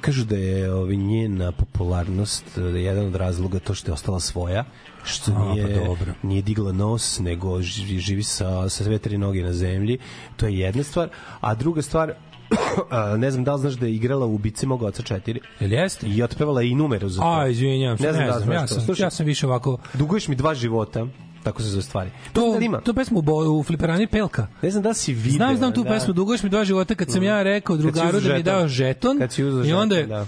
[0.00, 4.20] kažu da je ovaj, njena popularnost da je jedan od razloga to što je ostala
[4.20, 4.64] svoja
[5.04, 6.12] što A, pa nije, dobro.
[6.22, 9.98] nije digla nos nego živi sa, sa sve tri noge na zemlji
[10.36, 11.08] to je jedna stvar
[11.40, 12.14] a druga stvar
[12.90, 15.72] a, ne znam da li znaš da je igrala u Ubici mog oca 4 Jel
[15.72, 16.06] jeste?
[16.06, 18.60] i otpevala i numeru za to A, izvinjam se, ne znam, da li znaš ja
[18.60, 18.66] to.
[18.66, 19.78] sam, Slušaj, ja sam više ovako...
[19.94, 21.06] duguješ mi dva života
[21.42, 24.46] tako se zove stvari To, da ima to pesmu u, bo- u Fliperani Pelka.
[24.62, 25.90] ne znam da si video Znam, znam tu da.
[25.90, 29.18] pesmu, duguješ mi dva života kad sam ja rekao drugaru da mi je dao žeton.
[29.18, 30.26] Kad si I onda je, da.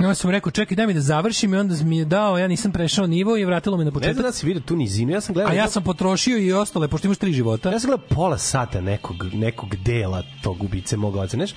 [0.00, 2.72] Onda sam rekao, čekaj, daj mi da završim i onda mi je dao, ja nisam
[2.72, 4.22] prešao nivo i vratilo me na ne znam početak.
[4.22, 7.06] da si video tu nizinu ja sam gledao A ja sam potrošio i ostale, pošto
[7.06, 7.70] imaš tri života.
[7.70, 11.36] Ja sam gledao pola sata nekog, nekog dela tog ubice mog oca.
[11.36, 11.50] Znaš,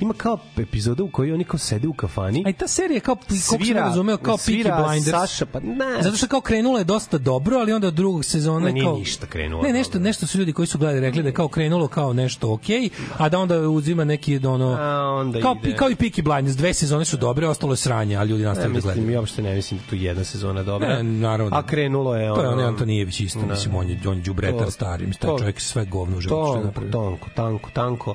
[0.00, 2.42] ima kao epizoda u kojoj oni kao sede u kafani.
[2.46, 5.10] A i ta serija kao, sam Svira- razumeo, kao Peaky svira Blinders.
[5.12, 6.02] Saša, pa ne.
[6.02, 8.96] Zato što kao krenula je dosta dobro, ali onda od drugog sezona Ma nije kao...
[8.96, 12.12] ništa krenulo Ne, nešto, nešto su ljudi koji su gledali rekli da kao krenulo kao
[12.12, 14.76] nešto okej, a da onda uzima neki ono...
[14.80, 15.76] A onda kao, ide.
[15.76, 18.72] kao i Peaky Blinders, dve sezone su dobre, ostalo je sranje, a ljudi Ne, nastavili
[18.72, 19.14] da mislim, gledaju.
[19.14, 20.88] ja uopšte ne mislim da tu jedna sezona dobra.
[20.88, 21.56] Ne, naravno.
[21.56, 22.34] A krenulo je ono...
[22.34, 23.46] To je on Antonijević isto, Da.
[23.46, 26.46] mislim, on je, on je đubretar stari, mislim, taj čovjek je sve govno u životu
[26.46, 26.92] što je napravio.
[26.92, 28.14] tonko, tanko, tanko,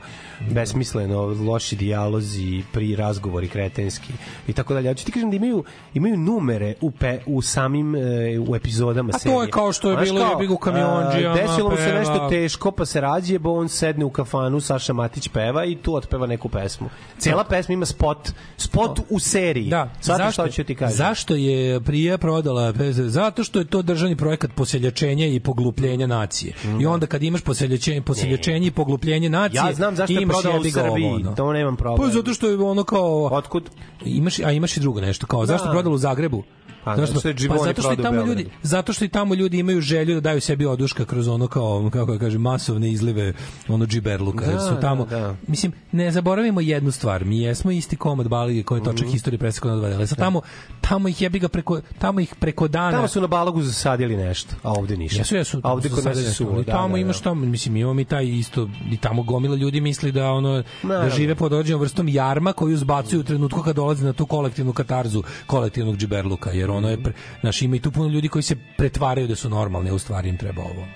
[0.52, 1.34] besmisleno,
[1.74, 4.14] loši dijalozi, pri razgovori kretenski
[4.48, 4.88] i tako dalje.
[4.88, 8.00] Ja ću ti kažem da imaju, imaju numere u, pe, u samim e,
[8.48, 9.42] u epizodama A to serije.
[9.42, 11.94] je kao što je Znaš bilo kao, jebi ga u kamionđijama, a, Desilo mu se
[11.94, 16.28] nešto teško, pa se rađe, on sedne u kafanu, Saša Matić peva i tu otpeva
[16.28, 16.90] neku pesmu.
[17.18, 19.70] Cela pesma ima spot, spot u seriji.
[19.70, 20.98] Da, Sad što ću ti kažem?
[20.98, 22.74] Zašto je prija prodala?
[22.92, 26.54] Zato što je to državni projekat poseljačenja i poglupljenja nacije.
[26.82, 30.64] I onda kad imaš poseljačenje, poseljačenje i poglupljenje nacije, Ja znam zašto je prodala u
[30.64, 31.36] Srbiji, ovo, ono.
[31.36, 32.10] to nemam problem.
[32.10, 33.30] Pa zato što je ono kao...
[33.32, 33.70] Otkud?
[34.06, 36.44] Imaš, a imaš i drugo nešto, kao zašto je prodala u Zagrebu?
[36.84, 39.60] Pa, zato što je pa zato što i tamo ljudi, zato što i tamo ljudi
[39.60, 43.34] imaju želju da daju sebi oduška kroz ono kao kako da kažem masovne izlive
[43.68, 44.46] ono džiberluka.
[44.46, 45.36] Da, su tamo da, da.
[45.48, 47.26] mislim ne zaboravimo jednu stvar.
[47.26, 49.16] Mi jesmo isti komad balige koji je točak Mhm.
[49.16, 50.08] istorije presekao na dva.
[50.08, 50.42] Sad tamo
[50.82, 54.56] tamo ih jebi ga preko tamo ih preko dana Tamo su na balogu zasadili nešto,
[54.64, 55.20] a ovde ništa.
[55.20, 55.62] Jesu, jesu.
[55.64, 56.62] A ovde kod nas nešto.
[56.62, 60.32] I tamo imaš tamo, mislim, imamo mi taj isto, i tamo gomila ljudi misli da
[60.32, 64.26] ono, da žive pod određenom vrstom jarma koju zbacuju u trenutku kad dolazi na tu
[64.26, 68.44] kolektivnu katarzu kolektivnog džiberluka, jer ono je, pre, znaš, ima i tu puno ljudi koji
[68.44, 70.88] se pretvaraju da su normalni, a u stvari im treba ovo.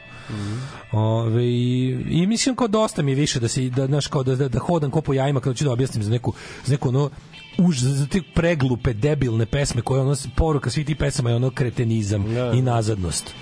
[0.92, 4.48] Ove, i, I mislim kao dosta mi više da se da znaš kao da, da,
[4.50, 6.34] da hodam ko po jajima kada ću da objasnim za neku
[6.66, 7.10] za neku ono
[7.58, 12.26] už za te preglupe debilne pesme koje ono poruka svih tih pesama je ono kretenizam
[12.54, 13.34] i nazadnost.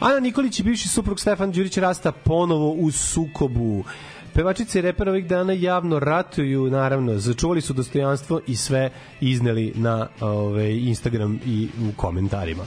[0.00, 3.84] Ana Nikolić i bivši suprug Stefan Đurić rasta ponovo u sukobu.
[4.36, 8.90] Pevačice i reper ovih dana javno ratuju, naravno, začuvali su dostojanstvo i sve
[9.20, 12.64] izneli na ove, Instagram i u komentarima.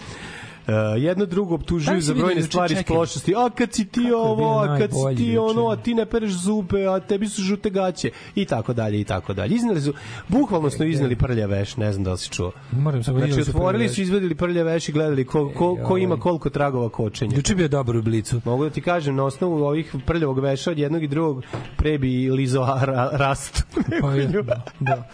[0.70, 3.34] Uh, jedno drugo optužuju Da, za brojne stvari iz prošlosti.
[3.38, 6.06] A kad si ti Kako je ovo, a kad si ti ono, a ti ne
[6.06, 9.56] pereš zube, a tebi su žute gaće i tako dalje i tako dalje.
[9.56, 9.94] Izneli su,
[10.28, 12.52] bukvalno su izneli prlja veš, ne znam da li si čuo.
[12.72, 15.98] Moram samo Znači, da su otvorili su, izvedili prlja veš i gledali ko, ko, ko
[15.98, 17.36] ima koliko tragova kočenja.
[17.36, 18.42] Juče je bio dobar u blicu.
[18.46, 21.44] Mogu da ti kažem, na osnovu ovih prljavog veša od jednog i drugog
[21.78, 23.64] pre bi lizo ra, rast.
[24.02, 24.28] Pa je,
[24.80, 25.10] da.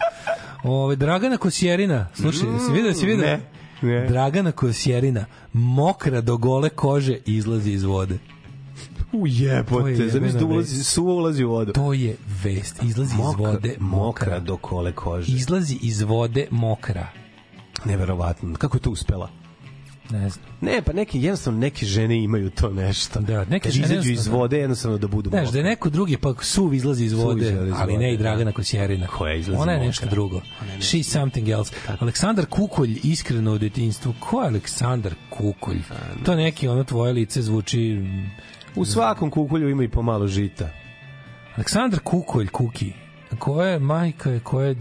[0.64, 3.26] Ove, Dragana Kosjerina, slušaj, mm, si vidio, si vidio?
[3.26, 3.40] ne,
[3.82, 4.06] ne.
[4.06, 8.18] Dragana Kosjerina, mokra do gole kože izlazi iz vode.
[9.12, 11.72] U To je jebote, jebena zamisli da ulazi, suvo ulazi u vodu.
[11.72, 15.32] To je vest, izlazi iz Mokra- vode mokra do kole kože.
[15.32, 17.06] Izlazi iz vode mokra.
[17.84, 18.54] Neverovatno.
[18.54, 19.30] Kako je to uspela?
[20.10, 20.46] Ne znam.
[20.60, 23.20] Ne, pa neke, jednostavno neke žene imaju to nešto.
[23.20, 26.34] Da, neke žene izađu iz vode, jednostavno da budu Znaš, da je neko drugi pa
[26.40, 29.06] suv izlazi iz vode, izlazi iz ali ne vode, i Dragana Kosjerina.
[29.06, 29.86] Koja izlazi Ona je mokra.
[29.86, 30.40] nešto drugo.
[30.78, 31.74] She's something else.
[31.98, 34.14] Aleksandar Kukolj, iskreno u detinjstvu.
[34.20, 35.78] Ko je Aleksandar Kukolj?
[36.24, 38.02] To neki ono tvoje lice zvuči...
[38.76, 40.68] U svakom kukulju ima i pomalo žita.
[41.56, 42.92] Aleksandar Kukolj, Kuki.
[43.38, 44.74] Ko je majka je, ko je...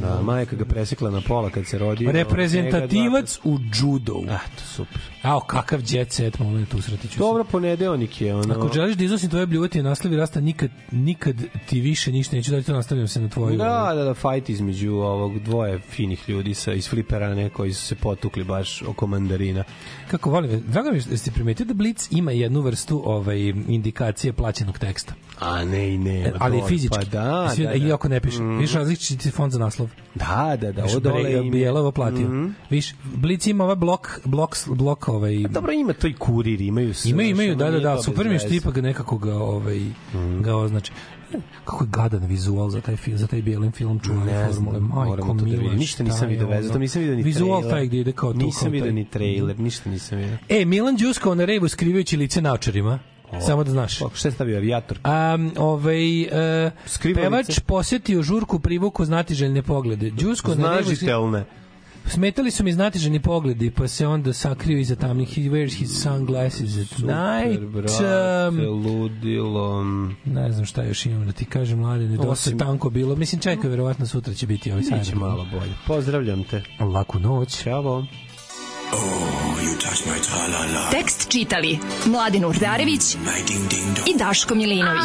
[0.00, 2.12] Da, majka ga presekla na pola kad se rodio.
[2.12, 4.24] Reprezentativac u judu.
[4.30, 5.00] Ah, to super.
[5.22, 7.18] Ao, kakav jet set moment usratiću se.
[7.18, 8.54] Dobro, ponedeonik je ono.
[8.54, 12.62] Ako želiš da iznosim tvoje bljuvati naslavi rasta, nikad, nikad ti više ništa neću da
[12.62, 13.56] to nastavljam se na tvoju.
[13.56, 17.94] Da, da, da, fight između ovog dvoje finih ljudi sa iz Fliperane koji su se
[17.94, 19.64] potukli baš oko mandarina.
[20.10, 24.78] Kako volim, drago mi je ste primetili da Blitz ima jednu vrstu ovaj, indikacije plaćenog
[24.78, 25.14] teksta.
[25.38, 26.32] A ne i ne.
[26.38, 26.96] ali to- fizički.
[26.98, 27.94] Pa da, Svi- da, I da.
[27.94, 28.42] ako ne piše.
[28.42, 28.58] Mm.
[28.58, 29.90] Viš različiti fond za naslov.
[30.14, 30.82] Da, da, da.
[30.82, 32.28] Viš, Ovo dole im je- Bijelovo platio.
[32.28, 32.46] Mhm.
[32.70, 35.38] Viš, Blitz ima ovaj blok, blok, blok ovaj...
[35.50, 37.10] Dobro, ima to i kurir, imaju sve.
[37.10, 39.80] Imaju, imaju, da, da, da, to super mi je što ipak nekako ga, ovaj,
[40.40, 40.92] ga označi.
[41.64, 44.80] Kako je gadan vizual za taj film, za taj bijelim film čuvane Ne formule.
[44.80, 45.74] Majko to da mila.
[45.74, 46.62] Ništa šta nisam veze, ono?
[46.62, 47.70] zato nisam vidio ni Vizual trailer.
[47.70, 48.38] taj gde ide kao tu.
[48.38, 50.38] Nisam taj- ni trailer, ništa nisam vidio.
[50.48, 52.98] E, Milan Đuskao na revu skrivajući lice naočarima.
[53.46, 53.98] Samo da znaš.
[53.98, 54.98] Pa, šta je stavio, avijator?
[55.04, 56.72] Um, ovaj, uh,
[57.14, 60.10] pevač posetio žurku privuku znatiželjne poglede.
[60.10, 61.44] Đusko na Znažitelne.
[62.08, 65.28] Smetali su mi znatiženi pogledi, pa se onda sakrio iza tamnih.
[65.30, 67.62] He wears his sunglasses at night.
[67.62, 69.84] brate, Um, ludilo.
[70.24, 73.16] ne znam šta još imam da ti kažem, mladine, dosta Osim- tanko bilo.
[73.16, 75.00] Mislim, čekaj, verovatno sutra će biti ovaj sajt.
[75.00, 75.72] Biće malo bolje.
[75.86, 76.62] Pozdravljam te.
[76.82, 77.62] Laku noć.
[77.62, 78.04] Ćao.
[80.90, 83.14] Tekst čitali Mladin Urdarević
[84.06, 85.04] i Daško Milinović.